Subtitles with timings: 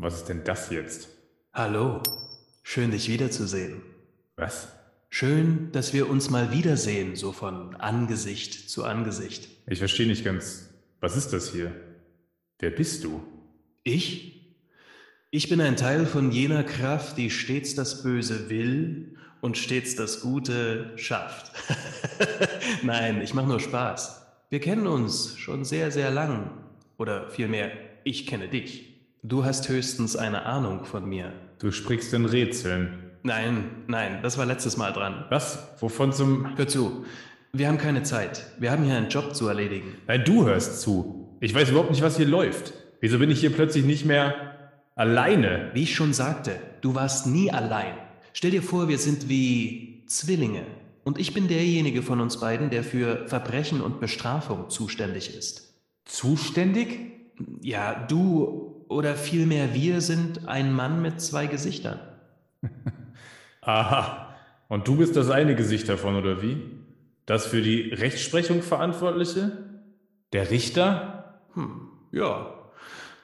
[0.00, 1.08] Was ist denn das jetzt?
[1.52, 2.00] Hallo,
[2.62, 3.82] schön dich wiederzusehen.
[4.36, 4.68] Was?
[5.10, 9.48] Schön, dass wir uns mal wiedersehen, so von Angesicht zu Angesicht.
[9.66, 10.70] Ich verstehe nicht ganz.
[11.00, 11.74] Was ist das hier?
[12.60, 13.24] Wer bist du?
[13.82, 14.54] Ich?
[15.32, 20.20] Ich bin ein Teil von jener Kraft, die stets das Böse will und stets das
[20.20, 21.50] Gute schafft.
[22.84, 24.24] Nein, ich mache nur Spaß.
[24.48, 26.52] Wir kennen uns schon sehr, sehr lang.
[26.98, 27.72] Oder vielmehr,
[28.04, 28.87] ich kenne dich.
[29.24, 31.32] Du hast höchstens eine Ahnung von mir.
[31.58, 33.10] Du sprichst in Rätseln.
[33.24, 35.24] Nein, nein, das war letztes Mal dran.
[35.28, 35.74] Was?
[35.80, 36.56] Wovon zum...
[36.56, 37.04] Hör zu,
[37.52, 38.46] wir haben keine Zeit.
[38.60, 39.96] Wir haben hier einen Job zu erledigen.
[40.06, 41.36] Nein, du hörst zu.
[41.40, 42.74] Ich weiß überhaupt nicht, was hier läuft.
[43.00, 45.70] Wieso bin ich hier plötzlich nicht mehr alleine?
[45.74, 47.94] Wie ich schon sagte, du warst nie allein.
[48.32, 50.62] Stell dir vor, wir sind wie Zwillinge.
[51.02, 55.74] Und ich bin derjenige von uns beiden, der für Verbrechen und Bestrafung zuständig ist.
[56.04, 57.00] Zuständig?
[57.62, 62.00] Ja, du oder vielmehr wir sind ein Mann mit zwei Gesichtern.
[63.60, 64.34] Aha.
[64.68, 66.60] Und du bist das eine Gesicht davon, oder wie?
[67.26, 69.52] Das für die Rechtsprechung Verantwortliche?
[70.32, 71.42] Der Richter?
[71.54, 72.54] Hm, ja,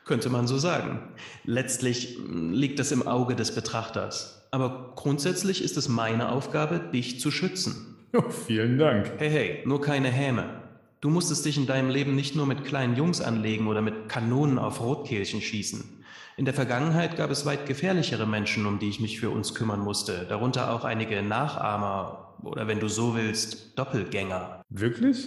[0.04, 1.12] könnte man so sagen.
[1.44, 4.48] Letztlich hm, liegt das im Auge des Betrachters.
[4.50, 7.90] Aber grundsätzlich ist es meine Aufgabe, dich zu schützen.
[8.16, 9.10] Oh, vielen Dank.
[9.18, 10.63] Hey, hey, nur keine Häme.
[11.05, 14.58] Du musstest dich in deinem Leben nicht nur mit kleinen Jungs anlegen oder mit Kanonen
[14.58, 16.02] auf Rotkehlchen schießen.
[16.38, 19.80] In der Vergangenheit gab es weit gefährlichere Menschen, um die ich mich für uns kümmern
[19.80, 24.62] musste, darunter auch einige Nachahmer oder wenn du so willst, Doppelgänger.
[24.70, 25.27] Wirklich?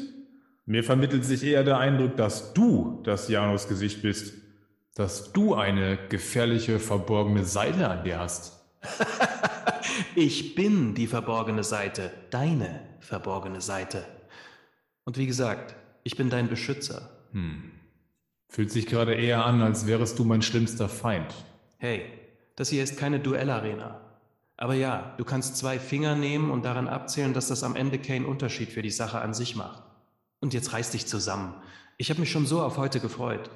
[0.65, 4.33] Mir vermittelt sich eher der Eindruck, dass du das Janus-Gesicht bist.
[4.95, 8.65] Dass du eine gefährliche, verborgene Seite an dir hast.
[10.15, 14.16] ich bin die verborgene Seite, deine verborgene Seite.
[15.07, 17.09] Und wie gesagt, ich bin dein Beschützer.
[17.31, 17.71] Hm.
[18.49, 21.33] Fühlt sich gerade eher an, als wärest du mein schlimmster Feind.
[21.77, 22.01] Hey,
[22.57, 24.01] das hier ist keine Duellarena.
[24.57, 28.25] Aber ja, du kannst zwei Finger nehmen und daran abzählen, dass das am Ende keinen
[28.25, 29.81] Unterschied für die Sache an sich macht.
[30.41, 31.53] Und jetzt reiß dich zusammen.
[31.95, 33.49] Ich habe mich schon so auf heute gefreut.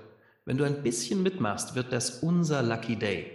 [0.46, 3.30] Wenn du ein bisschen mitmachst, wird das unser Lucky Day.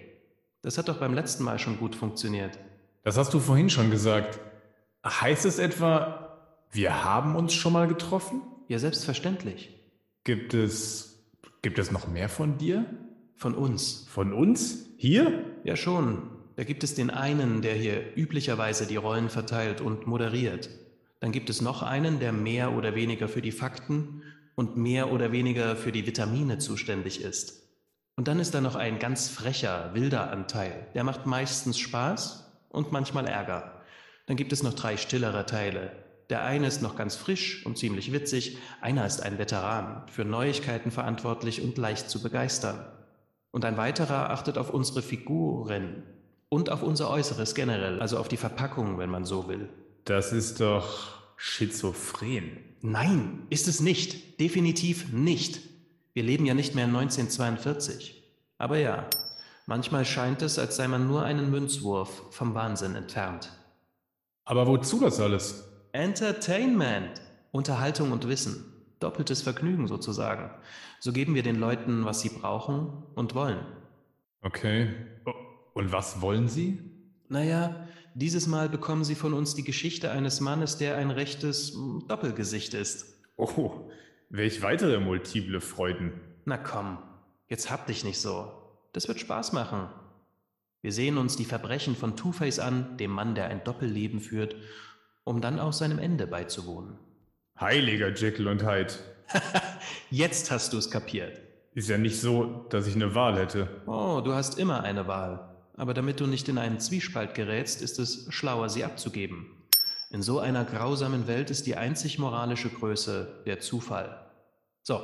[0.62, 2.58] Das hat doch beim letzten Mal schon gut funktioniert.
[3.02, 4.40] Das hast du vorhin schon gesagt.
[5.04, 6.25] Heißt es etwa,
[6.72, 8.42] wir haben uns schon mal getroffen?
[8.68, 9.74] Ja, selbstverständlich.
[10.24, 11.16] Gibt es
[11.66, 12.86] Gibt es noch mehr von dir?
[13.34, 14.06] Von uns.
[14.08, 14.86] Von uns?
[14.98, 15.44] Hier?
[15.64, 16.30] Ja schon.
[16.54, 20.70] Da gibt es den einen, der hier üblicherweise die Rollen verteilt und moderiert.
[21.18, 24.22] Dann gibt es noch einen, der mehr oder weniger für die Fakten
[24.54, 27.68] und mehr oder weniger für die Vitamine zuständig ist.
[28.14, 30.86] Und dann ist da noch ein ganz frecher, wilder Anteil.
[30.94, 33.82] Der macht meistens Spaß und manchmal Ärger.
[34.26, 35.90] Dann gibt es noch drei stillere Teile,
[36.30, 40.90] der eine ist noch ganz frisch und ziemlich witzig, einer ist ein Veteran, für Neuigkeiten
[40.90, 42.84] verantwortlich und leicht zu begeistern.
[43.52, 46.02] Und ein weiterer achtet auf unsere Figuren
[46.48, 49.68] und auf unser Äußeres generell, also auf die Verpackung, wenn man so will.
[50.04, 52.58] Das ist doch schizophren.
[52.82, 54.40] Nein, ist es nicht.
[54.40, 55.60] Definitiv nicht.
[56.12, 58.22] Wir leben ja nicht mehr in 1942.
[58.58, 59.08] Aber ja,
[59.66, 63.52] manchmal scheint es, als sei man nur einen Münzwurf vom Wahnsinn entfernt.
[64.44, 65.65] Aber wozu das alles?
[65.96, 68.64] Entertainment, Unterhaltung und Wissen,
[69.00, 70.50] doppeltes Vergnügen sozusagen.
[71.00, 73.64] So geben wir den Leuten, was sie brauchen und wollen.
[74.42, 74.94] Okay.
[75.72, 76.78] Und was wollen sie?
[77.28, 82.04] Naja, dieses Mal bekommen sie von uns die Geschichte eines Mannes, der ein rechtes hm,
[82.06, 83.14] Doppelgesicht ist.
[83.36, 83.88] Oh,
[84.28, 86.12] welch weitere multiple Freuden.
[86.44, 86.98] Na komm,
[87.48, 88.52] jetzt hab dich nicht so.
[88.92, 89.88] Das wird Spaß machen.
[90.82, 94.56] Wir sehen uns die Verbrechen von Two-Face an, dem Mann, der ein Doppelleben führt,
[95.26, 96.98] um dann auch seinem Ende beizuwohnen.
[97.58, 98.94] Heiliger Jekyll und Hyde.
[100.10, 101.40] Jetzt hast du es kapiert.
[101.74, 103.68] Ist ja nicht so, dass ich eine Wahl hätte.
[103.86, 105.56] Oh, du hast immer eine Wahl.
[105.76, 109.50] Aber damit du nicht in einen Zwiespalt gerätst, ist es schlauer, sie abzugeben.
[110.10, 114.30] In so einer grausamen Welt ist die einzig moralische Größe der Zufall.
[114.82, 115.00] So,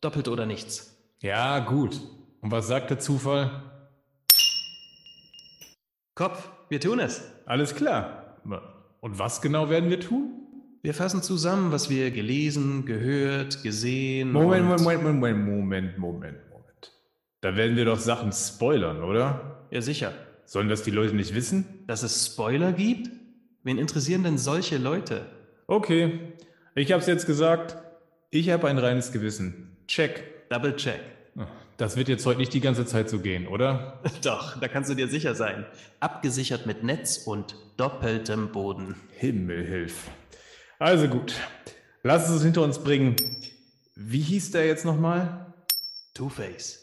[0.00, 0.96] doppelt oder nichts.
[1.20, 2.00] Ja, gut.
[2.40, 3.70] Und was sagt der Zufall?
[6.14, 7.22] Kopf, wir tun es.
[7.44, 8.38] Alles klar.
[9.02, 10.30] Und was genau werden wir tun?
[10.80, 14.30] Wir fassen zusammen, was wir gelesen, gehört, gesehen.
[14.30, 16.92] Moment, Moment, Moment, Moment, Moment, Moment, Moment.
[17.40, 19.66] Da werden wir doch Sachen spoilern, oder?
[19.72, 20.12] Ja, sicher.
[20.44, 21.84] Sollen das die Leute nicht wissen?
[21.88, 23.10] Dass es Spoiler gibt?
[23.64, 25.26] Wen interessieren denn solche Leute?
[25.66, 26.20] Okay,
[26.76, 27.76] ich hab's jetzt gesagt.
[28.30, 29.78] Ich habe ein reines Gewissen.
[29.88, 30.48] Check.
[30.48, 31.00] Double check.
[31.76, 34.00] Das wird jetzt heute nicht die ganze Zeit so gehen, oder?
[34.22, 35.66] Doch, da kannst du dir sicher sein.
[36.00, 38.96] Abgesichert mit Netz und doppeltem Boden.
[39.10, 40.10] Himmel hilf.
[40.78, 41.34] Also gut,
[42.02, 43.16] lass es hinter uns bringen.
[43.94, 45.54] Wie hieß der jetzt nochmal?
[46.14, 46.80] Two-Face.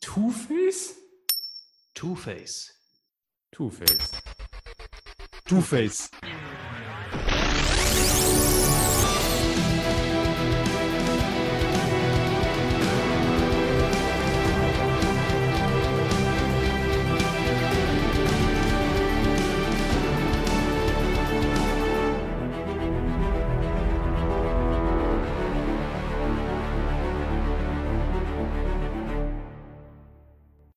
[0.00, 0.94] Two-Face?
[1.94, 2.74] Two-Face.
[3.52, 4.10] Two-Face.
[5.46, 6.10] Two-Face.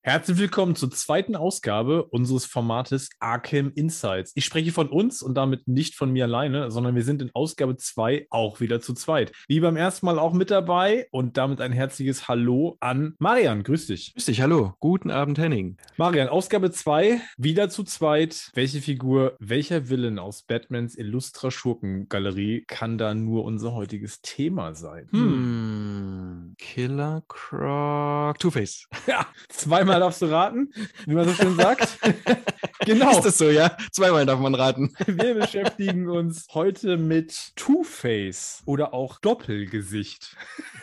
[0.07, 4.33] Herzlich willkommen zur zweiten Ausgabe unseres Formates Arkham Insights.
[4.35, 7.75] Ich spreche von uns und damit nicht von mir alleine, sondern wir sind in Ausgabe
[7.75, 9.31] 2 auch wieder zu zweit.
[9.47, 13.63] Wie beim ersten Mal auch mit dabei und damit ein herzliches Hallo an Marian.
[13.63, 14.13] Grüß dich.
[14.13, 14.75] Grüß dich, hallo.
[14.79, 15.77] Guten Abend, Henning.
[15.97, 18.51] Marian, Ausgabe 2, wieder zu zweit.
[18.53, 25.07] Welche Figur, welcher Villain aus Batmans Illustra Schurkengalerie kann da nur unser heutiges Thema sein?
[25.09, 26.53] Hm.
[26.59, 28.37] Killer Croc.
[28.37, 28.85] Two-Face.
[29.07, 30.71] Ja, zweimal darfst du raten,
[31.05, 31.97] wie man so schön sagt.
[32.85, 33.11] genau.
[33.11, 33.75] Ist das so, ja?
[33.91, 34.93] Zweimal darf man raten.
[35.05, 40.35] Wir beschäftigen uns heute mit Two-Face oder auch Doppelgesicht.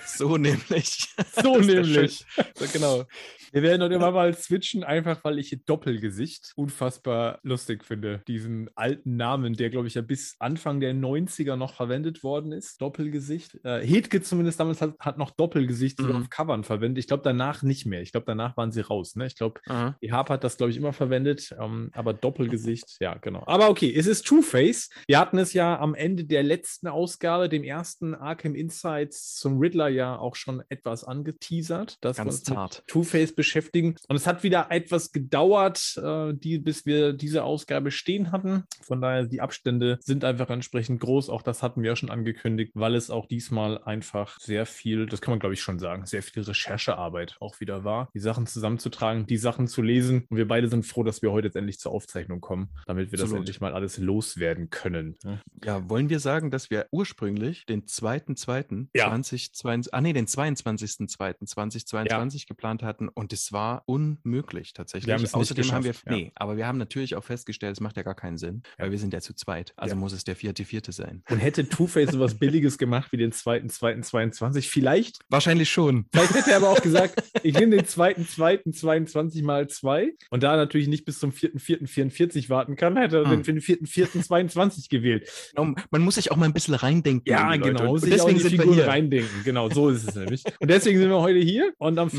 [0.07, 1.09] So nämlich.
[1.43, 2.27] So Das nämlich.
[2.55, 3.05] So, genau.
[3.53, 8.23] Wir werden heute immer mal switchen, einfach weil ich Doppelgesicht unfassbar lustig finde.
[8.27, 12.81] Diesen alten Namen, der, glaube ich, ja bis Anfang der 90er noch verwendet worden ist.
[12.81, 13.59] Doppelgesicht.
[13.65, 16.17] Äh, Hedke zumindest damals hat, hat noch Doppelgesicht Mhm.
[16.17, 16.99] auf Covern verwendet.
[17.01, 18.01] Ich glaube, danach nicht mehr.
[18.01, 19.17] Ich glaube, danach waren sie raus.
[19.17, 19.27] Ne?
[19.27, 19.61] Ich glaube,
[20.03, 23.43] die Harp hat das, glaube ich, immer verwendet, ähm, aber Doppelgesicht, ja, genau.
[23.47, 24.89] Aber okay, es ist Two-Face.
[25.07, 29.89] Wir hatten es ja am Ende der letzten Ausgabe, dem ersten Arkham Insights zum Riddler,
[29.89, 32.83] ja auch schon etwas angeteasert, dass Ganz zart.
[32.87, 33.97] Two-Face beschäftigen.
[34.07, 38.63] Und es hat wieder etwas gedauert, äh, die, bis wir diese Ausgabe stehen hatten.
[38.83, 41.29] Von daher, die Abstände sind einfach entsprechend groß.
[41.29, 45.21] Auch das hatten wir ja schon angekündigt, weil es auch diesmal einfach sehr viel, das
[45.21, 49.27] kann man glaube ich schon sagen, sehr viel Recherchearbeit auch wieder war, die Sachen zusammenzutragen,
[49.27, 50.25] die Sachen zu lesen.
[50.31, 53.17] Und wir beide sind froh, dass wir heute jetzt endlich zur Aufzeichnung kommen, damit wir
[53.17, 53.41] das Absolut.
[53.41, 55.17] endlich mal alles loswerden können.
[55.25, 55.41] ne?
[55.65, 58.87] Ja, wollen wir sagen, dass wir ursprünglich den 2.2.
[58.95, 59.09] Ja.
[59.09, 65.07] 2022, ah nee, den 22.2.2022 geplant hatten und es war unmöglich tatsächlich.
[65.07, 66.13] Wir haben es nicht Außerdem haben wir, ja.
[66.13, 68.99] nee, aber wir haben natürlich auch festgestellt, es macht ja gar keinen Sinn, weil wir
[68.99, 69.73] sind ja zu zweit.
[69.77, 71.23] Also muss es der vierte, vierte sein.
[71.31, 76.07] Und hätte Two-Face sowas Billiges gemacht wie den zweiten, zweiten, 22, vielleicht Wahrscheinlich schon.
[76.13, 80.43] Vielleicht hätte er aber auch gesagt, ich nehme den zweiten, zweiten, 22 mal 2 und
[80.43, 83.43] da natürlich nicht bis zum vierten, vierten, 44 warten kann, hätte er Hm.
[83.43, 85.29] den vierten, vierten, 22 gewählt.
[85.55, 87.31] Genau, Man muss sich auch mal ein bisschen reindenken.
[87.31, 87.95] Ja, genau.
[87.95, 88.87] Und deswegen die sind wir Figuren hier.
[88.87, 89.45] reindenken.
[89.45, 90.43] Genau, so ist es nämlich.
[90.61, 92.11] Und deswegen sind wir heute hier und am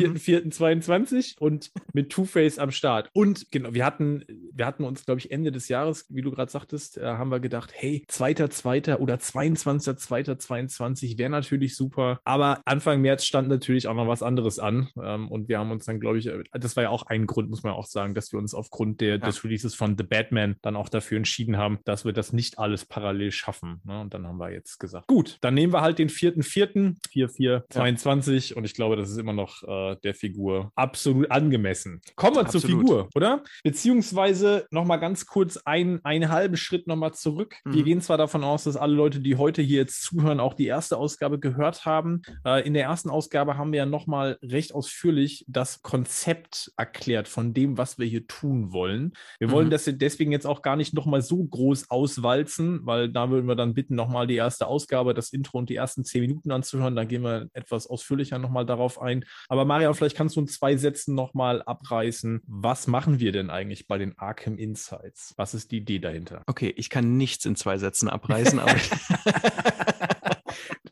[1.04, 3.10] 4.4.22 und mit Two-Face am Start.
[3.14, 6.52] Und genau, wir hatten, wir hatten uns, glaube ich, Ende des Jahres, wie du gerade
[6.52, 8.98] sagtest, äh, haben wir gedacht, hey, 2.2.
[8.98, 12.20] oder 22.2.22 wäre natürlich super.
[12.24, 14.90] Aber Anfang März stand natürlich auch noch was anderes an.
[15.02, 17.50] Ähm, und wir haben uns dann, glaube ich, äh, das war ja auch ein Grund,
[17.50, 20.76] muss man auch sagen, dass wir uns aufgrund der, des Releases von The Batman dann
[20.76, 23.82] auch dafür entschieden haben, dass wir das nicht alles parallel schaffen.
[23.84, 24.02] Ne?
[24.02, 28.66] Und dann haben wir jetzt gesagt, gut, dann nehmen wir halt den 4.4., 4.4.22 und
[28.66, 32.02] ich glaube, das ist immer noch äh, der Figur absolut angemessen.
[32.16, 32.82] Kommen wir zur Absolut.
[32.82, 33.44] Figur, oder?
[33.64, 37.56] Beziehungsweise nochmal ganz kurz ein, einen halben Schritt nochmal zurück.
[37.66, 37.86] Wir Mhm.
[37.86, 40.98] gehen zwar davon aus, dass alle Leute, die heute hier jetzt zuhören, auch die erste
[40.98, 42.22] Ausgabe gehört haben.
[42.46, 47.54] Äh, in der ersten Ausgabe haben wir ja nochmal recht ausführlich das Konzept erklärt von
[47.54, 49.14] dem, was wir hier tun wollen.
[49.40, 49.72] Wir wollen Mhm.
[49.72, 53.74] das deswegen jetzt auch gar nicht nochmal so groß auswalzen, weil da würden wir dann
[53.74, 56.96] bitten, nochmal die erste Ausgabe, das Intro und die ersten zehn Minuten anzuhören.
[56.96, 59.26] Da gehen wir etwas ausführlicher nochmal darauf ein.
[59.50, 62.42] Aber Marian, vielleicht kannst du in zwei Sätzen nochmal abreißen.
[62.46, 65.36] Was machen wir denn eigentlich bei den Arkham Insights?
[65.38, 66.42] Was ist die Idee dahinter?
[66.48, 68.74] Okay, ich kann nichts in zwei Sätzen abreißen, aber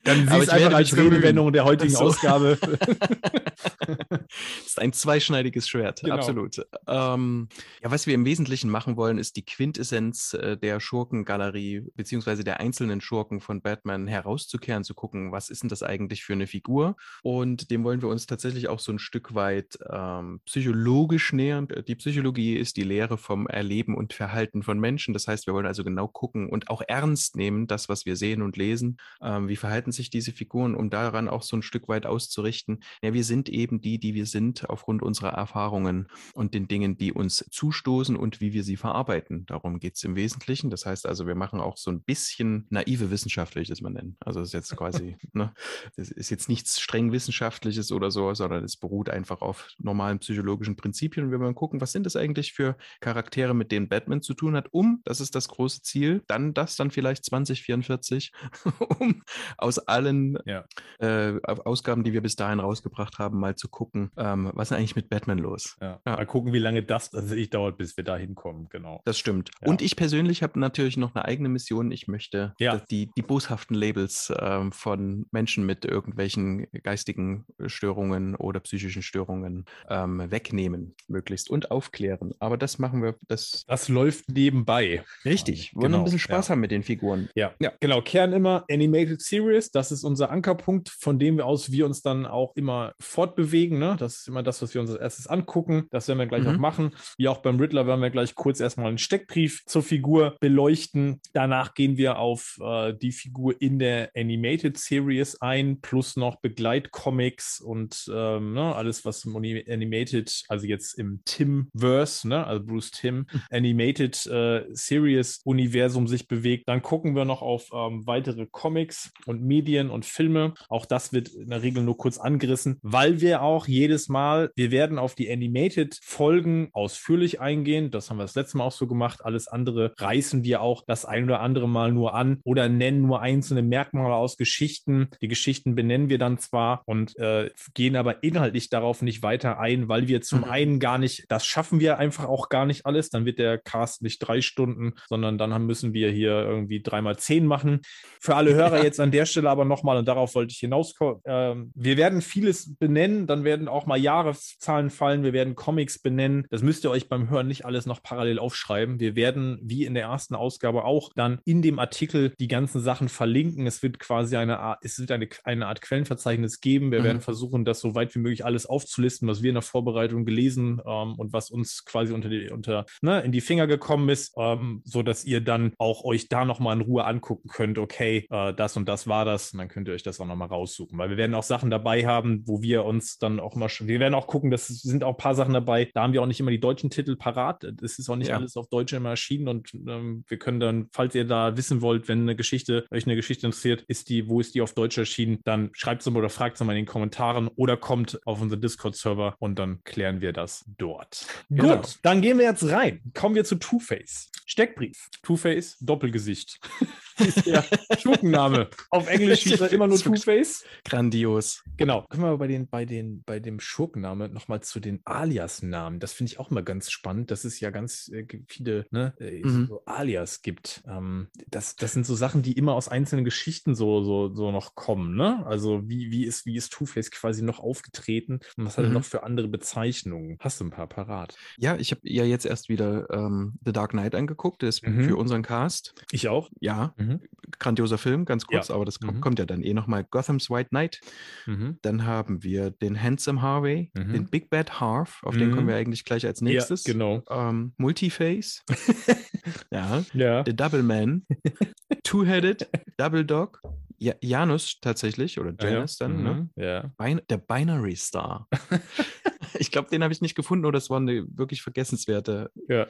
[0.03, 0.97] Dann siehst ich einfach als.
[0.97, 2.05] Redewendung der heutigen so.
[2.05, 2.57] Ausgabe.
[2.61, 4.19] Das
[4.65, 6.15] ist ein zweischneidiges Schwert, Genau.
[6.15, 6.65] absolut.
[6.87, 7.49] Ähm,
[7.83, 12.59] ja, was wir im Wesentlichen machen wollen, ist die Quintessenz äh, der Schurkengalerie beziehungsweise der
[12.59, 16.95] einzelnen Schurken von Batman herauszukehren, zu gucken, was ist denn das eigentlich für eine Figur?
[17.21, 21.67] Und dem wollen wir uns tatsächlich auch so ein Stück weit ähm, psychologisch nähern.
[21.87, 25.13] Die Psychologie ist die Lehre vom Erleben und Verhalten von Menschen.
[25.13, 28.41] Das heißt, wir wollen also genau gucken und auch ernst nehmen, das, was wir sehen
[28.41, 28.97] und lesen.
[29.21, 32.83] Ähm, wie verhalten sich diese Figuren, um daran auch so ein Stück weit auszurichten?
[33.01, 37.13] Ja, wir sind eben die, die wir sind, aufgrund unserer Erfahrungen und den Dingen, die
[37.13, 39.45] uns zustoßen und wie wir sie verarbeiten.
[39.45, 40.69] Darum geht es im Wesentlichen.
[40.69, 43.89] Das heißt also, wir machen auch so ein bisschen naive Wissenschaft, will ich das mal
[43.89, 44.17] nennen.
[44.19, 45.53] Also das ist jetzt quasi, ne,
[45.95, 50.75] das ist jetzt nichts streng Wissenschaftliches oder so, sondern es beruht einfach auf normalen psychologischen
[50.75, 51.25] Prinzipien.
[51.25, 54.55] Und wir wollen gucken, was sind das eigentlich für Charaktere, mit denen Batman zu tun
[54.55, 58.31] hat, um, das ist das große Ziel, dann das dann vielleicht 2044,
[58.99, 59.23] um
[59.57, 60.65] aus allen Ja.
[60.99, 64.95] äh, Ausgaben, die wir bis dahin rausgebracht haben, mal zu gucken, ähm, was ist eigentlich
[64.95, 65.77] mit Batman los?
[65.81, 65.99] Ja.
[66.05, 66.15] Ja.
[66.15, 68.67] Mal gucken, wie lange das tatsächlich dauert, bis wir da hinkommen.
[68.69, 69.01] Genau.
[69.05, 69.51] Das stimmt.
[69.61, 71.91] Und ich persönlich habe natürlich noch eine eigene Mission.
[71.91, 79.01] Ich möchte die, die boshaften Labels ähm, von Menschen mit irgendwelchen geistigen Störungen oder psychischen
[79.01, 82.33] Störungen ähm, wegnehmen, möglichst und aufklären.
[82.39, 85.03] Aber das machen wir, das Das läuft nebenbei.
[85.25, 85.71] richtig.
[85.73, 86.51] Wir wollen Genau, ein bisschen Spaß ja.
[86.53, 87.29] haben mit den Figuren.
[87.35, 87.71] Ja, Ja.
[87.79, 88.01] genau.
[88.01, 89.70] Kern immer Animated Series.
[89.71, 93.79] Das ist unser Ankerpunkt, von dem wir aus wir uns dann auch immer fortbewegen.
[93.79, 93.95] Ne?
[93.97, 95.87] Das ist immer das, was wir uns als erstes angucken.
[95.91, 96.55] Das werden wir gleich Mhm.
[96.55, 96.91] auch machen.
[97.17, 101.21] Wie auch beim Riddler werden wir gleich kurz erstmal einen Steckbrief zur Figur beleuchten.
[101.33, 107.59] Danach gehen wir auf äh, die Figur in der Animated Series ein, plus noch Begleitcomics
[107.61, 113.25] und ähm, ne, alles, was im Animated, also jetzt im Tim-Verse, ne, also Bruce Tim,
[113.49, 116.67] Animated äh, Series Universum sich bewegt.
[116.67, 120.53] Dann gucken wir noch auf ähm, weitere Comics und Medien und Filme.
[120.69, 124.71] Auch das wird in der Regel nur kurz angerissen, weil wir auch jedes Mal, wir
[124.71, 127.91] werden auf die Animated Folgen ausführlich eingehen.
[127.91, 129.23] Das haben wir das letzte Mal auch so gemacht.
[129.23, 133.21] Alles andere reißen wir auch das ein oder andere Mal nur an oder nennen nur
[133.21, 135.09] einzelne Merkmale aus Geschichten.
[135.21, 139.87] Die Geschichten benennen wir dann zwar und äh, gehen aber inhaltlich darauf nicht weiter ein,
[139.87, 140.49] weil wir zum Mhm.
[140.49, 143.09] einen gar nicht, das schaffen wir einfach auch gar nicht alles.
[143.09, 147.45] Dann wird der Cast nicht drei Stunden, sondern dann müssen wir hier irgendwie dreimal zehn
[147.45, 147.81] machen.
[148.19, 151.71] Für alle Hörer jetzt an der Stelle aber nochmal, und darauf wollte ich hinauskommen, ähm,
[151.75, 156.45] wir werden vieles benennen, dann werden auch mal Jahreszahlen fallen, wir werden Comics benennen.
[156.49, 158.99] Das müsst ihr euch beim Hören nicht alles noch parallel aufschreiben.
[158.99, 163.09] Wir werden, wie in der ersten Ausgabe auch, dann in dem Artikel die ganzen Sachen
[163.09, 163.67] verlinken.
[163.67, 166.91] Es wird quasi eine Art, es wird eine, eine Art Quellenverzeichnis geben.
[166.91, 167.03] Wir Mhm.
[167.03, 170.81] werden versuchen, das so weit wie möglich alles aufzulisten, was wir in der Vorbereitung gelesen
[170.85, 174.81] ähm, und was uns quasi unter die, unter, ne, in die Finger gekommen ist, ähm,
[174.85, 178.77] so dass ihr dann auch euch da nochmal in Ruhe angucken könnt, okay, äh, das
[178.77, 180.97] und das war das, und dann könnt ihr euch das auch nochmal raussuchen.
[180.97, 183.99] Weil wir werden auch Sachen dabei haben, wo wir uns dann auch mal schon, wir
[183.99, 186.39] werden auch gucken, das sind auch ein paar Sachen dabei, da haben wir auch nicht
[186.39, 187.63] immer die deutschen Titel parat.
[187.81, 188.37] Es ist auch nicht Ja.
[188.37, 192.07] alles auf Deutsch immer erschienen und ähm, wir können dann, falls ihr da wissen wollt,
[192.07, 195.39] wenn eine Geschichte, euch eine Geschichte interessiert, ist die, wo ist die auf Deutsch erschienen,
[195.43, 198.61] dann schreibt es mal oder fragt es mal in den Kommentaren oder kommt auf unseren
[198.61, 201.25] Discord-Server und dann klären wir das dort.
[201.49, 201.77] Genau.
[201.77, 203.01] Gut, dann gehen wir jetzt rein.
[203.13, 204.29] Kommen wir zu Two-Face.
[204.45, 205.09] Steckbrief.
[205.23, 206.59] Two-Face, Doppelgesicht.
[207.17, 207.63] ist der
[207.99, 208.69] Schurkenname.
[208.89, 210.63] Auf Englisch hieß er immer nur Two-Face.
[210.85, 211.63] Grandios.
[211.77, 212.05] Genau.
[212.09, 215.99] Kommen wir aber bei, den, bei, den, bei dem Schurkenname nochmal zu den Alias-Namen.
[215.99, 219.41] Das finde ich auch mal ganz spannend, dass es ja ganz äh, viele ne, äh,
[219.41, 219.67] Mhm.
[219.67, 220.83] so Alias gibt.
[220.87, 224.75] Ähm, das, das sind so Sachen, die immer aus einzelnen Geschichten so, so, so noch
[224.75, 225.15] kommen.
[225.15, 225.45] Ne?
[225.45, 228.93] Also wie, wie ist, wie ist Two-Face quasi noch aufgetreten und was hat er Mhm.
[228.95, 230.37] noch für andere Bezeichnungen?
[230.39, 231.35] Hast du ein paar parat?
[231.57, 235.03] Ja, ich habe ja jetzt erst wieder ähm, The Dark Knight angeguckt, das ist Mhm.
[235.05, 235.93] für unseren Cast.
[236.11, 236.49] Ich auch.
[236.59, 237.21] Ja, Mhm.
[237.59, 239.23] grandioser Film, ganz kurz, aber das kommt, Mhm.
[239.23, 240.03] kommt ja dann eh nochmal.
[240.03, 240.99] Gotham's White Knight.
[241.45, 241.77] Mhm.
[241.81, 244.13] Dann haben wir den Handsome Harvey, Mhm.
[244.13, 245.55] den Big Bad Harv, auf den Mhm.
[245.55, 246.85] kommen wir eigentlich gleich als nächstes.
[246.85, 247.23] Ja, genau.
[247.29, 248.63] Ähm, Multiface.
[249.71, 250.03] ja.
[250.13, 250.43] Ja.
[250.45, 251.25] The Double Man.
[252.03, 252.67] Two-Headed.
[252.97, 253.61] Double Dog.
[253.97, 255.73] Ja, Janus tatsächlich, oder Ja, ja.
[255.75, 256.33] Janus dann, ne?
[256.33, 256.49] Mhm.
[256.55, 256.91] Ja.
[256.97, 258.47] Bin der Binary Star.
[259.59, 262.51] ich glaube, den habe ich nicht gefunden oder es war eine wirklich vergessenswerte.
[262.67, 262.87] Ja.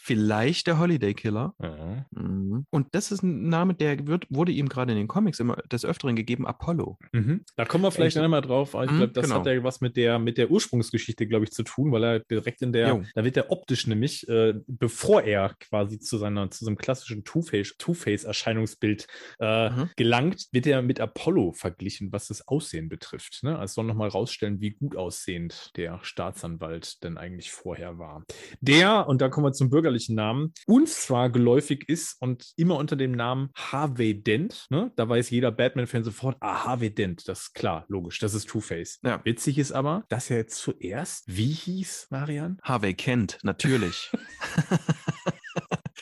[0.00, 1.54] Vielleicht der Holiday Killer.
[1.62, 2.06] Ja.
[2.10, 2.66] Mhm.
[2.70, 5.84] Und das ist ein Name, der wird, wurde ihm gerade in den Comics immer des
[5.84, 6.98] Öfteren gegeben, Apollo.
[7.12, 7.44] Mhm.
[7.56, 8.74] Da kommen wir vielleicht einmal drauf.
[8.74, 9.40] Ich Mhm, glaube, das genau.
[9.40, 12.62] hat ja was mit der, mit der Ursprungsgeschichte, glaube ich, zu tun, weil er direkt
[12.62, 13.02] in der, Jo.
[13.14, 17.76] da wird er optisch nämlich, äh, bevor er quasi zu seiner, zu seinem klassischen Two-Face-
[17.78, 19.06] Two-Face-Erscheinungsbild
[19.40, 19.90] äh, Mhm.
[19.96, 23.40] gelangt, wird er mit Apollo verglichen, was das Aussehen betrifft.
[23.42, 23.58] Ne?
[23.58, 28.24] Also soll nochmal rausstellen, wie gut aussehend der Staatsanwalt denn eigentlich vorher war.
[28.60, 32.96] Der, und da kommen wir zum bürgerlichen Namen, uns zwar geläufig ist und immer unter
[32.96, 34.92] dem Namen Harvey Dent, ne?
[34.96, 39.00] da weiß jeder Batman-Fan sofort, ah, Harvey Dent, das ist klar, logisch, das ist Two-Face.
[39.02, 39.20] Ja.
[39.24, 42.58] Witzig ist aber, dass er jetzt zuerst, wie hieß Marian?
[42.62, 44.10] Harvey Kent, natürlich.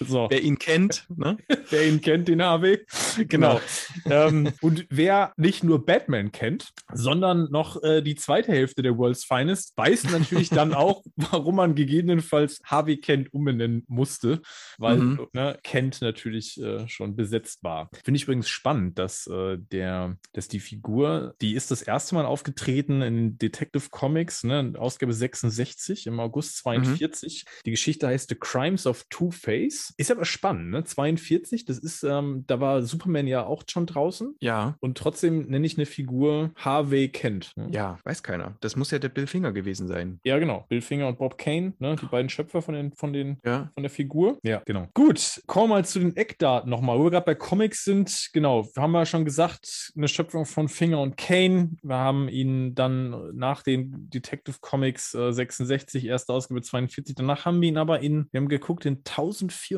[0.06, 0.26] So.
[0.30, 1.36] Wer ihn kennt, ne?
[1.70, 2.80] Wer ihn kennt, den Harvey.
[3.28, 3.60] Genau.
[4.06, 9.24] ähm, und wer nicht nur Batman kennt, sondern noch äh, die zweite Hälfte der World's
[9.24, 14.40] Finest, weiß natürlich dann auch, warum man gegebenenfalls Harvey Kent umbenennen musste,
[14.78, 15.26] weil Mhm.
[15.32, 17.90] ne, Kent natürlich äh, schon besetzt war.
[18.04, 22.26] Finde ich übrigens spannend, dass äh, der, dass die Figur, die ist das erste Mal
[22.26, 27.44] aufgetreten in Detective Comics, ne, Ausgabe 66 im August 42.
[27.66, 29.93] Die Geschichte heißt The Crimes of Two-Face.
[29.96, 30.84] Ist aber spannend, ne?
[30.84, 34.34] 42, das ist, ähm, da war Superman ja auch schon draußen.
[34.40, 34.76] Ja.
[34.80, 37.52] Und trotzdem nenne ich eine Figur Harvey Kent.
[37.56, 37.68] Ne?
[37.72, 38.56] Ja, weiß keiner.
[38.60, 40.18] Das muss ja der Bill Finger gewesen sein.
[40.24, 40.64] Ja, genau.
[40.68, 41.96] Bill Finger und Bob Kane, ne?
[42.00, 43.70] die beiden Schöpfer von, den, von, den, Ja.
[43.74, 44.38] von der Figur.
[44.42, 44.88] Ja, genau.
[44.94, 46.98] Gut, kommen wir mal zu den Eckdaten nochmal.
[46.98, 51.00] Wo wir gerade bei Comics sind, genau, haben wir schon gesagt, eine Schöpfung von Finger
[51.00, 51.70] und Kane.
[51.82, 57.60] Wir haben ihn dann nach den Detective Comics äh, 66, erste Ausgabe 42, danach haben
[57.60, 59.04] wir ihn aber in, wir haben geguckt, in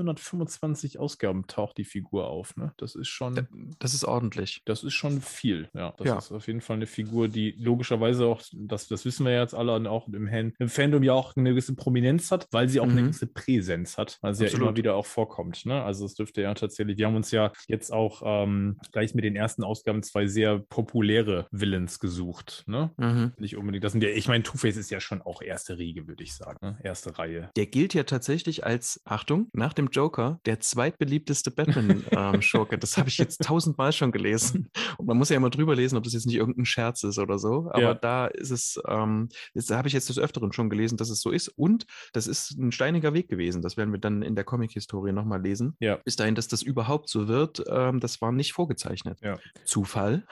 [0.00, 2.56] 1425 Ausgaben taucht die Figur auf.
[2.56, 2.72] Ne?
[2.76, 3.46] Das ist schon.
[3.78, 4.62] Das ist ordentlich.
[4.64, 5.94] Das ist schon viel, ja.
[5.98, 6.18] Das Ja.
[6.18, 9.54] ist auf jeden Fall eine Figur, die logischerweise auch, das, das wissen wir ja jetzt
[9.54, 10.26] alle, und auch im,
[10.58, 13.06] im Fandom ja auch eine gewisse Prominenz hat, weil sie auch eine Mhm.
[13.06, 14.68] gewisse Präsenz hat, weil sie ja Absolut.
[14.68, 15.66] immer wieder auch vorkommt.
[15.66, 15.82] Ne?
[15.82, 19.36] Also es dürfte ja tatsächlich, wir haben uns ja jetzt auch ähm, gleich mit den
[19.36, 22.64] ersten Ausgaben zwei sehr populäre Villains gesucht.
[22.66, 22.90] Ne?
[22.96, 23.32] Mhm.
[23.38, 26.22] Nicht unbedingt, das sind ja, ich meine, Two-Face ist ja schon auch erste Riege, würde
[26.22, 26.58] ich sagen.
[26.62, 26.78] Ne?
[26.82, 27.50] Erste Reihe.
[27.56, 32.78] Der gilt ja tatsächlich als, Achtung, nach dem Joker, der zweitbeliebteste Batman-Schurke.
[32.78, 34.70] das habe ich jetzt tausendmal schon gelesen.
[34.98, 37.38] Und man muss ja immer drüber lesen, ob das jetzt nicht irgendein Scherz ist oder
[37.38, 37.68] so.
[37.72, 37.94] Aber Ja.
[37.94, 41.30] da ist es, ähm, das habe ich jetzt des Öfteren schon gelesen, dass es so
[41.30, 41.48] ist.
[41.48, 43.62] Und das ist ein steiniger Weg gewesen.
[43.62, 45.76] Das werden wir dann in der Comic-Historie nochmal lesen.
[45.80, 45.96] Ja.
[45.96, 49.18] Bis dahin, dass das überhaupt so wird, ähm, das war nicht vorgezeichnet.
[49.22, 49.38] Ja.
[49.64, 50.26] Zufall?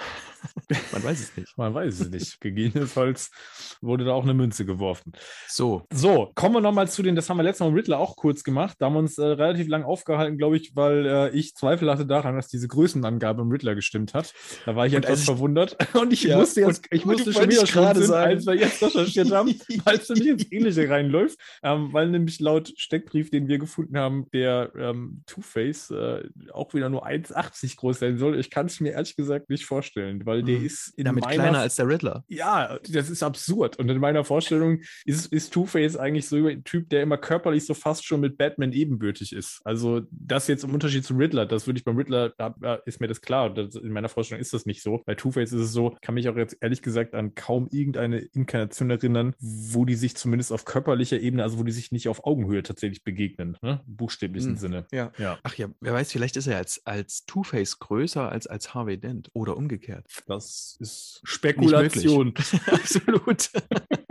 [0.92, 1.56] man weiß es nicht.
[1.56, 2.40] Man weiß es nicht.
[2.40, 3.30] Gegebenenfalls
[3.80, 5.12] wurde da auch eine Münze geworfen.
[5.48, 8.16] So, So, kommen wir nochmal zu den, das haben wir letztes Mal mit Riddler auch
[8.16, 8.76] kurz gemacht.
[8.78, 12.06] Da haben wir uns äh, relativ lang aufgehalten, glaube ich, weil äh, ich Zweifel hatte
[12.06, 14.32] daran, dass diese Größenangabe im Riddler gestimmt hat.
[14.66, 15.76] Da war ich Und etwas ich- verwundert.
[15.94, 18.30] Und ich Ja, musste jetzt, ich musste schon wieder gerade sagen.
[18.30, 21.38] als wir jetzt recherchiert haben, weil es nämlich ins Ähnliche reinläuft.
[21.62, 26.22] Ähm, weil nämlich laut Steckbrief, den wir gefunden haben, der ähm, Two-Face äh,
[26.52, 28.38] auch wieder nur 1,80 groß sein soll.
[28.38, 30.66] Ich kann es mir ehrlich gesagt nicht vorstellen, weil der Mhm.
[30.66, 32.24] ist in damit meiner kleiner als der Riddler.
[32.28, 33.78] ja, das ist absurd.
[33.78, 37.74] Und in meiner Vorstellung ist, ist Two-Face eigentlich so ein Typ, der immer körperlich so
[37.74, 39.60] fast schon mit Batman ebenbürtig ist.
[39.64, 42.54] Also das jetzt im Unterschied zum Riddler, das würde ich beim Riddler, da
[42.86, 43.52] ist mir das klar.
[43.52, 45.02] Das, in meiner Vorstellung ist das nicht so.
[45.04, 48.90] Bei Two-Face ist es so, kann mich auch jetzt ehrlich gesagt an kaum irgendeine Inkarnation
[48.90, 52.62] erinnern, wo die sich zumindest auf körperlicher Ebene, also wo die sich nicht auf Augenhöhe
[52.62, 53.80] tatsächlich begegnen, ne?
[53.86, 54.56] Im buchstäblichen Hm.
[54.56, 54.86] Sinne.
[54.92, 55.12] Ja.
[55.18, 58.98] Ja, Ach ja, wer weiß, vielleicht ist er als, als Two-Face größer als als Harvey
[58.98, 60.06] Dent oder umgekehrt.
[60.26, 61.20] das ist.
[61.24, 62.34] Spekulation.
[62.66, 63.50] Absolut.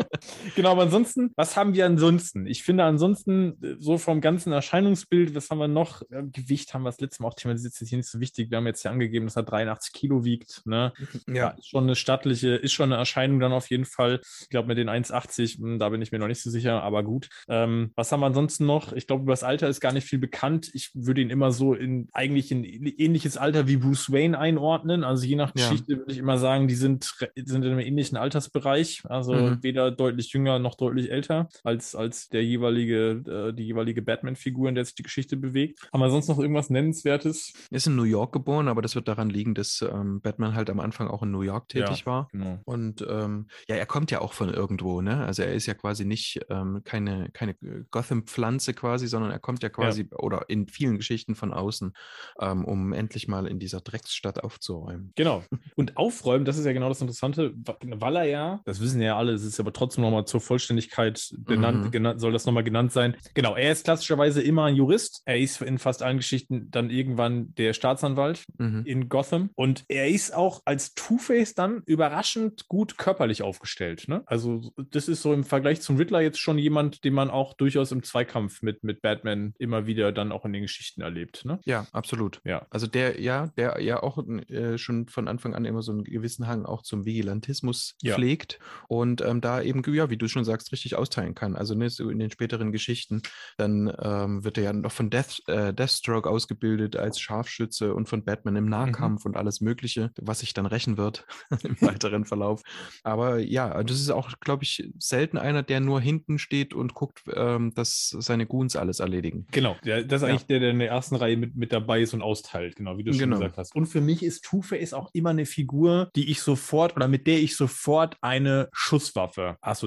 [0.56, 2.46] Genau, aber ansonsten, was haben wir ansonsten?
[2.46, 6.02] Ich finde ansonsten, äh, so vom ganzen Erscheinungsbild, was haben wir noch?
[6.10, 8.50] Gewicht haben wir das letzte Mal auch thematisiert, ist jetzt hier nicht so wichtig.
[8.52, 10.62] Wir haben jetzt hier angegeben, dass er 83 Kilo wiegt.
[10.66, 10.94] Ne?
[11.28, 14.22] Ja, ist schon eine stattliche, ist schon eine Erscheinung dann auf jeden Fall.
[14.42, 17.04] Ich glaube, mit den 1,80, hm, da bin ich mir noch nicht so sicher, aber
[17.04, 17.30] gut.
[17.48, 18.94] Ähm, was haben wir ansonsten noch?
[18.94, 20.70] Ich glaube, über das Alter ist gar nicht viel bekannt.
[20.74, 25.04] Ich würde ihn immer so in eigentlich in ähnliches Alter wie Bruce Wayne einordnen.
[25.04, 25.70] Also je nach Ja.
[25.70, 27.04] Geschichte würde ich immer sagen, die sind,
[27.36, 29.04] sind in einem ähnlichen Altersbereich.
[29.06, 29.64] Also Mhm.
[29.64, 34.76] weder deutlich jünger noch deutlich älter als, als der jeweilige, äh, die jeweilige Batman-Figur, in
[34.76, 35.80] der sich die Geschichte bewegt.
[35.92, 37.54] Haben wir sonst noch irgendwas Nennenswertes?
[37.72, 40.70] Er ist in New York geboren, aber das wird daran liegen, dass ähm, Batman halt
[40.70, 42.06] am Anfang auch in New York tätig Ja.
[42.06, 42.28] war.
[42.32, 42.60] Genau.
[42.66, 45.26] Und ähm, ja, er kommt ja auch von irgendwo, ne?
[45.26, 47.56] Also er ist ja quasi nicht ähm, keine, keine
[47.92, 51.94] Gotham-Pflanze quasi, sondern er kommt ja quasi oder in vielen Geschichten von außen,
[52.40, 55.12] ähm, um endlich mal in dieser Drecksstadt aufzuräumen.
[55.16, 55.44] Genau.
[55.76, 59.34] Und aufräumen, das ist ja genau das Interessante, weil er ja, das wissen ja alle,
[59.34, 61.92] es ist aber trotzdem nochmal zur Vollständigkeit benannt, Mhm.
[61.92, 63.16] genannt, soll das nochmal genannt sein.
[63.34, 65.22] Genau, er ist klassischerweise immer ein Jurist.
[65.26, 68.84] Er ist in fast allen Geschichten dann irgendwann der Staatsanwalt Mhm.
[68.86, 69.50] in Gotham.
[69.56, 74.08] Und er ist auch als Two-Face dann überraschend gut körperlich aufgestellt.
[74.08, 74.24] Ne?
[74.28, 77.92] Also, das ist so im Vergleich zum Riddler jetzt schon jemand, den man auch durchaus
[77.92, 81.44] im Zweikampf mit, mit Batman immer wieder dann auch in den Geschichten erlebt.
[81.46, 81.60] Ne?
[81.66, 82.40] Ja, absolut.
[82.46, 82.66] Ja.
[82.70, 84.18] Also der, ja, der ja auch
[84.50, 88.16] äh, schon von Anfang an immer so einen gewissen Hang auch zum Vigilantismus Ja.
[88.16, 91.56] pflegt und ähm, da eben, ja, wie du schon sagst, richtig austeilen kann.
[91.56, 93.22] Also ne, so in den späteren Geschichten,
[93.58, 98.24] dann ähm, wird er ja noch von Death, äh, Deathstroke ausgebildet als Scharfschütze und von
[98.26, 101.26] Batman im Nahkampf und alles Mögliche, was sich dann rächen wird
[101.64, 102.62] im weiteren Verlauf.
[103.04, 107.22] Aber ja, das ist auch, glaube ich, selten einer, der nur hinten steht und guckt,
[107.34, 109.48] ähm, dass seine Goons alles erledigen.
[109.52, 110.34] Genau, der, das ist Ja.
[110.34, 113.04] eigentlich der, der in der ersten Reihe mit, mit dabei ist und austeilt, genau, wie
[113.04, 113.38] du schon Genau.
[113.38, 113.76] gesagt hast.
[113.76, 117.40] Und für mich ist Two-Face auch immer eine Figur, die ich sofort oder mit der
[117.40, 119.83] ich sofort eine Schusswaffe assoziiere.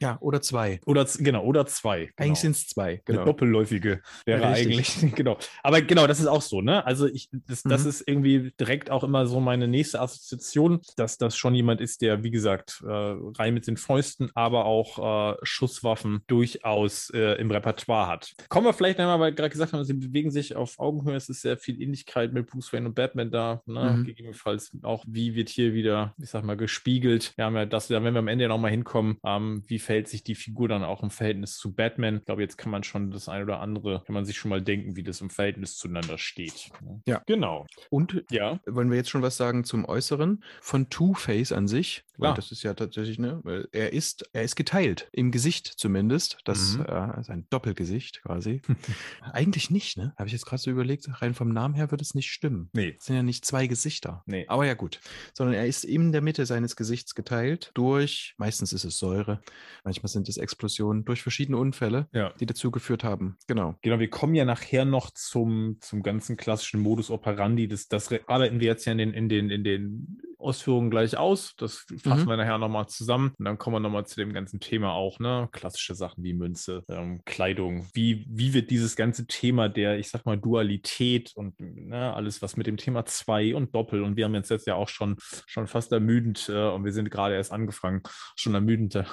[0.00, 0.80] Ja, oder zwei.
[0.86, 2.10] Oder genau, oder zwei.
[2.16, 2.34] Eigentlich genau.
[2.34, 2.90] sind es zwei.
[2.90, 3.24] Eine Genau.
[3.24, 5.38] doppelläufige wäre Ja, eigentlich, genau.
[5.62, 6.84] Aber genau, das ist auch so, ne?
[6.86, 7.88] Also ich, das, das Mhm.
[7.88, 12.22] ist irgendwie direkt auch immer so meine nächste Assoziation, dass das schon jemand ist, der,
[12.22, 18.06] wie gesagt, äh, rein mit den Fäusten, aber auch äh, Schusswaffen durchaus äh, im Repertoire
[18.08, 18.32] hat.
[18.48, 21.42] Kommen wir vielleicht einmal, weil gerade gesagt haben, sie bewegen sich auf Augenhöhe, es ist
[21.42, 23.96] sehr viel Ähnlichkeit mit Bruce Wayne und Batman da, ne?
[23.98, 24.04] Mhm.
[24.04, 27.32] Gegebenenfalls auch, wie wird hier wieder, ich sag mal, gespiegelt.
[27.36, 30.08] Wir haben ja das, da werden wir am Ende ja nochmal hinkommen, Ähm, wie verhält
[30.08, 32.18] sich die Figur dann auch im Verhältnis zu Batman?
[32.18, 34.60] Ich glaube, jetzt kann man schon das ein oder andere, kann man sich schon mal
[34.62, 36.70] denken, wie das im Verhältnis zueinander steht.
[36.82, 37.00] ne?
[37.06, 37.22] Ja.
[37.26, 37.66] Genau.
[37.90, 38.60] Und Ja.
[38.66, 42.04] wollen wir jetzt schon was sagen zum Äußeren von Two-Face an sich?
[42.20, 42.34] Weil Klar.
[42.34, 43.40] das ist ja tatsächlich, ne?
[43.44, 46.38] weil Er ist, er ist geteilt, im Gesicht zumindest.
[46.44, 46.84] Das Mhm.
[46.86, 48.60] äh, ist ein Doppelgesicht quasi.
[49.32, 50.14] Eigentlich nicht, ne?
[50.16, 52.70] Habe ich jetzt gerade so überlegt, rein vom Namen her würde es nicht stimmen.
[52.72, 52.96] Nee.
[52.98, 54.22] Es sind ja nicht zwei Gesichter.
[54.26, 54.44] Nee.
[54.48, 55.00] Aber ja, gut.
[55.32, 59.40] Sondern er ist in der Mitte seines Gesichts geteilt durch, meistens ist es Säure,
[59.84, 62.32] manchmal sind es Explosionen, durch verschiedene Unfälle, Ja.
[62.40, 63.36] die dazu geführt haben.
[63.46, 63.76] Genau.
[63.82, 67.68] Genau, wir kommen ja nachher noch zum, zum ganzen klassischen Modus operandi.
[67.68, 71.54] Das, das arbeiten wir jetzt ja in den, in den, in den Ausführungen gleich aus.
[71.56, 72.28] Das fassen Mhm.
[72.28, 73.32] wir nachher nochmal zusammen.
[73.38, 75.48] Und dann kommen wir nochmal zu dem ganzen Thema auch, ne?
[75.50, 77.88] Klassische Sachen wie Münze, ähm, Kleidung.
[77.92, 82.56] Wie, wie wird dieses ganze Thema der, ich sag mal, Dualität und ne, alles, was
[82.56, 85.66] mit dem Thema zwei und Doppel und wir haben jetzt, jetzt ja auch schon, schon
[85.66, 88.02] fast ermüdend äh, und wir sind gerade erst angefangen,
[88.36, 89.04] schon ermüdend äh,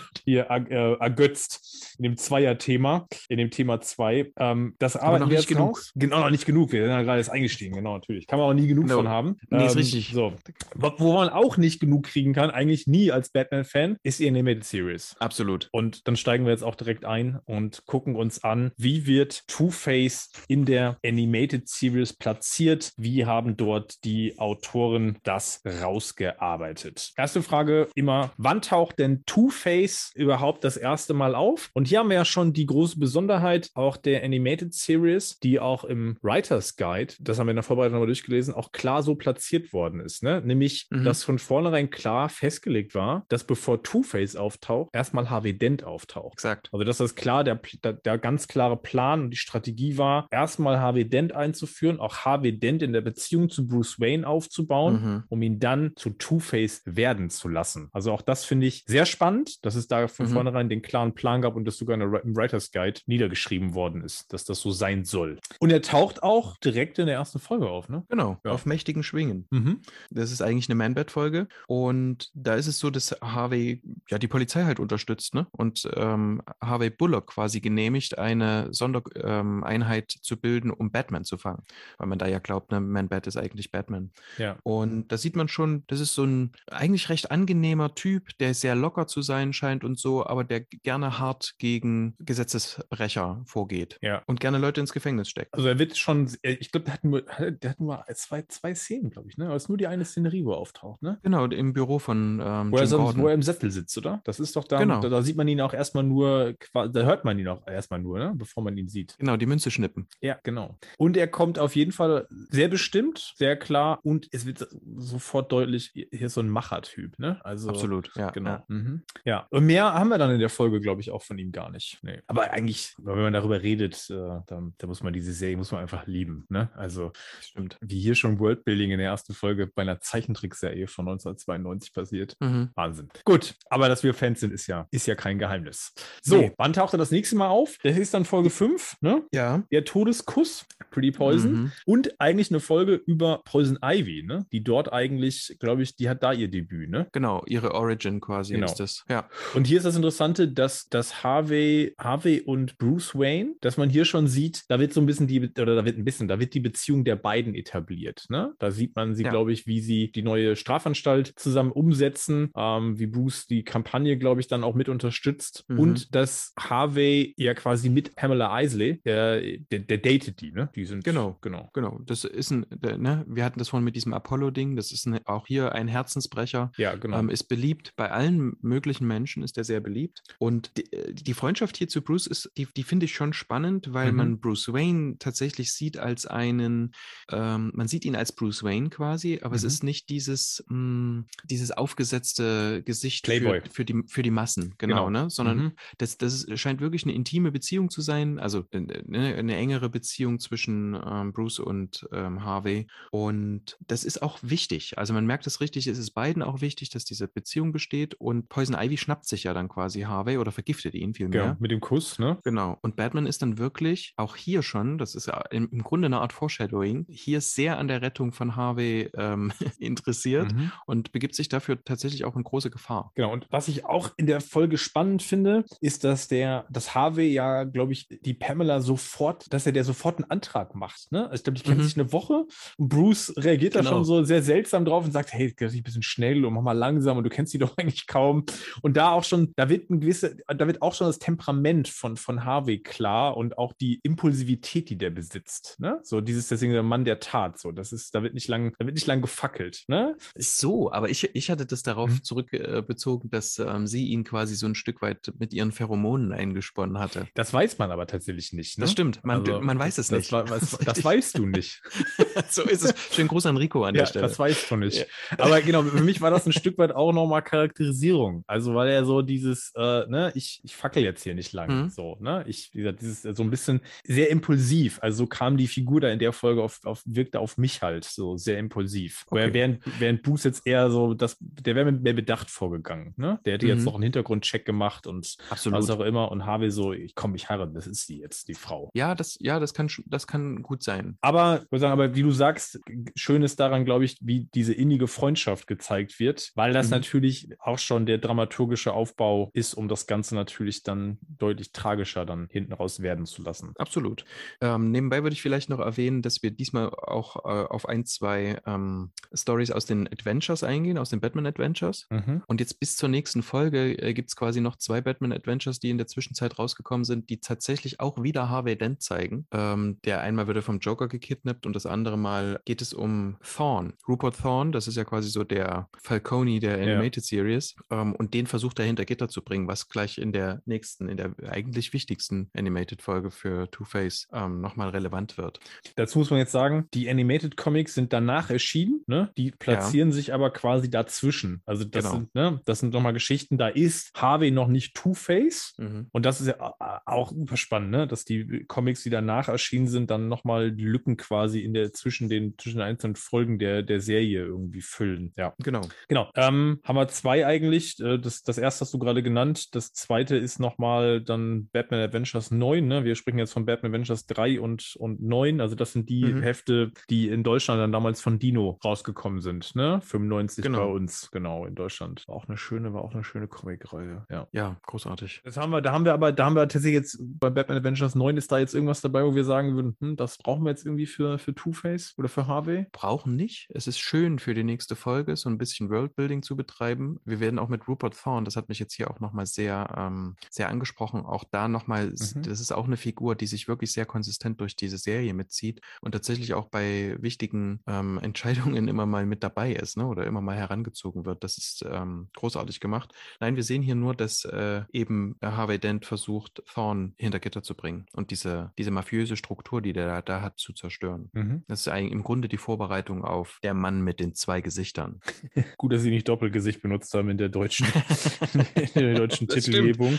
[0.24, 4.32] hier äh, ergötzt in dem Zweier-Thema, in dem Thema 2.
[4.38, 5.68] Ähm, das Aber arbeiten noch wir nicht genug.
[5.76, 5.92] raus.
[5.94, 6.72] Genau, noch nicht genug.
[6.72, 8.26] Wir sind ja gerade erst eingestiegen, genau, natürlich.
[8.26, 8.96] Kann man auch nie genug No.
[8.96, 9.36] von haben.
[9.50, 10.10] Nee, ist richtig.
[10.12, 10.32] So.
[10.74, 14.64] Wo wo man auch nicht genug kriegen kann, eigentlich nie als Batman-Fan, ist die Animated
[14.64, 15.14] Series.
[15.18, 15.68] Absolut.
[15.72, 20.30] Und dann steigen wir jetzt auch direkt ein und gucken uns an, wie wird Two-Face
[20.48, 22.92] in der Animated Series platziert?
[22.96, 27.12] Wie haben dort die Autoren das rausgearbeitet?
[27.16, 29.81] Erste Frage immer, wann taucht denn Two-Face
[30.14, 31.70] überhaupt das erste Mal auf?
[31.74, 35.84] Und hier haben wir ja schon die große Besonderheit auch der Animated Series, die auch
[35.84, 39.72] im Writers Guide, das haben wir in der Vorbereitung nochmal durchgelesen, auch klar so platziert
[39.72, 40.22] worden ist.
[40.22, 40.40] Ne?
[40.44, 41.04] Nämlich, Mhm.
[41.04, 46.34] dass von vornherein klar festgelegt war, dass bevor Two-Face auftaucht, erstmal Harvey Dent auftaucht.
[46.34, 46.68] Exakt.
[46.72, 50.78] Also, dass das klar, der, der, der ganz klare Plan und die Strategie war, erstmal
[50.80, 55.24] Harvey Dent einzuführen, auch Harvey Dent in der Beziehung zu Bruce Wayne aufzubauen, Mhm.
[55.28, 57.88] um ihn dann zu Two-Face werden zu lassen.
[57.92, 60.30] Also auch das finde ich sehr spannend, dass es da von Mhm.
[60.32, 64.44] vornherein den klaren Plan gab und das sogar im Writers Guide niedergeschrieben worden ist, dass
[64.44, 65.38] das so sein soll.
[65.60, 68.04] Und er taucht auch direkt in der ersten Folge auf, ne?
[68.08, 68.52] Genau, Ja.
[68.52, 69.46] auf mächtigen Schwingen.
[69.50, 69.80] Mhm.
[70.10, 71.48] Das ist eigentlich eine Man-Bat-Folge.
[71.66, 75.46] Und da ist es so, dass Harvey ja die Polizei halt unterstützt, ne?
[75.52, 81.62] Und ähm, Harvey Bullock quasi genehmigt, eine Sondereinheit zu bilden, um Batman zu fangen.
[81.98, 84.10] Weil man da ja glaubt, ne, Man-Bat ist eigentlich Batman.
[84.38, 84.56] Ja.
[84.62, 88.74] Und da sieht man schon, das ist so ein eigentlich recht angenehmer Typ, der sehr
[88.74, 93.98] locker zu sein scheint und so, aber der gerne hart gegen Gesetzesbrecher vorgeht.
[94.02, 94.22] Ja.
[94.26, 95.54] Und gerne Leute ins Gefängnis steckt.
[95.54, 99.10] Also er wird schon, ich glaube, der hat nur, der hat nur zwei, zwei Szenen,
[99.10, 99.46] glaube ich, ne?
[99.46, 101.18] Aber es ist nur die eine Szenerie, wo er auftaucht, ne?
[101.22, 103.22] Genau, im Büro von ähm, Wo er, Jim so, Gordon.
[103.22, 104.20] wo er im Sattel sitzt, oder?
[104.24, 105.00] Das ist doch da, Genau.
[105.00, 108.18] da, da sieht man ihn auch erstmal nur, da hört man ihn auch erstmal nur,
[108.18, 108.32] ne?
[108.36, 109.16] bevor man ihn sieht.
[109.18, 110.06] Genau, die Münze schnippen.
[110.20, 110.78] Ja, genau.
[110.98, 115.90] Und er kommt auf jeden Fall sehr bestimmt, sehr klar und es wird sofort deutlich,
[115.92, 117.40] hier ist so ein Machertyp, ne?
[117.44, 118.30] Also Absolut, ja.
[118.30, 118.50] Genau.
[118.50, 118.64] Ja.
[118.68, 119.02] Mhm.
[119.24, 119.41] ja.
[119.50, 121.98] Und mehr haben wir dann in der Folge, glaube ich, auch von ihm gar nicht.
[122.02, 122.20] Nee.
[122.26, 124.14] Aber eigentlich, wenn man darüber redet, äh,
[124.46, 126.44] da, da muss man diese Serie muss man einfach lieben.
[126.48, 126.70] Ne?
[126.74, 127.76] Also Stimmt.
[127.80, 132.36] wie hier schon Worldbuilding in der ersten Folge bei einer Zeichentrickserie von 1992 passiert.
[132.40, 132.70] Mhm.
[132.74, 133.08] Wahnsinn.
[133.24, 135.92] Gut, aber dass wir Fans sind, ist ja, ist ja kein Geheimnis.
[136.22, 136.52] So, Nee.
[136.58, 137.78] wann taucht er das nächste Mal auf?
[137.82, 139.22] Das ist dann Folge 5, ne?
[139.32, 139.62] Ja.
[139.70, 141.52] Der Todeskuss, Pretty Poison.
[141.52, 141.72] Mhm.
[141.86, 144.46] Und eigentlich eine Folge über Poison Ivy, ne?
[144.52, 147.08] Die dort eigentlich, glaube ich, die hat da ihr Debüt, ne?
[147.12, 148.66] Genau, ihre Origin quasi Genau.
[148.66, 149.04] ist das.
[149.08, 149.28] Ja.
[149.54, 154.04] Und hier ist das Interessante, dass, dass Harvey, Harvey und Bruce Wayne, dass man hier
[154.04, 156.54] schon sieht, da wird so ein bisschen die, oder da wird ein bisschen, da wird
[156.54, 158.26] die Beziehung der beiden etabliert.
[158.28, 158.52] Ne?
[158.58, 159.30] Da sieht man sie, Ja.
[159.30, 164.40] glaube ich, wie sie die neue Strafanstalt zusammen umsetzen, ähm, wie Bruce die Kampagne, glaube
[164.40, 165.64] ich, dann auch mit unterstützt.
[165.68, 165.78] Mhm.
[165.78, 170.70] Und dass Harvey ja quasi mit Pamela Isley, der, der, der datet die, ne?
[170.74, 171.38] Die sind Genau.
[171.40, 171.70] genau.
[171.72, 175.06] Genau, das ist ein, der, ne, wir hatten das vorhin mit diesem Apollo-Ding, das ist
[175.06, 177.18] ein, auch hier ein Herzensbrecher, Ja, genau.
[177.18, 180.22] ähm, ist beliebt, bei allen möglichen Menschen ist er sehr beliebt.
[180.38, 183.92] Und die, äh, die Freundschaft hier zu Bruce ist, die, die finde ich schon spannend,
[183.92, 184.16] weil Mhm.
[184.16, 186.92] man Bruce Wayne tatsächlich sieht als einen,
[187.30, 189.68] ähm, man sieht ihn als Bruce Wayne quasi, aber es Mhm.
[189.68, 193.26] ist nicht dieses, mh, dieses aufgesetzte Gesicht.
[193.26, 195.10] Für, für, die, für die Massen, genau, Genau.
[195.10, 195.30] ne?
[195.30, 195.72] sondern Mhm.
[195.98, 200.38] das, das scheint wirklich eine intime Beziehung zu sein, also äh, ne, eine engere Beziehung
[200.40, 202.86] zwischen ähm, Bruce und ähm, Harvey.
[203.10, 204.98] Und das ist auch wichtig.
[204.98, 208.14] Also man merkt es richtig, es ist beiden auch wichtig, dass diese Beziehung besteht.
[208.14, 211.42] Und Poison Ivy schnappt sich ja dann quasi Harvey oder vergiftet ihn vielmehr.
[211.42, 212.38] Genau, mit dem Kuss, ne?
[212.44, 212.78] Genau.
[212.80, 216.32] Und Batman ist dann wirklich, auch hier schon, das ist ja im, Grunde eine Art
[216.32, 220.72] Foreshadowing, hier sehr an der Rettung von Harvey ähm, interessiert Mhm.
[220.86, 223.12] und begibt sich dafür tatsächlich auch in große Gefahr.
[223.14, 227.32] Genau, und was ich auch in der Folge spannend finde, ist, dass der, dass Harvey
[227.32, 231.12] ja, glaube ich, die Pamela sofort, dass er der sofort einen Antrag macht.
[231.12, 231.24] Ne?
[231.28, 231.84] Also ich glaube, die kennen Mhm.
[231.84, 232.44] sich eine Woche
[232.78, 233.90] und Bruce reagiert da Genau.
[233.90, 236.62] schon so sehr seltsam drauf und sagt, hey, das ist ein bisschen schnell und mach
[236.62, 238.44] mal langsam und du kennst sie doch eigentlich kaum.
[238.82, 242.16] Und da auch schon, da wird ein gewisse, da wird auch schon das Temperament von,
[242.16, 245.76] von Harvey klar und auch die Impulsivität, die der besitzt.
[245.80, 245.98] Ne?
[246.02, 247.58] So dieses, deswegen der Mann der Tat.
[247.58, 249.84] So, das ist, da wird nicht lang, da wird nicht lang gefackelt.
[249.88, 250.16] Ne?
[250.36, 252.22] So, aber ich, ich hatte das darauf mhm.
[252.22, 257.26] zurückbezogen, dass ähm, sie ihn quasi so ein Stück weit mit ihren Pheromonen eingesponnen hatte.
[257.34, 258.78] Das weiß man aber tatsächlich nicht.
[258.78, 258.84] Ne?
[258.84, 260.32] Das stimmt, man, also, man weiß es das, nicht.
[260.52, 261.82] Das, das weißt du nicht.
[262.50, 262.94] so ist es.
[263.14, 264.26] Schönen Gruß an Rico an ja, der Stelle.
[264.26, 264.98] Das weißt du nicht.
[264.98, 265.04] Ja.
[265.38, 268.44] Aber genau, für mich war das ein Stück weit auch nochmal Charakterisierung.
[268.46, 271.84] Also, weil er so dieses, äh, ne, ich, ich fackel jetzt hier nicht lang.
[271.84, 271.88] Mhm.
[271.90, 272.44] So, ne?
[272.46, 274.98] Ich, wie gesagt, dieses so ein bisschen sehr impulsiv.
[275.02, 278.04] Also so kam die Figur da in der Folge auf, auf wirkte auf mich halt
[278.04, 279.24] so sehr impulsiv.
[279.28, 279.52] Okay.
[279.52, 283.14] Während, während Bruce jetzt eher so, das, der wäre mehr bedacht vorgegangen.
[283.16, 283.38] Ne?
[283.44, 283.72] Der hätte mhm.
[283.72, 285.78] jetzt noch einen Hintergrundcheck gemacht und Absolut.
[285.78, 286.30] was auch immer.
[286.30, 288.90] Und Harvey so, ich komme, ich heirate, das ist sie jetzt, die Frau.
[288.94, 291.16] Ja, das, ja, das kann, das kann gut sein.
[291.20, 292.80] Aber, ich sagen, aber wie du sagst,
[293.14, 296.92] schön ist daran, glaube ich, wie diese innige Freundschaft gezeigt wird, weil das mhm.
[296.92, 302.48] natürlich auch schon der dramaturgische Aufbau ist, um das Ganze natürlich dann deutlich tragischer dann
[302.50, 303.72] hinten raus werden zu lassen.
[303.78, 304.24] Absolut.
[304.60, 308.60] Ähm, nebenbei würde ich vielleicht noch erwähnen, dass wir diesmal auch äh, auf ein, zwei
[308.66, 312.06] ähm, Stories aus den Adventures eingehen, aus den Batman Adventures.
[312.10, 312.42] Mhm.
[312.46, 315.90] Und jetzt bis zur nächsten Folge äh, gibt es quasi noch zwei Batman Adventures, die
[315.90, 319.46] in der Zwischenzeit rausgekommen sind, die tatsächlich auch wieder Harvey Dent zeigen.
[319.52, 323.36] Ähm, der einmal wird er vom Joker gekidnappt und das andere Mal geht es um
[323.42, 323.94] Thorn.
[324.08, 327.22] Rupert Thorn, das ist ja quasi so der Falcone der Animated ja.
[327.22, 327.74] Series.
[327.90, 331.16] Ähm, und den versucht er hinter Gitter zu bringen, was gleich in der nächsten, in
[331.16, 335.60] der eigentlich wichtigsten Animated-Folge für Two-Face ähm, nochmal relevant wird.
[335.96, 339.30] Dazu muss man jetzt sagen, die Animated Comics sind danach erschienen, ne?
[339.36, 340.14] die platzieren ja.
[340.14, 341.62] sich aber quasi dazwischen.
[341.66, 342.16] Also das genau.
[342.16, 342.60] sind, ne?
[342.64, 346.08] das sind nochmal Geschichten, da ist Harvey noch nicht Two-Face mhm.
[346.12, 346.74] und das ist ja
[347.06, 348.06] auch super spannend, ne?
[348.06, 352.56] dass die Comics, die danach erschienen sind, dann nochmal Lücken quasi in der zwischen den
[352.58, 355.32] zwischen den einzelnen Folgen der, der Serie irgendwie füllen.
[355.36, 355.82] Ja, genau.
[356.08, 356.30] Genau.
[356.36, 358.00] Ähm, haben wir zwei eigentlich.
[358.00, 359.74] Äh, das, das erste hast du gerade genannt.
[359.74, 362.86] Das zweite ist nochmal dann Batman Adventures 9.
[362.86, 363.04] Ne?
[363.04, 365.62] Wir sprechen jetzt von Batman Adventures 3 und, und 9.
[365.62, 366.42] Also das sind die mhm.
[366.42, 369.74] Hefte, die in Deutschland dann damals von Dino rausgekommen sind.
[369.74, 370.00] Ne?
[370.02, 370.78] 95 genau.
[370.80, 372.24] bei uns, genau, in Deutschland.
[372.28, 374.26] War auch eine schöne, war auch eine schöne Comic-Reihe.
[374.28, 374.48] Ja.
[374.52, 375.40] ja, großartig.
[375.44, 378.14] Das haben wir, da haben wir aber, da haben wir tatsächlich jetzt bei Batman Adventures
[378.14, 380.84] 9 ist da jetzt irgendwas dabei, wo wir sagen würden, hm, das brauchen wir jetzt
[380.84, 382.86] irgendwie für, für Two-Face oder für Harvey?
[382.92, 383.70] Brauchen nicht.
[383.72, 387.18] Es ist schön für die nächste Folge, so ein bisschen Worldbuilding zu betreiben.
[387.24, 390.36] Wir werden auch mit Rupert Thorne, das hat mich jetzt hier auch nochmal sehr, ähm,
[390.50, 392.42] sehr angesprochen, auch da nochmal, mhm.
[392.42, 396.12] das ist auch eine Figur, die sich wirklich sehr konsistent durch diese Serie mitzieht und
[396.12, 400.06] tatsächlich auch bei wichtigen ähm, Entscheidungen immer mal mit dabei ist ne?
[400.06, 401.44] oder immer mal herangezogen wird.
[401.44, 403.12] Das ist ähm, großartig gemacht.
[403.40, 407.74] Nein, wir sehen hier nur, dass äh, eben Harvey Dent versucht, Thorne hinter Gitter zu
[407.74, 411.30] bringen und diese, diese mafiöse Struktur, die der da, da hat, zu zerstören.
[411.32, 411.64] Mhm.
[411.68, 415.20] Das ist eigentlich im Grunde die Vorbereitung auf der Mann mit den zwei Gesichtern.
[415.78, 417.86] Gut, dass sie nicht Doppelgesicht benutzt haben in der deutschen,
[418.94, 420.18] in der deutschen Titelgebung.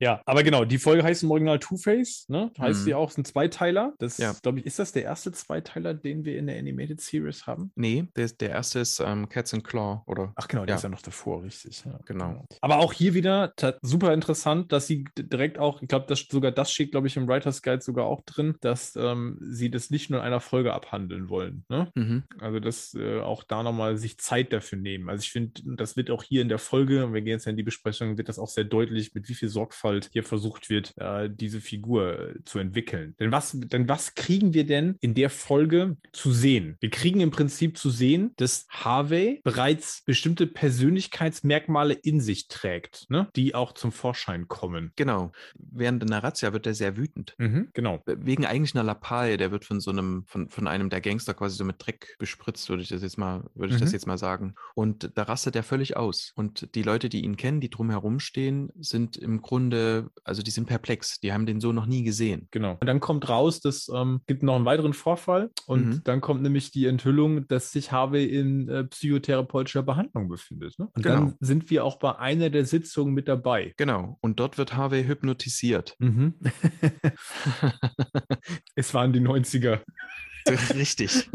[0.00, 2.50] Ja, aber genau, die Folge heißt im Original Two-Face, ne?
[2.58, 2.84] Heißt mhm.
[2.84, 3.94] sie auch, ein Zweiteiler.
[3.98, 4.34] Das, ja.
[4.42, 7.70] glaube ich, ist das der erste Zweiteiler, den wir in der Animated Series haben?
[7.76, 10.32] Nee, der, der erste ist ähm, Cats and Claw, oder?
[10.36, 10.76] Ach genau, der ja.
[10.76, 11.84] ist ja noch davor, richtig.
[11.84, 12.44] Ja, genau.
[12.60, 16.90] Aber auch hier wieder super interessant, dass sie direkt auch, ich glaube, sogar das steht,
[16.90, 20.26] glaube ich, im Writers Guide sogar auch drin, dass ähm, sie das nicht nur in
[20.26, 21.64] einer Folge abhandeln wollen.
[21.68, 21.90] Ne?
[21.94, 22.24] Mhm.
[22.40, 25.08] Also, dass äh, auch da nochmal sich Zeit dafür nehmen.
[25.08, 27.50] Also, ich finde, das wird auch hier in der Folge, und wir gehen jetzt ja
[27.50, 30.94] in die Besprechung, wird das auch sehr deutlich, mit wie viel Sorgfalt hier versucht wird,
[30.96, 33.14] äh, diese Figur äh, zu entwickeln.
[33.18, 36.76] Denn was, denn was kriegen wir denn in der Folge zu sehen?
[36.80, 43.28] Wir kriegen im Prinzip zu sehen, dass Harvey bereits bestimmte Persönlichkeitsmerkmale in sich trägt, ne?
[43.36, 44.92] die auch zum Vorschein kommen.
[44.96, 45.32] Genau.
[45.54, 47.34] Während der Razzia wird er sehr wütend.
[47.38, 48.02] Mhm, genau.
[48.06, 51.56] Wegen eigentlich einer Lappalie, der wird von so einem, von, von einem der Gangster quasi
[51.56, 53.84] so mit Dreck bespritzt, würde ich das jetzt mal, würde ich mhm.
[53.84, 54.54] das jetzt mal sagen.
[54.74, 56.32] Und da rastet er völlig aus.
[56.34, 60.66] Und die Leute, die ihn kennen, die drumherum stehen, sind im Grunde, also die sind
[60.66, 61.20] perplex.
[61.20, 62.48] Die haben den so noch nie gesehen.
[62.50, 62.76] Genau.
[62.80, 66.00] Und dann kommt raus, dass ähm, gibt noch einen weiteren Vorfall und mhm.
[66.04, 70.78] dann kommt nämlich die Enthüllung, dass sich Harvey in äh, psychotherapeutischer Behandlung befindet.
[70.78, 70.88] Ne?
[70.94, 71.14] Und genau.
[71.14, 73.74] dann sind wir auch bei einer der Sitzungen mit dabei.
[73.76, 74.18] Genau.
[74.20, 75.96] Und dort wird Harvey hypnotisiert.
[75.98, 76.34] Mhm.
[78.74, 79.80] es waren die 90er.
[80.74, 81.28] Richtig.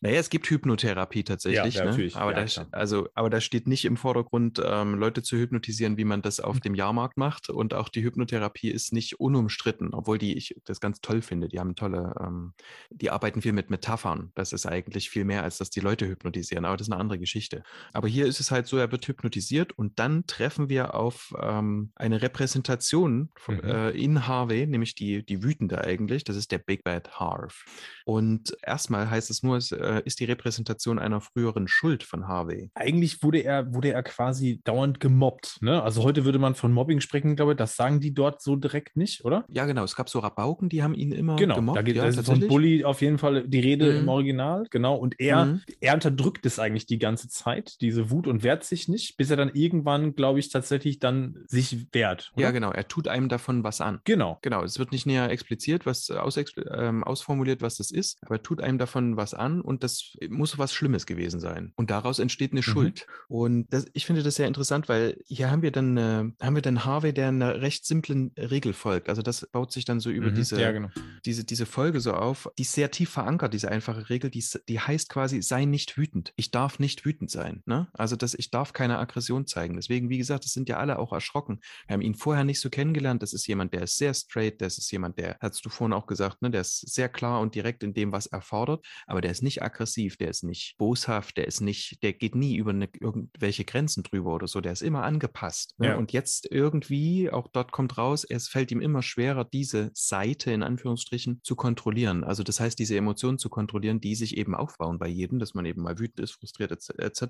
[0.00, 1.74] Naja, es gibt Hypnotherapie tatsächlich.
[1.74, 1.90] Ja, ne?
[1.90, 2.16] natürlich.
[2.16, 6.04] Aber, ja, da, also, aber da steht nicht im Vordergrund, ähm, Leute zu hypnotisieren, wie
[6.04, 6.60] man das auf hm.
[6.60, 7.50] dem Jahrmarkt macht.
[7.50, 11.48] Und auch die Hypnotherapie ist nicht unumstritten, obwohl die ich das ganz toll finde.
[11.48, 12.54] Die haben tolle, ähm,
[12.90, 14.30] die arbeiten viel mit Metaphern.
[14.34, 16.64] Das ist eigentlich viel mehr, als dass die Leute hypnotisieren.
[16.64, 17.62] Aber das ist eine andere Geschichte.
[17.92, 21.90] Aber hier ist es halt so, er wird hypnotisiert und dann treffen wir auf ähm,
[21.96, 23.64] eine Repräsentation von, mhm.
[23.64, 26.22] äh, in Harvey, nämlich die, die wütende eigentlich.
[26.22, 27.64] Das ist der Big Bad Harv.
[28.04, 32.70] Und erstmal heißt es nur, es, äh, ist die Repräsentation einer früheren Schuld von Harvey.
[32.74, 35.58] Eigentlich wurde er, wurde er quasi dauernd gemobbt.
[35.60, 35.82] Ne?
[35.82, 37.58] Also heute würde man von Mobbing sprechen, glaube ich.
[37.58, 39.44] Das sagen die dort so direkt nicht, oder?
[39.48, 39.84] Ja, genau.
[39.84, 41.78] Es gab so Rabauken, die haben ihn immer genau, gemobbt.
[41.78, 43.98] da geht ja, also von Bully auf jeden Fall die Rede Mhm.
[44.00, 44.96] im Original, genau.
[44.96, 45.60] Und er, Mhm.
[45.80, 49.36] er unterdrückt es eigentlich die ganze Zeit, diese Wut und wehrt sich nicht, bis er
[49.36, 52.30] dann irgendwann, glaube ich, tatsächlich dann sich wehrt.
[52.34, 52.42] Oder?
[52.44, 52.70] Ja, genau.
[52.72, 54.00] Er tut einem davon was an.
[54.04, 54.38] Genau.
[54.42, 58.36] Genau, es wird nicht näher expliziert, was äh, ausexpl- ähm, ausformuliert, was das ist, aber
[58.36, 61.72] er tut einem davon was an und das muss was Schlimmes gewesen sein.
[61.76, 63.06] Und daraus entsteht eine Schuld.
[63.28, 66.62] Und das, ich finde das sehr interessant, weil hier haben wir dann äh, haben wir
[66.62, 69.08] dann Harvey, der einer recht simplen Regel folgt.
[69.08, 70.34] Also das baut sich dann so über Mhm.
[70.34, 70.88] diese, Ja, genau.
[71.24, 74.80] diese, diese Folge so auf, die ist sehr tief verankert, diese einfache Regel, die, die
[74.80, 76.32] heißt quasi, sei nicht wütend.
[76.36, 77.62] Ich darf nicht wütend sein.
[77.64, 77.88] Ne?
[77.94, 79.76] Also das, ich darf keine Aggression zeigen.
[79.76, 81.60] Deswegen, wie gesagt, das sind ja alle auch erschrocken.
[81.86, 83.22] Wir haben ihn vorher nicht so kennengelernt.
[83.22, 86.06] Das ist jemand, der ist sehr straight, das ist jemand, der, hast du vorhin auch
[86.06, 89.30] gesagt, ne, der ist sehr klar und direkt in dem, was er fordert, aber der
[89.30, 92.88] ist nicht aggressiv, der ist nicht boshaft, der ist nicht, der geht nie über eine,
[93.00, 95.74] irgendwelche Grenzen drüber oder so, der ist immer angepasst.
[95.78, 95.88] Ne?
[95.88, 95.96] Ja.
[95.96, 100.62] Und jetzt irgendwie, auch dort kommt raus, es fällt ihm immer schwerer, diese Seite in
[100.62, 102.24] Anführungsstrichen zu kontrollieren.
[102.24, 105.64] Also das heißt, diese Emotionen zu kontrollieren, die sich eben aufbauen bei jedem, dass man
[105.66, 107.22] eben mal wütend ist, frustriert etc.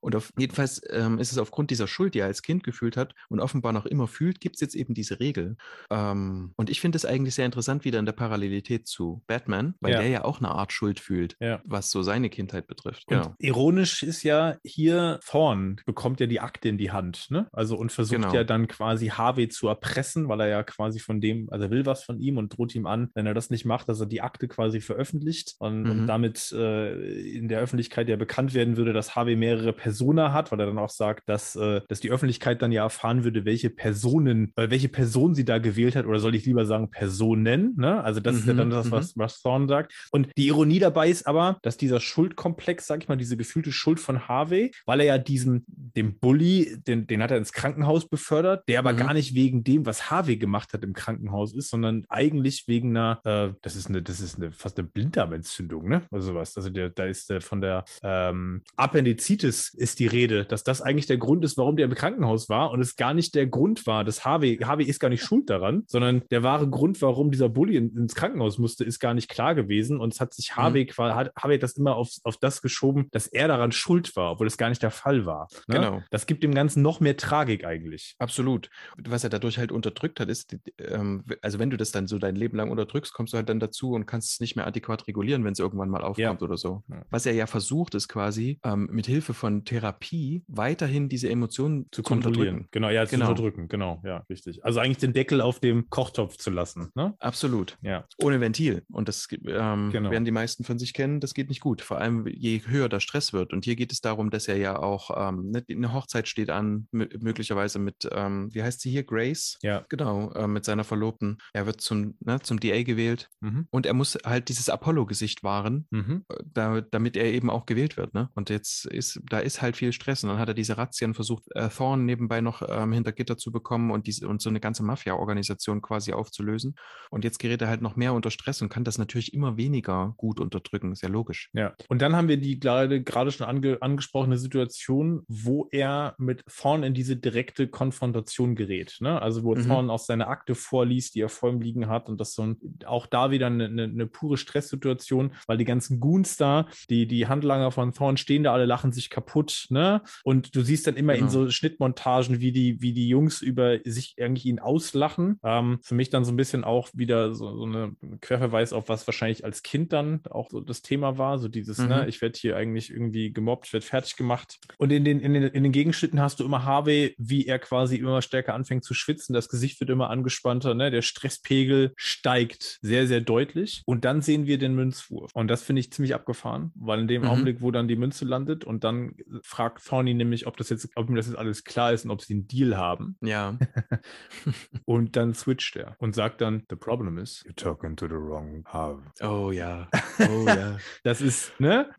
[0.00, 3.14] Und auf jedenfalls ähm, ist es aufgrund dieser Schuld, die er als Kind gefühlt hat
[3.28, 5.56] und offenbar noch immer fühlt, gibt es jetzt eben diese Regel.
[5.90, 9.92] Ähm, und ich finde es eigentlich sehr interessant wieder in der Parallelität zu Batman, weil
[9.92, 9.98] Ja.
[10.00, 11.60] der ja auch eine Art Schuld fühlt, Ja.
[11.64, 13.04] was so seine Kindheit betrifft.
[13.08, 13.34] Und Genau.
[13.38, 17.48] ironisch ist ja hier Thorn bekommt ja die Akte in die Hand, ne?
[17.52, 18.34] Also und versucht Genau.
[18.34, 21.86] ja dann quasi Harvey zu erpressen, weil er ja quasi von dem, also er will
[21.86, 24.20] was von ihm und droht ihm an, wenn er das nicht macht, dass er die
[24.22, 26.06] Akte quasi veröffentlicht und, und Mhm.
[26.06, 26.94] damit äh,
[27.36, 30.78] in der Öffentlichkeit ja bekannt werden würde, dass Harvey mehrere Persona hat, weil er dann
[30.78, 34.88] auch sagt, dass, äh, dass die Öffentlichkeit dann ja erfahren würde, welche Personen, äh, welche
[34.88, 38.02] Person sie da gewählt hat, oder soll ich lieber sagen Personen, ne?
[38.02, 38.90] Also das ist ja Mhm, dann das, mhm.
[38.92, 39.93] was, was Thorn sagt.
[40.10, 44.00] Und die Ironie dabei ist aber, dass dieser Schuldkomplex, sag ich mal, diese gefühlte Schuld
[44.00, 48.68] von Harvey, weil er ja diesen, dem Bully, den, den hat er ins Krankenhaus befördert,
[48.68, 48.98] der aber Mhm.
[48.98, 53.20] gar nicht wegen dem, was Harvey gemacht hat im Krankenhaus ist, sondern eigentlich wegen einer,
[53.24, 56.02] äh, das ist eine, das ist eine, fast eine Blinddarmentzündung, ne?
[56.10, 56.56] Also sowas.
[56.56, 61.06] Also der, da ist äh, von der ähm, Appendizitis ist die Rede, dass das eigentlich
[61.06, 64.04] der Grund ist, warum der im Krankenhaus war und es gar nicht der Grund war,
[64.04, 67.76] dass Harvey, Harvey ist gar nicht schuld daran, sondern der wahre Grund, warum dieser Bully
[67.76, 71.14] in, ins Krankenhaus musste, ist gar nicht klar gewesen und es hat sich Harvey quasi,
[71.14, 74.56] hat Harvey das immer auf, auf das geschoben, dass er daran schuld war, obwohl es
[74.56, 75.48] gar nicht der Fall war.
[75.66, 75.76] Ne?
[75.76, 76.02] Genau.
[76.10, 78.14] Das gibt dem Ganzen noch mehr Tragik eigentlich.
[78.18, 78.70] Absolut.
[78.98, 82.36] Was er dadurch halt unterdrückt hat, ist, ähm, also wenn du das dann so dein
[82.36, 85.44] Leben lang unterdrückst, kommst du halt dann dazu und kannst es nicht mehr adäquat regulieren,
[85.44, 86.82] wenn es irgendwann mal aufkommt oder so.
[86.88, 87.04] Ja.
[87.10, 92.02] Was er ja versucht, ist quasi ähm, mit Hilfe von Therapie weiterhin diese Emotionen Zu
[92.02, 92.68] zu, kontrollieren.
[92.70, 93.30] Genau, ja, zu Genau.
[93.30, 93.68] unterdrücken.
[93.68, 94.64] Genau, ja, richtig.
[94.64, 96.90] Also eigentlich den Deckel auf dem Kochtopf zu lassen.
[96.94, 97.14] Ne?
[97.18, 97.78] Absolut.
[97.82, 98.04] Ja.
[98.22, 98.82] Ohne Ventil.
[98.90, 99.28] Und das
[99.72, 100.10] ähm, Genau.
[100.10, 101.80] werden die meisten von sich kennen, das geht nicht gut.
[101.82, 103.52] Vor allem je höher der Stress wird.
[103.52, 106.88] Und hier geht es darum, dass er ja auch, ähm, ne, eine Hochzeit steht an,
[106.92, 109.58] mö- möglicherweise mit, ähm, wie heißt sie hier, Grace?
[109.62, 109.84] Ja.
[109.88, 111.38] Genau, äh, mit seiner Verlobten.
[111.52, 113.66] Er wird zum, ne, zum DA gewählt Mhm.
[113.70, 116.24] und er muss halt dieses Apollo-Gesicht wahren, Mhm.
[116.28, 118.14] äh, da, damit er eben auch gewählt wird.
[118.14, 118.30] Ne?
[118.34, 120.24] Und jetzt ist, da ist halt viel Stress.
[120.24, 123.52] Und dann hat er diese Razzien versucht, äh, Thorn nebenbei noch ähm, hinter Gitter zu
[123.52, 126.74] bekommen und, diese, und so eine ganze Mafia-Organisation quasi aufzulösen.
[127.10, 130.14] Und jetzt gerät er halt noch mehr unter Stress und kann das natürlich immer weniger
[130.16, 130.92] gut unterdrücken.
[130.92, 131.50] Ist ja logisch.
[131.52, 136.42] Ja, und dann haben wir die gerade gerade schon ange, angesprochene Situation, wo er mit
[136.46, 138.96] Thorn in diese direkte Konfrontation gerät.
[139.00, 139.20] Ne?
[139.20, 139.66] Also wo Mhm.
[139.68, 142.56] Thorn aus seiner Akte vorliest, die er vor ihm liegen hat und das so ein,
[142.86, 147.26] auch da wieder eine, eine, eine pure Stresssituation, weil die ganzen Goons da, die, die
[147.28, 150.02] Handlanger von Thorn stehen da, alle lachen sich kaputt, ne?
[150.24, 151.30] Und du siehst dann immer in Genau.
[151.30, 155.38] so Schnittmontagen, wie die, wie die Jungs über sich eigentlich ihn auslachen.
[155.42, 159.06] Ähm, für mich dann so ein bisschen auch wieder so, so eine Querverweis auf was
[159.06, 161.88] wahrscheinlich als Kind dann auch so das Thema war, so dieses, Mhm.
[161.88, 164.58] ne, ich werde hier eigentlich irgendwie gemobbt, ich werde fertig gemacht.
[164.78, 167.96] Und in den, in, den, in den Gegenschnitten hast du immer Harvey, wie er quasi
[167.96, 173.06] immer stärker anfängt zu schwitzen, das Gesicht wird immer angespannter, ne, der Stresspegel steigt sehr,
[173.06, 173.82] sehr deutlich.
[173.86, 175.30] Und dann sehen wir den Münzwurf.
[175.34, 177.28] Und das finde ich ziemlich abgefahren, weil in dem Mhm.
[177.28, 181.08] Augenblick, wo dann die Münze landet und dann fragt Thorny nämlich, ob das jetzt, ob
[181.08, 183.16] ihm das jetzt alles klar ist und ob sie einen Deal haben.
[183.20, 183.58] Ja.
[184.84, 188.64] Und dann switcht er und sagt dann, the problem is, you're talking to the wrong
[188.66, 189.02] Harvey.
[189.22, 189.88] Oh ja.
[190.30, 190.78] Oh ja.
[191.02, 191.90] Das ist, ne?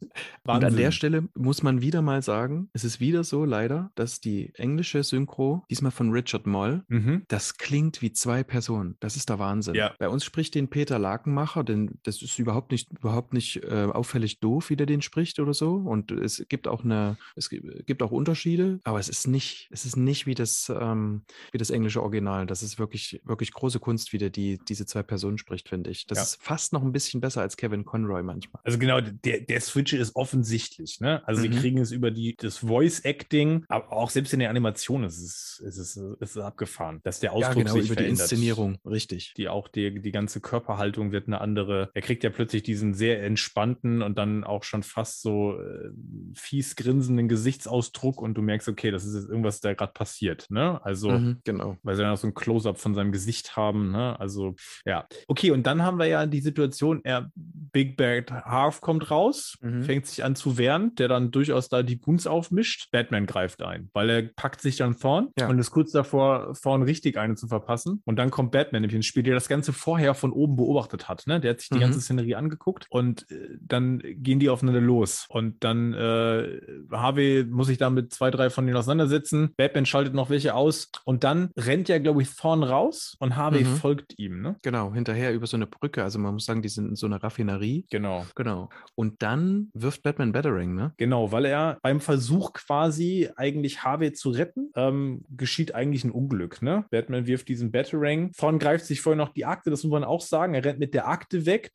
[0.44, 0.92] Und an der Wahnsinn.
[0.94, 5.66] Stelle muss man wieder mal sagen, es ist wieder so leider, dass die englische Synchro,
[5.70, 7.24] diesmal von Richard Moll, Mhm.
[7.28, 8.96] das klingt wie zwei Personen.
[9.02, 9.76] Das ist der Wahnsinn.
[9.76, 9.94] Ja.
[10.00, 14.40] Bei uns spricht den Peter Lakenmacher, denn das ist überhaupt nicht, überhaupt nicht äh, auffällig
[14.40, 15.76] doof, wie der den spricht oder so.
[15.76, 19.98] Und es gibt auch eine, es gibt auch Unterschiede, aber es ist nicht, es ist
[19.98, 22.46] nicht wie das, ähm, wie das englische Original.
[22.46, 26.08] Das ist wirklich, wirklich große Kunst, wie der die, diese zwei Personen spricht, finde ich.
[26.08, 26.24] Das Ja.
[26.24, 28.62] ist fast noch ein bisschen besser als Kevin Conroy manchmal.
[28.64, 31.22] Also genau, der, der Switch ist offensichtlich, ne?
[31.28, 31.54] Also Mhm.
[31.54, 35.64] sie kriegen es über die, das Voice-Acting, aber auch selbst in der Animation ist es,
[35.66, 38.32] ist es, ist es abgefahren, dass der Ausdruck Ja, genau, sich über die verändert.
[38.32, 39.34] Inszenierung, richtig.
[39.38, 41.90] Die auch die, die ganze Körperhaltung wird eine andere.
[41.94, 45.90] Er kriegt ja plötzlich diesen sehr entspannten und dann auch schon fast so äh,
[46.36, 50.80] fies grinsenden Gesichtsausdruck und du merkst, okay, das ist jetzt irgendwas, da gerade passiert, ne?
[50.84, 51.78] Also Mhm, genau.
[51.84, 53.92] weil sie dann auch so ein Close-up von seinem Gesicht haben.
[53.92, 54.20] Ne?
[54.20, 54.56] Also,
[54.86, 55.08] ja.
[55.28, 59.84] Okay, und dann haben wir ja die Situation, er, Big Bad Harv kommt raus, Mhm.
[59.84, 62.90] fängt sich an zu wehren, der dann durchaus da die Goons aufmischt.
[62.92, 65.48] Batman greift ein, weil er packt sich dann Thorn Ja.
[65.50, 68.02] und ist kurz davor, Thorn richtig eine zu verpassen.
[68.06, 71.24] Und dann kommt Batman nämlich ins Spiel, der das Ganze vorher von oben beobachtet hat.
[71.28, 71.40] Ne?
[71.40, 71.82] Der hat sich die Mhm.
[71.82, 75.26] ganze Szenerie angeguckt und äh, dann gehen die aufeinander los.
[75.30, 76.62] Und dann äh,
[76.92, 79.50] Harvey muss sich da mit zwei, drei von denen auseinandersetzen.
[79.58, 83.64] Batman schaltet noch welche aus und dann rennt ja, glaube ich, Thorn raus und Harvey
[83.64, 83.76] Mhm.
[83.78, 84.42] folgt ihm.
[84.42, 84.56] Ne?
[84.64, 86.04] Genau, hinterher über so eine Brücke.
[86.04, 87.86] Also man muss sagen, die sind in so einer Raffinerie.
[87.90, 88.26] Genau.
[88.36, 88.70] Genau.
[88.96, 90.94] Und dann wirft Batman Battering, ne?
[90.98, 96.62] Genau, weil er beim Versuch quasi eigentlich Harvey zu retten, ähm, geschieht eigentlich ein Unglück.
[96.62, 96.86] Ne?
[96.92, 98.32] Batman wirft diesen Batarang.
[98.34, 100.54] Thorn greift sich vorher noch die Akte, das muss man auch sagen.
[100.54, 101.72] Er rennt mit der Akte weg,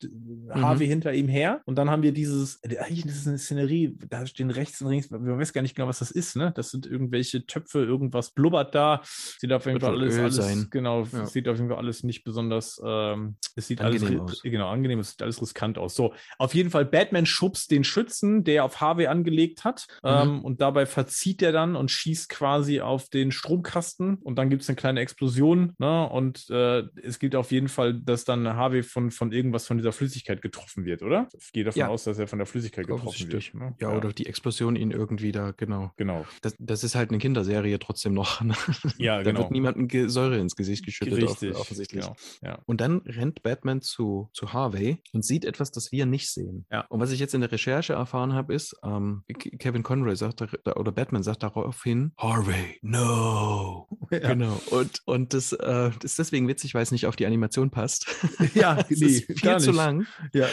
[0.49, 1.61] Harvey hinter ihm her.
[1.65, 4.89] Und dann haben wir dieses, äh, eigentlich ist es eine Szenerie, da stehen rechts und
[4.91, 6.35] links, man weiß gar nicht genau, was das ist.
[6.35, 6.51] Ne?
[6.55, 9.01] Das sind irgendwelche Töpfe, irgendwas blubbert da.
[9.03, 10.67] Sieht auf jeden Fall alles, alles sein.
[10.69, 11.25] genau, Ja.
[11.25, 14.41] sieht auf jeden Fall alles nicht besonders, ähm, es sieht Angenehm alles, aus.
[14.43, 15.95] genau, angenehm, es sieht alles riskant aus.
[15.95, 19.87] So, auf jeden Fall, Batman schubst den Schützen, der auf Harvey angelegt hat.
[20.03, 20.09] Mhm.
[20.09, 24.15] Ähm, und dabei verzieht er dann und schießt quasi auf den Stromkasten.
[24.15, 25.73] Und dann gibt es eine kleine Explosion.
[25.77, 26.09] Ne?
[26.09, 29.91] Und äh, es gibt auf jeden Fall, dass dann Harvey von, von irgendwas von dieser
[29.91, 31.27] Flüssigkeit getroffen wird, oder?
[31.37, 31.87] Ich gehe davon Ja.
[31.87, 33.53] aus, dass er von der Flüssigkeit getroffen Offensichtlich.
[33.53, 33.63] wird.
[33.63, 33.75] Ne?
[33.79, 35.91] Ja, oder die Explosion ihn irgendwie da, genau.
[35.97, 36.25] Genau.
[36.41, 38.41] Das, das ist halt eine Kinderserie trotzdem noch.
[38.41, 38.55] ne?
[38.97, 39.39] Ja, da genau.
[39.41, 41.55] wird niemandem Säure ins Gesicht geschüttet, Richtig.
[41.55, 42.01] offensichtlich.
[42.03, 42.15] Genau.
[42.43, 42.59] Ja.
[42.65, 46.65] Und dann rennt Batman zu, zu Harvey und sieht etwas, das wir nicht sehen.
[46.71, 46.81] Ja.
[46.89, 49.23] Und was ich jetzt in der Recherche erfahren habe, ist, ähm,
[49.59, 53.87] Kevin Conroy sagt, oder Batman sagt daraufhin, Harvey, no.
[54.11, 54.19] Ja.
[54.33, 54.59] Genau.
[54.71, 58.07] Und, und das, äh, das ist deswegen witzig, weil es nicht auf die Animation passt.
[58.53, 60.05] Ja, es nee, ist viel zu lang.
[60.33, 60.47] Ja.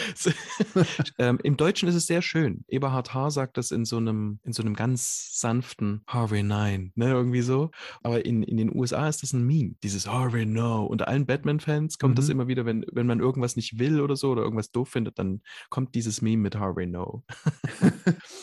[1.17, 2.63] ähm, Im Deutschen ist es sehr schön.
[2.67, 7.09] Eberhard Haar sagt das in so einem, in so einem ganz sanften Harvey Nein, ne,
[7.09, 7.71] irgendwie so.
[8.03, 10.85] Aber in, in den USA ist das ein Meme, dieses Harvey No.
[10.85, 12.31] Unter allen Batman-Fans kommt das Mhm.
[12.31, 15.41] immer wieder, wenn, wenn man irgendwas nicht will oder so oder irgendwas doof findet, dann
[15.69, 17.23] kommt dieses Meme mit Harvey No.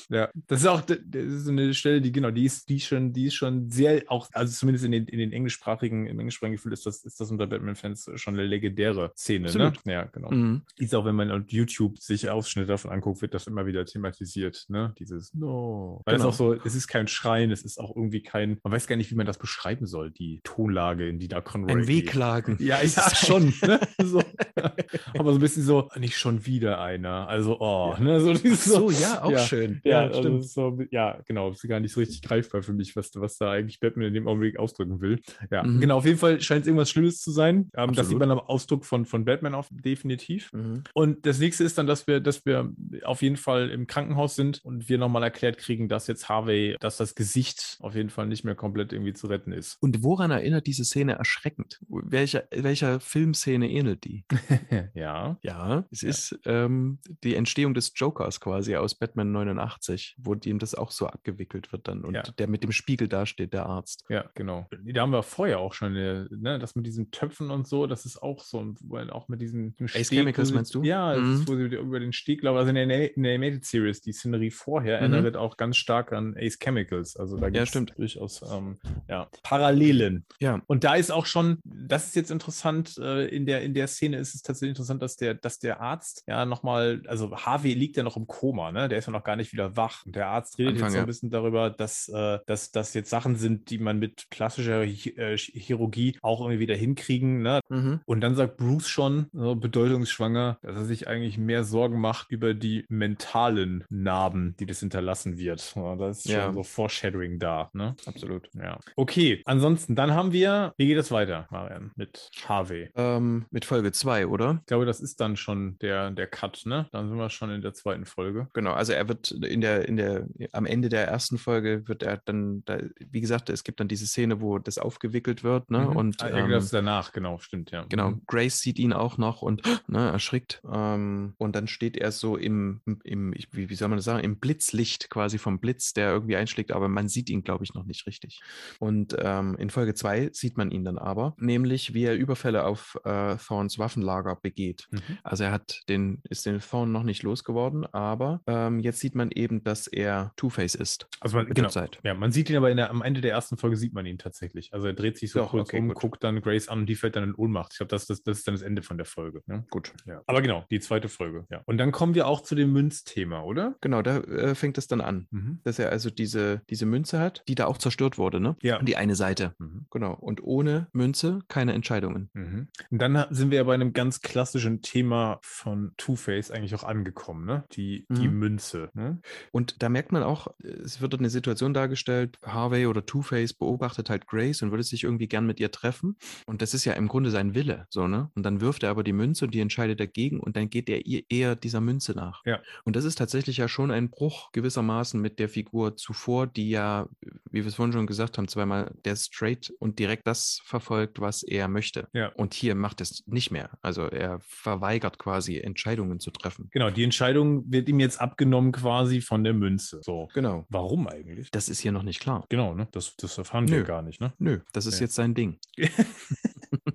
[0.08, 3.12] Ja, das ist auch das ist so eine Stelle, die genau, die ist, die schon,
[3.12, 6.72] die ist schon sehr, auch, also zumindest in den, in den englischsprachigen, im englischsprachigen Gefühl
[6.72, 9.84] ist das, ist das unter Batman-Fans schon eine legendäre Szene, Absolut.
[9.84, 9.92] ne?
[9.92, 10.30] Ja, genau.
[10.30, 10.62] Mhm.
[10.76, 14.66] Ist auch, wenn man auf YouTube sich Ausschnitte davon anguckt, wird das immer wieder thematisiert,
[14.68, 14.94] ne?
[14.98, 16.02] Dieses No.
[16.04, 16.28] Weil Genau.
[16.28, 18.96] es auch so, es ist kein Schreien, es ist auch irgendwie kein, man weiß gar
[18.96, 21.86] nicht, wie man das beschreiben soll, die Tonlage, in die da Conroy Ein.
[21.88, 22.56] Wehklagen.
[22.60, 23.52] Ja, ja, schon.
[23.62, 23.80] Ne?
[24.02, 24.22] So.
[25.18, 27.28] Aber so ein bisschen so, nicht schon wieder einer.
[27.28, 28.00] Also, oh, Ja.
[28.04, 28.20] ne?
[28.20, 29.38] So, dieses so, ja, auch ja.
[29.38, 29.80] schön.
[29.84, 31.50] Ja, also das ist so, ja, genau.
[31.50, 34.28] Ist gar nicht so richtig greifbar für mich, was, was da eigentlich Batman in dem
[34.28, 35.20] Augenblick ausdrücken will.
[35.50, 35.80] Ja, Mhm.
[35.80, 35.98] genau.
[35.98, 37.70] Auf jeden Fall scheint es irgendwas Schlimmes zu sein.
[37.76, 40.52] Ähm, das sieht man am Ausdruck von, von Batman auf, definitiv.
[40.52, 40.84] Mhm.
[40.94, 42.72] Und das nächste ist dann, dass wir, dass wir
[43.04, 46.96] auf jeden Fall im Krankenhaus sind und wir nochmal erklärt kriegen, dass jetzt Harvey, dass
[46.96, 49.76] das Gesicht auf jeden Fall nicht mehr komplett irgendwie zu retten ist.
[49.80, 51.80] Und woran erinnert diese Szene erschreckend?
[51.88, 54.24] Welcher, welcher Filmszene ähnelt die?
[54.94, 55.36] ja.
[55.42, 56.08] Ja, es Ja.
[56.08, 61.06] ist ähm, die Entstehung des Jokers quasi aus Batman 89, wo ihm das auch so
[61.06, 62.22] abgewickelt wird dann und Ja.
[62.22, 64.04] der mit dem Spiegel dasteht, der Arzt.
[64.08, 64.68] Ja, genau.
[64.84, 68.06] Da haben wir vorher auch schon, äh, ne, das mit diesen Töpfen und so, das
[68.06, 70.82] ist auch so, er auch mit diesen diesem Ace Steg, Chemicals sie- meinst du?
[70.82, 71.34] Ja, Mhm.
[71.34, 72.58] ist, wo sie über den Steg laufen.
[72.58, 75.12] Also in der, in der Animated Series, die Szenerie vorher Mhm.
[75.14, 77.16] erinnert auch ganz stark an Ace Chemicals.
[77.16, 77.94] Also da gibt es stimmt.
[77.96, 78.76] durchaus ähm,
[79.08, 80.24] ja, Parallelen.
[80.40, 83.86] Ja, Und da ist auch schon, das ist jetzt interessant, äh, in, der, in der
[83.88, 87.96] Szene ist es tatsächlich interessant, dass der, dass der Arzt ja nochmal, also Harvey liegt
[87.96, 88.88] ja noch im Koma, ne?
[88.88, 90.04] Der ist ja noch gar nicht wieder wach.
[90.06, 93.10] Und der Arzt redet Anfang, jetzt so ein bisschen darüber, dass, äh, dass das jetzt
[93.10, 97.60] Sachen sind, die man mit klassischer äh, Chirurgie auch irgendwie wieder hinkriegen, ne?
[97.68, 98.00] mhm.
[98.06, 102.54] Und dann sagt Bruce schon, so bedeutungsschwanger, dass er sich eigentlich mehr Sorgen macht über
[102.54, 105.72] die mentalen Narben, die das hinterlassen wird.
[105.74, 106.52] Ja, da ist schon Ja.
[106.52, 107.94] so Foreshadowing da, ne?
[108.06, 108.48] absolut.
[108.54, 108.78] Ja.
[108.96, 112.90] Okay, ansonsten, dann haben wir, wie geht es weiter, Marian, mit Harvey?
[112.94, 114.58] Ähm, mit Folge 2, oder?
[114.60, 116.88] Ich glaube, das ist dann schon der, der Cut, ne?
[116.92, 118.48] Dann sind wir schon in der zweiten Folge.
[118.54, 122.18] Genau, also er wird in der, in der, am Ende der ersten Folge wird er
[122.24, 125.70] dann, da, wie gesagt, es gibt dann diese Szene, wo das aufgewickelt wird.
[125.70, 125.80] Ne?
[125.80, 125.96] Mhm.
[125.96, 127.84] Und Ah, ähm, irgendwas danach, genau, stimmt, ja.
[127.88, 128.22] Genau, Mhm.
[128.26, 130.62] Grace sieht ihn auch noch und ne, erschrickt.
[130.70, 134.38] Ähm, und dann steht er so im, im wie, wie soll man das sagen, im
[134.38, 138.06] Blitzlicht quasi vom Blitz, der irgendwie einschlägt, aber man sieht ihn, glaube ich, noch nicht
[138.06, 138.40] richtig.
[138.78, 142.98] Und ähm, in Folge 2 sieht man ihn dann aber, nämlich wie er Überfälle auf
[143.04, 144.88] äh, Thorns Waffenlager begeht.
[144.90, 145.00] Mhm.
[145.22, 149.30] Also er hat den, ist den Thorn noch nicht losgeworden, aber ähm, jetzt sieht man
[149.30, 151.08] eben, dass er Two-Face ist.
[151.20, 151.70] Also man, genau.
[152.02, 154.72] Ja, man sieht ihn aber der, am Ende der ersten Folge sieht man ihn tatsächlich.
[154.72, 155.96] Also er dreht sich so Doch, kurz okay, um, gut.
[155.96, 157.72] guckt dann Grace an und die fällt dann in Ohnmacht.
[157.72, 159.42] Ich glaube, das, das, das ist dann das Ende von der Folge.
[159.46, 159.64] Ne?
[159.70, 159.92] Gut.
[160.04, 160.22] Ja.
[160.26, 161.46] Aber genau, die zweite Folge.
[161.50, 161.62] Ja.
[161.66, 163.76] Und dann kommen wir auch zu dem Münzthema, oder?
[163.80, 165.28] Genau, da äh, fängt es dann an.
[165.30, 165.60] Mhm.
[165.62, 168.56] Dass er also diese, diese Münze hat, die da auch zerstört wurde, ne?
[168.62, 168.82] Ja.
[168.82, 169.54] Die eine Seite.
[169.58, 169.86] Mhm.
[169.90, 170.14] Genau.
[170.14, 172.30] Und ohne Münze keine Entscheidungen.
[172.32, 172.68] Mhm.
[172.90, 177.44] Und dann sind wir ja bei einem ganz klassischen Thema von Two-Face eigentlich auch angekommen,
[177.46, 177.64] ne?
[177.72, 178.38] Die, die Mhm.
[178.38, 178.90] Münze.
[178.94, 179.20] Ne?
[179.52, 184.26] Und da merkt man auch, es wird eine Situation dargestellt, Harvey oder Two-Face beobachtet halt
[184.26, 186.16] Grace und würde sich irgendwie gern mit ihr treffen.
[186.46, 188.30] Und das ist ja im Grunde sein Wille, so, ne?
[188.34, 191.06] Und dann wirft er aber die Münze und die entscheidet dagegen und dann geht er
[191.06, 192.42] ihr eher dieser Münze nach.
[192.44, 192.60] Ja.
[192.84, 197.08] Und das ist tatsächlich ja schon ein Bruch gewissermaßen mit der Figur zuvor, die ja,
[197.50, 201.42] wie wir es vorhin schon gesagt haben, zweimal der straight und direkt das verfolgt, was
[201.42, 202.08] er möchte.
[202.12, 202.28] Ja.
[202.34, 203.70] Und hier macht es nicht mehr.
[203.82, 206.68] Also er verweigert quasi Entscheidungen zu treffen.
[206.72, 210.00] Genau, die Entscheidung wird ihm jetzt abgenommen quasi von der Münze.
[210.02, 210.28] So.
[210.34, 210.66] Genau.
[210.68, 211.50] Warum eigentlich?
[211.50, 212.44] Das ist hier noch nicht klar.
[212.48, 212.88] Genau, ne?
[212.92, 213.84] Das, das erfahren wir Nö.
[213.84, 214.32] gar nicht, ne?
[214.38, 215.06] Nö, das ist Ja.
[215.06, 215.58] jetzt sein Ding.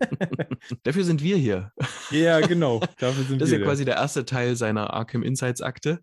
[0.84, 1.72] Dafür sind wir hier.
[2.12, 2.80] Ja, genau.
[3.00, 3.70] Dafür sind Das ist wir ja da.
[3.70, 6.00] quasi der erste Teil seiner Arkham Insights Akte.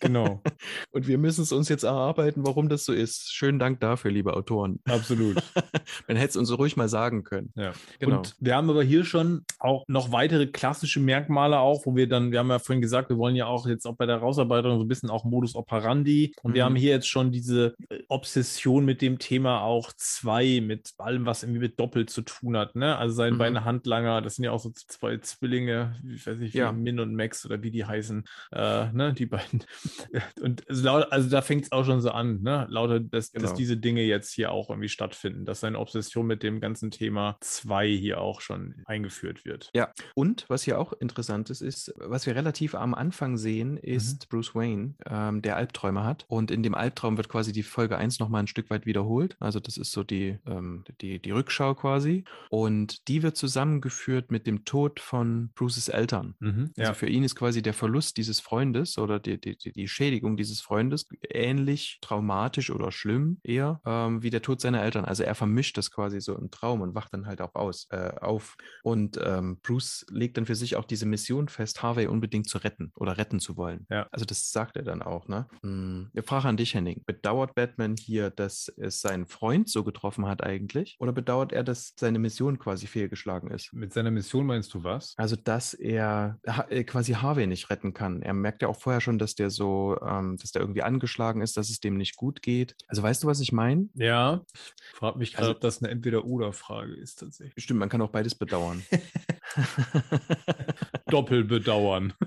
[0.00, 0.42] Genau,
[0.90, 3.32] Und wir müssen es uns jetzt erarbeiten, warum das so ist.
[3.32, 4.80] Schönen Dank dafür, liebe Autoren.
[4.88, 5.36] absolut.
[6.08, 7.52] Man hätte es uns ruhig mal sagen können.
[7.56, 7.72] Ja.
[7.98, 8.18] Genau.
[8.18, 12.32] Und wir haben aber hier schon auch noch weitere klassische Merkmale auch, wo wir dann,
[12.32, 14.84] wir haben ja vorhin gesagt, wir wollen ja auch jetzt auch bei der Rausarbeitung so
[14.84, 16.34] ein bisschen auch Modus operandi.
[16.42, 16.66] Und wir Mhm.
[16.66, 21.42] haben hier jetzt schon diese äh, Obsession mit dem Thema auch zwei, mit allem, was
[21.42, 22.74] irgendwie mit Doppel zu tun hat.
[22.76, 22.96] Ne?
[22.96, 23.38] Also seine Mhm.
[23.38, 26.72] beiden Handlanger, das sind ja auch so zwei Zwillinge, ich weiß nicht, wie Ja.
[26.72, 29.12] Min und Max oder wie die heißen, äh, ne?
[29.14, 29.64] die beiden.
[30.40, 32.66] Und also da fängt es auch schon so an, ne?
[32.68, 33.56] lauter, dass, dass Genau.
[33.56, 37.88] diese Dinge jetzt hier auch irgendwie stattfinden, dass seine Obsession mit dem ganzen Thema 2
[37.88, 39.70] hier auch schon eingeführt wird.
[39.74, 43.78] Ja, und was hier auch interessant ist, ist, was wir relativ am Anfang sehen, Mhm.
[43.82, 46.24] ist Bruce Wayne, ähm, der Albträume hat.
[46.28, 49.36] Und in dem Albtraum wird quasi die Folge 1 nochmal ein Stück weit wiederholt.
[49.40, 52.24] Also das ist so die, ähm, die, die Rückschau quasi.
[52.50, 56.36] Und die wird zusammengeführt mit dem Tod von Bruces Eltern.
[56.38, 56.70] Mhm.
[56.76, 56.94] Also Ja.
[56.94, 61.08] für ihn ist quasi der Verlust dieses Freundes oder die, die, die Schädigung dieses Freundes
[61.30, 65.04] ähnlich traumatisch oder schlimm eher ähm, wie der Tod seiner Eltern.
[65.04, 68.12] Also er vermischt das quasi so im Traum und wacht dann halt auch aus, äh,
[68.20, 68.56] auf.
[68.84, 72.92] Und ähm, Bruce legt dann für sich auch diese Mission fest, Harvey unbedingt zu retten
[72.94, 73.86] oder retten zu wollen.
[73.90, 74.06] Ja.
[74.12, 75.26] Also das sagt er dann auch.
[75.26, 75.46] Ne?
[75.62, 77.02] Hm, Frage an dich, Henning.
[77.06, 80.96] Bedauert Batman hier, dass es seinen Freund so getroffen hat eigentlich?
[81.00, 83.13] Oder bedauert er, dass seine Mission quasi fehlgeschlagen
[83.50, 83.72] ist?
[83.72, 85.14] Mit seiner Mission meinst du was?
[85.16, 86.38] Also, dass er
[86.68, 88.22] äh, quasi Harvey nicht retten kann.
[88.22, 91.56] Er merkt ja auch vorher schon, dass der so, ähm, dass der irgendwie angeschlagen ist,
[91.56, 92.74] dass es dem nicht gut geht.
[92.88, 93.88] Also, weißt du, was ich meine?
[93.94, 97.62] Ja, ich frage mich gerade, Also- ob das eine Entweder-Oder-Frage ist tatsächlich.
[97.64, 98.84] Stimmt, man kann auch beides bedauern.
[101.06, 102.12] Doppel bedauern.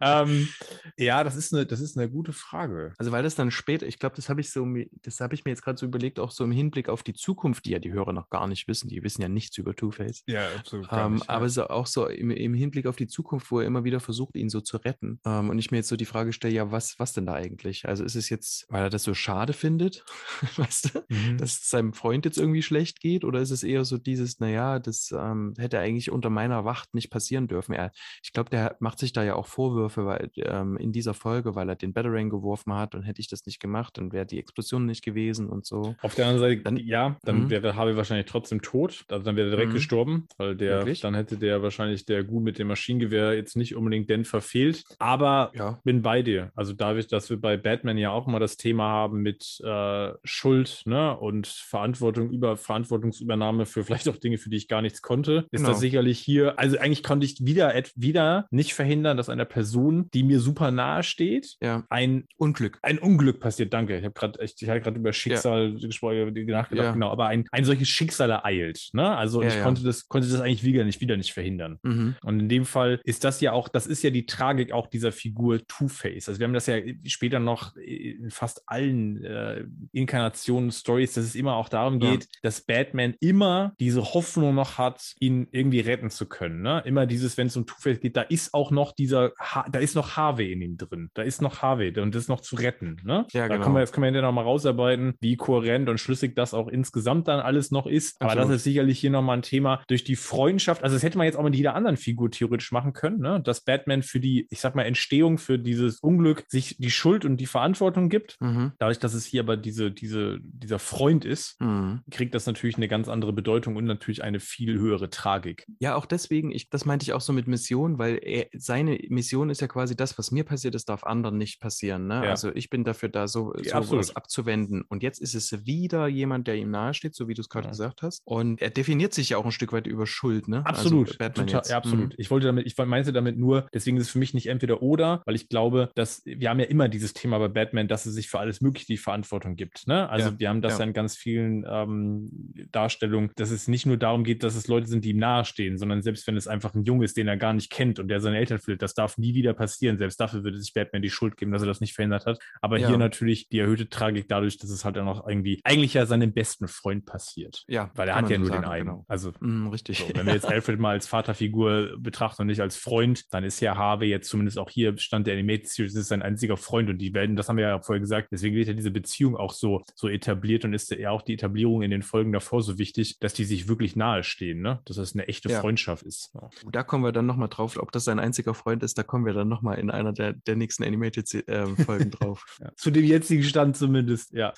[0.00, 0.48] ähm,
[0.96, 2.92] ja, das ist, eine, das ist eine gute Frage.
[2.98, 4.66] Also, weil das dann später, ich glaube, das habe ich so,
[5.02, 7.64] das habe ich mir jetzt gerade so überlegt, auch so im Hinblick auf die Zukunft,
[7.66, 8.88] die ja die Hörer noch gar nicht wissen.
[8.88, 10.22] Die wissen ja nichts über Two-Face.
[10.26, 10.88] Ja, absolut.
[10.90, 14.00] Ähm, aber so, auch so im, im Hinblick auf die Zukunft, wo er immer wieder
[14.00, 15.20] versucht, ihn so zu retten.
[15.24, 17.86] Ähm, und ich mir jetzt so die Frage stelle, ja, was, was denn da eigentlich?
[17.88, 20.04] Also ist es jetzt, weil er das so schade findet,
[20.56, 21.38] weißt du, Mhm.
[21.38, 23.24] dass es seinem Freund jetzt irgendwie schlecht geht?
[23.24, 27.10] Oder ist es eher so dieses, naja, das ähm, hätte eigentlich unter meiner Wacht nicht
[27.10, 27.72] passieren dürfen?
[27.74, 31.54] Er, ich glaube, der macht sich da ja auch Vorwürfe weil, ähm, in dieser Folge,
[31.54, 34.38] weil er den Batarang geworfen hat und hätte ich das nicht gemacht, dann wäre die
[34.38, 35.94] Explosion nicht gewesen und so.
[36.02, 37.50] Auf der anderen Seite, Dann- ja, dann Mhm.
[37.50, 39.04] wäre Harvey wahrscheinlich trotzdem tot.
[39.08, 39.74] Also dann wäre er direkt Mhm.
[39.74, 41.00] gestorben, weil der, Wirklich?
[41.00, 44.84] dann hätte der wahrscheinlich der Gu mit dem Maschinengewehr jetzt nicht unbedingt den verfehlt.
[44.98, 45.80] Aber Ja.
[45.84, 46.50] bin bei dir.
[46.54, 50.82] Also dadurch, dass wir bei Batman ja auch mal das Thema haben mit äh, Schuld
[50.86, 55.46] ne, und Verantwortung über Verantwortungsübernahme für vielleicht auch Dinge, für die ich gar nichts konnte,
[55.50, 55.70] ist Genau.
[55.70, 56.58] das sicherlich hier.
[56.58, 61.02] Also eigentlich konnte ich wieder, wieder nicht verhindern, dass einer Person, die mir super nahe
[61.02, 62.78] steht, Ja, ein Unglück.
[62.82, 63.98] ein Unglück passiert, danke.
[63.98, 66.92] Ich habe gerade ich, ich hab grad über Schicksal gesprochen, über die nachgedacht, Ja.
[66.92, 68.88] genau, aber ein, ein solches Schicksal ereilt.
[68.92, 69.16] Ne?
[69.16, 69.62] Also Ja, ich ja.
[69.62, 71.78] konnte das, konnte das eigentlich wieder nicht, wieder nicht verhindern.
[71.82, 72.16] Mhm.
[72.22, 75.12] Und in dem Fall ist das ja auch, das ist ja die Tragik auch dieser
[75.12, 76.28] Figur Two-Face.
[76.28, 81.34] Also wir haben das ja später noch in fast allen äh, Inkarnationen, Stories, dass es
[81.34, 82.10] immer auch darum Ja.
[82.12, 86.62] geht, dass Batman immer diese Hoffnung noch hat, ihn irgendwie retten zu können.
[86.62, 86.82] Ne?
[86.84, 89.94] Immer dieses, wenn es um Two-Face geht, da ist auch noch dieser, ha da ist
[89.94, 91.10] noch Harvey in ihm drin.
[91.14, 93.00] Da ist noch Harvey und das ist noch zu retten.
[93.04, 93.26] Ne?
[93.32, 93.64] Ja, da genau.
[93.64, 97.28] können wir, das können wir hinterher nochmal rausarbeiten, wie kohärent und schlüssig das auch insgesamt
[97.28, 98.20] dann alles noch ist.
[98.20, 98.50] Aber Absolut.
[98.50, 100.82] das ist sicherlich hier nochmal ein Thema durch die Freundschaft.
[100.82, 103.40] Also das hätte man jetzt auch mit jeder anderen Figur theoretisch machen können, ne?
[103.42, 107.38] dass Batman für die, ich sag mal, Entstehung, für dieses Unglück sich die Schuld und
[107.38, 108.36] die Verantwortung gibt.
[108.40, 108.72] Mhm.
[108.78, 112.00] Dadurch, dass es hier aber diese, diese, dieser Freund ist, Mhm.
[112.10, 115.66] kriegt das natürlich eine ganz andere Bedeutung und natürlich eine viel höhere Tragik.
[115.78, 119.50] Ja, auch deswegen, ich, das meinte ich auch so mit Mission, weil er, seine Mission
[119.50, 122.06] ist ja quasi das, was mir passiert ist, darf anderen nicht passieren.
[122.06, 122.24] Ne?
[122.24, 122.30] Ja.
[122.30, 124.82] Also ich bin dafür da, so, Ja, so was abzuwenden.
[124.88, 127.70] Und jetzt ist es wieder jemand, der ihm nahesteht, so wie du es gerade Ja.
[127.70, 128.22] gesagt hast.
[128.24, 130.64] Und er definiert sich ja auch ein Stück weit über Schuld, ne?
[130.66, 132.08] Absolut, Also Batman total, ja, absolut.
[132.08, 132.14] Mhm.
[132.18, 135.22] Ich wollte damit, ich meinte damit nur, deswegen ist es für mich nicht entweder oder,
[135.26, 138.28] weil ich glaube, dass wir haben ja immer dieses Thema bei Batman, dass er sich
[138.28, 139.86] für alles Mögliche die Verantwortung gibt.
[139.86, 140.08] Ne?
[140.08, 140.78] Also wir haben das ja.
[140.80, 142.30] ja in ganz vielen ähm,
[142.72, 146.02] Darstellungen, dass es nicht nur darum geht, dass es Leute sind, die ihm nahestehen, sondern
[146.02, 148.38] selbst wenn es einfach ein Junge ist, den er gar nicht kennt und der seine
[148.38, 149.98] Eltern findet, das darf nie wieder passieren.
[149.98, 152.38] Selbst dafür würde sich Batman die Schuld geben, dass er das nicht verhindert hat.
[152.60, 152.88] Aber Ja.
[152.88, 156.32] hier natürlich die erhöhte Tragik dadurch, dass es halt dann auch irgendwie eigentlich ja seinem
[156.32, 157.64] besten Freund passiert.
[157.68, 158.86] Ja, Weil er hat ja nur sagen, den einen.
[158.86, 159.04] Genau.
[159.08, 159.98] Also Mhm, richtig.
[159.98, 163.60] so, wenn wir jetzt Alfred mal als Vaterfigur betrachten und nicht als Freund, dann ist
[163.60, 166.98] ja Harvey jetzt zumindest auch hier Stand der Animated Series, ist sein einziger Freund und
[166.98, 169.82] die werden, das haben wir ja vorher gesagt, deswegen wird ja diese Beziehung auch so,
[169.94, 173.34] so etabliert und ist ja auch die Etablierung in den Folgen davor so wichtig, dass
[173.34, 174.80] die sich wirklich nahestehen, ne?
[174.84, 175.60] Dass das eine echte Ja.
[175.60, 176.30] Freundschaft ist.
[176.34, 176.48] Ja.
[176.70, 179.32] Da kommen wir dann nochmal drauf, ob das sein einziger Freund ist, da kommen wir
[179.32, 182.44] dann nochmal in einer der, der nächsten Animated-Folgen drauf.
[182.60, 182.70] Ja.
[182.76, 184.52] Zu dem jetzigen Stand zumindest, ja.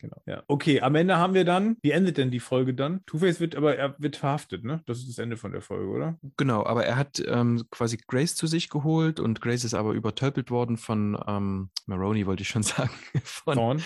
[0.00, 0.16] Genau.
[0.26, 0.42] Ja.
[0.48, 3.04] Okay, am Ende haben wir dann, wie endet denn die Folge dann?
[3.06, 4.82] Two-Face wird aber, er wird verhaftet, ne?
[4.86, 6.18] Das ist das Ende von der Folge, oder?
[6.36, 10.50] Genau, aber er hat ähm, quasi Grace zu sich geholt und Grace ist aber übertölpelt
[10.50, 12.90] worden von ähm, Maroney, wollte ich schon sagen,
[13.22, 13.82] von, Thorn?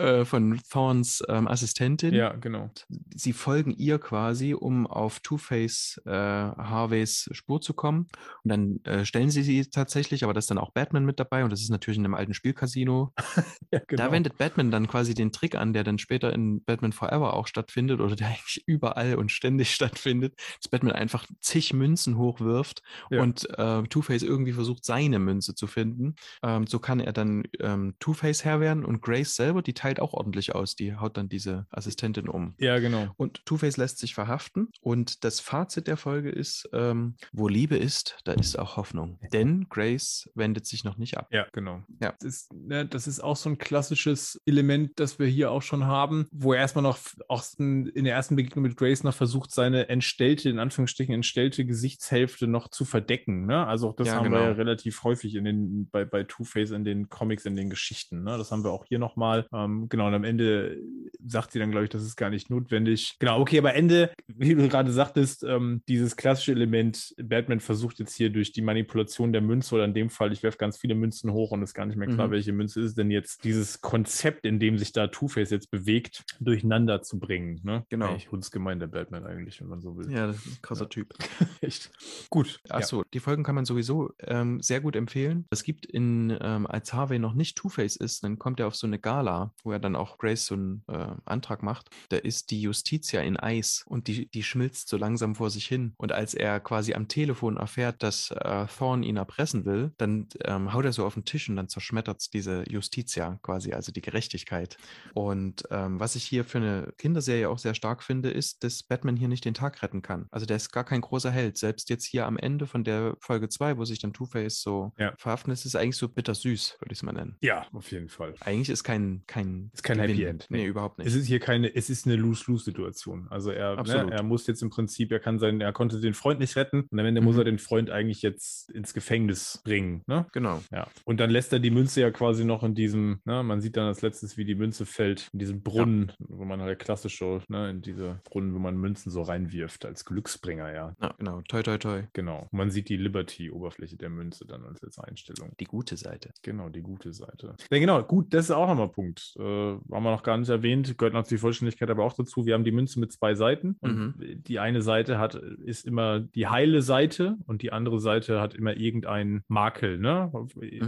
[0.00, 2.14] äh, von Thorns ähm, Assistentin.
[2.14, 2.70] Ja, genau.
[3.14, 8.06] Sie folgen ihr quasi, um auf Two-Face äh, Harveys Spur zu kommen.
[8.44, 11.44] Und dann äh, stellen sie sie tatsächlich, aber da ist dann auch Batman mit dabei
[11.44, 13.12] und das ist natürlich in einem alten Spielcasino.
[13.70, 14.04] Ja, genau.
[14.06, 17.46] Da wendet Batman dann quasi den Trick an, der dann später in Batman Forever auch
[17.46, 23.20] stattfindet oder der eigentlich überall und ständig stattfindet, dass Batman einfach zig Münzen hochwirft Ja.
[23.20, 26.14] und äh, Two-Face irgendwie versucht, seine Münze zu finden.
[26.42, 30.14] Ähm, so kann er dann ähm, Two-Face Herr werden und Grace selber, die teilt auch
[30.14, 32.54] ordentlich aus, die haut dann diese Assistentin um.
[32.58, 33.08] ja, genau.
[33.18, 34.68] Und Two-Face lässt sich verhaften.
[34.80, 39.17] Und das Fazit der Folge ist, ähm, wo Liebe ist, da ist auch Hoffnung.
[39.32, 41.28] Denn Grace wendet sich noch nicht ab.
[41.30, 41.82] Ja, genau.
[42.00, 42.14] Ja.
[42.20, 45.84] Das ist, ne, das ist auch so ein klassisches Element, das wir hier auch schon
[45.86, 46.98] haben, wo er erstmal noch
[47.28, 52.46] auch in der ersten Begegnung mit Grace noch versucht, seine entstellte, in Anführungsstrichen entstellte Gesichtshälfte
[52.46, 53.46] noch zu verdecken.
[53.46, 53.66] Ne?
[53.66, 54.36] Also auch das Ja, haben genau.
[54.36, 58.22] wir ja relativ häufig in den, bei, bei Two-Face in den Comics, in den Geschichten.
[58.22, 58.36] Ne?
[58.38, 59.46] Das haben wir auch hier nochmal.
[59.52, 60.78] Ähm, genau, und am Ende
[61.24, 63.16] sagt sie dann, glaube ich, das ist gar nicht notwendig.
[63.18, 68.14] Genau, okay, aber Ende, wie du gerade sagtest, ähm, dieses klassische Element, Batman versucht jetzt
[68.14, 71.32] hier durch die Manipulation der Münze oder in dem Fall, ich werfe ganz viele Münzen
[71.32, 72.32] hoch und ist gar nicht mehr klar, Mhm.
[72.32, 77.02] welche Münze ist denn jetzt, dieses Konzept, in dem sich da Two-Face jetzt bewegt, durcheinander
[77.02, 77.60] zu bringen.
[77.62, 77.84] Ne?
[77.88, 78.06] Genau.
[78.10, 80.10] Eigentlich hundsgemein, der Batman eigentlich, wenn man so will.
[80.10, 80.88] Ja, das ist ein krasser Ja.
[80.88, 81.14] Typ.
[81.60, 81.90] Echt.
[82.30, 82.60] Gut.
[82.68, 85.46] Achso, die Folgen kann man sowieso ähm, sehr gut empfehlen.
[85.50, 88.86] Es gibt in, ähm, als Harvey noch nicht Two-Face ist, dann kommt er auf so
[88.86, 91.90] eine Gala, wo er dann auch Grace so einen äh, Antrag macht.
[92.08, 95.94] Da ist die Justitia in Eis und die, die schmilzt so langsam vor sich hin.
[95.96, 100.72] Und als er quasi am Telefon erfährt, dass äh, Thorn ihn erpressen will, dann ähm,
[100.72, 104.78] haut er so auf den Tisch und dann zerschmettert diese Justitia quasi, also die Gerechtigkeit.
[105.14, 109.16] Und ähm, was ich hier für eine Kinderserie auch sehr stark finde, ist, dass Batman
[109.16, 110.26] hier nicht den Tag retten kann.
[110.30, 111.58] Also der ist gar kein großer Held.
[111.58, 115.12] Selbst jetzt hier am Ende von der Folge 2, wo sich dann Two-Face so Ja.
[115.18, 117.36] verhaften ist, ist eigentlich so bittersüß, würde ich es mal nennen.
[117.42, 118.34] Ja, auf jeden Fall.
[118.40, 120.24] Eigentlich ist kein, kein, Ist kein Happy.
[120.24, 120.66] End, Nee, nee.
[120.66, 121.08] überhaupt nicht.
[121.08, 123.26] Es ist hier keine, es ist eine Lose-Lose-Situation.
[123.30, 126.40] Also er, ne, er muss jetzt im Prinzip, er kann sein, er konnte den Freund
[126.40, 127.40] nicht retten und am Ende muss Mhm.
[127.40, 130.02] er den Freund eigentlich jetzt ins Gefängnis bringen.
[130.06, 130.26] Ne?
[130.32, 130.62] genau.
[130.70, 130.88] Ja.
[131.04, 133.86] Und dann lässt er die Münze ja quasi noch in diesem, ne, man sieht dann
[133.86, 137.70] als letztes, wie die Münze fällt, in diesem Brunnen, wo man halt klassisch so, ne,
[137.70, 140.96] in diese Brunnen, wo man Münzen so reinwirft, als Glücksbringer, ja.
[141.00, 141.42] Ja, genau.
[141.48, 142.02] Toi, toi, toi.
[142.12, 142.48] Genau.
[142.50, 145.52] Und man sieht die Liberty-Oberfläche der Münze dann als als Einstellung.
[145.60, 146.30] Die gute Seite.
[146.42, 147.54] Genau, die gute Seite.
[147.70, 149.34] Ja, genau, gut, das ist auch nochmal ein Punkt.
[149.38, 152.46] Äh, haben wir noch gar nicht erwähnt, gehört noch zur Vollständigkeit aber auch dazu.
[152.46, 156.46] Wir haben die Münze mit zwei Seiten und die eine Seite hat, ist immer die
[156.46, 160.30] heile Seite und die andere Seite hat immer irgendeinen Makel, ne?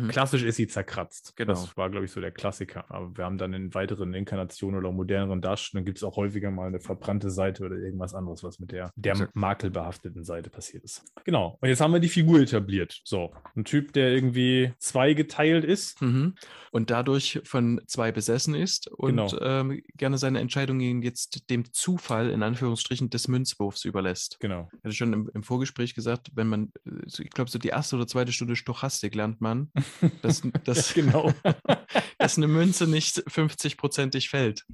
[0.09, 1.37] Klassisch ist sie zerkratzt.
[1.37, 1.53] Genau.
[1.53, 2.85] Das war, glaube ich, so der Klassiker.
[2.89, 6.69] Aber wir haben dann in weiteren Inkarnationen oder moderneren Darstellungen gibt es auch häufiger mal
[6.69, 11.05] eine verbrannte Seite oder irgendwas anderes, was mit der, der makelbehafteten Seite passiert ist.
[11.25, 11.59] Genau.
[11.61, 13.01] Und jetzt haben wir die Figur etabliert.
[13.05, 16.01] So, ein Typ, der irgendwie zweigeteilt ist.
[16.03, 16.35] Mhm.
[16.73, 19.41] Und dadurch von zwei besessen ist und Genau.
[19.41, 24.39] ähm, gerne seine Entscheidungen jetzt dem Zufall, in Anführungsstrichen, des Münzwurfs überlässt.
[24.41, 24.69] Genau.
[24.73, 27.97] Ich hatte schon im, im Vorgespräch gesagt, wenn man, äh, ich glaube, so die erste
[27.97, 29.71] oder zweite Stunde Stochastik lernt man,
[30.23, 31.33] dass, dass, genau.
[32.19, 34.65] dass eine Münze nicht 50-prozentig fällt.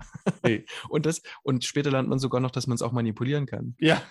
[0.44, 0.64] Nee.
[0.88, 3.74] Und, das, und später lernt man sogar noch, dass man es auch manipulieren kann.
[3.78, 4.02] Ja,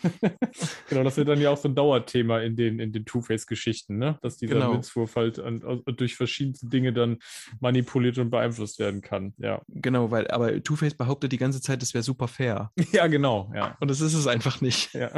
[0.89, 4.17] genau, das wird dann ja auch so ein Dauerthema in den, in den Two-Face-Geschichten, ne?
[4.21, 4.73] dass dieser Genau.
[4.73, 5.61] Münzwurf halt an,
[5.97, 7.17] durch verschiedene Dinge dann
[7.59, 9.33] manipuliert und beeinflusst werden kann.
[9.37, 12.71] Ja, Genau, weil, aber Two-Face behauptet die ganze Zeit, das wäre super fair.
[12.91, 13.75] ja genau, ja.
[13.79, 14.93] Und das ist es einfach nicht.
[14.93, 15.09] ja.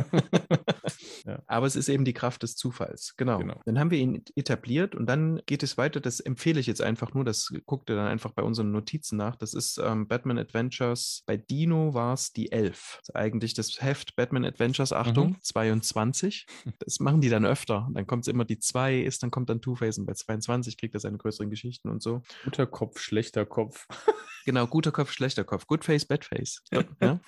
[1.47, 3.15] Aber es ist eben die Kraft des Zufalls.
[3.17, 3.39] Genau.
[3.39, 3.59] Genau.
[3.65, 5.99] Dann haben wir ihn etabliert und dann geht es weiter.
[5.99, 7.25] Das empfehle ich jetzt einfach nur.
[7.25, 9.35] Das guckt ihr dann einfach bei unseren Notizen nach.
[9.35, 11.23] Das ist ähm, Batman Adventures.
[11.25, 12.99] Bei Dino war es die 11.
[12.99, 16.45] Das ist eigentlich das Heft Batman Adventures, Achtung, 22.
[16.79, 17.89] Das machen die dann öfter.
[17.93, 20.93] Dann kommt es immer die 2 ist, dann kommt dann Two-Face und bei 22 kriegt
[20.93, 22.21] er seine größeren Geschichten und so.
[22.43, 23.87] Guter Kopf, schlechter Kopf.
[24.47, 25.67] Genau, guter Kopf, schlechter Kopf.
[25.67, 26.63] Good Face, Bad Face.
[26.71, 26.83] Ja?
[27.01, 27.19] Von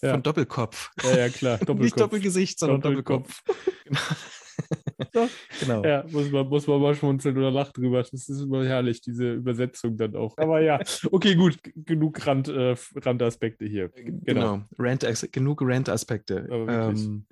[0.00, 0.16] Ja.
[0.18, 0.92] Doppelkopf.
[1.02, 1.80] Ja, ja klar, Doppelkopf.
[1.82, 3.42] Nicht Doppelgesicht, sondern Doppelkopf.
[3.44, 4.43] Doppelkopf.
[5.12, 5.28] Doch.
[5.60, 5.84] genau.
[5.84, 8.02] Ja, muss man, muss man mal schmunzeln oder lachen drüber.
[8.02, 10.36] Das ist immer herrlich, diese Übersetzung dann auch.
[10.38, 10.80] Aber ja,
[11.10, 13.90] okay, gut, genug Rand, äh, Randaspekte hier.
[13.94, 14.22] Genau.
[14.24, 16.46] Genau, Rant, genug Rant-Aspekte.
[16.50, 17.06] Aber wirklich.
[17.06, 17.26] Ähm,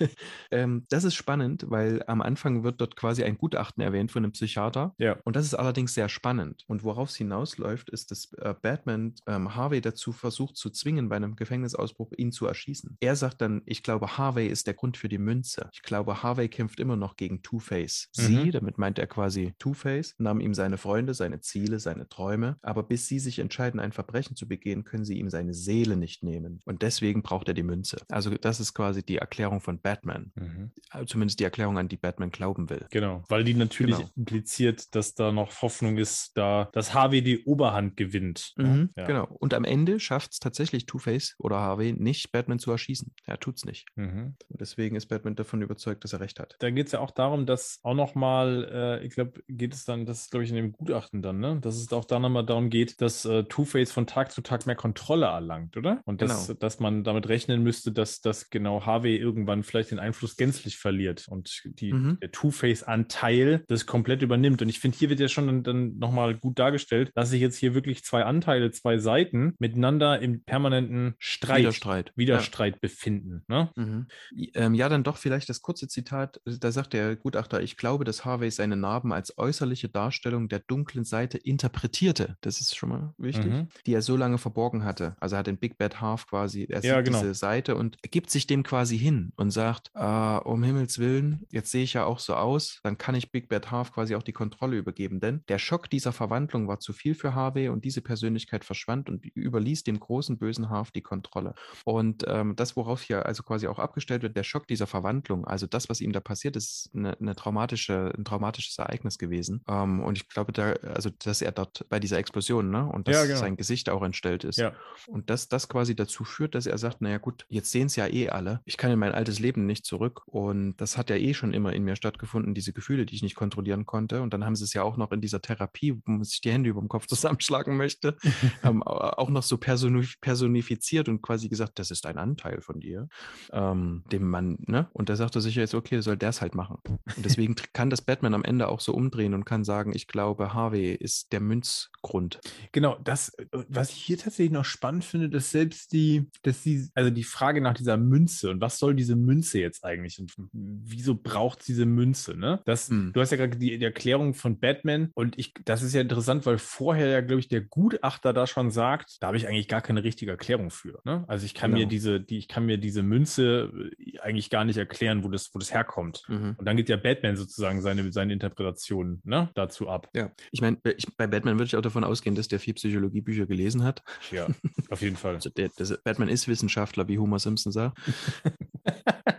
[0.50, 4.32] ähm, das ist spannend, weil am Anfang wird dort quasi ein Gutachten erwähnt von einem
[4.32, 4.94] Psychiater.
[4.98, 5.18] Ja.
[5.24, 6.64] Und das ist allerdings sehr spannend.
[6.66, 11.16] Und worauf es hinausläuft, ist, dass äh, Batman ähm, Harvey dazu versucht zu zwingen, bei
[11.16, 12.96] einem Gefängnisausbruch ihn zu erschießen.
[13.00, 15.70] Er sagt dann, ich glaube, Harvey ist der Grund für die Münze.
[15.72, 18.08] Ich glaube, Harvey kämpft immer noch gegen Two-Face.
[18.10, 18.50] Sie, Mhm.
[18.50, 22.56] damit meint er quasi Two-Face, nahm ihm seine Freunde, seine Ziele, seine Träume.
[22.62, 26.24] Aber bis sie sich entscheiden, ein Verbrechen zu begehen, können sie ihm seine Seele nicht
[26.24, 26.60] nehmen.
[26.64, 27.98] Und deswegen braucht er die Münze.
[28.08, 30.32] Also das ist quasi die Erklärung von Batman.
[30.34, 30.72] Mhm.
[30.90, 32.86] Also Zumindest die Erklärung, an die Batman glauben will.
[32.90, 34.10] Genau, weil die natürlich Genau.
[34.16, 38.52] impliziert, dass da noch Hoffnung ist, da dass Harvey die Oberhand gewinnt.
[38.56, 39.06] Mhm, Ja.
[39.06, 39.26] Genau.
[39.38, 43.12] Und am Ende schafft es tatsächlich Two-Face oder Harvey nicht, Batman zu erschießen.
[43.26, 43.86] Er tut's nicht.
[43.94, 44.34] Mhm.
[44.48, 46.47] Und deswegen ist Batman davon überzeugt, dass er recht hat.
[46.58, 50.06] Da geht es ja auch darum, dass auch nochmal, äh, ich glaube, geht es dann,
[50.06, 51.58] das ist glaube ich in dem Gutachten dann, ne?
[51.60, 54.76] Dass es auch da nochmal darum geht, dass äh, Two-Face von Tag zu Tag mehr
[54.76, 56.00] Kontrolle erlangt, oder?
[56.04, 56.58] Und dass, Genau.
[56.58, 61.26] dass man damit rechnen müsste, dass, dass genau Harvey irgendwann vielleicht den Einfluss gänzlich verliert
[61.28, 62.18] und die, Mhm.
[62.20, 64.62] der Two-Face-Anteil das komplett übernimmt.
[64.62, 67.56] Und ich finde, hier wird ja schon dann, dann nochmal gut dargestellt, dass sich jetzt
[67.56, 72.12] hier wirklich zwei Anteile, zwei Seiten miteinander im permanenten Streit, Widerstreit.
[72.16, 73.44] Widerstreit befinden.
[73.48, 73.70] Ne?
[73.76, 74.06] Mhm.
[74.54, 76.37] Ähm, ja, dann doch vielleicht das kurze Zitat.
[76.44, 81.04] Da sagt der Gutachter, ich glaube, dass Harvey seine Narben als äußerliche Darstellung der dunklen
[81.04, 82.36] Seite interpretierte.
[82.40, 83.52] Das ist schon mal wichtig.
[83.52, 83.68] Mhm.
[83.86, 85.16] Die er so lange verborgen hatte.
[85.20, 87.20] Also er hat den Big Bad Half quasi, er Ja, sieht genau.
[87.20, 91.70] diese Seite und gibt sich dem quasi hin und sagt, äh, um Himmels Willen, jetzt
[91.70, 94.32] sehe ich ja auch so aus, dann kann ich Big Bad Half quasi auch die
[94.32, 95.20] Kontrolle übergeben.
[95.20, 99.24] Denn der Schock dieser Verwandlung war zu viel für Harvey und diese Persönlichkeit verschwand und
[99.24, 101.54] überließ dem großen bösen Half die Kontrolle.
[101.84, 105.66] Und ähm, das, worauf hier also quasi auch abgestellt wird, der Schock dieser Verwandlung, also
[105.66, 109.62] das, was ihm da passiert, ist eine, eine traumatische, ein traumatisches Ereignis gewesen.
[109.68, 113.16] Ähm, und ich glaube, da, also dass er dort bei dieser Explosion, ne, und dass
[113.16, 113.38] Ja, genau.
[113.38, 114.58] sein Gesicht auch entstellt ist.
[114.58, 114.72] Ja.
[115.06, 118.06] Und dass das quasi dazu führt, dass er sagt, naja gut, jetzt sehen es ja
[118.06, 118.60] eh alle.
[118.66, 120.22] Ich kann in mein altes Leben nicht zurück.
[120.26, 123.34] Und das hat ja eh schon immer in mir stattgefunden, diese Gefühle, die ich nicht
[123.34, 124.20] kontrollieren konnte.
[124.22, 126.52] Und dann haben sie es ja auch noch in dieser Therapie, wo man sich die
[126.52, 128.16] Hände über dem Kopf zusammenschlagen möchte,
[128.62, 132.80] ähm, au- auch noch so personif personifiziert und quasi gesagt, das ist ein Anteil von
[132.80, 133.08] dir,
[133.52, 134.88] ähm, dem Mann, ne?
[134.92, 136.78] Und da sagt er sich jetzt, okay, soll der es halt machen.
[136.84, 140.54] Und deswegen kann das Batman am Ende auch so umdrehen und kann sagen, ich glaube,
[140.54, 142.40] Harvey ist der Münzgrund.
[142.72, 146.88] Genau, das, äh, was ich hier tatsächlich noch spannend finde, dass selbst die, dass die,
[146.94, 151.14] also die Frage nach dieser Münze und was soll diese Münze jetzt eigentlich und wieso
[151.14, 152.60] braucht diese Münze, ne?
[152.64, 153.12] Das, Hm.
[153.12, 156.46] du hast ja gerade die, die Erklärung von Batman und ich, das ist ja interessant,
[156.46, 159.80] weil vorher ja, glaube ich, der Gutachter da schon sagt, da habe ich eigentlich gar
[159.82, 161.24] keine richtige Erklärung für, ne?
[161.28, 161.90] Also ich kann mir Genau.
[161.90, 165.58] diese, die, ich kann mir diese Münze äh, eigentlich gar nicht erklären, wo das, wo
[165.58, 166.07] das herkommt.
[166.28, 166.54] Mhm.
[166.58, 170.08] Und dann geht ja Batman sozusagen seine, seine Interpretation ne, dazu ab.
[170.14, 173.46] Ja, ich meine, ich, bei Batman würde ich auch davon ausgehen, dass der vier Psychologiebücher
[173.46, 174.02] gelesen hat.
[174.30, 174.46] Ja,
[174.90, 175.28] auf jeden Fall.
[175.38, 177.98] Also der, der, Batman ist Wissenschaftler, wie Homer Simpson sagt.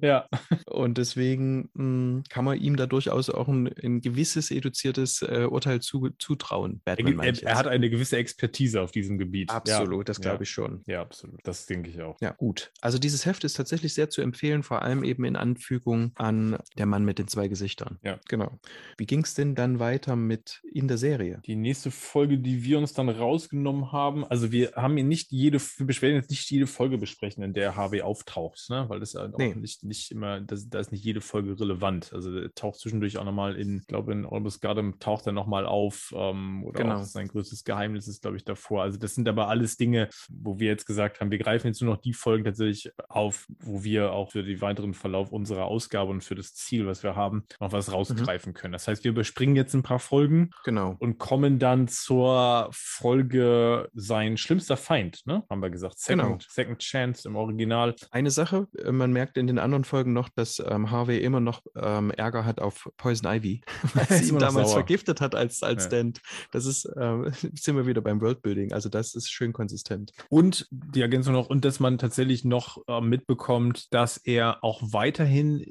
[0.00, 0.28] ja.
[0.66, 5.80] Und deswegen mh, kann man ihm da durchaus auch ein, ein gewisses eduziertes äh, Urteil
[5.80, 6.80] zu, zutrauen.
[6.84, 9.50] Er, Batman er, er hat eine gewisse Expertise auf diesem Gebiet.
[9.50, 10.22] Absolut, das ja.
[10.22, 10.82] glaube ich schon.
[10.86, 11.40] Ja, absolut.
[11.44, 12.20] Das denke ich auch.
[12.20, 12.72] Ja, gut.
[12.80, 16.86] Also dieses Heft ist tatsächlich sehr zu empfehlen, vor allem eben in Anfügung an Der
[16.86, 17.98] Mann mit den zwei Gesichtern.
[18.02, 18.18] Ja.
[18.28, 18.58] Genau.
[18.96, 21.40] Wie ging es denn dann weiter mit in der Serie?
[21.46, 25.60] Die nächste Folge, die wir uns dann rausgenommen haben, also wir haben hier nicht jede,
[25.60, 28.86] wir werden jetzt nicht jede Folge besprechen, in der HW auftaucht, ne?
[28.88, 29.54] weil das ja auch Nee.
[29.54, 32.12] nicht, nicht immer, das da ist nicht jede Folge relevant.
[32.12, 35.66] Also er taucht zwischendurch auch nochmal in, ich glaube, in Albus Gardem taucht er nochmal
[35.66, 36.12] auf.
[36.16, 37.02] Ähm, oder Genau.
[37.04, 38.82] sein größtes Geheimnis ist, glaube ich, davor.
[38.82, 41.94] Also das sind aber alles Dinge, wo wir jetzt gesagt haben, wir greifen jetzt nur
[41.94, 46.22] noch die Folgen tatsächlich auf, wo wir auch für den weiteren Verlauf unserer Ausgabe und
[46.24, 48.72] für das Ziel, was wir haben, noch was rausgreifen können.
[48.72, 50.96] Das heißt, wir überspringen jetzt ein paar Folgen Genau.
[50.98, 55.44] und kommen dann zur Folge sein schlimmster Feind, ne?
[55.50, 55.98] Haben wir gesagt.
[55.98, 56.38] Second, Genau.
[56.48, 57.94] Second Chance im Original.
[58.10, 61.62] Eine Sache, äh, man merkt in den anderen Folgen noch, dass ähm, Harvey immer noch
[61.76, 63.62] ähm, Ärger hat auf Poison Ivy,
[63.94, 64.78] weil sie ihn damals sauer.
[64.78, 65.88] vergiftet hat als, als Ja.
[65.90, 66.20] Dent.
[66.52, 68.72] Das ist, ähm, sind wir wieder beim Worldbuilding.
[68.72, 70.12] Also das ist schön konsistent.
[70.28, 75.64] Und die Ergänzung noch, und dass man tatsächlich noch äh, mitbekommt, dass er auch weiterhin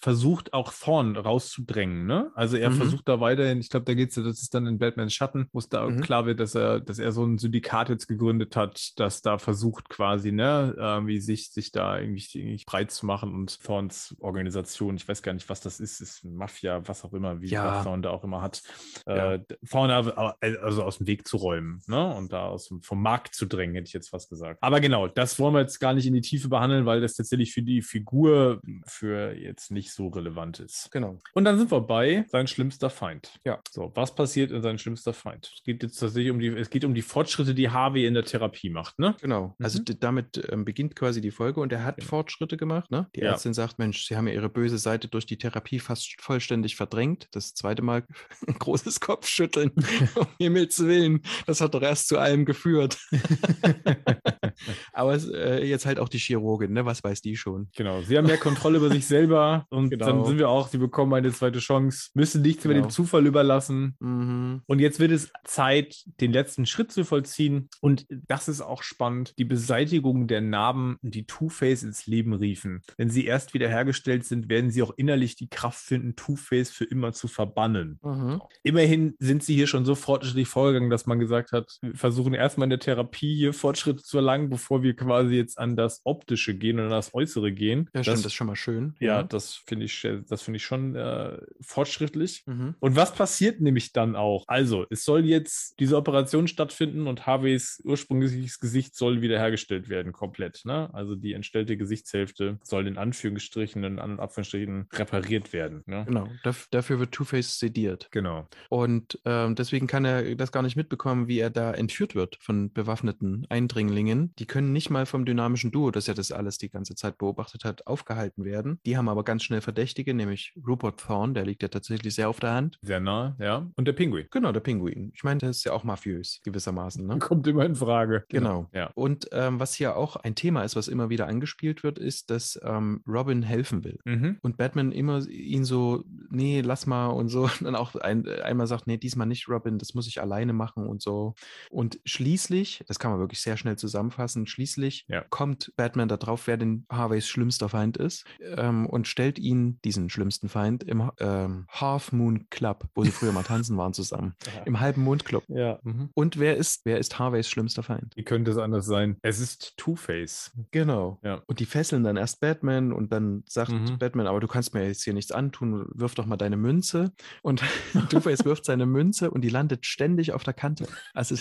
[0.00, 2.06] versucht, auch Thorn rauszudrängen.
[2.06, 2.30] Ne?
[2.34, 2.74] Also er Mhm.
[2.74, 5.58] versucht da weiterhin, ich glaube, da geht es, das ist dann in Batmans Schatten, wo
[5.58, 6.00] es da Mhm.
[6.00, 9.88] klar wird, dass er, dass er so ein Syndikat jetzt gegründet hat, das da versucht
[9.88, 15.08] quasi, ne, irgendwie sich, sich da irgendwie, irgendwie breit zu machen und Thorns Organisation, ich
[15.08, 17.64] weiß gar nicht, was das ist, ist Mafia, was auch immer, wie Ja.
[17.76, 18.62] was Thorn da auch immer hat,
[19.06, 19.34] Ja.
[19.34, 23.34] äh, Thorn also aus dem Weg zu räumen, ne, und da aus dem, vom Markt
[23.34, 24.62] zu drängen, hätte ich jetzt fast gesagt.
[24.62, 27.52] Aber genau, das wollen wir jetzt gar nicht in die Tiefe behandeln, weil das tatsächlich
[27.52, 30.90] für die Figur für jetzt nicht so relevant ist.
[30.92, 31.18] Genau.
[31.34, 33.38] Und dann sind wir bei sein schlimmster Feind.
[33.44, 33.60] Ja.
[33.70, 35.50] So, was passiert in sein schlimmster Feind?
[35.54, 38.24] Es geht jetzt tatsächlich um die, es geht um die Fortschritte, die Harvey in der
[38.24, 39.14] Therapie macht, ne?
[39.20, 39.54] Genau.
[39.60, 40.00] Also Mhm.
[40.00, 42.08] damit ähm, beginnt quasi die Folge und er hat Genau.
[42.08, 42.75] Fortschritte gemacht.
[42.90, 43.08] Ne?
[43.14, 43.32] Die Ja.
[43.32, 47.28] Ärztin sagt, Mensch, Sie haben ja Ihre böse Seite durch die Therapie fast vollständig verdrängt.
[47.32, 48.04] Das zweite Mal
[48.46, 49.72] ein großes Kopfschütteln.
[50.16, 51.20] um Himmels Willen.
[51.46, 52.98] Das hat doch erst zu allem geführt.
[54.92, 56.84] Aber äh, jetzt halt auch die Chirurgin, ne?
[56.86, 57.68] Was weiß die schon?
[57.76, 60.06] Genau, sie haben mehr Kontrolle über sich selber und Genau.
[60.06, 62.86] dann sind wir auch, sie bekommen eine zweite Chance, müssen nichts mehr Genau.
[62.86, 63.96] dem Zufall überlassen.
[64.00, 64.62] Mhm.
[64.66, 67.68] Und jetzt wird es Zeit, den letzten Schritt zu vollziehen.
[67.80, 69.34] Und das ist auch spannend.
[69.38, 72.65] Die Beseitigung der Narben, die Two-Face ins Leben riefen.
[72.96, 77.12] Wenn sie erst wiederhergestellt sind, werden sie auch innerlich die Kraft finden, Two-Face für immer
[77.12, 77.98] zu verbannen.
[78.02, 78.40] Mhm.
[78.62, 82.66] Immerhin sind sie hier schon so fortschrittlich vorgegangen, dass man gesagt hat, wir versuchen erstmal
[82.66, 86.78] in der Therapie hier Fortschritte zu erlangen, bevor wir quasi jetzt an das Optische gehen
[86.78, 87.90] und an das Äußere gehen.
[87.94, 88.94] Ja, stimmt, das ist schon mal schön.
[89.00, 92.44] ja, das finde ich, das finde ich schon äh, fortschrittlich.
[92.46, 92.74] Mhm.
[92.80, 94.44] Und was passiert nämlich dann auch?
[94.46, 100.64] Also, es soll jetzt diese Operation stattfinden und Harveys ursprüngliches Gesicht soll wiederhergestellt werden, komplett.
[100.64, 100.92] Ne?
[100.92, 105.82] Also die entstellte Gesichtshälfte soll in Anführungsstrichen, in An- und Abführungsstrichen repariert werden.
[105.86, 106.04] Ne?
[106.06, 108.08] Genau, daf dafür wird Two-Face sediert.
[108.10, 108.48] Genau.
[108.68, 112.72] Und ähm, deswegen kann er das gar nicht mitbekommen, wie er da entführt wird von
[112.72, 114.34] bewaffneten Eindringlingen.
[114.38, 117.64] Die können nicht mal vom dynamischen Duo, das ja das alles die ganze Zeit beobachtet
[117.64, 118.80] hat, aufgehalten werden.
[118.86, 122.40] Die haben aber ganz schnell Verdächtige, nämlich Rupert Thorne, der liegt ja tatsächlich sehr auf
[122.40, 122.78] der Hand.
[122.82, 123.68] Sehr nah, ja.
[123.76, 124.26] Und der Pinguin.
[124.30, 125.12] Genau, der Pinguin.
[125.14, 127.06] Ich meine, der ist ja auch mafiös, gewissermaßen.
[127.06, 127.18] Ne?
[127.18, 128.24] Kommt immer in Frage.
[128.28, 128.68] Genau.
[128.72, 128.90] Ja.
[128.94, 132.45] Und ähm, was hier auch ein Thema ist, was immer wieder angespielt wird, ist, dass
[132.62, 133.98] ähm, Robin helfen will.
[134.04, 134.38] Mhm.
[134.42, 137.42] Und Batman immer ihn so, nee, lass mal und so.
[137.56, 140.86] Und dann auch ein, einmal sagt, nee, diesmal nicht, Robin, das muss ich alleine machen
[140.86, 141.34] und so.
[141.70, 145.24] Und schließlich, das kann man wirklich sehr schnell zusammenfassen, schließlich Ja.
[145.30, 150.48] kommt Batman darauf, wer denn Harveys schlimmster Feind ist ähm, und stellt ihn, diesen schlimmsten
[150.48, 154.34] Feind, im ähm, Half Moon Club, wo sie früher mal tanzen waren zusammen.
[154.66, 155.44] Im halben Mondclub.
[155.48, 155.78] Ja.
[155.82, 156.10] Mhm.
[156.14, 158.12] Und wer ist, wer ist Harveys schlimmster Feind?
[158.16, 159.16] Wie könnte es anders sein?
[159.22, 160.52] Es ist Two-Face.
[160.70, 161.18] Genau.
[161.22, 161.42] Ja.
[161.46, 163.98] Und die fesseln dann erst Batman und dann sagt Mhm.
[163.98, 167.12] Batman, aber du kannst mir jetzt hier nichts antun, wirf doch mal deine Münze.
[167.42, 167.62] Und
[168.10, 170.86] Two-Face wirft seine Münze und die landet ständig auf der Kante.
[171.14, 171.36] Also,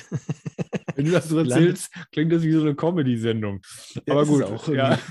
[0.95, 3.61] Wenn du das so Landet- erzählst, klingt das wie so eine Comedy-Sendung.
[4.09, 4.97] Aber gut, auch ja.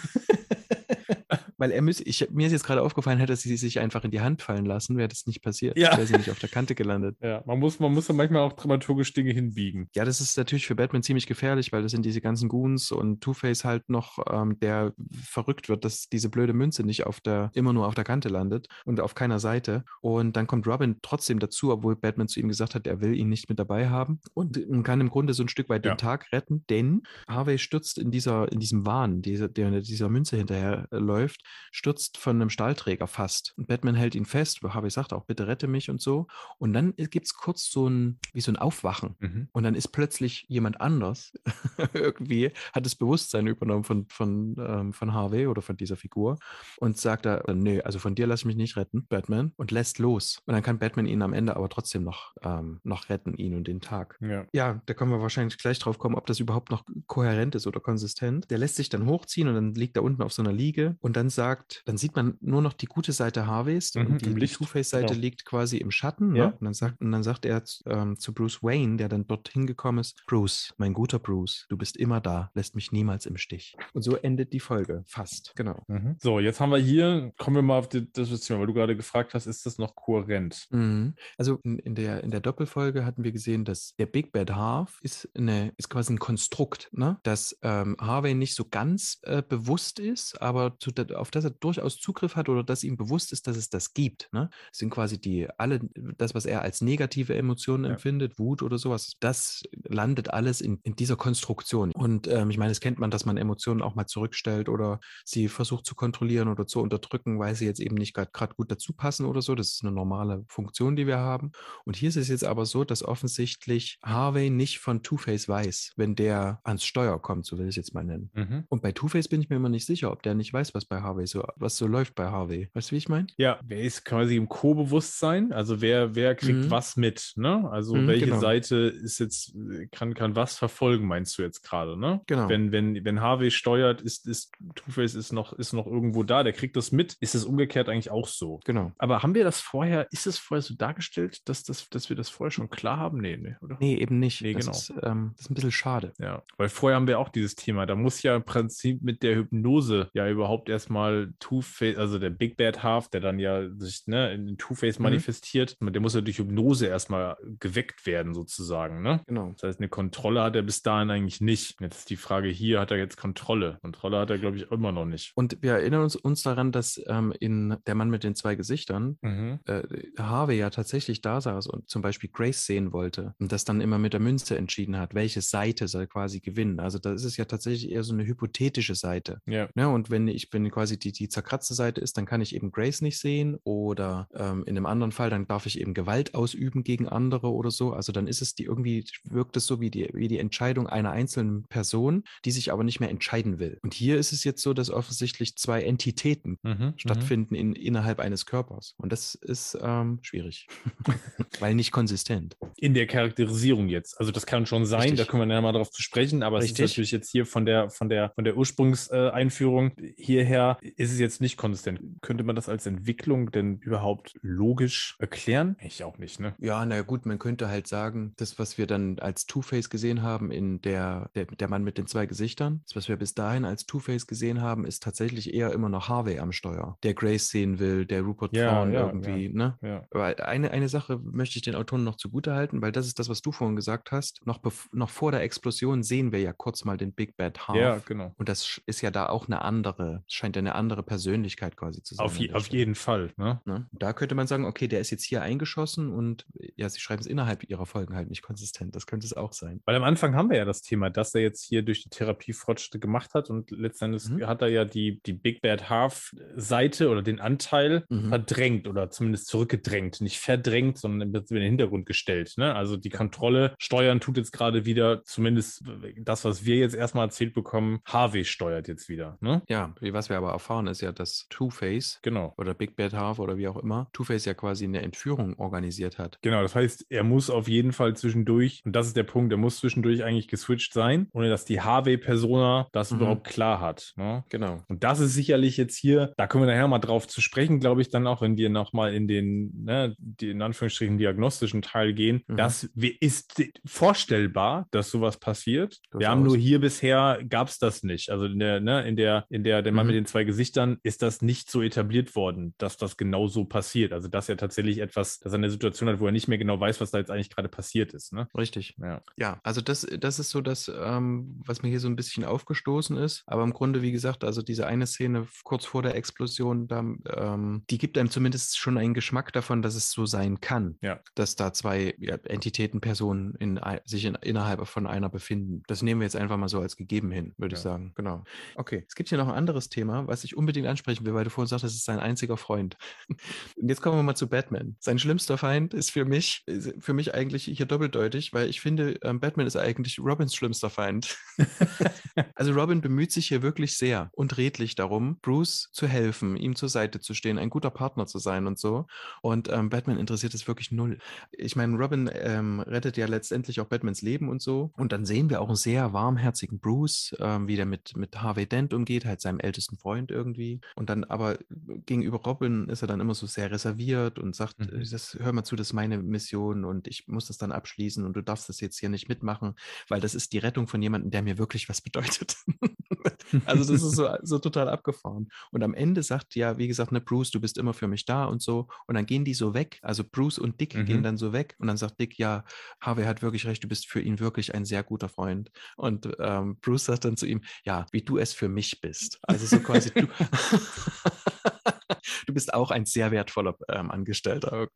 [1.58, 4.20] weil er müß, ich, mir ist jetzt gerade aufgefallen, hätte sie sich einfach in die
[4.20, 5.76] Hand fallen lassen, wäre das nicht passiert.
[5.78, 5.96] Ja.
[5.96, 7.16] Wäre sie nicht auf der Kante gelandet.
[7.22, 9.88] ja, man muss, man muss ja manchmal auch dramaturgisch Dinge hinbiegen.
[9.94, 13.20] Ja, das ist natürlich für Batman ziemlich gefährlich, weil das sind diese ganzen Goons und
[13.20, 17.72] Two-Face halt noch, ähm, der verrückt wird, dass diese blöde Münze nicht auf der, immer
[17.72, 19.84] nur auf der Kante landet und auf keiner Seite.
[20.00, 23.28] Und dann kommt Robin trotzdem dazu, obwohl Batman zu ihm gesagt hat, er will ihn
[23.28, 25.94] nicht mit dabei haben und kann im Grunde so ein Stück weit Ja.
[25.94, 30.36] den Tag retten, denn Harvey stürzt in dieser, in diesem Wahn, dieser, der dieser Münze
[30.36, 31.42] hinterher läuft,
[31.72, 33.54] stürzt von einem Stahlträger fast.
[33.56, 36.26] Und Batman hält ihn fest, Harvey sagt auch, bitte rette mich und so.
[36.58, 39.16] Und dann gibt es kurz so ein, wie so ein Aufwachen.
[39.18, 39.48] Mhm.
[39.52, 41.32] Und dann ist plötzlich jemand anders
[41.92, 46.38] irgendwie, hat das Bewusstsein übernommen von, von, ähm, von Harvey oder von dieser Figur
[46.78, 49.98] und sagt da, nee, also von dir lass ich mich nicht retten, Batman, und lässt
[49.98, 50.40] los.
[50.46, 53.68] Und dann kann Batman ihn am Ende aber trotzdem noch, ähm, noch retten, ihn und
[53.68, 54.18] den Tag.
[54.20, 54.46] Ja.
[54.52, 57.80] Ja, da können wir wahrscheinlich gleich drauf kommen, ob das überhaupt noch kohärent ist oder
[57.80, 58.50] konsistent.
[58.50, 61.16] Der lässt sich dann hochziehen und dann liegt er unten auf so einer Liege und
[61.16, 64.46] dann sagt, dann sieht man nur noch die gute Seite Harveys Mhm, und die, die
[64.46, 65.20] Two-Face-Seite genau.
[65.20, 66.34] liegt quasi im Schatten.
[66.34, 66.46] Ja.
[66.46, 66.52] Ne?
[66.52, 69.48] Und, dann sagt, und dann sagt er zu- ähm, zu Bruce Wayne, der dann dort
[69.48, 73.76] hingekommen ist, Bruce, mein guter Bruce, du bist immer da, lässt mich niemals im Stich.
[73.92, 75.02] Und so endet die Folge.
[75.06, 75.52] Fast.
[75.56, 75.82] Genau.
[75.88, 76.16] Mhm.
[76.20, 78.96] So, jetzt haben wir hier, kommen wir mal auf die, das Thema, weil du gerade
[78.96, 80.66] gefragt hast, ist das noch kohärent?
[80.70, 81.14] Mhm.
[81.38, 84.98] Also in, in, der, in der Doppelfolge hatten wir gesehen, dass der Big Bad Half
[85.02, 87.18] ist, eine, ist quasi ein Konstrukt, ne?
[87.22, 91.50] dass ähm, Harvey nicht so ganz äh, bewusst ist, aber zu, der- auf das er
[91.50, 94.28] durchaus Zugriff hat oder dass ihm bewusst ist, dass es das gibt.
[94.32, 94.50] Ne?
[94.70, 95.80] Das sind quasi die alle,
[96.18, 97.92] das, was er als negative Emotionen Ja.
[97.92, 101.92] empfindet, Wut oder sowas, das landet alles in, in dieser Konstruktion.
[101.94, 105.48] Und ähm, ich meine, das kennt man, dass man Emotionen auch mal zurückstellt oder sie
[105.48, 109.24] versucht zu kontrollieren oder zu unterdrücken, weil sie jetzt eben nicht gerade gut dazu passen
[109.24, 109.54] oder so.
[109.54, 111.52] Das ist eine normale Funktion, die wir haben.
[111.86, 116.14] Und hier ist es jetzt aber so, dass offensichtlich Harvey nicht von Two-Face weiß, wenn
[116.14, 118.30] der ans Steuer kommt, so will ich es jetzt mal nennen.
[118.34, 118.64] Mhm.
[118.68, 121.00] Und bei Two-Face bin ich mir immer nicht sicher, ob der nicht weiß, was bei
[121.00, 122.68] Harvey so, was so läuft bei Harvey.
[122.74, 123.26] Weißt du, wie ich meine?
[123.36, 125.52] Ja, wer ist quasi im Co-Bewusstsein?
[125.52, 126.70] Also wer, wer kriegt Mhm.
[126.70, 127.68] was mit, ne?
[127.70, 128.40] Also Mhm, welche genau.
[128.40, 129.54] Seite ist jetzt,
[129.90, 132.20] kann, kann was verfolgen, meinst du jetzt gerade, ne?
[132.26, 132.48] Genau.
[132.48, 136.52] Wenn, wenn, wenn Harvey steuert, ist, ist Two-Face ist noch, ist noch irgendwo da, der
[136.52, 137.16] kriegt das mit.
[137.20, 138.60] Ist es umgekehrt eigentlich auch so?
[138.64, 138.92] Genau.
[138.98, 142.28] Aber haben wir das vorher, ist es vorher so dargestellt, dass, das, dass wir das
[142.28, 143.18] vorher schon klar haben?
[143.20, 143.76] Nee, nee, oder?
[143.80, 144.42] Nee, eben nicht.
[144.42, 144.76] Nee, das, genau.
[144.76, 146.12] ist, ähm, das ist ein bisschen schade.
[146.18, 147.86] Ja, weil vorher haben wir auch dieses Thema.
[147.86, 151.03] Da muss ja im Prinzip mit der Hypnose ja überhaupt erstmal
[151.38, 155.02] Two-Face, also der Big Bad Half, der dann ja sich ne, in Two-Face Mhm.
[155.04, 159.02] manifestiert, der muss ja durch Hypnose erstmal geweckt werden, sozusagen.
[159.02, 159.20] Ne?
[159.26, 159.52] Genau.
[159.52, 161.80] Das heißt, eine Kontrolle hat er bis dahin eigentlich nicht.
[161.80, 163.78] Jetzt ist die Frage hier, hat er jetzt Kontrolle?
[163.82, 165.32] Kontrolle hat er, glaube ich, immer noch nicht.
[165.34, 169.16] Und wir erinnern uns, uns daran, dass ähm, in Der Mann mit den zwei Gesichtern
[169.22, 169.60] Mhm.
[169.66, 169.82] äh,
[170.18, 173.98] Harvey ja tatsächlich da saß und zum Beispiel Grace sehen wollte und das dann immer
[173.98, 176.80] mit der Münze entschieden hat, welche Seite soll quasi gewinnen.
[176.80, 179.40] Also da ist es ja tatsächlich eher so eine hypothetische Seite.
[179.46, 179.68] Ja.
[179.74, 179.88] Ne?
[179.88, 183.02] Und wenn ich, wenn quasi die, die zerkratzte Seite ist, dann kann ich eben Grace
[183.02, 187.08] nicht sehen oder ähm, in einem anderen Fall, dann darf ich eben Gewalt ausüben gegen
[187.08, 187.92] andere oder so.
[187.92, 191.12] Also dann ist es die irgendwie, wirkt es so wie die, wie die Entscheidung einer
[191.12, 193.78] einzelnen Person, die sich aber nicht mehr entscheiden will.
[193.82, 196.94] Und hier ist es jetzt so, dass offensichtlich zwei Entitäten Mhm.
[196.96, 198.94] stattfinden in, innerhalb eines Körpers.
[198.98, 200.66] Und das ist ähm, schwierig,
[201.60, 202.56] weil nicht konsistent.
[202.76, 204.18] In der Charakterisierung jetzt.
[204.18, 205.18] Also das kann schon sein, Richtig.
[205.18, 206.84] da können wir ja mal darauf zu sprechen, aber es Richtig.
[206.84, 211.40] ist natürlich jetzt hier von der, von der, von der Ursprungseinführung hierher ist es jetzt
[211.40, 212.00] nicht konsistent.
[212.20, 215.76] Könnte man das als Entwicklung denn überhaupt logisch erklären?
[215.80, 216.54] Ich auch nicht, ne?
[216.58, 220.50] Ja, naja gut, man könnte halt sagen, das, was wir dann als Two-Face gesehen haben
[220.50, 223.86] in der, der, der Mann mit den zwei Gesichtern, das, was wir bis dahin als
[223.86, 228.06] Two-Face gesehen haben, ist tatsächlich eher immer noch Harvey am Steuer, der Grace sehen will,
[228.06, 229.78] der Rupert Ja, Thorne ja, irgendwie, ne?
[229.82, 230.06] Ja.
[230.10, 233.42] Aber eine, eine Sache möchte ich den Autoren noch zugutehalten, weil das ist das, was
[233.42, 234.44] du vorhin gesagt hast.
[234.44, 234.60] Noch,
[234.92, 237.76] noch vor der Explosion sehen wir ja kurz mal den Big Bad Half.
[237.76, 238.32] Ja, genau.
[238.36, 242.14] Und das ist ja da auch eine andere, scheint ja eine andere Persönlichkeit quasi zu
[242.14, 242.24] sein.
[242.26, 243.60] Auf, je, auf jeden Fall, ne?
[243.64, 243.86] Ne?
[243.92, 246.46] Da könnte man sagen, okay, der ist jetzt hier eingeschossen und
[246.76, 248.94] ja, sie schreiben es innerhalb ihrer Folgen halt nicht konsistent.
[248.94, 249.80] Das könnte es auch sein.
[249.84, 252.52] Weil am Anfang haben wir ja das Thema, dass er jetzt hier durch die Therapie
[252.52, 254.46] Fortschritte gemacht hat und letztendlich Mhm.
[254.46, 258.28] hat er ja die, die Big Bad Half Seite oder den Anteil Mhm.
[258.28, 260.20] verdrängt oder zumindest zurückgedrängt.
[260.20, 262.54] Nicht verdrängt, sondern im Prinzip in den Hintergrund gestellt.
[262.56, 262.74] Ne?
[262.74, 265.82] Also die Kontrolle steuern tut jetzt gerade wieder, zumindest
[266.18, 269.38] das, was wir jetzt erstmal erzählt bekommen, Harvey steuert jetzt wieder.
[269.40, 269.62] Ne?
[269.68, 272.54] Ja, was wir aber erfahren, ist ja, dass Two-Face Genau.
[272.56, 276.38] oder Big Bad Half oder wie auch immer, Two-Face ja quasi eine Entführung organisiert hat.
[276.42, 279.58] Genau, das heißt, er muss auf jeden Fall zwischendurch, und das ist der Punkt, er
[279.58, 283.18] muss zwischendurch eigentlich geswitcht sein, ohne dass die Harvey-Persona das Mhm.
[283.18, 284.12] überhaupt klar hat.
[284.16, 284.44] Ne?
[284.48, 284.82] Genau.
[284.88, 288.00] Und das ist sicherlich jetzt hier, da können wir nachher mal drauf zu sprechen, glaube
[288.00, 292.42] ich, dann auch, wenn wir nochmal in den, ne, die in Anführungsstrichen diagnostischen Teil gehen.
[292.46, 292.56] Mhm.
[292.56, 292.84] Das
[293.20, 295.98] ist vorstellbar, dass sowas passiert.
[296.04, 296.30] Wir Durchaus.
[296.30, 298.30] haben nur hier bisher, gab es das nicht.
[298.30, 300.12] Also in der, ne, in der, in der, der Mann Mhm.
[300.12, 304.12] mit den zwei Gesichtern ist das nicht so etabliert worden, dass das genau so passiert.
[304.12, 306.78] Also dass er tatsächlich etwas, dass er eine Situation hat, wo er nicht mehr genau
[306.78, 308.32] weiß, was da jetzt eigentlich gerade passiert ist.
[308.32, 308.48] Ne?
[308.56, 308.96] Richtig.
[309.00, 309.22] Ja.
[309.36, 313.16] Ja, also das, das ist so das, ähm, was mir hier so ein bisschen aufgestoßen
[313.16, 313.42] ist.
[313.46, 317.84] Aber im Grunde, wie gesagt, also diese eine Szene kurz vor der Explosion, da, ähm,
[317.90, 321.20] die gibt einem zumindest schon einen Geschmack davon, dass es so sein kann, Ja.
[321.34, 325.82] dass da zwei ja, Entitäten, Personen in, sich in, innerhalb von einer befinden.
[325.86, 327.90] Das nehmen wir jetzt einfach mal so als gegeben hin, würde ich Ja.
[327.90, 328.12] sagen.
[328.14, 328.44] Genau.
[328.76, 331.50] Okay, es gibt hier noch ein anderes Thema, was ich unbedingt ansprechen will, weil du
[331.50, 332.96] vorhin sagst, das ist sein einziger Freund.
[333.76, 334.96] Und jetzt kommen wir mal zu Batman.
[334.98, 339.18] Sein schlimmster Feind ist für mich, ist für mich eigentlich hier doppeldeutig, weil ich finde,
[339.22, 341.36] ähm, Batman ist eigentlich Robins schlimmster Feind.
[342.56, 346.88] Also Robin bemüht sich hier wirklich sehr und redlich darum, Bruce zu helfen, ihm zur
[346.88, 349.06] Seite zu stehen, ein guter Partner zu sein und so.
[349.42, 351.18] Und ähm, Batman interessiert es wirklich null.
[351.52, 354.92] Ich meine, Robin ähm, rettet ja letztendlich auch Batmans Leben und so.
[354.96, 358.66] Und dann sehen wir auch einen sehr warmherzigen Bruce, ähm, wie der mit, mit Harvey
[358.66, 360.80] Dent umgeht, halt seinem ältesten Freund irgendwie.
[360.96, 361.58] Und dann aber
[362.06, 365.04] gegenüber Robin ist er dann immer so sehr reserviert und sagt, Mhm.
[365.10, 368.34] das, hör mal zu, das ist meine Mission und ich muss das dann abschließen und
[368.34, 369.74] du darfst das jetzt hier nicht mitmachen,
[370.08, 372.23] weil das ist die Rettung von jemandem, der mir wirklich was bedeutet.
[373.66, 375.48] also das ist so, so total abgefahren.
[375.70, 378.44] Und am Ende sagt ja, wie gesagt, ne, Bruce, du bist immer für mich da
[378.46, 378.88] und so.
[379.06, 379.98] Und dann gehen die so weg.
[380.02, 381.06] Also Bruce und Dick Mhm.
[381.06, 381.74] gehen dann so weg.
[381.78, 382.64] Und dann sagt Dick, ja,
[383.00, 385.70] Harvey hat wirklich recht, du bist für ihn wirklich ein sehr guter Freund.
[385.96, 389.38] Und ähm, Bruce sagt dann zu ihm, ja, wie du es für mich bist.
[389.42, 390.26] Also so quasi, du,
[392.46, 394.86] du bist auch ein sehr wertvoller ähm, Angestellter.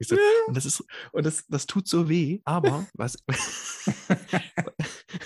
[0.46, 3.16] Und das ist, und das, das tut so weh, aber was,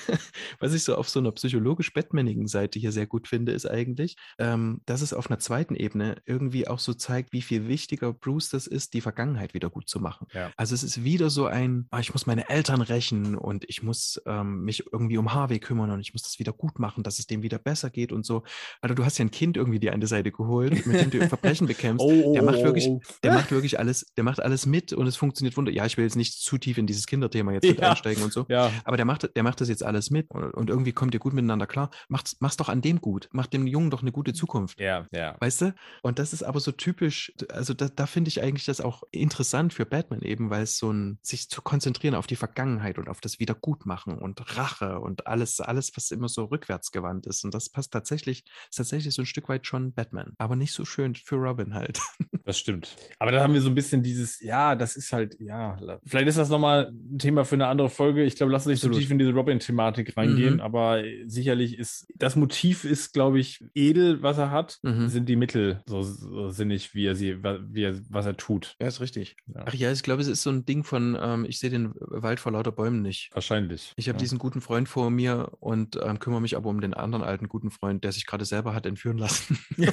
[0.63, 4.17] was ich so auf so einer psychologisch batmanigen Seite hier sehr gut finde, ist eigentlich,
[4.39, 8.49] ähm, dass es auf einer zweiten Ebene irgendwie auch so zeigt, wie viel wichtiger Bruce
[8.51, 10.27] das ist, die Vergangenheit wieder gut zu machen.
[10.33, 10.51] Ja.
[10.57, 14.21] Also es ist wieder so ein, ah, ich muss meine Eltern rächen und ich muss
[14.27, 17.27] ähm, mich irgendwie um Harvey kümmern und ich muss das wieder gut machen, dass es
[17.27, 18.45] dem wieder besser geht und so.
[18.81, 21.67] Also du hast ja ein Kind irgendwie die eine Seite geholt, mit dem du Verbrechen
[21.67, 22.07] bekämpfst.
[22.07, 23.01] Oh, der macht oh, wirklich, oh.
[23.23, 25.73] der macht wirklich alles, der macht alles mit und es funktioniert wunder.
[25.73, 27.91] Ja, ich will jetzt nicht zu tief in dieses Kinderthema jetzt mit Ja.
[27.91, 28.47] einsteigen und so.
[28.49, 31.33] Ja, Aber der macht, der macht das jetzt alles mit und, irgendwie kommt ihr gut
[31.33, 31.91] miteinander klar.
[32.09, 33.29] Macht's, mach's doch an dem gut.
[33.33, 34.81] Mach dem Jungen doch eine gute Zukunft.
[34.81, 35.37] ja, ja.
[35.41, 35.75] Weißt du?
[36.03, 39.73] Und das ist aber so typisch, also da, da finde ich eigentlich das auch interessant
[39.73, 43.21] für Batman eben, weil es so ein, sich zu konzentrieren auf die Vergangenheit und auf
[43.21, 47.45] das Wiedergutmachen und Rache und alles, alles, was immer so rückwärtsgewandt ist.
[47.45, 50.33] Und das passt tatsächlich, ist tatsächlich so ein Stück weit schon Batman.
[50.39, 52.01] Aber nicht so schön für Robin halt.
[52.45, 52.97] Das stimmt.
[53.21, 56.39] Aber da haben wir so ein bisschen dieses, ja, das ist halt, ja, vielleicht ist
[56.39, 58.25] das nochmal ein Thema für eine andere Folge.
[58.25, 60.42] Ich glaube, lass uns nicht so tief in diese Robin-Thematik reingehen, Mhm.
[60.61, 65.09] Aber sicherlich ist, das Motiv ist, glaube ich, edel, was er hat, Mhm.
[65.09, 68.77] sind die Mittel so, so sinnig, wie er sie, wie er, was er tut.
[68.81, 69.37] Ja, ist richtig.
[69.47, 69.65] Ja.
[69.67, 72.41] Ach ja, ich glaube, es ist so ein Ding von, ähm, ich sehe den Wald
[72.41, 73.31] vor lauter Bäumen nicht.
[73.33, 73.93] Wahrscheinlich.
[73.97, 74.21] Ich habe ja.
[74.21, 77.71] diesen guten Freund vor mir und ähm, kümmere mich aber um den anderen alten guten
[77.71, 79.59] Freund, der sich gerade selber hat entführen lassen.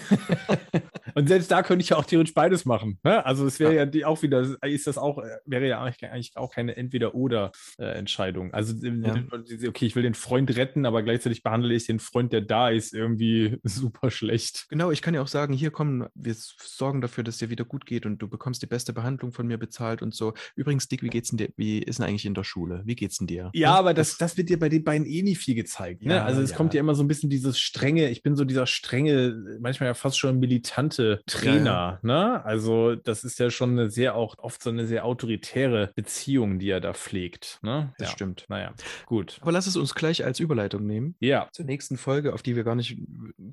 [1.16, 3.00] Und selbst da könnte ich ja auch theoretisch beides machen.
[3.04, 3.26] Ne?
[3.26, 3.86] Also es wäre ja.
[3.86, 8.54] die auch wieder, ist das auch, äh, wäre ja eigentlich, auch keine Entweder-Oder-Entscheidung.
[8.54, 8.80] Also Ja.
[8.80, 12.42] Sinne von, okay, ich will den Freund retten, aber gleichzeitig behandle ich den Freund, der
[12.42, 14.68] da ist, irgendwie super schlecht.
[14.70, 17.86] Genau, ich kann ja auch sagen, hier komm, wir sorgen dafür, dass dir wieder gut
[17.86, 20.34] geht und du bekommst die beste Behandlung von mir bezahlt und so.
[20.56, 21.50] Übrigens, Dick, wie geht's denn dir?
[21.58, 22.82] Wie ist denn eigentlich in der Schule?
[22.86, 23.50] Wie geht's denn dir?
[23.54, 26.04] Ja, aber das, das wird dir bei den beiden eh nie viel gezeigt.
[26.04, 26.16] Ne?
[26.16, 26.58] Ja, also es ja.
[26.58, 29.94] kommt ja immer so ein bisschen dieses strenge, ich bin so dieser strenge, manchmal ja
[29.94, 32.00] fast schon militante Trainer.
[32.02, 32.44] Ne?
[32.46, 36.70] Also das ist ja schon eine sehr auch oft so eine sehr autoritäre Beziehung, die
[36.70, 37.60] er da pflegt.
[37.62, 37.94] Ne?
[37.98, 38.14] Das ja.
[38.14, 38.46] stimmt.
[38.50, 38.74] Naja,
[39.06, 39.38] gut.
[39.42, 41.50] Aber lass es uns gleich als Überleitung nehmen Ja.
[41.52, 42.98] zur nächsten Folge, auf die wir gar nicht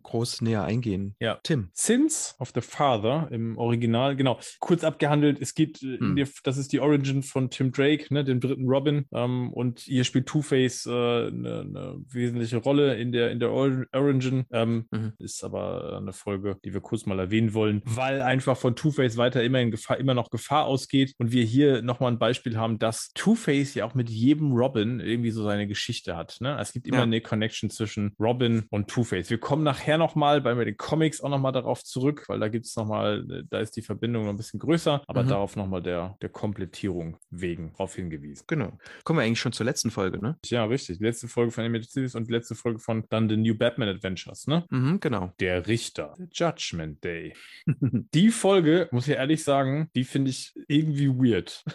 [0.02, 1.14] groß näher eingehen.
[1.20, 1.38] Ja.
[1.42, 1.68] Tim.
[1.72, 5.40] Sins of the Father im Original, genau, kurz abgehandelt.
[5.40, 6.24] Es geht, äh, Hm.
[6.44, 9.06] das ist die Origin von Tim Drake, ne, dem dritten Robin.
[9.12, 13.84] Ähm, und hier spielt Two-Face äh, eine, eine wesentliche Rolle in der, in der Or-
[13.92, 14.44] Origin.
[14.52, 15.12] Ähm, Mhm.
[15.18, 19.42] Ist aber eine Folge, die wir kurz mal erwähnen wollen, weil einfach von Two-Face weiter
[19.42, 21.12] immer, in Gefahr, immer noch Gefahr ausgeht.
[21.18, 25.30] Und wir hier nochmal ein Beispiel haben, dass Two-Face ja auch mit jedem Robin irgendwie
[25.30, 26.36] so seine Geschichte hat.
[26.40, 26.55] Ne?
[26.60, 27.02] Es gibt immer Ja.
[27.04, 29.30] eine Connection zwischen Robin und Two-Face.
[29.30, 32.76] Wir kommen nachher nochmal bei den Comics auch nochmal darauf zurück, weil da gibt es
[32.76, 35.28] nochmal, da ist die Verbindung noch ein bisschen größer, aber Mhm.
[35.28, 38.44] darauf nochmal der, der Komplettierung wegen darauf hingewiesen.
[38.46, 38.78] Genau.
[39.04, 40.36] Kommen wir eigentlich schon zur letzten Folge, ne?
[40.46, 40.98] Ja, richtig.
[40.98, 43.88] Die letzte Folge von Animated Series und die letzte Folge von dann The New Batman
[43.88, 44.64] Adventures, ne?
[44.70, 45.32] Mhm, genau.
[45.40, 46.14] Der Richter.
[46.16, 47.34] The Judgment Day.
[48.14, 51.64] die Folge, muss ich ehrlich sagen, die finde ich irgendwie weird.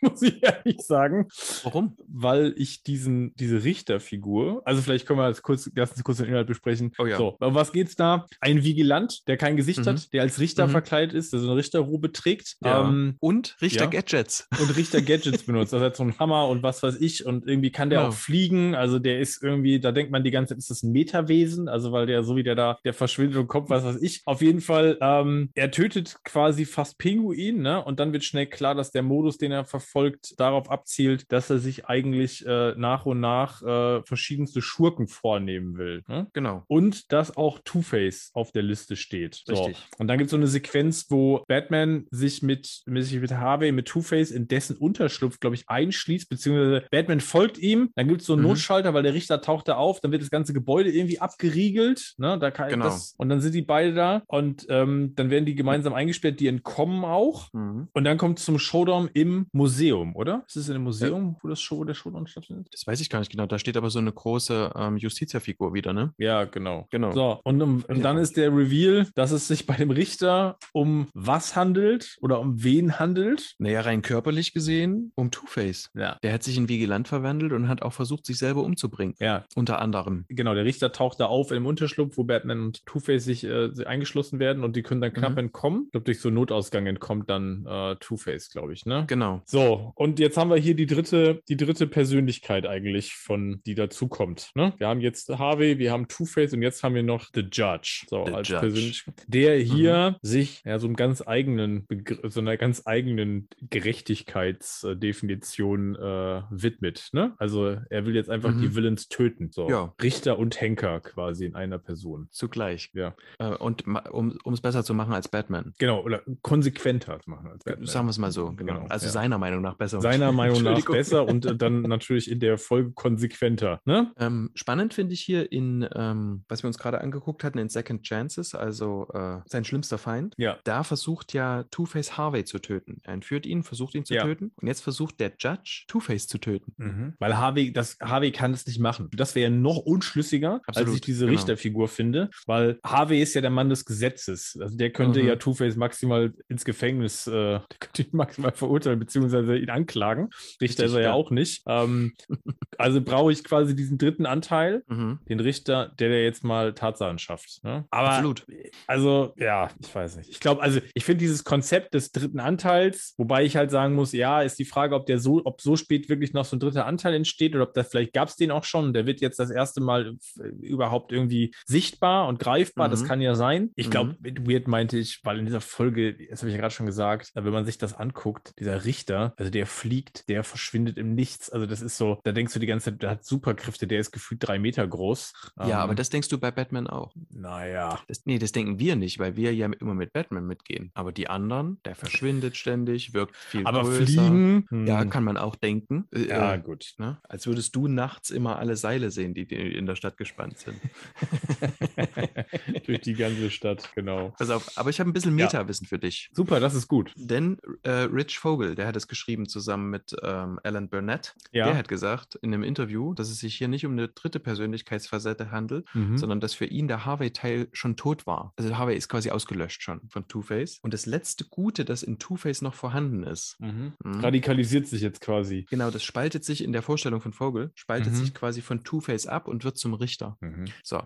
[0.12, 1.28] muss ich ehrlich sagen.
[1.62, 1.96] Warum?
[2.08, 6.26] Weil ich diesen, diese Richterfigur, also vielleicht können wir jetzt kurz, lass uns kurz den
[6.26, 6.92] Inhalt besprechen.
[6.98, 7.16] Oh ja.
[7.16, 8.26] So, um was geht's da?
[8.40, 9.86] Ein Vigilant, der kein Gesicht Mhm.
[9.86, 10.70] hat, der als Richter Mhm.
[10.70, 12.56] verkleidet ist, der so eine Richterrobe trägt.
[12.64, 12.88] Ja.
[12.88, 14.24] Ähm, und Richter ja.
[14.60, 15.72] Und Richter Gadgets benutzt.
[15.74, 17.26] Also er hat so einen Hammer und was weiß ich.
[17.26, 18.10] Und irgendwie kann der Genau.
[18.10, 18.74] auch fliegen.
[18.74, 21.68] Also der ist irgendwie, da denkt man die ganze Zeit, ist das ein Metawesen?
[21.68, 24.22] Also weil der, so wie der da, der verschwindet und kommt, was weiß ich.
[24.24, 27.84] Auf jeden Fall, ähm, er tötet quasi fast Pinguin, ne?
[27.84, 29.89] Und dann wird schnell klar, dass der Modus, den er verfolgt,
[30.36, 36.02] darauf abzielt, dass er sich eigentlich äh, nach und nach äh, verschiedenste Schurken vornehmen will.
[36.08, 36.26] Ne?
[36.32, 36.64] Genau.
[36.68, 39.42] Und dass auch Two-Face auf der Liste steht.
[39.44, 39.54] So.
[39.54, 39.84] Richtig.
[39.98, 43.86] Und dann gibt es so eine Sequenz, wo Batman sich mit, mit, mit Harvey, mit
[43.86, 47.90] Two-Face in dessen Unterschlupf, glaube ich, einschließt, beziehungsweise Batman folgt ihm.
[47.94, 48.48] Dann gibt es so einen Mhm.
[48.48, 50.00] Notschalter, weil der Richter taucht da auf.
[50.00, 52.14] Dann wird das ganze Gebäude irgendwie abgeriegelt.
[52.18, 52.38] Ne?
[52.38, 52.84] Da kann, Genau.
[52.86, 56.40] das, und dann sind die beide da und ähm, dann werden die gemeinsam eingesperrt.
[56.40, 57.52] Die entkommen auch.
[57.52, 57.88] Mhm.
[57.92, 59.79] Und dann kommt es zum Showdown im Museum,
[60.14, 60.44] oder?
[60.46, 62.68] Ist es in einem Museum, wo das Show, der Showdown stattfindet?
[62.72, 63.46] Das weiß ich gar nicht genau.
[63.46, 66.12] Da steht aber so eine große ähm, Justitia-Figur wieder, ne?
[66.18, 66.86] Ja, genau.
[66.90, 67.12] Genau.
[67.12, 71.08] So, und, um, und dann ist der Reveal, dass es sich bei dem Richter um
[71.14, 73.54] was handelt oder um wen handelt.
[73.58, 75.90] Naja, rein körperlich gesehen um Two-Face.
[75.94, 76.18] Ja.
[76.22, 79.14] Der hat sich in Vigilant verwandelt und hat auch versucht, sich selber umzubringen.
[79.18, 80.24] Ja, Unter anderem.
[80.28, 80.54] genau.
[80.54, 84.64] Der Richter taucht da auf im Unterschlupf, wo Batman und Two-Face sich äh, eingeschlossen werden
[84.64, 85.38] und die können dann knapp Mhm.
[85.38, 85.82] entkommen.
[85.86, 89.04] Ich glaube, durch so einen Notausgang entkommt dann äh, Two-Face, glaube ich, ne?
[89.06, 89.42] Genau.
[89.46, 94.50] So, und jetzt haben wir hier die dritte, die dritte Persönlichkeit eigentlich von, die dazukommt.
[94.54, 94.72] Ne?
[94.78, 98.04] Wir haben jetzt Harvey, wir haben Two-Face und jetzt haben wir noch The Judge.
[98.08, 98.60] So, The als Judge.
[98.60, 99.14] Persönlichkeit.
[99.26, 106.42] Der hier sich ja so einem ganz eigenen Begr so einer ganz eigenen Gerechtigkeitsdefinition äh,
[106.50, 107.08] widmet.
[107.12, 107.34] Ne?
[107.38, 108.62] Also er will jetzt einfach Mhm.
[108.62, 109.50] die Villains töten.
[109.52, 109.68] So.
[109.68, 109.94] Ja.
[110.02, 112.28] Richter und Henker quasi in einer Person.
[112.30, 112.90] Zugleich.
[112.94, 113.14] Ja.
[113.38, 115.74] Äh, und um es besser zu machen als Batman.
[115.78, 117.86] Genau, oder konsequenter machen als Batman.
[117.86, 118.52] Sagen wir es mal so.
[118.52, 118.74] Genau.
[118.74, 119.12] Genau, also ja.
[119.12, 120.00] seiner Meinung nach besser.
[120.00, 123.80] Seiner Meinung nach besser und äh, dann natürlich in der Folge konsequenter.
[123.84, 124.12] Ne?
[124.18, 128.02] Ähm, spannend finde ich hier in, ähm, was wir uns gerade angeguckt hatten, in Second
[128.02, 130.34] Chances, also äh, sein schlimmster Feind.
[130.38, 130.58] Ja.
[130.64, 133.00] Da versucht ja Two-Face Harvey zu töten.
[133.04, 134.22] Er entführt ihn, versucht ihn zu Ja.
[134.24, 134.52] töten.
[134.56, 136.72] Und jetzt versucht der Judge Two-Face zu töten.
[136.76, 137.14] Mhm.
[137.18, 139.08] Weil Harvey, das, Harvey kann es nicht machen.
[139.14, 141.36] Das wäre noch unschlüssiger, als Absolut, ich diese genau.
[141.38, 144.58] Richterfigur finde, weil Harvey ist ja der Mann des Gesetzes.
[144.60, 145.28] Also der könnte Mhm.
[145.28, 150.30] ja Two-Face maximal ins Gefängnis, äh, der könnte ihn maximal verurteilen, beziehungsweise ihn anklagen.
[150.60, 151.12] Richter Richtig, ist er ja, ja.
[151.14, 151.62] auch nicht.
[151.66, 152.12] Ähm,
[152.78, 155.18] also brauche ich quasi diesen dritten Anteil, Mhm.
[155.28, 157.62] den Richter, der der jetzt mal Tatsachen schafft.
[157.62, 157.84] Ne?
[157.90, 158.46] Aber Absolut.
[158.86, 160.30] also, ja, ich weiß nicht.
[160.30, 164.12] Ich glaube, also ich finde dieses Konzept des dritten Anteils, wobei ich halt sagen muss,
[164.12, 166.86] ja, ist die Frage, ob der so, ob so spät wirklich noch so ein dritter
[166.86, 168.92] Anteil entsteht oder ob das vielleicht gab es den auch schon.
[168.92, 172.88] Der wird jetzt das erste Mal äh, überhaupt irgendwie sichtbar und greifbar.
[172.88, 173.06] Das Mhm.
[173.06, 173.70] kann ja sein.
[173.76, 176.74] Ich glaube, mit Weird meinte ich, weil in dieser Folge, das habe ich ja gerade
[176.74, 181.14] schon gesagt, wenn man sich das anguckt, dieser Richter, also der fliegt, der verschwindet im
[181.14, 181.48] Nichts.
[181.50, 184.12] Also das ist so, da denkst du die ganze Zeit, der hat Superkräfte, der ist
[184.12, 185.32] gefühlt drei Meter groß.
[185.66, 187.14] Ja, aber Ähm, das denkst du bei Batman auch.
[187.30, 187.98] naja.
[188.06, 190.90] Das, nee, das denken wir nicht, weil wir ja immer mit Batman mitgehen.
[190.92, 194.04] Aber die anderen, der verschwindet ständig, wirkt viel Aber größer.
[194.04, 194.66] fliegen?
[194.86, 195.08] Ja, hm.
[195.10, 196.06] kann man auch denken.
[196.14, 196.92] Äh, Ja, äh, gut.
[196.98, 197.18] ne?
[197.22, 200.76] Als würdest du nachts immer alle Seile sehen, die, die in der Stadt gespannt sind.
[202.86, 204.34] Durch die ganze Stadt, genau.
[204.38, 205.46] Pass auf, aber ich habe ein bisschen Ja.
[205.46, 206.30] Meta-Wissen für dich.
[206.34, 207.12] Super, das ist gut.
[207.16, 211.66] Denn äh, Rich Vogel, der hat es geschrieben zusammen mit ähm, Alan Burnett, Ja.
[211.66, 215.50] der hat gesagt in einem Interview, dass es sich hier nicht um eine dritte Persönlichkeitsfacette
[215.50, 216.18] handelt, Mhm.
[216.18, 218.52] sondern dass für ihn der Harvey-Teil schon tot war.
[218.56, 220.78] Also Harvey ist quasi ausgelöscht schon von Two-Face.
[220.82, 223.92] Und das letzte Gute, das in Two-Face noch vorhanden ist, Mhm.
[224.02, 224.20] Mhm.
[224.20, 225.66] Radikalisiert sich jetzt quasi.
[225.70, 228.16] genau, das spaltet sich in der Vorstellung von Vogel, spaltet Mhm.
[228.16, 230.38] sich quasi von Two-Face ab und wird zum Richter.
[230.82, 231.02] So.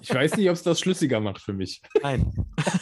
[0.00, 1.82] Ich weiß nicht, ob es das schlüssiger macht für mich.
[2.02, 2.32] Nein.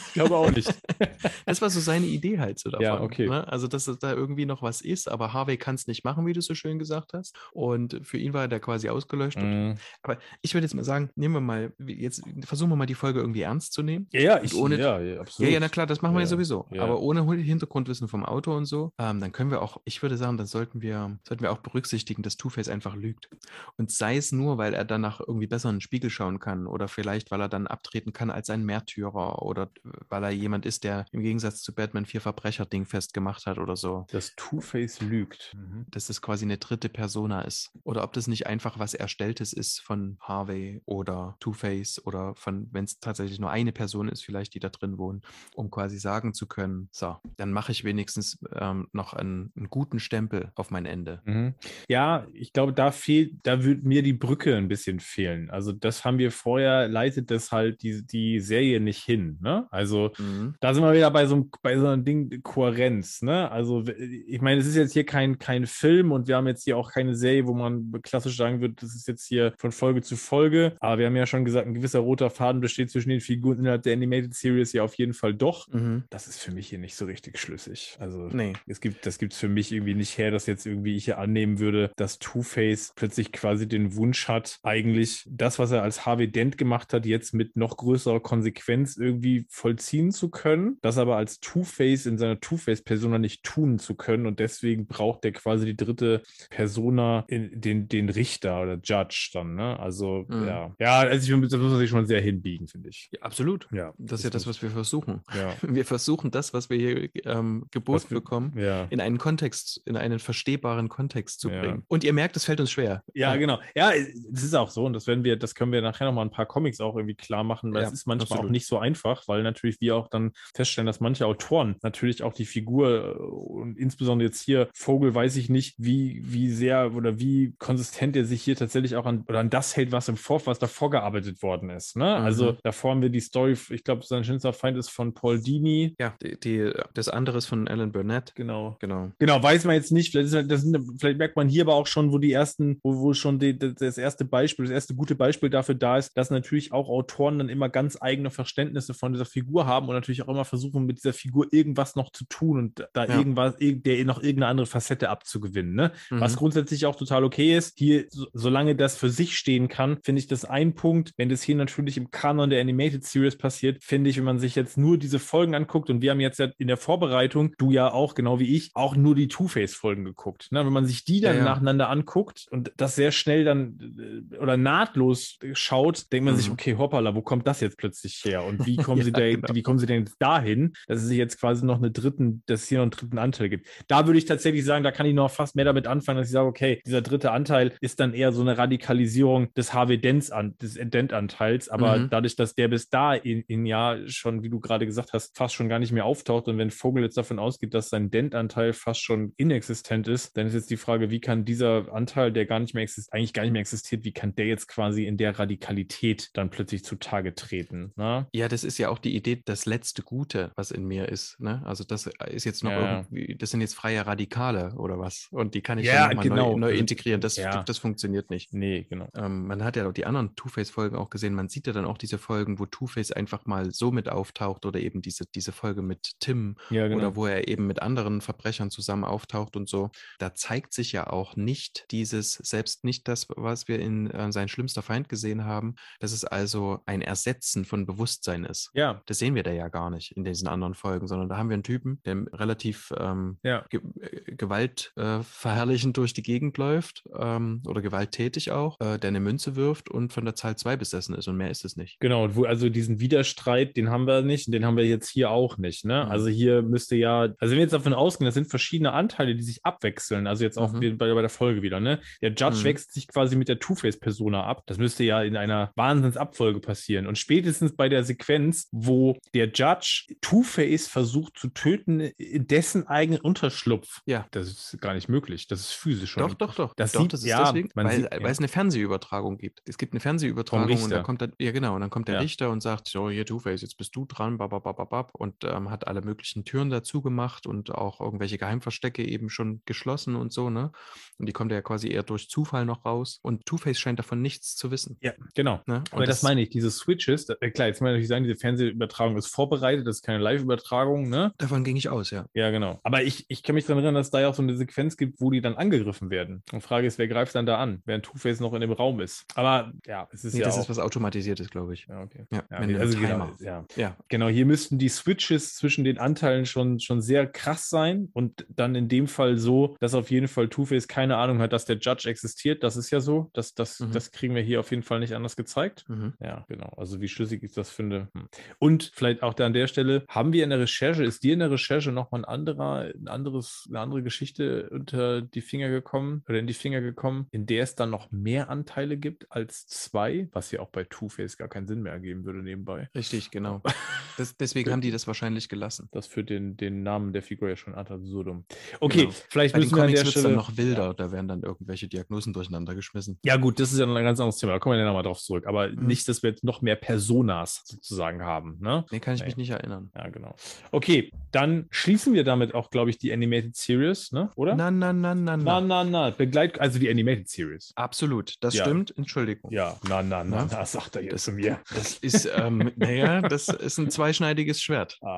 [0.07, 0.69] Ich glaube auch nicht.
[1.45, 2.83] Das war so seine Idee halt so davon.
[2.85, 3.27] Ja, okay.
[3.27, 3.45] Ne?
[3.47, 6.33] Also, dass es da irgendwie noch was ist, aber Harvey kann es nicht machen, wie
[6.33, 7.35] du so schön gesagt hast.
[7.53, 9.37] Und für ihn war der quasi ausgelöscht.
[9.39, 9.75] Mhm.
[10.03, 13.19] Aber ich würde jetzt mal sagen, nehmen wir mal, jetzt versuchen wir mal die Folge
[13.19, 14.07] irgendwie ernst zu nehmen.
[14.11, 15.51] Ja, ja, ich, ohne- ja, ja, Ja, absolut.
[15.51, 16.67] ja, na klar, das machen wir ja Ja, sowieso.
[16.71, 16.83] ja.
[16.83, 20.17] Aber ohne Hin- Hintergrundwissen vom Autor und so, ähm, dann können wir auch, ich würde
[20.17, 23.29] sagen, dann sollten wir, sollten wir auch berücksichtigen, dass Two-Face einfach lügt.
[23.77, 26.87] Und sei es nur, weil er danach irgendwie besser in den Spiegel schauen kann oder
[26.87, 29.69] vielleicht, weil er dann abtreten kann als ein Märtyrer oder
[30.09, 34.05] weil er jemand ist, der im Gegensatz zu Batman vier Verbrecher-Ding festgemacht hat oder so.
[34.11, 35.53] Das Two-Face lügt.
[35.55, 35.85] Mhm.
[35.89, 37.71] Dass das quasi eine dritte Persona ist.
[37.83, 42.85] Oder ob das nicht einfach was Erstelltes ist von Harvey oder Two-Face oder von, wenn
[42.85, 45.25] es tatsächlich nur eine Person ist, vielleicht, die da drin wohnt,
[45.55, 49.99] um quasi sagen zu können, so, dann mache ich wenigstens ähm, noch einen, einen guten
[49.99, 51.21] Stempel auf mein Ende.
[51.25, 51.55] Mhm.
[51.87, 55.49] Ja, ich glaube, da fehlt, da würde mir die Brücke ein bisschen fehlen.
[55.49, 59.37] Also, das haben wir vorher, leitet das halt die, die Serie nicht hin.
[59.41, 59.67] Ne?
[59.71, 60.55] Also, Mhm.
[60.59, 63.51] Da sind wir wieder bei so einem, bei so einem Ding Kohärenz, ne?
[63.51, 66.77] Also, ich meine, es ist jetzt hier kein, kein Film und wir haben jetzt hier
[66.77, 70.15] auch keine Serie, wo man klassisch sagen würde, das ist jetzt hier von Folge zu
[70.15, 70.75] Folge.
[70.79, 73.83] Aber wir haben ja schon gesagt, ein gewisser roter Faden besteht zwischen den Figuren innerhalb
[73.83, 75.67] der Animated Series ja auf jeden Fall doch.
[75.69, 76.03] Mhm.
[76.09, 77.95] Das ist für mich hier nicht so richtig schlüssig.
[77.99, 78.53] Also, Nee.
[78.67, 81.17] es gibt, das gibt es für mich irgendwie nicht her, dass jetzt irgendwie ich hier
[81.17, 86.31] annehmen würde, dass Two-Face plötzlich quasi den Wunsch hat, eigentlich das, was er als Harvey
[86.31, 91.39] Dent gemacht hat, jetzt mit noch größerer Konsequenz irgendwie vollziehen zu können, das aber als
[91.39, 96.23] Two-Face in seiner Two-Face-Persona nicht tun zu können und deswegen braucht er quasi die dritte
[96.49, 99.79] Persona, in, den, den Richter oder Judge dann, ne?
[99.79, 100.47] Also, Mhm.
[100.47, 100.75] ja.
[100.79, 103.09] Ja, also ich, das muss man sich schon sehr hinbiegen, finde ich.
[103.13, 103.67] Ja, absolut.
[103.71, 103.93] Ja.
[103.97, 105.21] Das ist ja das, was wir versuchen.
[105.35, 105.53] Ja.
[105.81, 108.85] Wir versuchen das, was wir hier ähm, geboten wir- bekommen, Ja.
[108.89, 111.61] in einen Kontext, in einen verstehbaren Kontext zu Ja.
[111.61, 111.83] bringen.
[111.87, 113.03] Und ihr merkt, es fällt uns schwer.
[113.13, 113.59] Ja, genau.
[113.75, 114.85] Ja, es ist auch so.
[114.85, 117.43] Und das werden wir, das können wir nachher nochmal ein paar Comics auch irgendwie klar
[117.43, 118.45] machen, weil Ja, es ist manchmal absolut.
[118.45, 122.33] auch nicht so einfach, weil natürlich wir auch dann feststellen, dass manche Autoren natürlich auch
[122.33, 127.19] die Figur äh, und insbesondere jetzt hier Vogel, weiß ich nicht, wie, wie sehr oder
[127.19, 130.41] wie konsistent er sich hier tatsächlich auch an oder an das hält, was im Vor,
[130.45, 131.97] was davor gearbeitet worden ist.
[131.97, 132.05] Ne?
[132.05, 132.25] Mhm.
[132.25, 135.95] Also davor haben wir die Story, ich glaube, sein schönster Feind ist von Paul Dini.
[135.99, 138.33] Ja, die, die, das andere ist von Alan Burnett.
[138.35, 138.77] Genau.
[138.79, 139.11] Genau.
[139.19, 140.11] Genau, weiß man jetzt nicht.
[140.11, 143.13] Vielleicht, ist, sind, vielleicht merkt man hier aber auch schon, wo die ersten, wo, wo
[143.13, 146.87] schon die, das erste Beispiel, das erste gute Beispiel dafür da ist, dass natürlich auch
[146.89, 150.85] Autoren dann immer ganz eigene Verständnisse von dieser Figur haben und natürlich auch immer versuchen,
[150.85, 153.17] mit dieser Figur irgendwas noch zu tun und da Ja.
[153.17, 155.73] irgendwas, irg- der noch irgendeine andere Facette abzugewinnen.
[155.73, 155.91] Ne?
[156.09, 156.37] Was Mhm.
[156.37, 157.77] grundsätzlich auch total okay ist.
[157.77, 161.11] Hier, so, solange das für sich stehen kann, finde ich das ein Punkt.
[161.17, 164.55] Wenn das hier natürlich im Kanon der Animated Series passiert, finde ich, wenn man sich
[164.55, 167.91] jetzt nur diese Folgen anguckt und wir haben jetzt ja in der Vorbereitung, du ja
[167.91, 170.51] auch, genau wie ich, auch nur die Two-Face-Folgen geguckt.
[170.51, 170.65] Ne?
[170.65, 171.45] Wenn man sich die dann Ja, ja.
[171.45, 176.53] nacheinander anguckt und das sehr schnell dann äh, oder nahtlos schaut, denkt man sich, Mhm.
[176.53, 178.43] okay, hoppala, wo kommt das jetzt plötzlich her?
[178.43, 179.53] Und wie kommen Ja, sie da, genau.
[179.53, 182.67] wie kommen sie denn dahin, dass es sich jetzt quasi noch eine dritten, dass es
[182.69, 183.67] hier noch einen dritten Anteil gibt?
[183.87, 186.33] Da würde ich tatsächlich sagen, da kann ich noch fast mehr damit anfangen, dass ich
[186.33, 190.57] sage, okay, dieser dritte Anteil ist dann eher so eine Radikalisierung des Harvey Dents an,
[190.61, 192.09] des Dent-Anteils, aber Mhm.
[192.09, 195.53] dadurch, dass der bis da in, in ja schon, wie du gerade gesagt hast, fast
[195.55, 199.01] schon gar nicht mehr auftaucht und wenn Vogel jetzt davon ausgeht, dass sein Dent-Anteil fast
[199.01, 202.73] schon inexistent ist, dann ist jetzt die Frage, wie kann dieser Anteil, der gar nicht
[202.73, 206.29] mehr existiert, eigentlich gar nicht mehr existiert, wie kann der jetzt quasi in der Radikalität
[206.33, 207.93] dann plötzlich zutage treten?
[207.95, 208.27] Ne?
[208.33, 211.39] Ja, das ist ja auch die Idee, das letzte Gute, was in mir ist.
[211.39, 211.61] Ne?
[211.65, 212.99] Also das ist jetzt noch Ja.
[213.01, 215.27] irgendwie, das sind jetzt freie Radikale oder was.
[215.31, 216.51] Und die kann ich Ja, dann nochmal genau.
[216.53, 217.21] neu, neu Also, integrieren.
[217.21, 217.63] Das, ja.
[217.63, 218.53] das funktioniert nicht.
[218.53, 219.09] Nee, genau.
[219.15, 221.33] Ähm, man hat ja auch die anderen Two-Face-Folgen auch gesehen.
[221.33, 224.79] Man sieht ja dann auch diese Folgen, wo Two-Face einfach mal so mit auftaucht oder
[224.79, 226.97] eben diese, diese Folge mit Tim Ja, genau.
[226.99, 229.91] oder wo er eben mit anderen Verbrechern zusammen auftaucht und so.
[230.19, 234.47] Da zeigt sich ja auch nicht dieses, selbst nicht das, was wir in äh, sein
[234.47, 238.71] schlimmster Feind gesehen haben, dass es also ein Ersetzen von Bewusstsein ist.
[238.73, 241.49] ja, Das sehen wir da ja gar nicht in diesen anderen Folgen, sondern da haben
[241.49, 243.65] wir einen Typen, der relativ ähm, ja.
[243.69, 249.09] ge äh, Gewalt äh, verherrlichend durch die Gegend läuft ähm, oder gewalttätig auch, äh, der
[249.09, 251.99] eine Münze wirft und von der Zahl 2 besessen ist und mehr ist es nicht.
[251.99, 255.09] Genau, und wo, also diesen Widerstreit, den haben wir nicht und den haben wir jetzt
[255.09, 255.85] hier auch nicht.
[255.85, 256.03] Ne?
[256.05, 256.11] Mhm.
[256.11, 259.43] Also hier müsste ja, also wenn wir jetzt davon ausgehen, das sind verschiedene Anteile, die
[259.43, 260.97] sich abwechseln, also jetzt auch Mhm.
[260.97, 261.99] bei, bei der Folge wieder, ne?
[262.21, 262.63] Der Judge Mhm.
[262.63, 264.63] wechselt sich quasi mit der Two-Face-Persona ab.
[264.67, 267.07] Das müsste ja in einer Wahnsinnsabfolge passieren.
[267.07, 274.01] Und spätestens bei der Sequenz, wo der Judge Two-Face versucht zu töten, dessen eigenen Unterschlupf.
[274.05, 274.27] Ja.
[274.31, 275.47] Das ist gar nicht möglich.
[275.47, 276.23] Das ist physisch schon.
[276.23, 276.73] Doch, doch, doch.
[276.75, 278.27] Das doch, sieht- das ist ja, deswegen, weil, sieht- weil ja.
[278.29, 279.61] es eine Fernsehübertragung gibt.
[279.65, 282.21] Es gibt eine Fernsehübertragung und dann kommt dann, ja genau, und dann kommt der Ja.
[282.21, 286.01] Richter und sagt, so hier Two-Face, jetzt bist du dran, bababababab und ähm, hat alle
[286.01, 290.71] möglichen Türen dazu gemacht und auch irgendwelche Geheimverstecke eben schon geschlossen und so, ne?
[291.17, 294.55] Und die kommt ja quasi eher durch Zufall noch raus und Two-Face scheint davon nichts
[294.55, 294.97] zu wissen.
[295.01, 295.61] Ja, genau.
[295.67, 295.83] Ne?
[295.91, 299.17] Aber das, meine ich, diese Switches, äh, klar, jetzt muss man natürlich sagen, diese Fernsehübertragung
[299.17, 301.33] ist vorbereitet, das ist keine Live-Übertragung, ne?
[301.37, 302.25] Davon ging ich aus, ja.
[302.33, 302.79] Ja, genau.
[302.83, 305.21] Aber ich, ich kann mich daran erinnern, dass da ja auch so eine Sequenz gibt,
[305.21, 306.43] wo die dann angegriffen werden.
[306.51, 308.99] Und die Frage ist, wer greift dann da an, während Two-Face noch in dem Raum
[308.99, 309.25] ist.
[309.35, 310.61] Aber ja, es ist Nee, ja das auch...
[310.61, 311.87] ist was automatisiertes, glaube ich.
[311.87, 312.25] ja, okay.
[312.31, 313.65] Ja, Ja, also genau, ja.
[313.75, 318.45] Ja, genau, hier müssten die Switches zwischen den Anteilen schon, schon sehr krass sein und
[318.49, 321.77] dann in dem Fall so, dass auf jeden Fall Two-Face keine Ahnung hat, dass der
[321.77, 322.63] Judge existiert.
[322.63, 323.29] Das ist ja so.
[323.33, 323.91] Das, das, Mhm.
[323.91, 325.85] das kriegen wir hier auf jeden Fall nicht anders gezeigt.
[325.87, 326.13] mhm.
[326.19, 326.73] Ja, genau.
[326.77, 328.07] Also wie schlüssig ich das finde.
[328.13, 328.27] Hm.
[328.59, 331.39] Und vielleicht auch da an der Stelle, haben wir in der Recherche, ist dir in
[331.39, 336.39] der Recherche nochmal ein anderer, ein anderes, eine andere Geschichte unter die Finger gekommen oder
[336.39, 340.51] in die Finger gekommen, in der es dann noch mehr Anteile gibt als zwei, was
[340.51, 342.89] ja auch bei Two-Face gar keinen Sinn mehr ergeben würde nebenbei.
[342.95, 343.61] richtig, genau.
[344.17, 345.87] Das, deswegen haben die das wahrscheinlich gelassen.
[345.93, 348.45] Das führt den, den Namen der Figur ja schon ad absurdum.
[348.81, 349.13] Okay, Genau.
[349.29, 352.33] vielleicht Bei müssen wir an der Stelle dann noch wilder, da werden dann irgendwelche Diagnosen
[352.33, 353.17] durcheinander geschmissen.
[353.23, 354.51] Ja, gut, das ist ja ein ganz anderes Thema.
[354.51, 355.47] Da kommen wir ja nochmal drauf zurück.
[355.47, 355.87] Aber Mhm.
[355.87, 358.57] nicht, dass wir jetzt noch mehr Personas sozusagen haben.
[358.59, 358.85] Ne?
[358.91, 359.27] Nee, kann ich Nee.
[359.27, 359.89] mich nicht erinnern.
[359.95, 360.35] Ja, genau.
[360.71, 364.29] Okay, dann schließen wir damit auch, glaube ich, die Animated Series, ne?
[364.35, 364.55] Oder?
[364.55, 365.61] Na, na, na, na, na, na.
[365.61, 365.83] na.
[365.83, 366.09] na.
[366.11, 367.71] Begleit, also die Animated Series.
[367.75, 368.63] Absolut, das Ja.
[368.65, 368.93] stimmt.
[368.97, 369.51] Entschuldigung.
[369.51, 370.65] Ja, na, na, na, Na?
[370.65, 371.59] sagt er jetzt Das- zu mir.
[371.73, 374.97] Das ist, ähm, naja, das ist ein zweischneidiges Schwert.
[375.01, 375.17] Ah.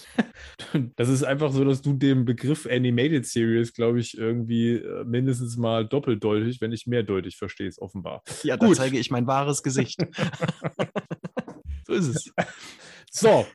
[0.95, 5.57] das ist einfach so, dass du den Begriff Animated Series, glaube ich, irgendwie äh, mindestens
[5.57, 8.23] mal doppeldeutig, wenn nicht mehrdeutig verstehst, offenbar.
[8.43, 8.71] Ja, Gut.
[8.71, 9.99] da zeige ich mein wahres Gesicht.
[11.88, 12.34] so ist es.
[13.11, 13.45] So,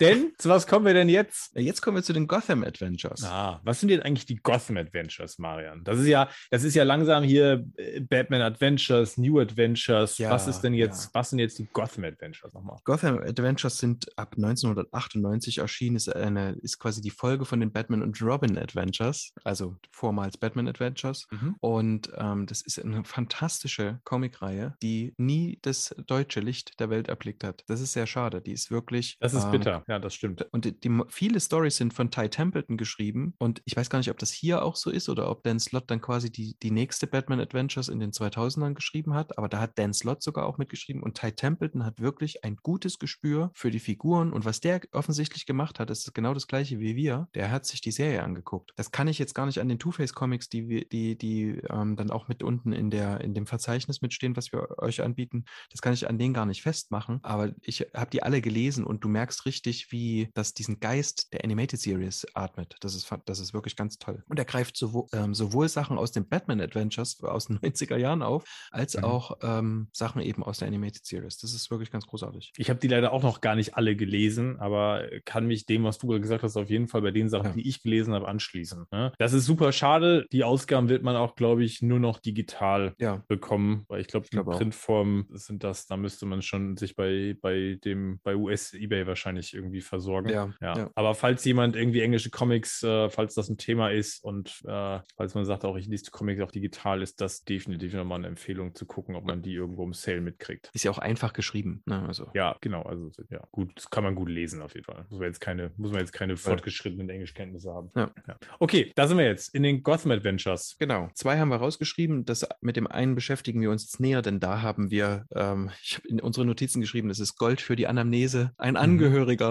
[0.00, 1.56] denn zu was kommen wir denn jetzt?
[1.56, 3.24] Jetzt kommen wir zu den Gotham Adventures.
[3.24, 5.84] Ah, was sind denn eigentlich die Gotham Adventures, Marian?
[5.84, 10.18] Das ist ja, das ist ja langsam hier äh, Batman Adventures, New Adventures.
[10.18, 11.10] Ja, was ist denn jetzt, ja.
[11.14, 12.78] was sind jetzt die Gotham Adventures nochmal?
[12.84, 18.02] Gotham Adventures sind ab 1998 erschienen, ist, eine, ist quasi die Folge von den Batman
[18.02, 21.26] und Robin Adventures, also vormals Batman Adventures.
[21.30, 21.56] Mhm.
[21.60, 27.44] Und ähm, das ist eine fantastische Comicreihe, die nie das deutsche Licht der Welt erblickt
[27.44, 27.64] hat.
[27.66, 28.40] Das ist sehr schade.
[28.40, 29.16] Die ist wirklich.
[29.20, 30.46] Das ist ähm, bitter, ja, das stimmt.
[30.52, 33.34] Und die, viele Stories sind von Ty Templeton geschrieben.
[33.38, 35.90] Und ich weiß gar nicht, ob das hier auch so ist oder ob Dan Slott
[35.90, 39.38] dann quasi die, die nächste Batman Adventures in den 2000ern geschrieben hat.
[39.38, 41.02] Aber da hat Dan Slott sogar auch mitgeschrieben.
[41.02, 44.32] Und Ty Templeton hat wirklich ein gutes Gespür für die Figuren.
[44.32, 47.28] Und was der offensichtlich gemacht hat, ist genau das gleiche wie wir.
[47.34, 48.72] Der hat sich die Serie angeguckt.
[48.76, 52.28] Das kann ich jetzt gar nicht an den Two-Face-Comics, die, die, die ähm, dann auch
[52.28, 55.44] mit unten in, der, in dem Verzeichnis mitstehen, was wir euch anbieten.
[55.70, 57.20] Das kann ich an denen gar nicht festmachen.
[57.22, 61.44] Aber ich habe die alle gelesen und du merkst richtig, wie das diesen Geist der
[61.44, 62.76] Animated Series atmet.
[62.80, 64.22] Das ist, das ist wirklich ganz toll.
[64.28, 68.22] Und er greift sowohl, ähm, sowohl Sachen aus den Batman Adventures aus den 90er Jahren
[68.22, 69.04] auf, als mhm.
[69.04, 71.38] auch ähm, Sachen eben aus der Animated Series.
[71.38, 72.52] Das ist wirklich ganz großartig.
[72.56, 75.98] Ich habe die leider auch noch gar nicht alle gelesen, aber kann mich dem, was
[75.98, 77.52] du gesagt hast, auf jeden Fall bei den Sachen, ja.
[77.52, 78.86] die ich gelesen habe, anschließen.
[78.90, 79.12] Ne?
[79.18, 80.26] Das ist super schade.
[80.32, 83.22] Die Ausgaben wird man auch, glaube ich, nur noch digital ja.
[83.28, 87.36] bekommen, weil ich glaube, die glaub Printform sind das, da müsste man schon sich bei,
[87.40, 90.28] bei dem, bei US-Ebay wahrscheinlich irgendwie versorgen.
[90.28, 90.76] Ja, ja.
[90.76, 90.90] ja.
[90.94, 95.34] Aber falls jemand irgendwie englische Comics, äh, falls das ein Thema ist und äh, falls
[95.34, 98.86] man sagt, auch ich lese Comics auch digital, ist das definitiv nochmal eine Empfehlung zu
[98.86, 100.70] gucken, ob man die irgendwo im Sale mitkriegt.
[100.72, 101.82] Ist ja auch einfach geschrieben.
[101.86, 102.04] Ne?
[102.06, 102.30] Also.
[102.34, 102.82] Ja, genau.
[102.82, 105.06] Also ja, gut, das kann man gut lesen auf jeden Fall.
[105.08, 107.90] Muss man jetzt keine, muss man jetzt keine fortgeschrittenen Englischkenntnisse haben.
[107.94, 108.10] Ja.
[108.58, 110.76] Okay, da sind wir jetzt in den Gotham Adventures.
[110.78, 111.08] Genau.
[111.14, 112.24] Zwei haben wir rausgeschrieben.
[112.24, 115.96] Das mit dem einen beschäftigen wir uns jetzt näher, denn da haben wir, ähm, ich
[115.96, 118.52] habe in unsere Notizen geschrieben, das ist Gold für die Anamnese.
[118.56, 118.78] Ein mhm.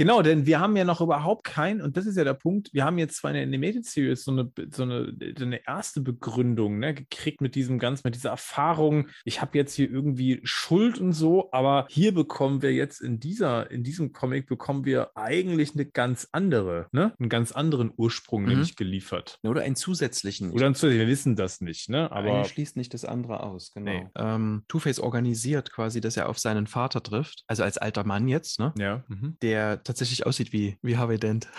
[0.00, 2.84] genau, denn wir haben ja noch überhaupt kein, und das ist ja der Punkt, wir
[2.84, 6.78] haben jetzt zwar in der Animated Series so eine, so eine, so eine erste Begründung
[6.78, 11.12] ne, gekriegt mit diesem ganz, mit dieser Erfahrung, ich habe jetzt hier irgendwie Schuld und
[11.12, 15.84] so, aber hier bekommen wir jetzt in dieser, in diesem Comic bekommen wir eigentlich eine
[15.84, 17.12] ganz andere, ne?
[17.18, 18.48] einen ganz anderen Ursprung mhm.
[18.48, 19.38] nämlich geliefert.
[19.42, 20.50] Oder einen zusätzlichen.
[20.50, 22.10] Oder einen zusätzlichen, wir wissen das nicht, ne?
[22.10, 23.90] Aber Eine schließt nicht das andere aus, genau.
[23.90, 24.06] Nee.
[24.16, 28.58] Ähm, Two-Face organisiert quasi, dass er auf seinen Vater trifft, also als alter Mann jetzt,
[28.60, 28.72] ne?
[28.78, 29.04] Ja.
[29.08, 29.36] Mhm.
[29.42, 31.48] Der tatsächlich aussieht wie, wie Harvey Dent.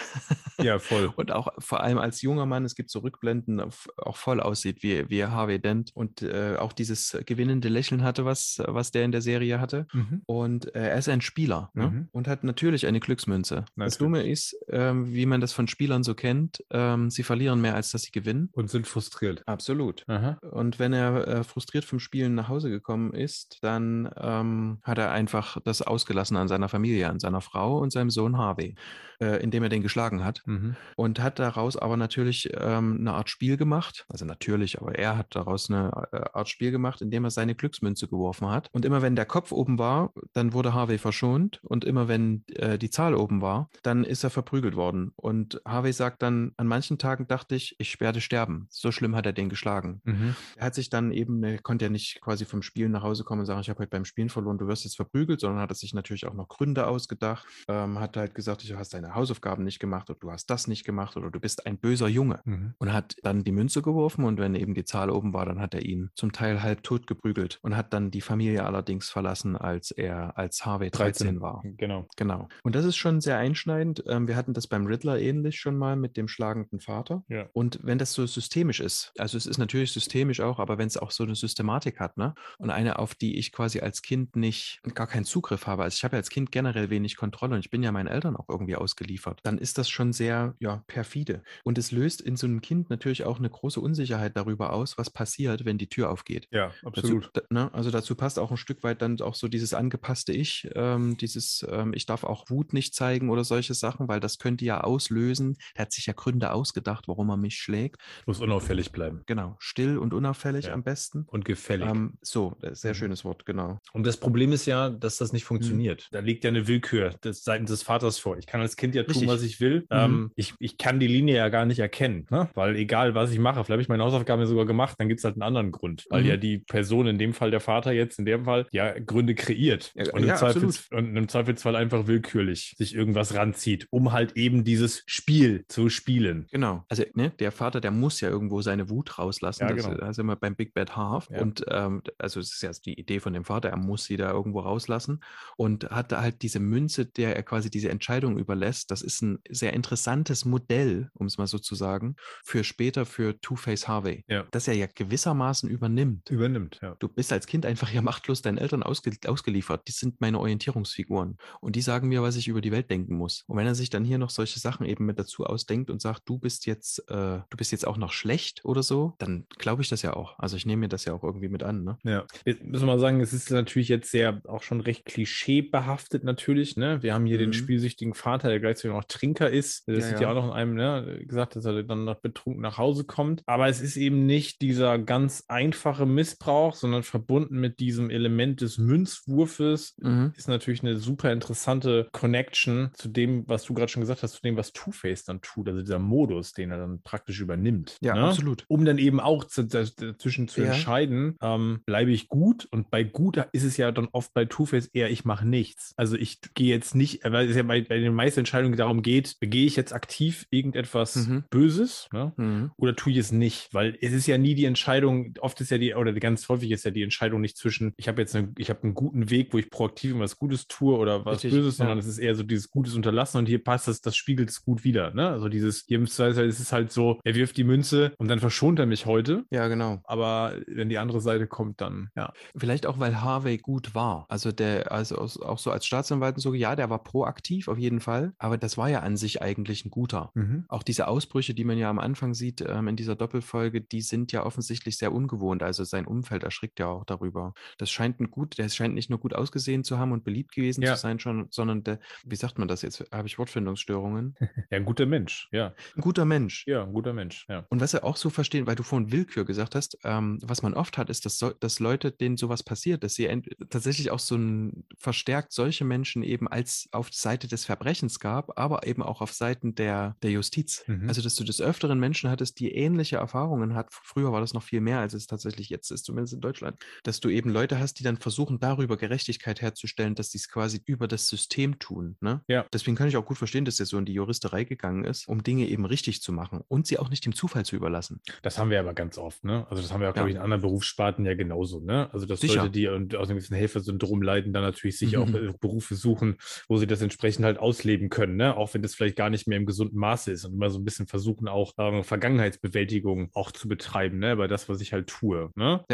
[0.61, 1.11] Ja, voll.
[1.15, 3.59] und auch vor allem als junger Mann, es gibt so Rückblenden,
[3.97, 8.61] auch voll aussieht wie, wie Harvey Dent und äh, auch dieses gewinnende Lächeln hatte, was,
[8.67, 9.87] was der in der Serie hatte.
[9.91, 10.21] Mhm.
[10.27, 11.87] Und äh, er ist ein Spieler ne?
[11.87, 12.09] mhm.
[12.11, 13.65] und hat natürlich eine Glücksmünze.
[13.75, 13.85] Natürlich.
[13.85, 17.73] Das Dumme ist, ähm, wie man das von Spielern so kennt, ähm, sie verlieren mehr,
[17.73, 18.49] als dass sie gewinnen.
[18.53, 19.41] Und sind frustriert.
[19.47, 20.07] Absolut.
[20.07, 20.37] Aha.
[20.51, 25.09] Und wenn er äh, frustriert vom Spielen nach Hause gekommen ist, dann ähm, hat er
[25.09, 28.75] einfach das ausgelassen an seiner Familie, an seiner Frau und seinem Sohn Harvey,
[29.19, 30.41] äh, indem er den geschlagen hat.
[30.45, 30.75] Mhm.
[30.95, 34.05] Und hat daraus aber natürlich ähm, eine Art Spiel gemacht.
[34.09, 38.07] Also natürlich, aber er hat daraus eine äh, Art Spiel gemacht, indem er seine Glücksmünze
[38.07, 38.69] geworfen hat.
[38.71, 41.59] Und immer wenn der Kopf oben war, dann wurde Harvey verschont.
[41.63, 45.11] Und immer wenn äh, die Zahl oben war, dann ist er verprügelt worden.
[45.15, 48.67] Und Harvey sagt dann, an manchen Tagen dachte ich, ich werde sterben.
[48.69, 50.01] So schlimm hat er den geschlagen.
[50.03, 50.35] Mhm.
[50.55, 53.41] Er hat sich dann eben, er konnte ja nicht quasi vom Spielen nach Hause kommen
[53.41, 55.75] und sagen, ich habe heute beim Spielen verloren, du wirst jetzt verprügelt, sondern hat er
[55.75, 57.45] sich natürlich auch noch Gründe ausgedacht.
[57.67, 60.83] Ähm, hat halt gesagt, du hast deine Hausaufgaben nicht gemacht oder du hast das nicht
[60.83, 62.41] gemacht oder du bist ein böser Junge.
[62.45, 62.73] Mhm.
[62.77, 65.73] Und hat dann die Münze geworfen und wenn eben die Zahl oben war, dann hat
[65.73, 69.91] er ihn zum Teil halb tot geprügelt und hat dann die Familie allerdings verlassen, als
[69.91, 71.63] er als Harvey 13, 13 war.
[71.77, 72.07] Genau.
[72.17, 72.49] Genau.
[72.63, 74.03] Und das ist schon sehr einschneidend.
[74.07, 77.23] Ähm, wir hatten das beim Riddler ähnlich schon mal mit dem schlagenden Vater.
[77.29, 77.47] Ja.
[77.53, 80.97] Und wenn das so systemisch ist, also es ist natürlich systemisch auch, aber wenn es
[80.97, 82.33] auch so eine Systematik hat, ne?
[82.57, 85.83] Und eine, auf die ich quasi als Kind nicht, gar keinen Zugriff habe.
[85.83, 88.35] Also ich habe ja als Kind generell wenig Kontrolle und ich bin ja meinen Eltern
[88.35, 89.39] auch irgendwie ausgeliefert.
[89.43, 91.43] Dann ist das schon sehr, ja, perfide.
[91.63, 95.09] Und es löst in so einem Kind natürlich auch eine große Unsicherheit darüber aus, was
[95.09, 96.47] passiert, wenn die Tür aufgeht.
[96.51, 97.29] Ja, absolut.
[97.33, 97.73] Dazu, ne?
[97.73, 101.65] Also dazu passt auch ein Stück weit dann auch so dieses angepasste Ich, ähm, dieses,
[101.69, 105.57] ähm, ich darf auch Wut nicht zeigen oder solche Sachen, weil das könnte ja auslösen.
[105.75, 108.01] Der hat sich ja Gründe ausgedacht, warum er mich schlägt.
[108.25, 109.23] Muss unauffällig bleiben.
[109.25, 110.73] Genau, still und unauffällig ja.
[110.73, 111.25] am besten.
[111.27, 111.89] Und gefällig.
[111.89, 112.95] Ähm, so, sehr mhm.
[112.95, 113.79] schönes Wort, genau.
[113.93, 115.47] Und das Problem ist ja, dass das nicht mhm.
[115.47, 116.07] funktioniert.
[116.11, 116.15] Mhm.
[116.15, 118.37] Da liegt ja eine Willkür des, seitens des Vaters vor.
[118.37, 119.29] Ich kann als Kind ja tun, Richtig.
[119.29, 119.81] was ich will.
[119.81, 119.85] Mhm.
[119.91, 122.49] Ähm, ich, ich kann die Linie ja gar nicht erkennen, ne?
[122.53, 125.19] weil egal, was ich mache, vielleicht habe ich meine Hausaufgaben ja sogar gemacht, dann gibt
[125.19, 126.29] es halt einen anderen Grund, weil mhm.
[126.29, 129.91] ja die Person, in dem Fall der Vater jetzt, in dem Fall, ja Gründe kreiert
[129.95, 134.37] ja, und, im ja, Zweifels, und im Zweifelsfall einfach willkürlich sich irgendwas ranzieht, um halt
[134.37, 136.47] eben dieses Spiel zu spielen.
[136.51, 136.85] Genau.
[136.89, 139.67] Also ne, der Vater, der muss ja irgendwo seine Wut rauslassen.
[139.67, 139.95] Ja, genau.
[139.95, 141.29] Das, sind wir beim Big Bad Half.
[141.29, 141.41] Ja.
[141.41, 144.31] Und ähm, also es ist ja die Idee von dem Vater, er muss sie da
[144.31, 145.21] irgendwo rauslassen
[145.57, 149.73] und hat halt diese Münze, der er quasi diese Entscheidung überlässt, das ist ein sehr
[149.73, 154.23] interessantes Modell, um es mal so zu sagen, für später für Two-Face Harvey.
[154.27, 154.45] Ja.
[154.51, 156.29] Dass er ja gewissermaßen übernimmt.
[156.29, 156.95] Übernimmt, ja.
[156.99, 159.87] Du bist als Kind einfach ja machtlos deinen Eltern ausge ausgeliefert.
[159.87, 161.37] Die sind meine Orientierungsfiguren.
[161.59, 163.43] Und die sagen mir, was ich über die Welt denken muss.
[163.47, 166.23] Und wenn er sich dann hier noch solche Sachen eben mit dazu ausdenkt und sagt,
[166.25, 169.89] du bist jetzt, äh, du bist jetzt auch noch schlecht oder so, dann glaube ich
[169.89, 170.37] das ja auch.
[170.39, 171.83] Also ich nehme mir das ja auch irgendwie mit an.
[171.83, 171.97] Ne?
[172.03, 176.23] Ja, jetzt müssen wir mal sagen, es ist natürlich jetzt sehr auch schon recht klischeebehaftet
[176.23, 176.77] natürlich.
[176.77, 177.01] Ne?
[177.01, 177.53] Wir haben hier den Mhm.
[177.61, 179.87] Spielsüchtigen Vater, der gleichzeitig auch noch Trinker ist.
[179.87, 180.21] Das Ja, ist ja.
[180.21, 180.31] ja.
[180.31, 183.43] auch noch in einem ne, gesagt, dass er dann noch betrunken nach Hause kommt.
[183.45, 188.77] Aber es ist eben nicht dieser ganz einfache Missbrauch, sondern verbunden mit diesem Element des
[188.77, 190.33] Münzwurfes Mhm.
[190.35, 194.41] ist natürlich eine super interessante Connection zu dem, was du gerade schon gesagt hast, zu
[194.41, 197.97] dem, was Two-Face dann tut, also dieser Modus, den er dann praktisch übernimmt.
[198.01, 198.23] Ja, ne?
[198.23, 198.65] absolut.
[198.67, 200.67] Um dann eben auch dazwischen zu Ja.
[200.67, 204.87] entscheiden, ähm, bleibe ich gut und bei gut ist es ja dann oft bei Two-Face
[204.87, 205.93] eher, ich mache nichts.
[205.97, 209.39] Also ich gehe jetzt nicht, weil es ja bei, bei den meisten Entscheidungen darum geht,
[209.39, 211.43] begehe ich jetzt aktiv irgendetwas Mhm.
[211.49, 212.33] Böses, ne?
[212.37, 212.71] Mhm.
[212.77, 213.73] oder tue ich es nicht?
[213.73, 216.85] Weil es ist ja nie die Entscheidung, oft ist ja die, oder ganz häufig ist
[216.85, 219.57] ja die Entscheidung nicht zwischen, ich habe jetzt eine, ich habe einen guten Weg, wo
[219.57, 222.01] ich proaktiv was Gutes tue oder was Richtig, Böses, sondern ja.
[222.01, 224.83] es ist eher so dieses Gutes unterlassen und hier passt das, das spiegelt es gut
[224.83, 225.13] wieder.
[225.13, 225.27] Ne?
[225.29, 228.39] Also dieses, hier im Zweifelsfall ist es halt so, er wirft die Münze und dann
[228.39, 229.43] verschont er mich heute.
[229.51, 230.01] Ja, genau.
[230.03, 232.33] Aber wenn die andere Seite kommt, dann, ja.
[232.55, 234.25] Vielleicht auch, weil Harvey gut war.
[234.29, 237.99] Also der, also auch so als Staatsanwalt und so, ja, der war proaktiv auf jeden
[237.99, 240.31] Fall, aber das war ja an sich eigentlich ein guter.
[240.67, 244.31] Auch diese Ausbrüche, die man ja am Anfang sieht ähm, in dieser Doppelfolge, die sind
[244.31, 245.63] ja offensichtlich sehr ungewohnt.
[245.63, 247.53] Also sein Umfeld erschrickt ja auch darüber.
[247.77, 250.81] Das scheint ein gut, der scheint nicht nur gut ausgesehen zu haben und beliebt gewesen
[250.83, 250.95] Ja.
[250.95, 253.03] zu sein, schon, sondern der, wie sagt man das jetzt?
[253.11, 254.35] Habe ich Wortfindungsstörungen?
[254.71, 255.73] Ja, ein guter Mensch, ja.
[255.95, 256.65] Ein guter Mensch.
[256.67, 257.65] Ja, ein guter Mensch, ja.
[257.69, 260.73] Und was er auch so verstehen, weil du vorhin Willkür gesagt hast, ähm, was man
[260.73, 263.27] oft hat, ist, dass, so, dass Leute, denen sowas passiert, dass sie
[263.69, 268.85] tatsächlich auch so ein verstärkt solche Menschen eben als auf Seite des Verbrechens gab, aber
[268.85, 270.83] eben auch auf Seiten der, der Justiz.
[270.87, 271.07] Mhm.
[271.07, 273.87] Also, dass du des Öfteren Menschen hattest, die ähnliche Erfahrungen hat.
[273.91, 276.77] Früher war das noch viel mehr, als es tatsächlich jetzt ist, zumindest in Deutschland.
[277.03, 280.81] Dass du eben Leute hast, die dann versuchen, darüber Gerechtigkeit herzustellen, dass sie es quasi
[280.85, 282.17] über das System tun.
[282.19, 282.41] Ne?
[282.49, 282.65] Ja.
[282.73, 285.41] Deswegen kann ich auch gut verstehen, dass er so in die Juristerei gegangen ist, um
[285.41, 288.19] Dinge eben richtig zu machen und sie auch nicht dem Zufall zu überlassen.
[288.41, 289.65] Das haben wir aber ganz oft, ne?
[289.69, 290.21] Also das haben wir auch, Ja.
[290.23, 292.09] glaube ich, in anderen Berufssparten ja genauso, ne?
[292.13, 292.63] Also dass Sicher.
[292.63, 295.35] Leute, die aus einem gewissen Helfersyndrom leiden, dann natürlich sich auch Mhm.
[295.35, 296.37] äh, Berufe suchen,
[296.67, 298.55] wo sie das entsprechend halt ausleben können, ne?
[298.55, 300.85] Auch wenn das vielleicht gar nicht mehr im gesunden Maße ist und immer so ein
[300.85, 304.35] bisschen versuchen, auch ähm, Vergangenheitsbewältigung auch zu betreiben, ne?
[304.37, 305.85] Bei das, was ich halt tue, ne?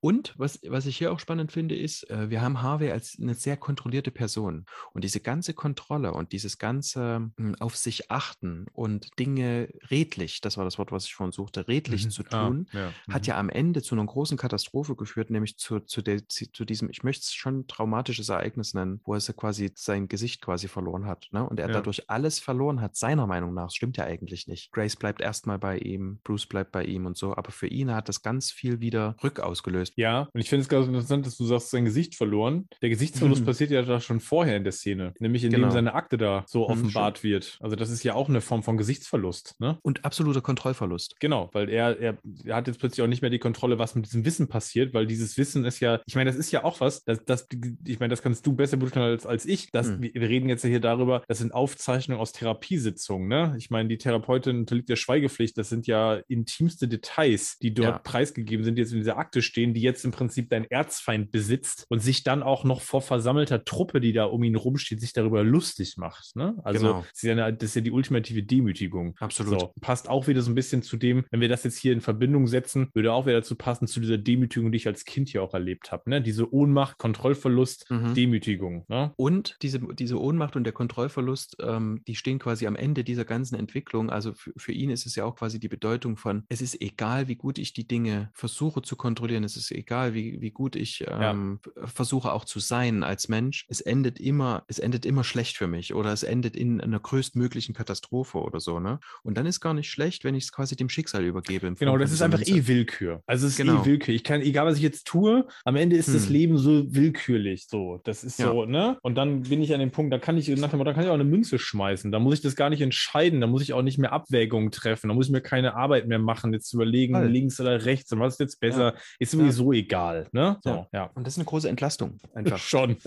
[0.00, 3.34] Und was, was ich hier auch spannend finde, ist, äh, wir haben Harvey als eine
[3.34, 4.64] sehr kontrollierte Person.
[4.92, 10.56] Und diese ganze Kontrolle und dieses ganze hm, auf sich achten und Dinge redlich, das
[10.56, 12.10] war das Wort, was ich vorhin suchte, redlich Mhm.
[12.10, 12.96] zu Ah, tun, ja.
[13.08, 13.28] hat Mhm.
[13.28, 17.02] ja am Ende zu einer großen Katastrophe geführt, nämlich zu, zu, der, zu diesem, ich
[17.02, 21.28] möchte es schon traumatisches Ereignis nennen, wo er quasi sein Gesicht quasi verloren hat.
[21.30, 21.46] Ne?
[21.48, 21.74] Und er Ja.
[21.74, 23.66] dadurch alles verloren hat, seiner Meinung nach.
[23.66, 24.72] Das stimmt ja eigentlich nicht.
[24.72, 28.08] Grace bleibt erstmal bei ihm, Bruce bleibt bei ihm und so, aber für ihn hat
[28.08, 29.92] das ganz viel wieder Rück ausgelöst.
[29.96, 32.68] Ja, und ich finde es ganz interessant, dass du sagst, sein Gesicht verloren.
[32.82, 33.46] Der Gesichtsverlust Mhm.
[33.46, 35.72] passiert ja da schon vorher in der Szene, nämlich indem Genau.
[35.72, 37.58] seine Akte da so Mhm, offenbart wird.
[37.60, 39.78] Also das ist ja auch eine Form von Gesichtsverlust, ne?
[39.82, 41.16] Und absoluter Kontrollverlust.
[41.20, 44.06] Genau, weil er, er, er hat jetzt plötzlich auch nicht mehr die Kontrolle, was mit
[44.06, 47.04] diesem Wissen passiert, weil dieses Wissen ist ja, ich meine, das ist ja auch was,
[47.04, 47.46] das, das,
[47.84, 49.70] ich meine, das kannst du besser beurteilen als, als ich.
[49.70, 50.02] Das, Hm.
[50.02, 53.54] wir, wir reden jetzt ja hier darüber, das sind Aufzeichnungen aus Therapiesitzungen, ne?
[53.58, 57.98] Ich meine, die Therapeutin unterliegt der Schweigepflicht, das sind ja intimste Details, die dort Ja.
[57.98, 61.86] preisgegeben sind, die jetzt in dieser Akte stehen, die jetzt im Prinzip dein Erzfeind besitzt
[61.88, 65.44] und sich dann auch noch vor versammelter Truppe, die da um ihn rumsteht, sich darüber
[65.44, 66.56] lustig macht, ne?
[66.64, 67.00] Also, Genau.
[67.00, 69.14] das, ist ja eine, das ist ja die ultimative Demütigung.
[69.20, 69.60] Absolut.
[69.60, 72.00] So, passt auch wieder so ein bisschen zu dem, wenn wir das jetzt hier in
[72.00, 75.42] Verbindung setzen, würde auch wieder dazu passen, zu dieser Demütigung, die ich als Kind hier
[75.42, 76.08] auch erlebt habe.
[76.10, 76.20] Ne?
[76.22, 78.14] Diese Ohnmacht, Kontrollverlust, Mhm.
[78.14, 78.84] Demütigung.
[78.88, 79.12] Ne?
[79.16, 83.56] Und diese, diese Ohnmacht und der Kontrollverlust, ähm, die stehen quasi am Ende dieser ganzen
[83.56, 84.10] Entwicklung.
[84.10, 87.28] Also für, für ihn ist es ja auch quasi die Bedeutung von, es ist egal,
[87.28, 91.04] wie gut ich die Dinge versuche zu kontrollieren, es ist egal, wie, wie gut ich
[91.08, 93.64] ähm, versuche auch zu sein als Mensch.
[93.68, 97.74] Es endet immer, es endet immer schlecht für mich oder es endet in einer größtmöglichen
[97.74, 99.00] Katastrophe oder so, ne?
[99.22, 101.74] Und dann ist gar nicht schlecht, wenn ich es quasi dem Schicksal übergebe.
[101.74, 103.22] Genau, das ist dieser einfach eh Willkür.
[103.26, 103.82] Also es ist Genau.
[103.82, 104.14] eh Willkür.
[104.14, 106.32] Ich kann, egal was ich jetzt tue, am Ende ist das Hm.
[106.32, 107.66] Leben so willkürlich.
[107.68, 108.50] So, das ist Ja.
[108.50, 108.98] so, ne?
[109.02, 111.04] Und dann bin ich an dem Punkt, da kann ich nach dem Motto, da kann
[111.04, 112.10] ich auch eine Münze schmeißen.
[112.10, 113.40] Da muss ich das gar nicht entscheiden.
[113.40, 115.06] Da muss ich auch nicht mehr Abwägungen treffen.
[115.06, 117.26] Da muss ich mir keine Arbeit mehr machen, jetzt zu überlegen, Voll.
[117.28, 118.94] links oder rechts und was ist jetzt besser.
[119.20, 120.58] Ist sowieso egal, ne?
[120.64, 121.10] So, ja.
[121.14, 122.58] Und das ist eine große Entlastung einfach.
[122.66, 122.96] Schon.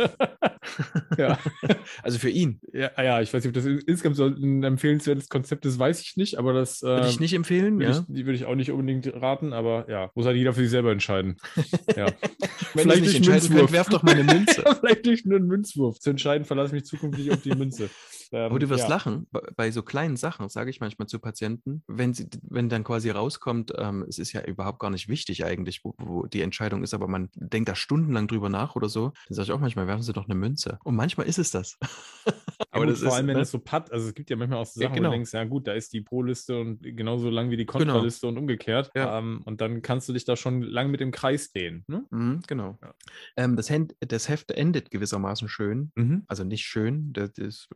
[1.17, 1.37] Ja.
[2.03, 2.59] Also für ihn.
[2.73, 6.01] ja, ja, ich weiß nicht, ob das in- insgesamt so ein empfehlenswertes Konzept ist, weiß
[6.01, 7.91] ich nicht, aber das Würde äh, ich nicht empfehlen, ja.
[7.91, 10.69] ich, die würde ich auch nicht unbedingt raten, aber ja, muss halt jeder für sich
[10.69, 11.37] selber entscheiden.
[11.95, 12.05] ja.
[12.73, 14.63] Wenn Vielleicht nicht entscheiden könnt, werft doch mal eine Münze.
[14.79, 15.99] Vielleicht durch nur einen Münzwurf.
[15.99, 17.89] Zu entscheiden, verlasse mich zukünftig auf die Münze.
[18.31, 18.89] Ähm, Aber du wirst ja.
[18.89, 23.09] lachen, bei, so kleinen Sachen, sage ich manchmal zu Patienten, wenn, sie, wenn dann quasi
[23.09, 26.93] rauskommt, ähm, es ist ja überhaupt gar nicht wichtig eigentlich, wo, wo die Entscheidung ist,
[26.93, 30.03] aber man denkt da stundenlang drüber nach oder so, dann sage ich auch manchmal, werfen
[30.03, 30.79] Sie doch eine Münze.
[30.83, 31.77] Und manchmal ist es das.
[32.71, 33.39] Aber gut, vor allem, wenn ne?
[33.39, 35.09] das so patt, also es gibt ja manchmal auch so Ja, Sachen, wo genau.
[35.09, 38.37] du denkst, ja gut, da ist die Pro-Liste und genauso lang wie die Kontraliste und
[38.37, 38.91] umgekehrt.
[38.95, 39.17] Ja.
[39.17, 41.83] Ähm, und dann kannst du dich da schon lang mit dem Kreis drehen.
[41.87, 42.05] Ne?
[42.11, 42.77] Mhm, genau.
[42.81, 42.93] Ja.
[43.37, 45.91] Ähm, das, das Heft endet gewissermaßen schön.
[45.95, 46.23] Mhm.
[46.27, 47.67] Also nicht schön, da das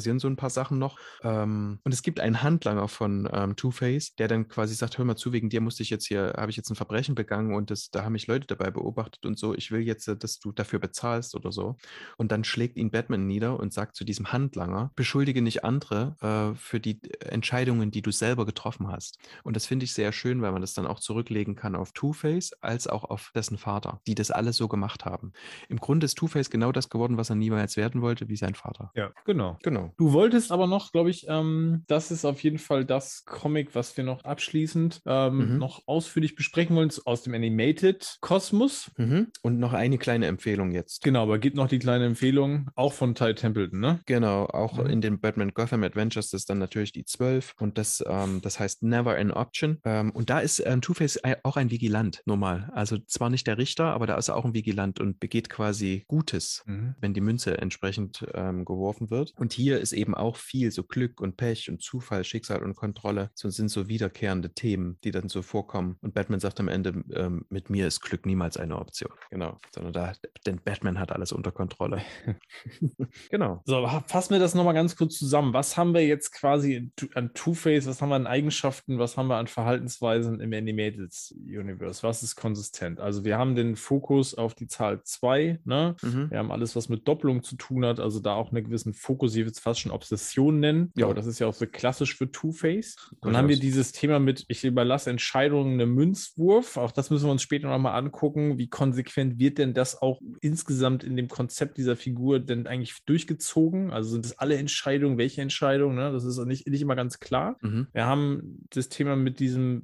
[0.00, 0.98] passieren so ein paar Sachen noch.
[1.22, 5.16] Ähm, und es gibt einen Handlanger von ähm, Two-Face, der dann quasi sagt, hör mal
[5.16, 7.90] zu, wegen dir musste ich jetzt hier, habe ich jetzt ein Verbrechen begangen und das,
[7.90, 10.78] da haben mich Leute dabei beobachtet und so, ich will jetzt, äh, dass du dafür
[10.78, 11.76] bezahlst oder so.
[12.16, 16.56] Und dann schlägt ihn Batman nieder und sagt zu diesem Handlanger, beschuldige nicht andere äh,
[16.58, 19.18] für die Entscheidungen, die du selber getroffen hast.
[19.44, 22.52] Und das finde ich sehr schön, weil man das dann auch zurücklegen kann auf Two-Face
[22.62, 25.32] als auch auf dessen Vater, die das alles so gemacht haben.
[25.68, 28.90] Im Grunde ist Two-Face genau das geworden, was er niemals werden wollte, wie sein Vater.
[28.94, 29.58] Ja, genau.
[29.62, 29.89] Genau.
[29.98, 33.96] Du wolltest aber noch, glaube ich, ähm, das ist auf jeden Fall das Comic, was
[33.96, 35.58] wir noch abschließend ähm, Mhm.
[35.58, 38.90] noch ausführlich besprechen wollen aus dem Animated Kosmos.
[38.96, 39.28] Mhm.
[39.42, 41.02] Und noch eine kleine Empfehlung jetzt.
[41.02, 44.00] Genau, aber gibt noch die kleine Empfehlung, auch von Ty Templeton, ne?
[44.06, 44.86] Genau, auch Mhm.
[44.86, 48.60] in den Batman Gotham Adventures das ist dann natürlich die 12 und das, ähm, das
[48.60, 49.78] heißt Never an Option.
[49.84, 52.70] Ähm, und da ist ähm, Two-Face auch ein Vigilant, normal.
[52.74, 56.04] Also zwar nicht der Richter, aber da ist er auch ein Vigilant und begeht quasi
[56.08, 56.94] Gutes, Mhm.
[57.00, 59.32] wenn die Münze entsprechend ähm, geworfen wird.
[59.36, 63.30] Und hier ist eben auch viel so Glück und Pech und Zufall, Schicksal und Kontrolle.
[63.34, 65.96] So sind so wiederkehrende Themen, die dann so vorkommen.
[66.00, 69.10] Und Batman sagt am Ende, ähm, mit mir ist Glück niemals eine Option.
[69.30, 69.58] Genau.
[69.74, 70.12] Sondern da,
[70.46, 72.02] denn Batman hat alles unter Kontrolle.
[73.30, 73.62] genau.
[73.64, 75.52] So, fassen wir das nochmal ganz kurz zusammen.
[75.52, 79.36] Was haben wir jetzt quasi an Two-Face, was haben wir an Eigenschaften, was haben wir
[79.36, 82.02] an Verhaltensweisen im Animated Universe?
[82.02, 83.00] Was ist konsistent?
[83.00, 85.96] Also wir haben den Fokus auf die Zahl 2, ne?
[86.02, 86.30] Mhm.
[86.30, 89.36] Wir haben alles, was mit Doppelung zu tun hat, also da auch einen gewissen Fokus,
[89.36, 90.92] es fast schon Obsession nennen.
[90.96, 91.12] Ja.
[91.14, 92.96] Das ist ja auch so klassisch für Two-Face.
[93.22, 96.76] Dann haben wir dieses Thema mit, ich überlasse Entscheidungen einem Münzwurf.
[96.76, 98.58] Auch das müssen wir uns später nochmal angucken.
[98.58, 103.90] Wie konsequent wird denn das auch insgesamt in dem Konzept dieser Figur denn eigentlich durchgezogen?
[103.92, 105.18] Also sind das alle Entscheidungen?
[105.18, 105.94] Welche Entscheidungen?
[105.96, 106.10] Ne?
[106.12, 107.56] Das ist nicht, nicht immer ganz klar.
[107.62, 107.86] Mhm.
[107.92, 109.82] Wir haben das Thema mit diesem,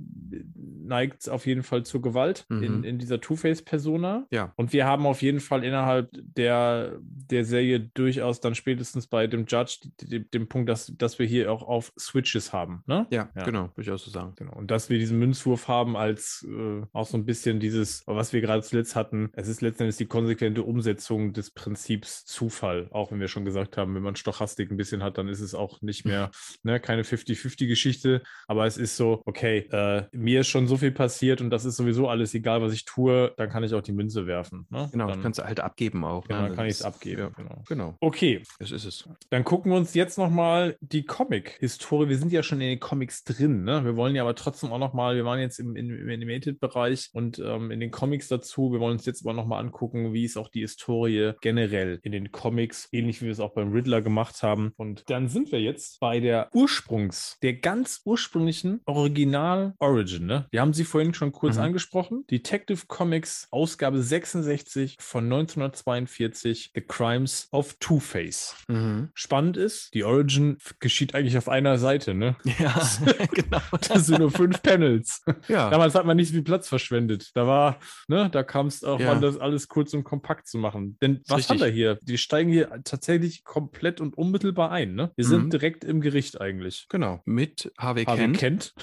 [0.84, 2.84] neigt auf jeden Fall zur Gewalt in, Mhm.
[2.84, 4.26] in dieser Two-Face-Persona.
[4.30, 4.52] Ja.
[4.56, 9.46] Und wir haben auf jeden Fall innerhalb der, der Serie durchaus dann spätestens bei dem
[9.46, 12.82] Judge den, den Punkt, dass, dass wir hier auch auf Switches haben.
[12.86, 13.06] Ne?
[13.10, 13.44] Ja, Ja.
[13.44, 14.32] genau, würde ich auch so sagen.
[14.36, 14.54] Genau.
[14.54, 18.40] Und dass wir diesen Münzwurf haben als äh, auch so ein bisschen dieses, was wir
[18.40, 22.88] gerade zuletzt hatten, es ist letztendlich die konsequente Umsetzung des Prinzips Zufall.
[22.90, 25.54] Auch wenn wir schon gesagt haben, wenn man Stochastik ein bisschen hat, dann ist es
[25.54, 26.30] auch nicht mehr,
[26.62, 27.02] ne, keine
[27.50, 28.22] 50-50-Geschichte.
[28.46, 31.76] Aber es ist so, okay, äh, mir ist schon so viel passiert und das ist
[31.76, 34.66] sowieso alles egal, was ich tue, dann kann ich auch die Münze werfen.
[34.70, 34.88] Ne?
[34.92, 36.26] Genau, dann, kannst du halt abgeben auch.
[36.26, 36.46] genau, ne?
[36.48, 37.20] dann kann ich es abgeben.
[37.20, 37.64] Ja, Genau.
[37.68, 39.08] genau, Okay, das ist es.
[39.30, 42.09] dann gucken wir uns jetzt nochmal die Comic-Historie.
[42.09, 43.84] Wir sind ja schon in den Comics drin, ne?
[43.84, 47.38] Wir wollen ja aber trotzdem auch nochmal, wir waren jetzt im, im, im Animated-Bereich und
[47.38, 48.72] ähm, in den Comics dazu.
[48.72, 52.32] Wir wollen uns jetzt aber nochmal angucken, wie ist auch die Historie generell in den
[52.32, 54.72] Comics, ähnlich wie wir es auch beim Riddler gemacht haben.
[54.76, 60.47] Und dann sind wir jetzt bei der Ursprungs, der ganz ursprünglichen Original-Origin, ne?
[60.51, 61.62] Wir haben sie vorhin schon kurz Mhm.
[61.62, 62.24] angesprochen.
[62.30, 68.56] Detective Comics, Ausgabe 66 von 1942, The Crimes of Two-Face.
[68.68, 69.10] Mhm.
[69.14, 72.36] Spannend ist, die Origin geschieht eigentlich auf einer Seite, ne?
[72.59, 72.74] Ja,
[73.32, 73.60] genau.
[73.89, 75.23] Das sind nur fünf Panels.
[75.48, 77.31] Ja, Damals hat man nicht viel Platz verschwendet.
[77.35, 77.78] Da war,
[78.09, 79.12] ne, da kam es auch Ja.
[79.12, 80.97] an, das alles kurz und kompakt zu machen.
[81.02, 81.51] Denn was richtig.
[81.51, 81.98] haben wir hier?
[82.02, 85.12] Wir steigen hier tatsächlich komplett und unmittelbar ein, ne?
[85.16, 85.51] Wir sind Mhm.
[85.51, 86.86] direkt im Gericht eigentlich.
[86.89, 87.20] genau.
[87.27, 88.74] Mit Harvey Kent, kennt.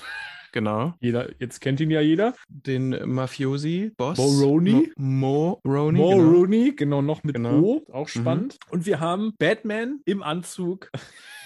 [0.53, 0.93] Genau.
[1.01, 2.33] Jeder, jetzt kennt ihn ja jeder.
[2.47, 4.17] Den Mafiosi-Boss.
[4.17, 4.91] Moroni.
[4.95, 6.29] Mo, Moroni, Mo genau.
[6.31, 7.59] Rooney, genau, noch mit Genau.
[7.59, 8.57] O, auch spannend.
[8.69, 10.89] Und wir haben Batman im Anzug.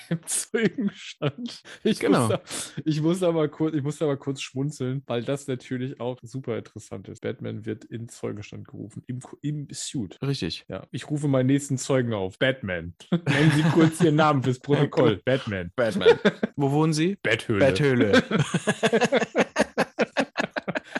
[0.09, 1.61] Im Zeugenstand.
[1.84, 2.27] Ich, Genau.
[2.27, 2.41] muss da,
[2.85, 6.17] ich, muss da mal kurz, ich muss da mal kurz schmunzeln, weil das natürlich auch
[6.21, 7.21] super interessant ist.
[7.21, 10.17] Batman wird in Zeugenstand gerufen, im, im Suit.
[10.21, 10.65] Richtig.
[10.67, 12.39] Ja, ich rufe meinen nächsten Zeugen auf.
[12.39, 12.93] Batman.
[13.11, 15.21] Nennen Sie kurz Ihren Namen fürs Protokoll.
[15.25, 15.71] Batman.
[15.75, 16.19] Batman.
[16.55, 17.17] Wo wohnen Sie?
[17.23, 17.65] Betthöhle.
[17.65, 18.23] Betthöhle.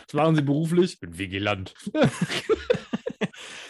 [0.06, 0.94] Was machen Sie beruflich?
[0.94, 1.74] Ich bin Vigilant.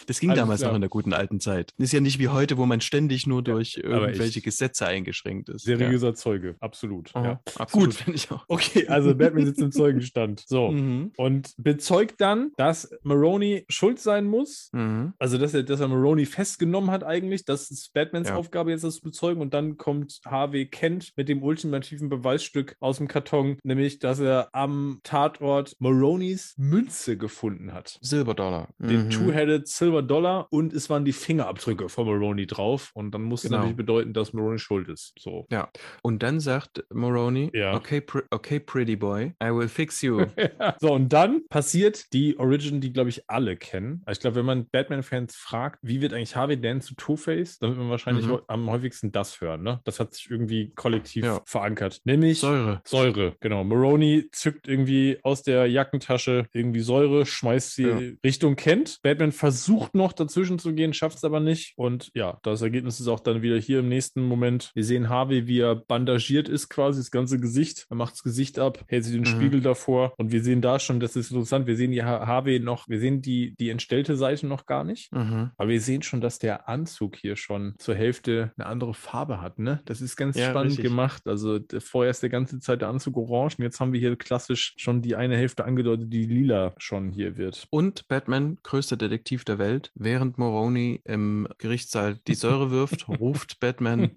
[0.09, 0.71] Das ging Alles damals klar.
[0.71, 1.71] noch in der guten alten Zeit.
[1.77, 4.41] Ist ja nicht wie heute, wo man ständig nur durch aber irgendwelche.
[4.41, 5.65] Gesetze eingeschränkt ist.
[5.65, 7.11] Seriöser Zeuge, absolut.
[7.13, 7.23] Ja.
[7.23, 7.39] Ja.
[7.57, 7.93] Absolut, Gut.
[7.95, 8.43] finde ich auch.
[8.47, 10.43] Okay, also Batman sitzt im Zeugenstand.
[10.47, 10.71] So.
[10.71, 11.11] Mhm.
[11.15, 14.69] Und bezeugt dann, dass Maroney schuld sein muss.
[14.71, 15.13] Mhm.
[15.19, 17.45] Also, dass er, dass er Maroney festgenommen hat, eigentlich.
[17.45, 18.35] Das ist Batmans Ja.
[18.35, 19.41] Aufgabe, jetzt das zu bezeugen.
[19.41, 24.49] Und dann kommt Harvey Kent mit dem ultimativen Beweisstück aus dem Karton, nämlich, dass er
[24.53, 27.99] am Tatort Maroneys Münze gefunden hat.
[28.01, 28.69] Silberdollar.
[28.79, 29.09] Den Mhm.
[29.11, 32.91] Two-Headed Silver Dollar und es waren die Fingerabdrücke von Maroney drauf.
[32.93, 33.57] Und dann muss es Genau.
[33.59, 35.13] natürlich bedeuten, dass Maroney schuld ist.
[35.19, 35.47] So.
[35.51, 35.69] Ja.
[36.01, 37.75] Und dann sagt Maroney, Ja.
[37.75, 40.25] okay, pr okay, pretty boy, I will fix you.
[40.79, 44.01] so, und dann passiert die Origin, die, glaube ich, alle kennen.
[44.05, 47.71] Also ich glaube, wenn man Batman-Fans fragt, wie wird eigentlich Harvey Dent zu Two-Face, dann
[47.71, 48.39] wird man wahrscheinlich Mhm.
[48.47, 49.63] am häufigsten das hören.
[49.63, 49.79] Ne?
[49.85, 51.41] Das hat sich irgendwie kollektiv Ja.
[51.45, 52.01] verankert.
[52.05, 52.81] Nämlich Säure.
[52.85, 53.63] Säure, genau.
[53.63, 57.99] Maroney zückt irgendwie aus der Jackentasche irgendwie Säure, schmeißt sie Ja.
[58.25, 58.99] Richtung Kent.
[59.03, 61.73] Batman versucht noch dazwischen zu gehen, schafft es aber nicht.
[61.77, 64.71] Und ja, das Ergebnis ist auch dann wieder hier im nächsten Moment.
[64.75, 67.85] Wir sehen Harvey, wie er bandagiert ist, quasi das ganze Gesicht.
[67.89, 69.25] Er macht das Gesicht ab, hält sich den Mhm.
[69.25, 70.13] Spiegel davor.
[70.17, 72.99] Und wir sehen da schon, das ist interessant, wir sehen die Ha- Harvey noch, wir
[72.99, 75.11] sehen die, die entstellte Seite noch gar nicht.
[75.13, 75.51] Mhm.
[75.57, 79.59] Aber wir sehen schon, dass der Anzug hier schon zur Hälfte eine andere Farbe hat,
[79.59, 79.81] ne?
[79.85, 80.85] Das ist ganz Ja, spannend richtig.
[80.85, 81.27] gemacht.
[81.27, 84.73] Also vorher ist der ganze Zeit der Anzug orange und jetzt haben wir hier klassisch
[84.77, 87.67] schon die eine Hälfte angedeutet, die lila schon hier wird.
[87.69, 94.11] Und Batman, größter Detektiv der Welt, während Moroni im Gerichtssaal die Säure wirft, ruft Batman,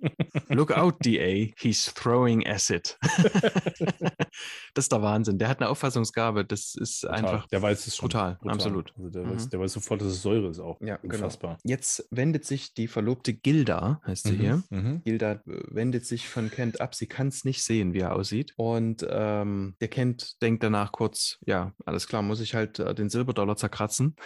[0.48, 2.98] Look out, DA, he's throwing acid.
[4.74, 5.39] das ist der Wahnsinn.
[5.39, 6.44] Der hat eine Auffassungsgabe.
[6.44, 7.16] Das ist Total.
[7.18, 8.09] einfach der weiß es schon.
[8.09, 8.93] brutal, absolut.
[8.97, 9.30] Also der, Mhm.
[9.34, 10.80] weiß, der weiß sofort, dass es Säure ist auch.
[10.80, 11.14] Ja, genau.
[11.14, 11.59] Unfassbar.
[11.64, 14.62] Jetzt wendet sich die Verlobte Gilda, heißt sie Mhm, hier.
[14.70, 15.02] mhm.
[15.05, 16.94] Gilda äh, wendet sich von Kent ab.
[16.94, 18.52] Sie kann es nicht sehen, wie er aussieht.
[18.56, 23.09] Und ähm, der Kent denkt danach kurz, ja, alles klar, muss ich halt äh, den
[23.10, 24.16] Silberdollar zerkratzen.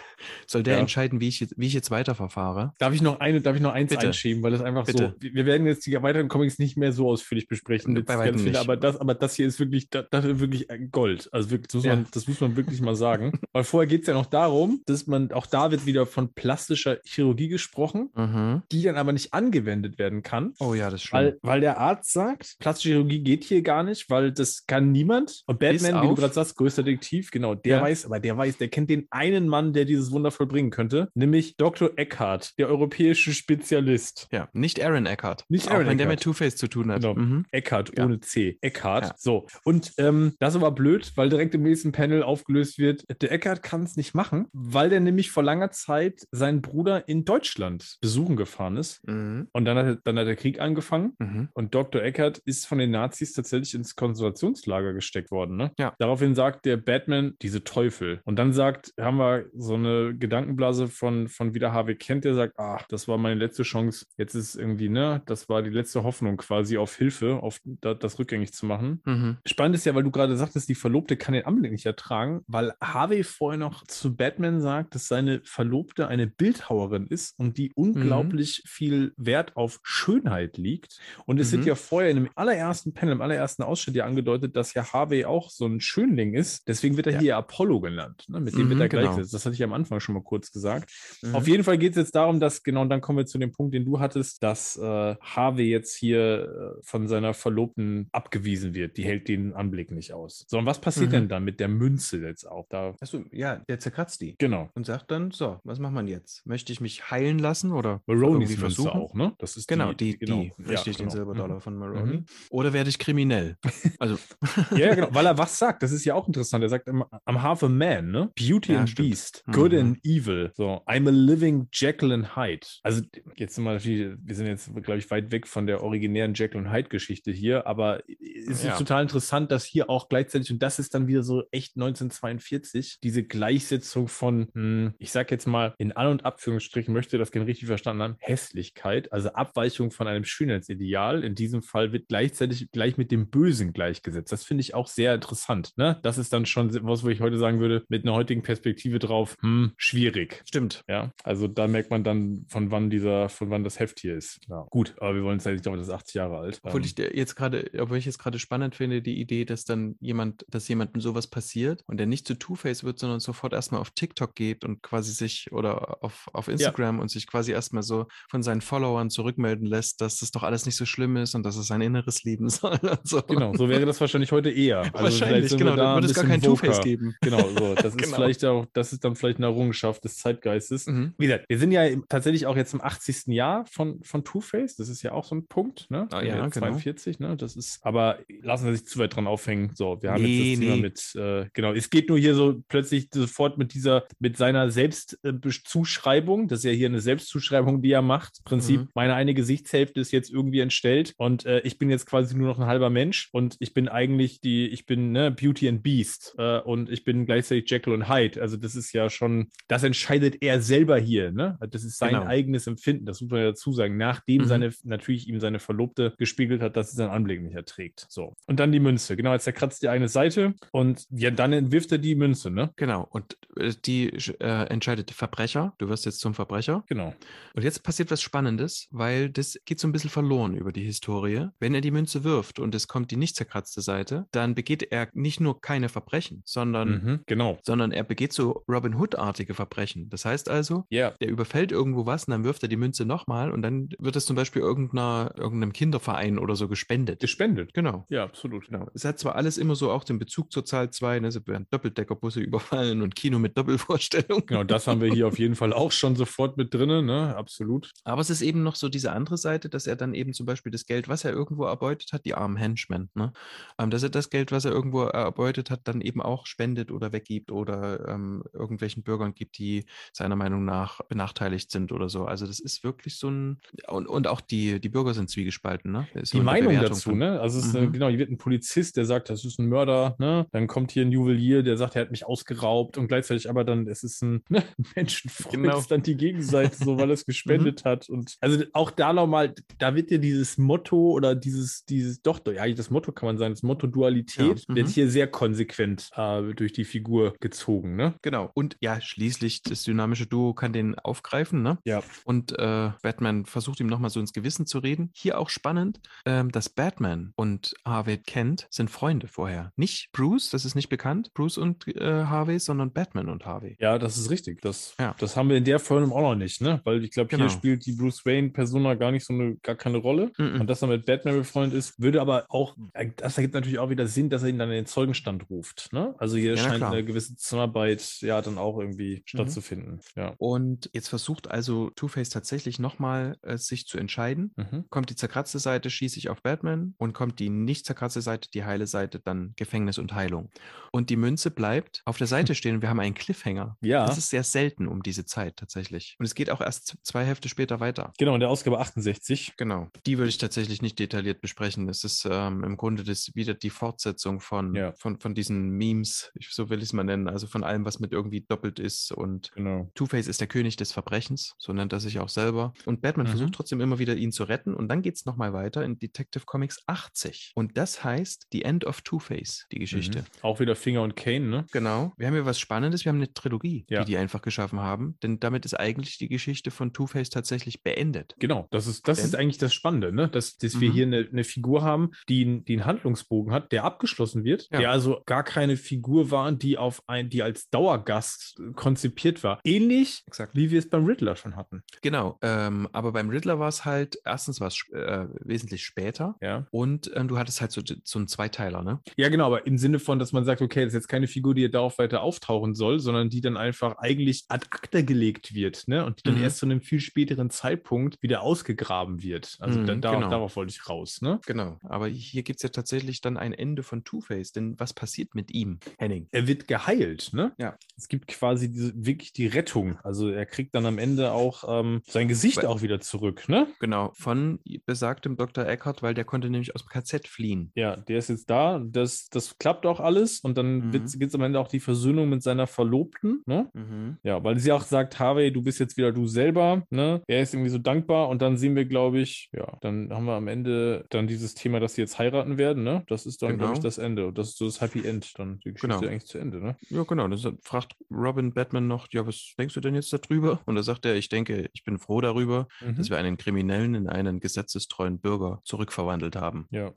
[0.45, 0.79] Soll der Ja.
[0.79, 2.73] entscheiden, wie ich, jetzt- wie ich jetzt weiterverfahre?
[2.79, 4.07] Darf ich noch eine, darf ich noch eins Bitte.
[4.07, 5.15] einschieben, weil das einfach Bitte.
[5.19, 5.27] so.
[5.33, 7.93] Wir werden jetzt die weiteren Comics nicht mehr so ausführlich besprechen.
[8.05, 8.59] Bei ganz viele, nicht.
[8.59, 11.29] aber das, aber das hier ist wirklich, das, das ist wirklich äh, Gold.
[11.31, 11.95] Also wirklich, das muss, Ja.
[11.95, 13.39] man, das muss man wirklich mal sagen.
[13.53, 16.97] Weil vorher geht es ja noch darum, dass man, auch da wird wieder von plastischer
[17.05, 18.63] Chirurgie gesprochen, Mhm.
[18.71, 20.53] die dann aber nicht angewendet werden kann.
[20.59, 21.17] Oh ja, das schlimm.
[21.21, 25.43] Weil, weil der Arzt sagt, plastische Chirurgie geht hier gar nicht, weil das kann niemand.
[25.45, 27.81] Und Batman, wie du gerade sagst, größter Detektiv, genau, der Ja.
[27.83, 31.57] weiß, aber der weiß, der kennt den einen Mann, der dieses Wunder vollbringen könnte, nämlich
[31.57, 31.91] Dr.
[31.95, 34.27] Eckhart, der europäische Spezialist.
[34.31, 35.43] ja, nicht Aaron Eckhart.
[35.49, 36.23] Nicht Auch Aaron wenn der mit Eckhart.
[36.23, 37.01] Two-Face zu tun hat.
[37.01, 37.15] Genau.
[37.15, 37.45] Mhm.
[37.51, 38.05] Eckhart Ja.
[38.05, 38.57] ohne C.
[38.61, 39.03] Eckhart.
[39.05, 39.13] Ja.
[39.17, 39.45] So.
[39.63, 43.83] Und ähm, das aber blöd, weil direkt im nächsten Panel aufgelöst wird, der Eckhart kann
[43.83, 48.77] es nicht machen, weil der nämlich vor langer Zeit seinen Bruder in Deutschland besuchen gefahren
[48.77, 49.05] ist.
[49.07, 49.47] Mhm.
[49.53, 51.13] Und dann hat, dann hat der Krieg angefangen.
[51.19, 51.49] Mhm.
[51.53, 52.01] Und Dr.
[52.01, 55.57] Eckert ist von den Nazis tatsächlich ins Konzentrationslager gesteckt worden.
[55.57, 55.71] Ne?
[55.77, 55.93] Ja.
[55.99, 58.21] Daraufhin sagt der Batman, diese Teufel.
[58.25, 62.55] Und dann sagt, haben wir so eine Gedankenblase von, von wieder Harvey Kent, der sagt,
[62.57, 64.05] ach, das war meine letzte Chance.
[64.17, 68.19] Jetzt ist irgendwie, ne, das war die letzte Hoffnung quasi auf Hilfe, auf da, das
[68.19, 69.01] rückgängig zu machen.
[69.05, 69.37] Mhm.
[69.45, 72.73] Spannend ist ja, weil du gerade sagtest, die Verlobte kann den Anblick nicht ertragen, weil
[72.81, 78.63] Harvey vorher noch zu Batman sagt, dass seine Verlobte eine Bildhauerin ist und die unglaublich
[78.65, 80.99] viel Wert auf Schönheit liegt.
[81.25, 81.57] Und es Mhm.
[81.57, 85.25] wird ja vorher in dem allerersten Panel, im allerersten Ausschnitt ja angedeutet, dass ja Harvey
[85.25, 86.67] auch so ein Schönling ist.
[86.67, 87.19] Deswegen wird er Ja.
[87.19, 88.25] hier Apollo genannt.
[88.27, 88.39] Ne?
[88.39, 89.01] Mit dem Mhm, wird er genau.
[89.03, 89.33] gleichgesetzt.
[89.33, 90.86] Das hatte ich am Anfang schon mal kurz gesagt.
[91.21, 91.35] Mhm.
[91.35, 93.51] Auf jeden Fall geht es jetzt darum, dass, genau, und dann kommen wir zu dem
[93.51, 98.97] Punkt, den du hattest, dass äh, Harvey jetzt hier äh, von seiner Verlobten abgewiesen wird.
[98.97, 100.45] Die hält den Anblick nicht aus.
[100.47, 101.11] So, und was passiert Mhm.
[101.11, 102.67] denn dann mit der Münze jetzt auch?
[102.69, 104.35] Da, Achso, ja, der zerkratzt die.
[104.37, 104.69] genau.
[104.75, 106.45] Und sagt dann, so, was macht man jetzt?
[106.45, 108.89] Möchte ich mich heilen lassen oder Maroney's irgendwie Münze versuchen?
[108.91, 109.33] auch, ne?
[109.39, 110.41] Das ist Genau, die, die, genau.
[110.43, 111.15] Ja, richtig, den genau.
[111.15, 111.61] Silberdollar Mhm.
[111.61, 112.13] von Maroni.
[112.17, 112.25] Mhm.
[112.49, 113.57] Oder werde ich kriminell?
[113.99, 114.17] Also,
[114.75, 115.83] Ja, genau, weil er was sagt.
[115.83, 116.63] Das ist ja auch interessant.
[116.63, 118.31] Er sagt, I'm, I'm half a man, ne?
[118.35, 119.09] Beauty Ja, and stimmt.
[119.09, 119.79] Beast, good Mhm.
[119.79, 120.51] and evil.
[120.55, 121.67] So, I'm a living
[122.11, 122.67] and Hyde.
[122.83, 123.01] Also,
[123.35, 126.71] jetzt sind wir natürlich, wir sind jetzt, glaube ich, weit weg von der originären und
[126.71, 128.77] Hyde-Geschichte hier, aber es ist Ja.
[128.77, 133.23] total interessant, dass hier auch gleichzeitig, und das ist dann wieder so echt 1942, diese
[133.23, 137.67] Gleichsetzung von, hm, ich sag jetzt mal, in An- und Abführungsstrichen möchte das gerne richtig
[137.67, 141.23] verstanden haben, Hässlichkeit, also Abweichung von einem Schönheitsideal.
[141.23, 144.31] In diesem Fall wird gleichzeitig gleich mit dem Bösen gleichgesetzt.
[144.31, 145.71] Das finde ich auch sehr interessant.
[145.77, 145.99] Ne?
[146.03, 149.35] Das ist dann schon was, wo ich heute sagen würde, mit einer heutigen Perspektive drauf,
[149.41, 150.41] hm, schwierig.
[150.47, 150.66] stimmt.
[150.87, 154.39] Ja, also da merkt man dann, von wann dieser, von wann das Heft hier ist.
[154.47, 154.65] Ja.
[154.69, 156.59] Gut, aber wir wollen es ja nicht, aber das ist 80 Jahre alt.
[156.63, 159.95] Obwohl Ähm, ich jetzt gerade, obwohl ich jetzt gerade spannend finde, die Idee, dass dann
[159.99, 163.91] jemand, dass jemandem sowas passiert und der nicht zu Two-Face wird, sondern sofort erstmal auf
[163.91, 168.43] TikTok geht und quasi sich oder auf, auf Instagram und sich quasi erstmal so von
[168.43, 171.67] seinen Followern zurückmelden lässt, dass das doch alles nicht so schlimm ist und dass es
[171.67, 173.21] sein Inneres lieben soll so.
[173.21, 174.79] Genau, so wäre das wahrscheinlich heute eher.
[174.93, 175.75] Also Wahrscheinlich, genau.
[175.75, 177.15] Da ein würde es gar kein Two-Face geben.
[177.21, 177.75] Genau, so.
[177.75, 178.15] Das ist Genau.
[178.15, 180.37] vielleicht auch, das ist dann vielleicht eine Errungenschaft des Zeitgeists.
[180.71, 180.87] Es.
[180.87, 181.13] Mhm.
[181.17, 183.27] Wie gesagt, wir sind ja im- tatsächlich auch jetzt im 80.
[183.27, 184.75] Jahr von, von Two-Face.
[184.75, 186.07] Das ist ja auch so ein Punkt, ne?
[186.11, 186.67] Ah, ja, jetzt genau.
[186.67, 187.37] 42, ne?
[187.37, 189.71] Das ist, aber lassen wir sich zu weit dran aufhängen.
[189.75, 190.81] So, wir haben Nee, jetzt das Thema nee.
[190.81, 196.47] mit, äh, genau, es geht nur hier so plötzlich sofort mit dieser, mit seiner Selbstzuschreibung.
[196.47, 198.43] Das ist ja hier eine Selbstzuschreibung, die er macht.
[198.45, 198.87] Prinzip, Mhm.
[198.95, 202.59] meine eine Gesichtshälfte ist jetzt irgendwie entstellt und äh, ich bin jetzt quasi nur noch
[202.59, 206.59] ein halber Mensch und ich bin eigentlich die, ich bin ne, Beauty and Beast äh,
[206.59, 208.41] und ich bin gleichzeitig Jekyll und Hyde.
[208.41, 211.57] Also das ist ja schon, das entscheidet er selber hier, ne?
[211.69, 212.25] Das ist sein Genau.
[212.25, 214.45] eigenes Empfinden, das muss man ja dazu sagen, nachdem Mhm.
[214.47, 218.05] seine, natürlich ihm seine Verlobte gespiegelt hat, dass sie seinen Anblick nicht erträgt.
[218.09, 218.33] So.
[218.47, 221.97] Und dann die Münze, genau, jetzt zerkratzt die eine Seite und ja, dann entwirft er
[221.97, 222.71] die Münze, ne?
[222.75, 223.07] Genau.
[223.09, 224.07] Und äh, die
[224.39, 225.73] äh, entscheidet Verbrecher.
[225.77, 226.83] Du wirst jetzt zum Verbrecher.
[226.87, 227.13] Genau.
[227.53, 231.47] Und jetzt passiert was Spannendes, weil das geht so ein bisschen verloren über die Historie.
[231.59, 235.07] Wenn er die Münze wirft und es kommt die nicht zerkratzte Seite, dann begeht er
[235.13, 237.57] nicht nur keine Verbrechen, sondern, Mhm, genau.
[237.63, 240.09] sondern er begeht so Robin Hood-artige Verbrechen.
[240.09, 241.11] Das heißt also, Ja.
[241.19, 244.25] der überfällt irgendwo was und dann wirft er die Münze nochmal und dann wird es
[244.25, 247.19] zum Beispiel irgendeiner, irgendeinem Kinderverein oder so gespendet.
[247.19, 247.73] Gespendet.
[247.73, 248.05] Genau.
[248.09, 248.67] Ja, absolut.
[248.67, 248.87] Genau.
[248.93, 251.27] Es hat zwar alles immer so auch den Bezug zur Zahl 2, ne?
[251.29, 254.43] es werden Doppeldeckerbusse überfallen und Kino mit Doppelvorstellung.
[254.45, 257.35] Genau, das haben wir hier auf jeden Fall auch schon sofort mit drin, ne?
[257.35, 257.91] Absolut.
[258.03, 260.71] Aber es ist eben noch so diese andere Seite, dass er dann eben zum Beispiel
[260.71, 263.33] das Geld, was er irgendwo erbeutet hat, die armen Henchmen, ne?
[263.79, 267.11] ähm, dass er das Geld, was er irgendwo erbeutet hat, dann eben auch spendet oder
[267.13, 269.85] weggibt oder ähm, irgendwelchen Bürgern gibt, die
[270.17, 272.25] seiner Meinung nach benachteiligt sind oder so.
[272.25, 276.07] Also das ist wirklich so ein und, und auch die, die Bürger sind zwiegespalten, ne?
[276.33, 277.39] Die Meinung Bewertung dazu, von- ne?
[277.39, 277.91] Also es ist eine, Mhm.
[277.93, 280.47] genau, hier wird ein Polizist, der sagt, das ist ein Mörder, ne?
[280.51, 283.87] Dann kommt hier ein Juwelier, der sagt, er hat mich ausgeraubt und gleichzeitig aber dann,
[283.87, 284.63] es ist ein ne?
[284.95, 285.81] Menschenfreund, Genau.
[285.87, 288.09] dann die Gegenseite, so weil er es gespendet hat.
[288.09, 292.61] Und also auch da nochmal, da wird dir dieses Motto oder dieses, dieses, doch, ja,
[292.63, 294.91] eigentlich das Motto kann man sagen, das Motto Dualität, Ja, wird mhm.
[294.91, 298.15] hier sehr konsequent äh, durch die Figur gezogen, ne?
[298.21, 298.49] Genau.
[298.53, 301.77] Und ja, schließlich das dynamische Duo kann den aufgreifen, ne?
[301.83, 302.01] Ja.
[302.25, 305.09] Und äh, Batman versucht ihm nochmal so ins Gewissen zu reden.
[305.13, 309.71] Hier auch spannend, ähm, dass Batman und Harvey Kent sind Freunde vorher.
[309.75, 313.75] Nicht Bruce, das ist nicht bekannt, Bruce und äh, Harvey, sondern Batman und Harvey.
[313.79, 314.61] Ja, das ist richtig.
[314.61, 315.15] Das, Ja.
[315.19, 316.81] das haben wir in der Folge auch noch nicht, ne?
[316.83, 317.43] Weil ich glaube, Genau.
[317.45, 320.31] hier spielt die Bruce Wayne-Persona gar nicht so eine, gar keine Rolle.
[320.37, 320.61] Mhm.
[320.61, 323.89] Und dass er mit Batman befreundet ist, würde aber auch, äh, das ergibt natürlich auch
[323.89, 325.89] wieder Sinn, dass er ihn dann in den Zeugenstand ruft.
[325.91, 326.15] Ne?
[326.17, 326.89] Also hier Ja, scheint klar.
[326.91, 326.95] Mhm.
[326.97, 329.96] eine gewisse Zusammenarbeit ja dann auch irgendwie stattzufinden.
[330.15, 330.33] Ja.
[330.37, 334.53] Und jetzt versucht also Two-Face tatsächlich nochmal äh, sich zu entscheiden.
[334.55, 334.85] Mhm.
[334.89, 338.63] Kommt die zerkratzte Seite, schieße ich auf Batman und kommt die nicht zerkratzte Seite, die
[338.65, 340.49] heile Seite, dann Gefängnis und Heilung.
[340.91, 343.77] Und die Münze bleibt auf der Seite stehen und wir haben einen Cliffhanger.
[343.81, 344.05] Ja.
[344.05, 346.15] Das ist sehr selten um diese Zeit tatsächlich.
[346.19, 348.13] Und es geht auch erst zwei Hefte später weiter.
[348.17, 349.53] Genau, in der Ausgabe 68.
[349.57, 349.87] Genau.
[350.05, 351.87] Die würde ich tatsächlich nicht detailliert besprechen.
[351.89, 354.93] Es ist ähm, im Grunde das wieder die Fortsetzung von, Ja.
[354.93, 357.99] von, von diesen Memes, ich, so will ich es mal nennen, also von allem, was
[357.99, 359.11] mit irgendwie doppelt ist.
[359.11, 359.86] Und Genau.
[359.95, 362.73] Two-Face ist der König des Verbrechens, so nennt er sich auch selber.
[362.85, 363.31] Und Batman Mhm.
[363.31, 364.73] versucht trotzdem immer wieder, ihn zu retten.
[364.73, 367.51] Und dann geht es nochmal weiter in Detective Comics 80.
[367.55, 370.19] Und das heißt The End of Two-Face, die Geschichte.
[370.19, 370.25] Mhm.
[370.41, 371.65] Auch wieder Finger und Kane, ne?
[371.71, 372.13] Genau.
[372.17, 373.05] Wir haben hier was Spannendes.
[373.05, 374.03] Wir haben eine Trilogie, Ja.
[374.03, 375.17] die die einfach geschaffen haben.
[375.21, 378.33] Denn damit ist eigentlich die Geschichte von Two-Face tatsächlich beendet.
[378.39, 380.27] Genau, das ist, das Denn- ist eigentlich das Spannende, ne?
[380.29, 380.93] dass, dass wir Mhm.
[380.93, 384.79] hier eine, eine Figur haben, die, die einen Handlungsbogen hat, der abgeschlossen wird, Ja.
[384.79, 389.59] der also gar keine Figur war, die auf ein, die als Dauergast konzipiert war.
[389.77, 390.55] Ähnlich Exakt.
[390.55, 391.83] wie wir es beim Riddler schon hatten.
[392.01, 392.37] Genau.
[392.41, 396.35] Ähm, aber beim Riddler war es halt, erstens war es äh, wesentlich später.
[396.41, 396.65] Ja.
[396.71, 398.99] Und ähm, du hattest halt so, so einen Zweiteiler, ne?
[399.17, 401.53] Ja, genau, aber im Sinne von, dass man sagt, okay, das ist jetzt keine Figur,
[401.53, 406.05] die darauf weiter auftauchen soll, sondern die dann einfach eigentlich ad acta gelegt wird, ne?
[406.05, 406.43] Und die dann Mhm.
[406.43, 409.57] erst zu einem viel späteren Zeitpunkt wieder ausgegraben wird.
[409.59, 410.29] Also da, Mhm, darauf, genau.
[410.29, 411.39] darauf wollte ich raus, ne?
[411.45, 411.77] Genau.
[411.83, 414.51] Aber hier gibt es ja tatsächlich dann ein Ende von Two-Face.
[414.53, 416.27] Denn was passiert mit ihm, Henning?
[416.31, 417.53] er wird geheilt, ne?
[417.57, 417.77] Ja.
[417.97, 419.66] Es gibt quasi diese, wirklich die Rettung.
[420.03, 423.67] Also er kriegt dann am Ende auch ähm, sein Gesicht auch wieder zurück, ne?
[423.79, 425.65] Genau, von besagtem Dr.
[425.67, 427.71] Eckhart, weil der konnte nämlich aus dem KZ fliehen.
[427.75, 428.79] Ja, der ist jetzt da.
[428.83, 430.39] Das, das klappt auch alles.
[430.39, 430.91] Und dann Mhm.
[430.91, 433.69] gibt es am Ende auch die Versöhnung mit seiner Verlobten, ne?
[433.73, 434.17] Mhm.
[434.23, 437.21] Ja, weil sie auch sagt, Harvey, du bist jetzt wieder du selber, ne?
[437.27, 440.33] Er ist irgendwie so dankbar und dann sehen wir, glaube ich, ja, dann haben wir
[440.33, 443.03] am Ende dann dieses Thema, dass sie jetzt heiraten werden, ne?
[443.07, 443.87] Das ist dann, glaube ich, Genau.
[443.87, 444.27] das Ende.
[444.27, 446.07] Und das ist so das Happy End, dann die Geschichte Genau.
[446.11, 446.77] eigentlich zu Ende, ne?
[446.89, 447.27] Ja, genau.
[447.27, 450.61] Das fragt Robin Batman noch, ja, was denkst du denn jetzt darüber?
[450.65, 452.95] Und da sagt er, ich denke, ich bin froh darüber, Mhm.
[452.95, 456.67] dass wir einen Kriminellen in einen gesetzestreuen Bürger zurückverwandelt haben.
[456.71, 456.91] Ja.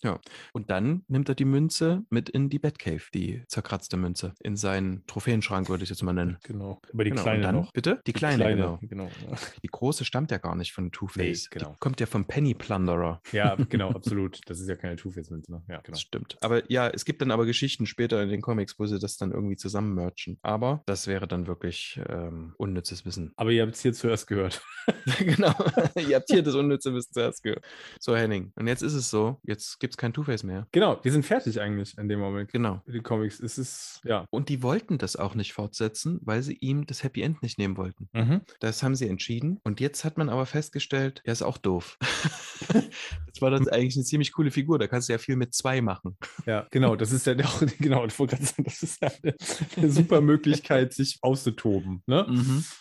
[0.52, 5.06] Und dann nimmt er die Münze mit in die Batcave, die zerkratzte Münze, in seinen
[5.06, 6.38] Trophäenschrank, würde ich jetzt mal nennen.
[6.42, 6.80] Genau.
[6.92, 7.22] Aber die genau.
[7.22, 7.72] kleine dann, noch.
[7.72, 8.00] Bitte?
[8.06, 8.78] Die kleine, genau.
[8.82, 9.04] genau.
[9.28, 9.36] ja.
[9.62, 11.48] Die große stammt ja gar nicht von Two-Face.
[11.52, 11.72] Nee, genau.
[11.72, 13.20] Die kommt ja vom Penny Plunderer.
[13.32, 14.40] Ja, genau, absolut.
[14.46, 15.62] Das ist ja keine Two-Face-Münze, ne?
[15.68, 15.90] Ja, genau.
[15.90, 16.36] Das stimmt.
[16.40, 19.32] Aber ja, es gibt dann aber Geschichten später in den Comics, wo sie das dann
[19.32, 20.38] irgendwie zusammen merchen.
[20.42, 23.32] Aber das wäre dann wirklich ähm, unnützes Wissen.
[23.36, 24.62] Aber ihr habt es hier zuerst gehört.
[25.18, 25.54] genau.
[26.08, 27.64] Ihr habt hier das unnütze Wissen zuerst gehört.
[27.98, 28.52] So, Henning.
[28.56, 30.66] Und jetzt ist es so, jetzt gibt es kein Two-Face mehr.
[30.72, 32.50] Genau, wir sind fertig eigentlich in dem Moment.
[32.52, 32.82] Genau.
[32.86, 33.40] Die Comics.
[33.40, 34.26] Es ist, ja.
[34.30, 37.76] Und die wollten das auch nicht fortsetzen, weil sie ihm das Happy End nicht nehmen
[37.76, 38.08] wollten.
[38.12, 38.40] Mhm.
[38.60, 39.60] Das haben sie entschieden.
[39.64, 41.98] Und jetzt hat man aber festgestellt, er ist auch doof.
[42.68, 44.78] das war dann eigentlich eine ziemlich coole Figur.
[44.78, 46.16] Da kannst du ja viel mit zwei machen.
[46.46, 46.96] Ja, genau.
[46.96, 48.20] Das ist ja auch, genau, das
[48.82, 49.34] ist ja eine,
[49.76, 52.02] eine super Möglichkeit, sich auszutoben.
[52.06, 52.26] Ne?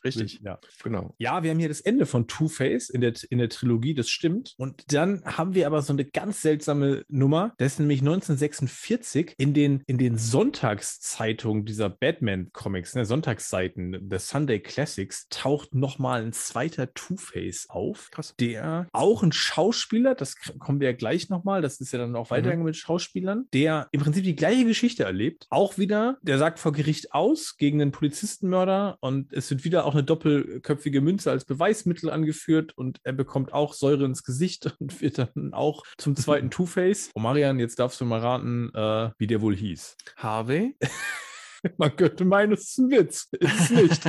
[0.03, 0.41] Richtig.
[0.43, 0.59] Ja.
[0.83, 1.15] Genau.
[1.17, 4.53] Ja, wir haben hier das Ende von Two-Face in der, in der Trilogie, das stimmt.
[4.57, 7.53] Und dann haben wir aber so eine ganz seltsame Nummer.
[7.57, 14.59] Das ist nämlich 1946 in den, in den Sonntagszeitungen dieser Batman-Comics, ne, Sonntagsseiten der Sunday
[14.59, 18.09] Classics, taucht nochmal ein zweiter Two-Face auf.
[18.11, 18.35] Krass.
[18.39, 22.31] Der auch ein Schauspieler, das kommen wir ja gleich nochmal, das ist ja dann auch
[22.31, 25.47] weitergegangen mit Schauspielern, der im Prinzip die gleiche Geschichte erlebt.
[25.49, 29.93] Auch wieder, der sagt vor Gericht aus gegen einen Polizistenmörder und es wird wieder auch
[29.93, 35.17] eine doppelköpfige Münze als Beweismittel angeführt und er bekommt auch Säure ins Gesicht und wird
[35.17, 37.09] dann auch zum zweiten Two-Face.
[37.13, 39.97] Und Marian, jetzt darfst du mal raten, äh, wie der wohl hieß.
[40.17, 40.75] Harvey?
[41.77, 43.27] Man könnte meinen, es ist ein Witz.
[43.33, 44.01] Ist es nicht.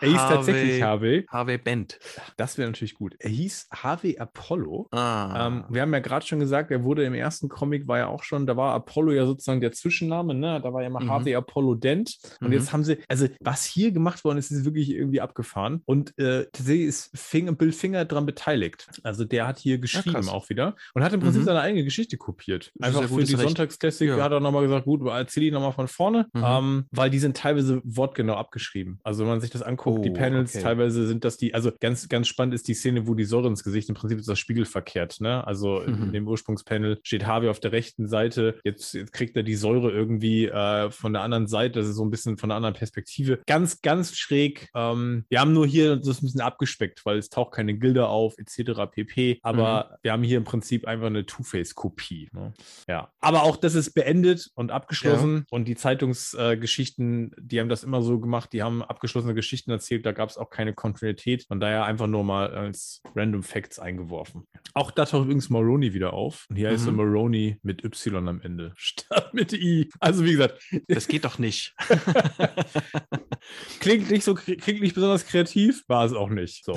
[0.00, 1.26] Er hieß tatsächlich Harvey.
[1.30, 1.98] Harvey Bent.
[2.36, 3.14] Das wäre natürlich gut.
[3.18, 4.88] Er hieß Harvey Apollo.
[4.92, 5.46] Ah.
[5.48, 8.22] Ähm, wir haben ja gerade schon gesagt, er wurde im ersten Comic, war ja auch
[8.22, 10.60] schon, da war Apollo ja sozusagen der Zwischenname, ne?
[10.62, 11.10] Da war ja mal Mhm.
[11.10, 12.16] Harvey Apollo Dent.
[12.40, 12.52] Und Mhm.
[12.54, 15.82] jetzt haben sie, also was hier gemacht worden ist, ist wirklich irgendwie abgefaffen.
[15.86, 18.86] Und äh, tatsächlich ist Fing, Bill Finger daran beteiligt.
[19.02, 20.28] Also der hat hier geschrieben krass.
[20.28, 21.46] auch wieder und hat im Prinzip Mhm.
[21.46, 22.72] seine eigene Geschichte kopiert.
[22.80, 23.36] Ja Einfach für die.
[23.36, 24.22] Sonntagsklassik Ja.
[24.22, 26.42] hat er nochmal gesagt, gut, erzähl ich nochmal von vorne, Mhm.
[26.44, 29.00] ähm, weil die sind teilweise wortgenau abgeschrieben.
[29.04, 30.62] Also wenn man sich das anguckt, die Oh, Panels, okay.
[30.62, 33.64] teilweise sind das die, also ganz, ganz spannend ist die Szene, wo die Säure ins
[33.64, 35.46] Gesicht, im Prinzip ist das spiegelverkehrt, ne?
[35.46, 36.12] Also in, in Mhm.
[36.12, 40.46] dem Ursprungspanel steht Harvey auf der rechten Seite, jetzt, jetzt kriegt er die Säure irgendwie
[40.46, 43.40] äh, von der anderen Seite, das ist so ein bisschen von einer anderen Perspektive.
[43.46, 44.68] Ganz, ganz schräg.
[44.74, 48.34] Ähm, wir haben nur hier das ein bisschen abgespeckt, weil es taucht keine Gilde auf,
[48.38, 48.90] etc.
[48.90, 49.38] pp.
[49.42, 52.28] Aber wir haben hier im Prinzip einfach eine Two-Face-Kopie.
[52.32, 52.52] Ne?
[52.88, 53.10] Ja.
[53.20, 58.02] Aber auch das ist beendet und abgeschlossen und die Zeitungsgeschichten, äh, die haben das immer
[58.02, 61.44] so gemacht, die haben abgeschlossene Geschichten erzählt, da gab es auch keine Kontinuität.
[61.46, 64.46] Von daher einfach nur mal als Random Facts eingeworfen.
[64.74, 66.46] Auch da taucht übrigens Maroney wieder auf.
[66.50, 66.98] Und hier heißt er Mhm.
[66.98, 69.90] Maroney mit Y am Ende, statt mit I.
[70.00, 71.74] Also wie gesagt, das geht doch nicht.
[73.80, 76.64] klingt nicht so, klingt nicht besonders kreativ, war es auch nicht.
[76.64, 76.74] So.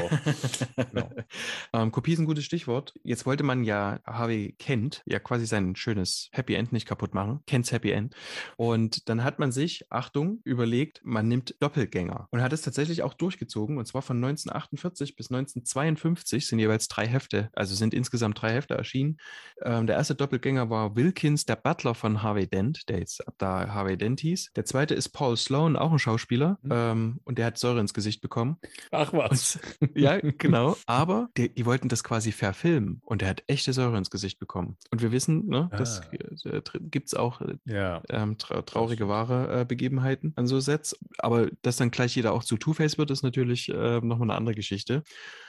[0.76, 1.10] Genau.
[1.74, 2.94] ähm, Kopie ist ein gutes Stichwort.
[3.04, 7.40] Jetzt wollte man ja Harvey Kent ja quasi sein schönes Happy End nicht kaputt machen.
[7.48, 8.16] Kents Happy End.
[8.58, 13.14] Und dann hat man sich, Achtung, überlegt, man nimmt Doppelgänger und hat es tatsächlich auch
[13.14, 13.78] durchgezogen.
[13.78, 18.74] Und zwar von 1948 bis 1952 sind jeweils drei Hefte, also sind insgesamt drei Hefte
[18.76, 19.18] erschienen.
[19.64, 23.70] Ähm, der erste Doppelgänger war Wilkins, der Butler von Harvey Dent, der jetzt ab da
[23.74, 24.52] Harvey Dent hieß.
[24.56, 26.60] Der zweite ist Paul Sloan, auch ein Schauspieler.
[26.64, 26.72] Mhm.
[26.74, 28.58] Ähm, und der hat Säure ins Gesicht bekommen.
[28.92, 29.60] Ach was.
[29.80, 30.76] Und, ja, genau.
[30.86, 34.78] Aber die, die wollten das quasi verfilmen und er hat echte Säure ins Gesicht bekommen.
[34.92, 36.50] Und wir wissen, ne, das Ah.
[36.50, 38.02] äh, gibt es auch äh, Ja.
[38.10, 40.98] ähm, tra traurige wahre äh, Begebenheiten an so Sets.
[41.20, 44.56] Aber dass dann gleich jeder auch zu Two-Face wird, ist natürlich äh, nochmal eine andere
[44.56, 45.04] Geschichte.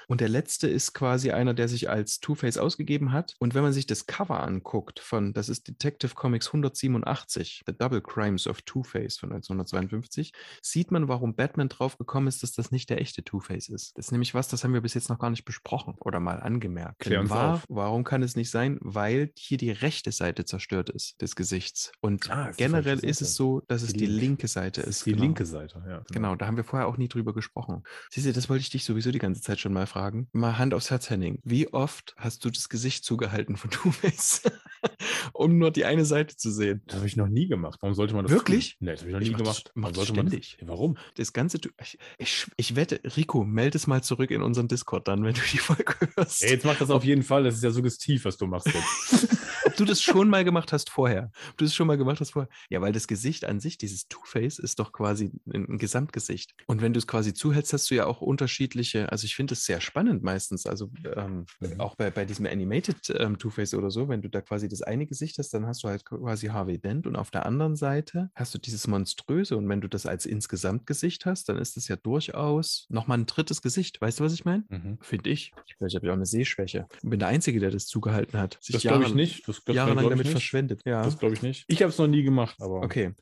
[0.09, 3.35] Und der letzte ist quasi einer, der sich als Two-Face ausgegeben hat.
[3.39, 8.01] Und wenn man sich das Cover anguckt von, das ist Detective Comics 187, The Double
[8.01, 12.91] Crimes of Two-Face von 1952, sieht man, warum Batman drauf gekommen ist, dass das nicht
[12.91, 13.97] der echte Two-Face ist.
[13.97, 16.41] Das ist nämlich was, das haben wir bis jetzt noch gar nicht besprochen oder mal
[16.41, 17.01] angemerkt.
[17.01, 17.63] Klär war.
[17.69, 18.79] Warum kann es nicht sein?
[18.81, 21.93] Weil hier die rechte Seite zerstört ist des Gesichts.
[22.01, 24.49] Und Ah, generell ist es so, dass es Die die linke.
[24.49, 24.99] Seite ist.
[24.99, 25.23] ist die genau.
[25.25, 26.03] linke Seite, ja.
[26.11, 27.83] Genau, da haben wir vorher auch nie drüber gesprochen.
[28.11, 30.29] Siehst du, das wollte ich dich sowieso die ganze Zeit schon mal fragen.
[30.33, 31.41] Mal Hand aufs Herz, Henning.
[31.45, 34.43] Wie oft hast du das Gesicht zugehalten von Two-Face,
[35.33, 36.83] um nur die eine Seite zu sehen?
[36.87, 37.79] Das habe ich noch nie gemacht.
[37.83, 38.79] Warum sollte man das Wirklich?
[38.79, 38.87] Tun?
[38.87, 39.73] Nee, das habe ich noch Ich nie das- gemacht.
[39.75, 40.57] mach Warum das sollte man ständig.
[40.61, 40.97] Ja, warum?
[41.17, 45.25] Das ganze, ich, ich, ich wette, Rico, melde es mal zurück in unseren Discord dann,
[45.25, 46.43] wenn du die Folge hörst.
[46.43, 47.45] Ja, jetzt mach das auf jeden Fall.
[47.45, 49.29] Das ist ja suggestiv, was du machst jetzt.
[49.65, 51.31] Ob du das schon mal gemacht hast vorher.
[51.51, 52.49] Ob du das schon mal gemacht hast vorher.
[52.69, 56.55] Ja, weil das Gesicht an sich, dieses Two-Face, ist doch quasi ein, ein Gesamtgesicht.
[56.67, 59.65] Und wenn du es quasi zuhältst, hast du ja auch unterschiedliche, also ich finde es
[59.65, 60.67] sehr spannend meistens.
[60.67, 61.81] Also ähm, Mhm.
[61.81, 65.07] auch bei, bei diesem Animated ähm, Two-Face oder so, wenn du da quasi das eine
[65.07, 68.55] Gesicht hast, dann hast du halt quasi Harvey Dent und auf der anderen Seite hast
[68.55, 69.57] du dieses Monströse.
[69.57, 73.63] Und wenn du das als Insgesamtgesicht hast, dann ist das ja durchaus nochmal ein drittes
[73.63, 74.01] Gesicht.
[74.01, 74.65] Weißt du, was ich meine?
[74.69, 74.99] Mhm.
[75.01, 75.53] Finde ich.
[75.79, 76.87] Vielleicht habe ich auch eine Sehschwäche.
[77.03, 78.59] Und bin der Einzige, der das zugehalten hat.
[78.61, 79.47] Sich Das glaube ich nicht.
[79.49, 80.33] Das, das jahrelang ich damit nicht.
[80.33, 80.81] verschwendet.
[80.85, 81.03] Ja.
[81.03, 81.65] Das glaube ich nicht.
[81.69, 82.83] Ich habe es noch nie gemacht, aber.
[82.83, 83.15] Okay.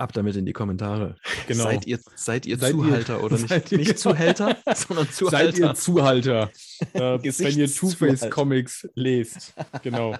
[0.00, 1.16] Ab damit in die Kommentare.
[1.48, 1.64] Genau.
[1.64, 3.72] Seid ihr, seid ihr Seid ihr- Zuhalter oder nicht?
[3.72, 5.46] ihr- nicht Zuhälter, sondern Zuhalter.
[5.52, 6.50] Seid ihr Zuhalter,
[6.94, 7.66] äh, wenn ihr.
[7.68, 9.54] Two-Face-Comics lest.
[9.82, 10.14] Genau.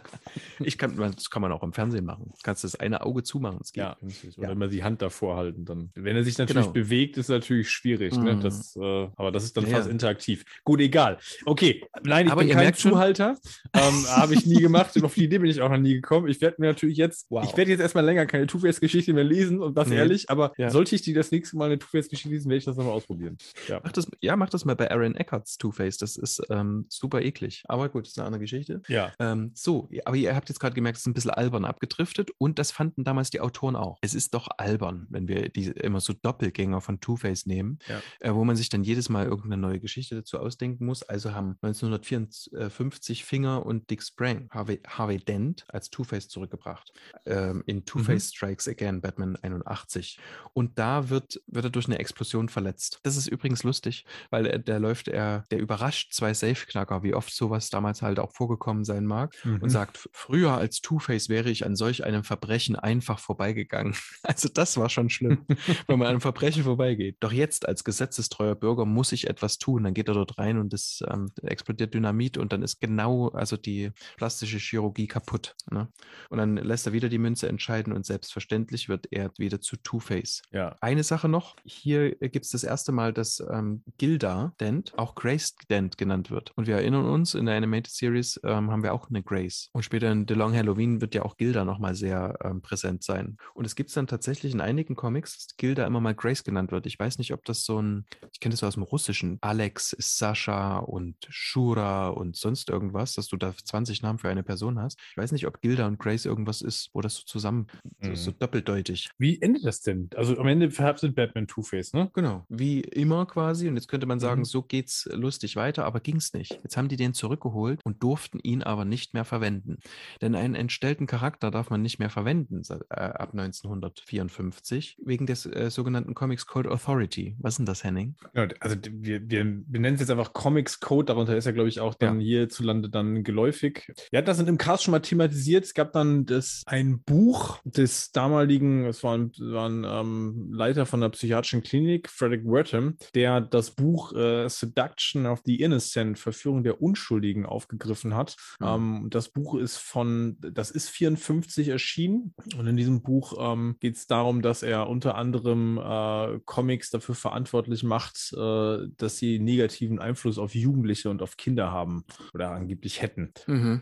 [0.60, 2.24] ich kann, das kann man auch im Fernsehen machen.
[2.26, 3.58] Du kannst das eine Auge zumachen.
[3.62, 3.82] Es geht.
[3.84, 3.96] Ja,
[4.36, 4.52] oder Ja.
[4.52, 5.64] immer die Hand davor halten.
[5.64, 5.90] Dann.
[5.94, 6.72] Wenn er sich natürlich Genau.
[6.72, 8.16] bewegt, ist natürlich schwierig.
[8.16, 8.34] Ne?
[8.34, 8.40] Mhm.
[8.40, 8.80] Das, äh,
[9.16, 10.44] aber das ist dann Ja, fast interaktiv.
[10.64, 11.18] Gut, egal.
[11.46, 13.36] Okay, nein, ich Aber bin ihr kein Zuhalter.
[13.74, 16.26] Ähm, Habe ich nie gemacht und auf die Idee bin ich auch noch nie gekommen.
[16.28, 17.44] Ich werde mir natürlich jetzt, Wow.
[17.48, 19.96] ich werde jetzt erstmal länger keine Two-Face-Geschichte mehr lesen das Nee.
[19.96, 20.70] ehrlich, aber Ja.
[20.70, 23.36] sollte ich die das nächste Mal eine Two-Face-Geschichte lesen, werde ich das nochmal ausprobieren.
[23.68, 23.80] Ja.
[23.82, 25.98] Mach das, ja, mach das mal bei Aaron Eckharts Two-Face.
[25.98, 27.62] Das ist ähm, super eklig.
[27.68, 28.82] Aber gut, das ist eine andere Geschichte.
[28.88, 29.12] Ja.
[29.18, 32.58] Ähm, so, aber ihr habt jetzt gerade gemerkt, es ist ein bisschen albern abgedriftet und
[32.58, 33.98] das fanden damals die Autoren auch.
[34.02, 38.00] Es ist doch albern, wenn wir diese immer so Doppelgänger von Two-Face nehmen, Ja.
[38.20, 41.02] äh, wo man sich dann jedes Mal irgendeine neue Geschichte dazu ausdenken muss.
[41.02, 46.92] Also haben 1954 Finger und Dick Sprang Harvey, Harvey Dent als Two-Face zurückgebracht.
[47.26, 50.18] Ähm, in Two-Face Strikes Again, Batman 81.
[50.52, 53.00] Und da wird, wird er durch eine Explosion verletzt.
[53.02, 57.32] Das ist übrigens lustig, weil er, der läuft, er, der überrascht zwei Safe-Knacker, wie oft
[57.32, 59.68] sowas damals halt auch vorgekommen sein mag und Mhm.
[59.68, 63.94] sagt, "F- früher als Two-Face wäre ich an solch einem Verbrechen einfach vorbeigegangen.
[64.22, 65.46] Also das war schon schlimm,
[65.86, 67.16] wenn man an einem Verbrechen vorbeigeht.
[67.20, 69.84] Doch jetzt als gesetzestreuer Bürger muss ich etwas tun.
[69.84, 73.56] Dann geht er dort rein und es ähm, explodiert Dynamit und dann ist genau also
[73.56, 75.54] die plastische Chirurgie kaputt.
[75.70, 75.88] Ne?
[76.28, 80.42] Und dann lässt er wieder die Münze entscheiden und selbstverständlich wird er wieder zu Two-Face.
[80.52, 80.76] Ja.
[80.80, 85.54] Eine Sache noch, hier gibt es das erste Mal, dass ähm, Gilda Dent auch Grace
[85.70, 86.52] Dent genannt wird.
[86.56, 89.70] Und wir erinnern uns, in der Animated Series ähm, haben wir auch eine Grace.
[89.72, 93.38] Und später in The Long Halloween wird ja auch Gilda nochmal sehr ähm, präsent sein.
[93.54, 96.70] Und es gibt es dann tatsächlich in einigen Comics, dass Gilda immer mal Grace genannt
[96.72, 96.86] wird.
[96.86, 99.92] Ich weiß nicht, ob das so ein, ich kenne das so aus dem Russischen, Alex
[99.92, 104.78] ist Sascha und Shura und sonst irgendwas, dass du da 20 Namen für eine Person
[104.80, 104.98] hast.
[105.10, 107.66] Ich weiß nicht, ob Gilda und Grace irgendwas ist, wo das so zusammen,
[108.02, 108.16] so, Mhm.
[108.16, 110.10] so doppeldeutig Wie endet das denn?
[110.16, 112.10] Also am Ende sind Batman Two-Face, ne?
[112.14, 113.68] Genau, wie immer quasi.
[113.68, 114.44] Und jetzt könnte man sagen, Mhm.
[114.46, 116.58] so geht's lustig weiter, aber ging's nicht.
[116.62, 119.78] Jetzt haben die den zurückgeholt und durften ihn aber nicht mehr verwenden.
[120.20, 125.46] Denn einen entstellten Charakter darf man nicht mehr verwenden seit, äh, ab 1954 wegen des
[125.46, 127.36] äh, sogenannten Comics Code Authority.
[127.38, 128.16] Was ist denn das, Henning?
[128.34, 131.68] Ja, also wir, wir, wir nennen es jetzt einfach Comics Code, darunter ist ja, glaube
[131.68, 133.92] ich, auch dann hierzulande dann geläufig.
[134.10, 135.64] Wir hatten das im Cast schon mal thematisiert.
[135.64, 140.86] Es gab dann das, ein Buch des damaligen, es war ein, war ein ähm, Leiter
[140.86, 146.62] von der psychiatrischen Klinik, Frederick Wertham, der das Buch äh, Seduction of the Innocent, Verführung
[146.62, 148.36] der Unschuldigen aufgegriffen hat.
[148.60, 148.66] Mhm.
[148.66, 153.96] Ähm, das Buch ist von, das ist 54 erschienen und in diesem Buch ähm, geht
[153.96, 159.98] es darum, dass er unter anderem äh, Comics dafür verantwortlich macht, äh, dass sie negativen
[159.98, 163.32] Einfluss auf Jugendliche und auf Kinder haben oder angeblich hätten.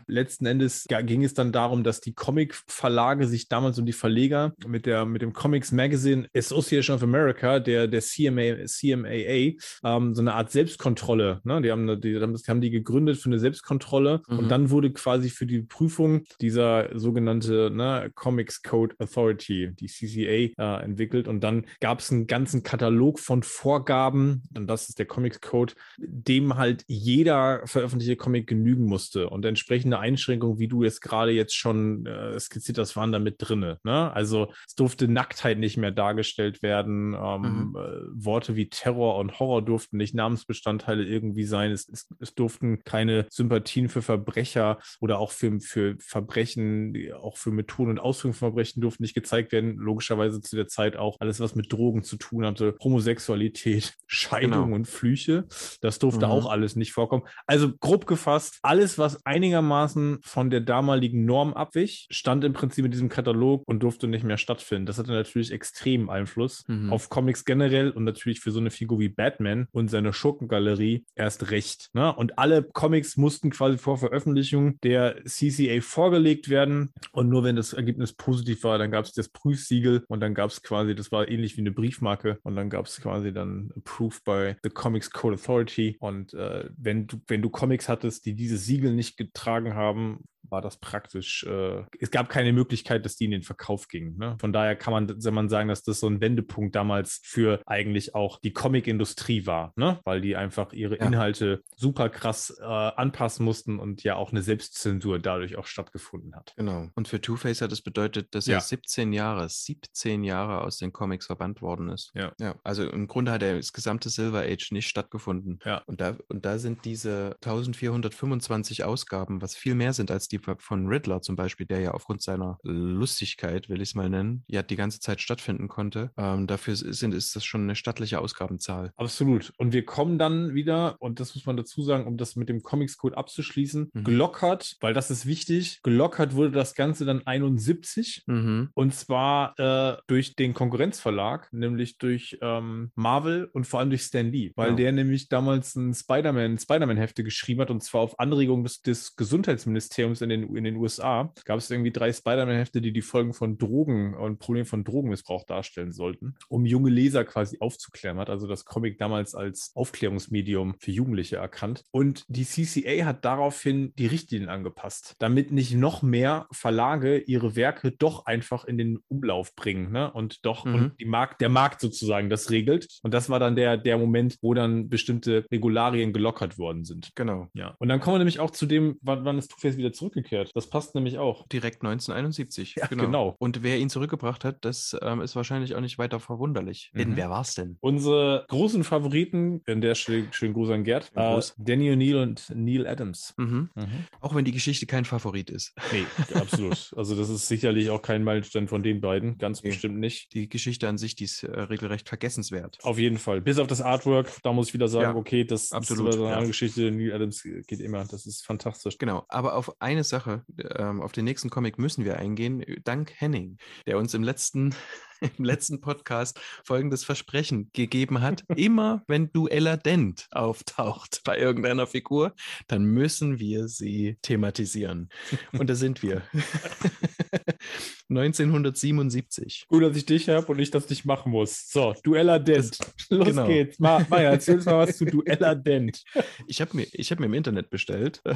[0.07, 4.85] Letzten Endes ging es dann darum, dass die Comic-Verlage sich damals und die Verleger mit,
[4.85, 9.53] der, mit dem Comics Magazine Association of America, der, der CMA, CMAA,
[9.83, 11.61] ähm, so eine Art Selbstkontrolle, ne?
[11.61, 14.39] die, haben, eine- die, haben- die gegründet für eine Selbstkontrolle Mhm.
[14.39, 20.79] und dann wurde quasi für die Prüfung dieser sogenannte ne, Comics Code Authority, die CCA,
[20.79, 25.05] äh, entwickelt und dann gab es einen ganzen Katalog von Vorgaben und das ist der
[25.05, 31.01] Comics Code, dem halt jeder veröffentlichte Comic genügen musste und entsprechende Einschränkungen, wie du jetzt
[31.01, 33.77] gerade jetzt schon äh, skizziert hast, waren da mit drinne.
[33.83, 34.11] Ne?
[34.13, 37.75] Also es durfte Nacktheit nicht mehr dargestellt werden, ähm, Mhm.
[37.75, 42.83] äh, Worte wie Terror und Horror durften nicht Namensbestandteile irgendwie sein, es, es, es durften
[42.83, 48.49] keine Sympathien für Verbrecher oder auch für, für Verbrechen, auch für Methoden und Ausführungen von
[48.49, 49.75] Verbrechen durften nicht gezeigt werden.
[49.77, 54.75] Logischerweise zu der Zeit auch alles, was mit Drogen zu tun hatte, Homosexualität, Scheidung Genau.
[54.75, 55.45] und Flüche.
[55.81, 56.31] Das durfte Mhm.
[56.31, 57.23] auch alles nicht vorkommen.
[57.47, 62.91] Also grob gefasst, alles, was einigermaßen von der damaligen Norm abwich, stand im Prinzip in
[62.91, 64.85] diesem Katalog und durfte nicht mehr stattfinden.
[64.85, 66.91] Das hatte natürlich extremen Einfluss Mhm.
[66.91, 71.51] auf Comics generell und natürlich für so eine Figur wie Batman und seine Schurkengalerie erst
[71.51, 71.89] recht.
[71.93, 72.13] Ne?
[72.15, 76.93] Und alle Comics mussten quasi vor Veröffentlichung der CCA vorgelegt werden.
[77.11, 80.49] Und nur wenn das Ergebnis positiv war, dann gab es das Prüfsiegel und dann gab
[80.49, 84.23] es quasi, das war ähnlich wie eine Briefmarke und dann gab es quasi dann Approved
[84.23, 85.97] by the Comics Code Authority.
[85.99, 90.61] Und äh, wenn, du, wenn du Comics hattest, die dieses Siegel nicht getragen haben, war
[90.61, 94.17] das praktisch, äh, es gab keine Möglichkeit, dass die in den Verkauf gingen.
[94.17, 94.37] Ne?
[94.39, 98.15] Von daher kann man, soll man sagen, dass das so ein Wendepunkt damals für eigentlich
[98.15, 99.99] auch die Comic-Industrie war, ne?
[100.03, 101.05] weil die einfach ihre Ja.
[101.05, 106.53] Inhalte super krass äh, anpassen mussten und ja auch eine Selbstzensur dadurch auch stattgefunden hat.
[106.57, 106.87] Genau.
[106.95, 108.55] Und für Two-Face hat es bedeutet, dass Ja.
[108.55, 112.11] er 17 Jahre, 17 Jahre aus den Comics verbannt worden ist.
[112.15, 112.33] Ja.
[112.39, 112.55] ja.
[112.63, 115.59] Also im Grunde hat er das gesamte Silver Age nicht stattgefunden.
[115.65, 115.83] Ja.
[115.85, 120.55] Und da, und da sind diese 1425 Ausgaben, was viel mehr sind als die die
[120.59, 124.63] von Riddler zum Beispiel, der ja aufgrund seiner Lustigkeit, will ich es mal nennen, ja
[124.63, 126.11] die ganze Zeit stattfinden konnte.
[126.17, 128.93] Ähm, dafür sind, ist das schon eine stattliche Ausgabenzahl.
[128.95, 129.53] Absolut.
[129.57, 132.61] Und wir kommen dann wieder, und das muss man dazu sagen, um das mit dem
[132.61, 134.03] Comics-Code abzuschließen, mhm.
[134.03, 138.69] gelockert, weil das ist wichtig, gelockert wurde das Ganze dann 71 mhm.
[138.73, 144.29] und zwar äh, durch den Konkurrenzverlag, nämlich durch ähm, Marvel und vor allem durch Stan
[144.29, 144.75] Lee, weil ja.
[144.75, 150.16] der nämlich damals ein Spider-Man, Spider-Man-Hefte geschrieben hat und zwar auf Anregung des, des Gesundheitsministeriums
[150.21, 151.33] in den, in den USA.
[151.45, 155.91] Gab es irgendwie drei Spider-Man-Hefte, die die Folgen von Drogen und Problemen von Drogenmissbrauch darstellen
[155.91, 158.17] sollten, um junge Leser quasi aufzuklären.
[158.17, 161.83] Hat also das Comic damals als Aufklärungsmedium für Jugendliche erkannt.
[161.91, 167.91] Und die CCA hat daraufhin die Richtlinien angepasst, damit nicht noch mehr Verlage ihre Werke
[167.91, 170.11] doch einfach in den Umlauf bringen ne?
[170.11, 170.75] und doch mhm.
[170.75, 172.87] und die Markt, der Markt sozusagen das regelt.
[173.03, 177.11] Und das war dann der, der Moment, wo dann bestimmte Regularien gelockert worden sind.
[177.15, 177.47] Genau.
[177.53, 177.75] Ja.
[177.79, 180.51] Und dann kommen wir nämlich auch zu dem, wann, wann ist Two-Face wieder zurückgekehrt.
[180.55, 181.47] Das passt nämlich auch.
[181.47, 182.75] Direkt 1971.
[182.75, 183.05] Ja, genau.
[183.05, 183.35] genau.
[183.39, 186.91] Und wer ihn zurückgebracht hat, das ähm, ist wahrscheinlich auch nicht weiter verwunderlich.
[186.93, 186.99] Mhm.
[186.99, 187.77] Denn wer war es denn?
[187.81, 193.33] Unsere großen Favoriten, in der schönen Gruß an Gerd, äh, Danny O'Neill und Neil Adams.
[193.37, 193.69] Mhm.
[193.75, 193.87] Mhm.
[194.21, 195.73] Auch wenn die Geschichte kein Favorit ist.
[195.91, 196.93] Nee, absolut.
[196.95, 199.69] also das ist sicherlich auch kein Meilenstein von den beiden, ganz okay.
[199.69, 200.33] bestimmt nicht.
[200.33, 202.77] Die Geschichte an sich, die ist äh, regelrecht vergessenswert.
[202.83, 203.41] Auf jeden Fall.
[203.41, 206.29] Bis auf das Artwork, da muss ich wieder sagen, ja, okay, das absolut, ist eine
[206.29, 206.43] ja.
[206.43, 206.91] Geschichte.
[206.91, 208.05] Neil Adams geht immer.
[208.05, 208.97] Das ist fantastisch.
[208.97, 209.25] Genau.
[209.29, 210.43] Aber auf eine Sache,
[210.75, 212.63] ähm, auf den nächsten Comic müssen wir eingehen.
[212.83, 214.75] Dank Henning, der uns im letzten
[215.37, 218.43] im letzten Podcast folgendes Versprechen gegeben hat.
[218.55, 222.33] Immer wenn Duella Dent auftaucht bei irgendeiner Figur,
[222.67, 225.09] dann müssen wir sie thematisieren.
[225.53, 226.23] Und da sind wir.
[228.09, 229.65] 1977.
[229.67, 231.69] Gut, dass ich dich habe und ich das nicht machen muss.
[231.69, 232.77] So, Duella Dent.
[233.09, 233.47] Los genau.
[233.47, 233.79] geht's.
[233.79, 236.03] Ma Maja, erzähl uns mal was zu Duella Dent.
[236.49, 238.21] Ich habe mir, hab mir im Internet bestellt.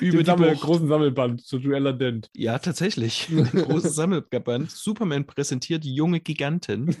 [0.00, 2.30] Über den Sammel, großen Sammelband zu Duella Dent.
[2.34, 3.28] Ja, tatsächlich.
[3.28, 4.70] Großes Sammelband.
[4.70, 6.96] Superman präsentiert junge Giganten.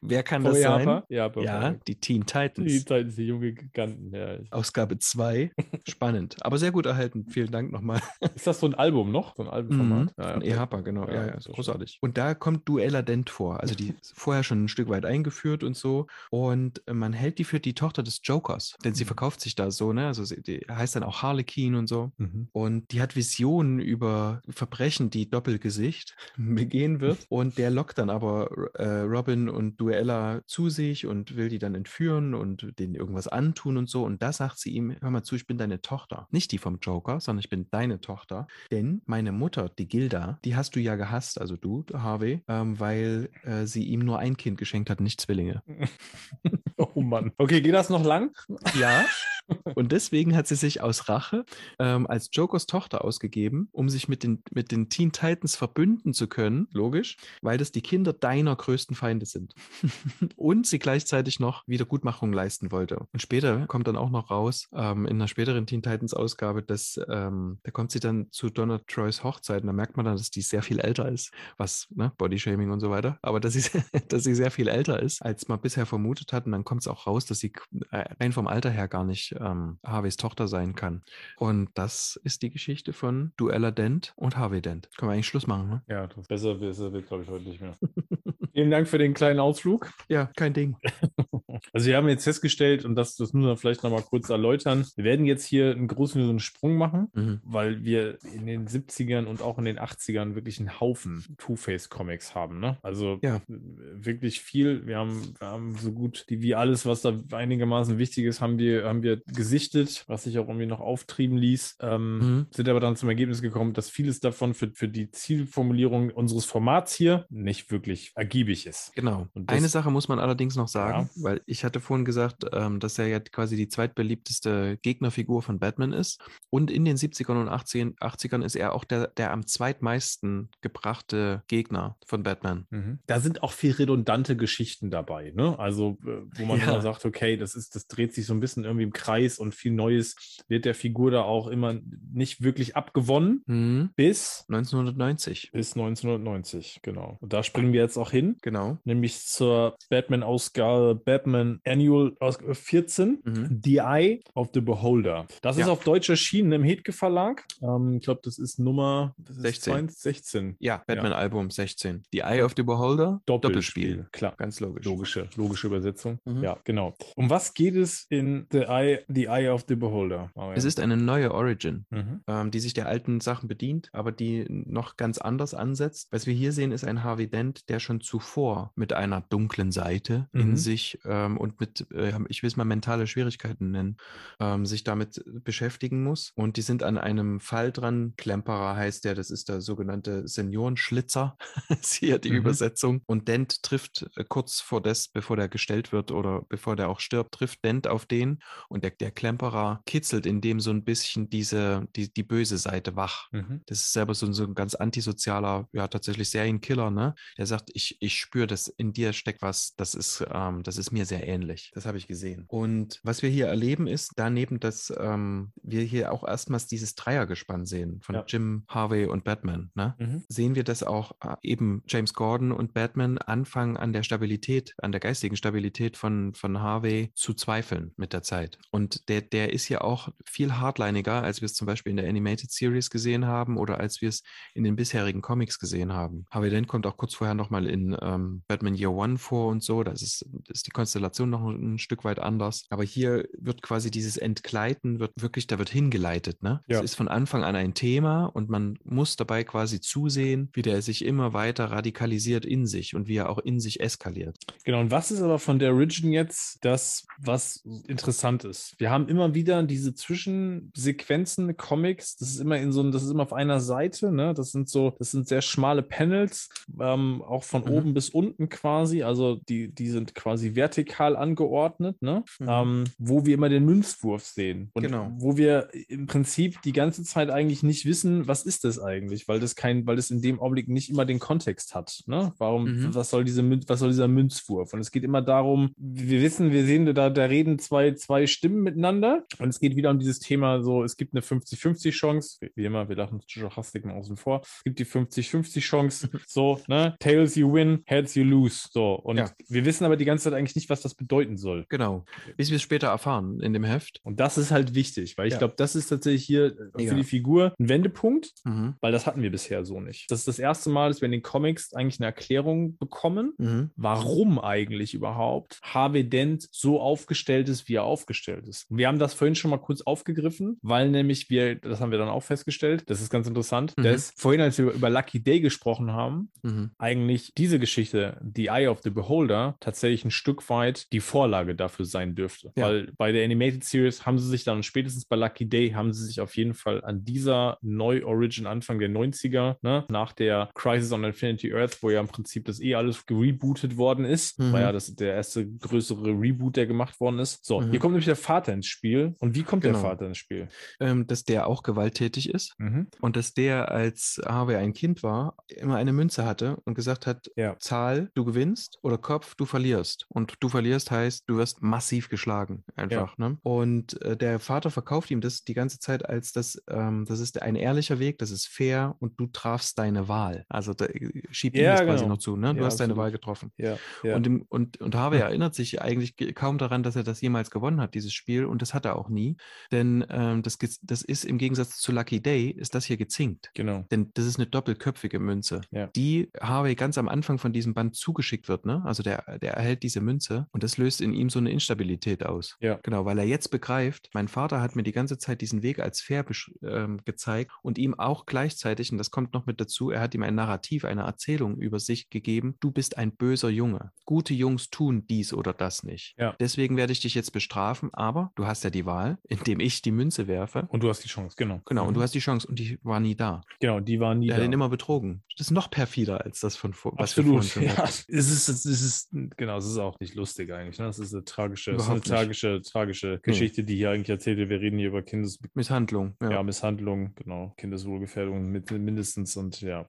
[0.00, 1.02] Wer kann das sein?
[1.08, 2.66] Ja, ja, die Teen Titans.
[2.66, 4.38] Die Titans, die junge Giganten, ja.
[4.50, 5.50] Ausgabe 2.
[5.86, 6.36] Spannend.
[6.40, 7.26] Aber sehr gut erhalten.
[7.28, 8.00] Vielen Dank nochmal.
[8.34, 9.25] Ist das so ein Album noch?
[9.34, 10.16] So ein Albumformat?
[10.16, 10.22] Mhm.
[10.22, 10.62] Ja, ja.
[10.62, 11.06] EHPA, genau.
[11.08, 11.98] Ja, ja, ja großartig.
[12.00, 13.60] Und da kommt Duella Dent vor.
[13.60, 16.06] Also die ist vorher schon ein Stück weit eingeführt und so.
[16.30, 18.76] Und man hält die für die Tochter des Jokers.
[18.84, 19.08] Denn sie mhm.
[19.08, 20.06] verkauft sich da so, ne?
[20.06, 22.12] Also sie, die heißt dann auch Harlequin und so.
[22.18, 22.48] Mhm.
[22.52, 27.18] Und die hat Visionen über Verbrechen, die Doppelgesicht begehen wird.
[27.28, 31.74] Und der lockt dann aber äh, Robin und Duella zu sich und will die dann
[31.74, 34.04] entführen und denen irgendwas antun und so.
[34.04, 36.28] Und da sagt sie ihm, hör mal zu, ich bin deine Tochter.
[36.30, 38.46] Nicht die vom Joker, sondern ich bin deine Tochter.
[38.70, 43.30] Denn meine Mutter, die Gilda, die hast du ja gehasst, also du, Harvey, ähm, weil
[43.44, 45.62] äh, sie ihm nur ein Kind geschenkt hat, nicht Zwillinge.
[46.94, 47.32] oh Mann.
[47.38, 48.32] Okay, geht das noch lang?
[48.78, 49.04] Ja.
[49.74, 51.44] Und deswegen hat sie sich aus Rache
[51.78, 56.26] ähm, als Jokers Tochter ausgegeben, um sich mit den, mit den Teen Titans verbünden zu
[56.26, 59.54] können, logisch, weil das die Kinder deiner größten Feinde sind.
[60.36, 63.06] und sie gleichzeitig noch Wiedergutmachung leisten wollte.
[63.12, 67.00] Und später kommt dann auch noch raus, ähm, in einer späteren Teen Titans Ausgabe, dass
[67.08, 70.30] ähm, da kommt sie dann zu Donna Troys Hochzeit und da merkt man dann, dass
[70.30, 73.70] die sehr viel älter ist, was, ne, Bodyshaming und so weiter, aber dass sie,
[74.08, 76.46] dass sie sehr viel älter ist, als man bisher vermutet hat.
[76.46, 77.52] Und dann kommt es auch raus, dass sie
[77.90, 81.02] äh, rein vom Alter her gar nicht ähm, Harveys Tochter sein kann.
[81.38, 84.90] Und das ist die Geschichte von Duella Dent und Harvey Dent.
[84.98, 85.82] Können wir eigentlich Schluss machen, ne?
[85.88, 87.76] Ja, besser, besser wird, glaube ich, heute nicht mehr.
[88.52, 89.90] Vielen Dank für den kleinen Ausflug.
[90.08, 90.76] Ja, kein Ding.
[91.72, 95.04] Also wir haben jetzt festgestellt, und das, das müssen wir vielleicht nochmal kurz erläutern, wir
[95.04, 97.40] werden jetzt hier einen großen Sprung machen, mhm.
[97.44, 102.60] weil wir in den 70ern und auch in den 80ern wirklich einen Haufen Two-Face-Comics haben.
[102.60, 102.78] Ne?
[102.82, 103.40] Also ja.
[103.48, 104.86] wirklich viel.
[104.86, 108.58] Wir haben, wir haben so gut die, wie alles, was da einigermaßen wichtig ist, haben
[108.58, 111.76] wir, haben wir gesichtet, was sich auch irgendwie noch auftrieben ließ.
[111.80, 112.46] Ähm, mhm.
[112.50, 116.94] Sind aber dann zum Ergebnis gekommen, dass vieles davon für, für die Zielformulierung unseres Formats
[116.94, 118.92] hier nicht wirklich ergiebig ist.
[118.94, 119.28] Genau.
[119.34, 121.22] Und Eine Sache muss man allerdings noch sagen, ja.
[121.22, 125.92] weil ich hatte vorhin gesagt, ähm, dass er ja quasi die zweitbeliebteste Gegnerfigur von Batman
[125.92, 126.20] ist.
[126.50, 131.96] Und in den 70ern und 80ern ist er auch der, der am zweitmeisten gebrachte Gegner
[132.06, 132.66] von Batman.
[132.70, 132.98] Mhm.
[133.06, 135.58] Da sind auch viel redundante Geschichten dabei, ne?
[135.58, 136.64] Also, äh, wo man ja.
[136.68, 139.54] immer sagt, okay, das ist, das dreht sich so ein bisschen irgendwie im Kreis und
[139.54, 140.16] viel Neues
[140.48, 141.76] wird der Figur da auch immer
[142.12, 143.42] nicht wirklich abgewonnen.
[143.46, 143.90] Mhm.
[143.96, 145.50] Bis 1990.
[145.52, 147.18] Bis 1990, genau.
[147.20, 148.36] Und da springen wir jetzt auch hin.
[148.42, 148.78] Genau.
[148.84, 153.60] Nämlich zur Batman-Ausgabe Batman Batman Annual aus 14, Mhm.
[153.64, 155.26] The Eye of the Beholder.
[155.42, 155.72] Das ist Ja.
[155.72, 157.44] auf Deutsch erschienen im Hetke Verlag.
[157.62, 159.72] Ähm, ich glaube, das ist Nummer das ist 16.
[159.72, 160.56] 20, 16.
[160.58, 162.02] Ja, Batman-Album 16.
[162.12, 164.06] The Eye of the Beholder, Doppelspiel.
[164.12, 164.34] Klar.
[164.36, 164.84] Ganz logisch.
[164.86, 166.18] Logische, logische Übersetzung.
[166.24, 166.35] Mhm.
[166.42, 166.94] Ja, genau.
[167.16, 170.30] Um was geht es in The Eye, the Eye of the Beholder?
[170.34, 170.52] Oh, ja.
[170.54, 171.86] Es ist eine neue Origin.
[171.90, 172.20] Mhm.
[172.26, 176.08] ähm, die sich der alten Sachen bedient, aber die noch ganz anders ansetzt.
[176.10, 180.28] Was wir hier sehen, ist ein Harvey Dent, der schon zuvor mit einer dunklen Seite
[180.32, 180.40] Mhm.
[180.40, 183.96] in sich ähm, und mit, äh, ich will es mal mentale Schwierigkeiten nennen,
[184.40, 186.32] ähm, sich damit beschäftigen muss.
[186.34, 188.14] Und die sind an einem Fall dran.
[188.16, 191.36] Klemperer heißt der, das ist der sogenannte Seniorenschlitzer,
[191.68, 192.36] ist hier die Mhm.
[192.36, 193.02] Übersetzung.
[193.06, 197.00] Und Dent trifft äh, kurz vor das, bevor der gestellt wird oder bevor der auch
[197.00, 201.28] stirbt, trifft Dent auf den und der, der Klemperer kitzelt in dem so ein bisschen
[201.30, 203.28] diese, die, die böse Seite wach.
[203.32, 203.62] Mhm.
[203.66, 207.14] Das ist selber so ein, so ein ganz antisozialer, ja, tatsächlich Serienkiller, ne?
[207.38, 210.92] Der sagt, ich, ich spüre, dass in dir steckt was, das ist, ähm, das ist
[210.92, 211.70] mir sehr ähnlich.
[211.74, 212.44] Das habe ich gesehen.
[212.48, 217.66] Und was wir hier erleben ist, daneben, dass ähm, wir hier auch erstmals dieses Dreiergespann
[217.66, 218.24] sehen von Ja.
[218.26, 219.94] Jim, Harvey und Batman, ne?
[219.98, 220.24] Mhm.
[220.28, 224.92] Sehen wir, dass auch äh, eben James Gordon und Batman anfangen an der Stabilität, an
[224.92, 228.58] der geistigen Stabilität von, von Harvey zu zweifeln mit der Zeit.
[228.70, 232.08] Und der, der ist ja auch viel hardliniger, als wir es zum Beispiel in der
[232.08, 234.22] Animated Series gesehen haben oder als wir es
[234.54, 236.26] in den bisherigen Comics gesehen haben.
[236.30, 239.82] Harvey Dent kommt auch kurz vorher nochmal in ähm, Batman Year One vor und so.
[239.82, 242.64] Das ist, ist die Konstellation noch ein, Stück weit anders.
[242.70, 246.42] Aber hier wird quasi dieses Entgleiten, wird wirklich, da wird hingeleitet.
[246.42, 246.62] Ne?
[246.68, 246.78] Ja.
[246.78, 250.80] Es ist von Anfang an ein Thema und man muss dabei quasi zusehen, wie der
[250.80, 254.36] sich immer weiter radikalisiert in sich und wie er auch in sich eskaliert.
[254.64, 258.74] Genau, und was ist aber von der Origin jetzt das, was interessant ist?
[258.78, 263.10] Wir haben immer wieder diese Zwischensequenzen, Comics, das ist immer in so einem, das ist
[263.10, 264.34] immer auf einer Seite, ne?
[264.34, 266.48] Das sind so, das sind sehr schmale Panels,
[266.80, 267.70] ähm, auch von Mhm.
[267.70, 269.02] oben bis unten quasi.
[269.02, 272.24] Also die, die sind quasi vertikal angeordnet, ne?
[272.38, 272.46] Mhm.
[272.48, 274.70] Ähm, wo wir immer den Münzwurf sehen.
[274.74, 275.12] Und Genau.
[275.18, 279.40] wo wir im Prinzip die ganze Zeit eigentlich nicht wissen, was ist das eigentlich, weil
[279.40, 282.02] das kein, weil das in dem Augenblick nicht immer den Kontext hat.
[282.06, 282.32] Ne?
[282.38, 282.94] Warum, Mhm.
[282.94, 284.72] was soll diese was soll dieser Münzwurf?
[284.72, 288.62] Und es geht immer darum, wir wissen, wir sehen, da, da reden zwei, zwei Stimmen
[288.62, 289.24] miteinander.
[289.38, 292.96] Und es geht wieder um dieses Thema, so, es gibt eine 50-50-Chance, wie immer, wir
[292.96, 294.40] lachen Stochastik mal außen vor.
[294.42, 296.96] Es gibt die 50-50-Chance, so, ne?
[297.00, 298.68] Tails you win, heads you lose.
[298.70, 298.94] So.
[298.94, 299.30] Und Ja.
[299.48, 301.66] wir wissen aber die ganze Zeit eigentlich nicht, was das bedeuten soll.
[301.68, 302.04] Genau.
[302.36, 304.00] Bis wir es später erfahren in dem Heft.
[304.02, 305.38] Und das ist halt wichtig, weil ich Ja.
[305.38, 306.90] glaube, das ist tatsächlich hier äh, Ja.
[306.90, 308.74] für die Figur ein Wendepunkt, Mhm.
[308.80, 310.10] weil das hatten wir bisher so nicht.
[310.10, 313.70] Das ist das erste Mal, dass wir in den Comics eigentlich eine Erklärung bekommen, Mhm.
[313.76, 318.64] warum eigentlich überhaupt Harvey Dent so aufgestellt ist, wie er aufgestellt ist.
[318.70, 321.98] Und wir haben das vorhin schon mal kurz aufgegriffen, weil nämlich wir, das haben wir
[321.98, 323.82] dann auch festgestellt, das ist ganz interessant, Mhm.
[323.82, 326.70] dass vorhin, als wir über Lucky Day gesprochen haben, Mhm.
[326.78, 331.84] eigentlich diese Geschichte, The Eye of the Beholder, tatsächlich ein Stück weit die Vorlage dafür
[331.84, 332.52] sein dürfte.
[332.56, 332.66] Ja.
[332.66, 336.04] Weil bei der Animated Series haben sie sich dann, spätestens bei Lucky Day, haben sie
[336.06, 341.04] sich auf jeden Fall an dieser Neu-Origin Anfang der 90er, ne, nach der Crisis on
[341.04, 344.52] Infinity Earth, wo ja im Prinzip das eh alles gerebootet worden ist, Mhm.
[344.52, 347.44] war ja das der erste größere Reboot, der gemacht worden ist.
[347.44, 347.70] So, Mhm.
[347.70, 349.14] hier kommt nämlich der Vater ins Spiel.
[349.20, 349.74] Und wie kommt Genau.
[349.80, 350.48] der Vater ins Spiel?
[350.80, 352.88] Ähm, dass der auch gewalttätig ist Mhm.
[353.00, 357.30] und dass der, als Harvey ein Kind war, immer eine Münze hatte und gesagt hat,
[357.36, 357.56] Ja.
[357.58, 360.06] Zahl, du gewinnst oder Kopf, du verlierst.
[360.08, 362.64] Und du verlierst heißt, du wirst massiv geschlagen.
[362.76, 363.16] Einfach.
[363.18, 363.38] Ne?
[363.42, 367.42] Und äh, der Vater verkauft ihm das die ganze Zeit als das, ähm, das ist
[367.42, 370.44] ein ehrlicher Weg, das ist fair und du trafst deine Wahl.
[370.48, 372.14] Also da, äh, schiebt ihm Ja, das quasi genau.
[372.14, 372.36] noch zu.
[372.36, 372.54] Ne?
[372.54, 372.96] Du Ja, hast deine absolut.
[373.04, 373.52] Wahl getroffen.
[373.56, 374.16] Ja, ja.
[374.16, 377.50] Und, im, und, und Harvey erinnert sich eigentlich ge- kaum daran, dass er das jemals
[377.50, 378.44] gewonnen hat, dieses Spiel.
[378.44, 379.36] Und das hat er auch nie.
[379.72, 383.50] Denn ähm, das, das ist im Gegensatz zu Lucky Day, ist das hier gezinkt.
[383.54, 383.84] genau.
[383.90, 385.86] Denn das ist eine doppelköpfige Münze, Ja.
[385.88, 388.66] die Harvey ganz am Anfang von diesem Band zugeschickt wird.
[388.66, 388.82] Ne?
[388.84, 392.56] Also der, der erhält diese Münze und das löst in ihm so eine Instabilität aus.
[392.60, 392.78] Ja.
[392.82, 396.00] Genau, weil er jetzt begreift, mein Vater hat mir die ganze Zeit diesen Weg als
[396.00, 396.24] fair
[396.62, 400.22] ähm, gezeigt und ihm auch gleichzeitig, und das kommt noch mit dazu, er hat ihm
[400.22, 403.92] ein Narrativ, eine Erzählung über sich gegeben, du bist ein böser Junge.
[404.04, 406.14] Gute Jungs tun dies oder das nicht.
[406.18, 406.34] Ja.
[406.40, 409.90] Deswegen werde ich dich jetzt bestrafen, aber du hast ja die Wahl, indem ich die
[409.92, 410.66] Münze werfe.
[410.70, 411.60] Und du hast die Chance, genau.
[411.66, 411.94] Genau, und Mhm.
[411.94, 413.40] du hast die Chance und die war nie da.
[413.60, 414.42] Genau, die waren nie Er da.
[414.42, 415.22] hat ihn immer betrogen.
[415.38, 417.44] Das ist noch perfider als das von vor, was wir Absolut.
[417.44, 417.88] vorhin schon Ja, hatten.
[418.16, 420.78] es ist, es ist, genau, es ist auch nicht lustig eigentlich.
[420.78, 420.86] Ne?
[420.86, 424.48] Es ist eine tragische, ist eine tragische, tragische Geschichte, die hier eigentlich erzählt wird.
[424.50, 426.16] Wir reden hier über Kindes, Misshandlung.
[426.22, 426.30] Ja.
[426.30, 426.42] ja.
[426.42, 429.86] Misshandlung, genau, Kindeswohlgefährdung mit, mindestens und ja.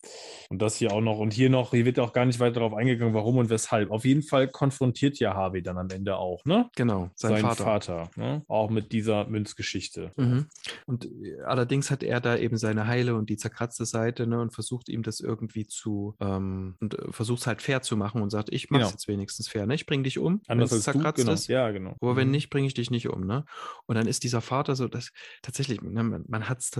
[0.49, 1.19] Und das hier auch noch.
[1.19, 3.91] Und hier noch, hier wird auch gar nicht weiter darauf eingegangen, warum und weshalb.
[3.91, 6.69] Auf jeden Fall konfrontiert ja Harvey dann am Ende auch, ne?
[6.76, 7.64] Genau, sein, Sein Vater.
[7.64, 8.44] Vater, ne?
[8.48, 10.11] Auch mit dieser Münzgeschichte.
[10.18, 10.48] Mhm.
[10.86, 14.52] Und äh, allerdings hat er da eben seine heile und die zerkratzte Seite ne, und
[14.53, 18.30] versucht ihm das irgendwie zu ähm, und äh, versucht es halt fair zu machen und
[18.30, 18.90] sagt, ich mach's Genau.
[18.91, 19.65] jetzt wenigstens fair.
[19.65, 19.76] Ne?
[19.76, 20.41] Ich bring dich um.
[20.48, 21.32] Anders wenn's als du, zerkratzt genau.
[21.34, 21.48] ist.
[21.48, 21.95] Ja, genau.
[22.02, 22.32] Aber wenn Mhm.
[22.32, 23.45] nicht, bringe ich dich nicht um, ne?
[23.86, 25.11] Und dann ist dieser Vater so, dass
[25.41, 26.72] tatsächlich, ne, man, man hat es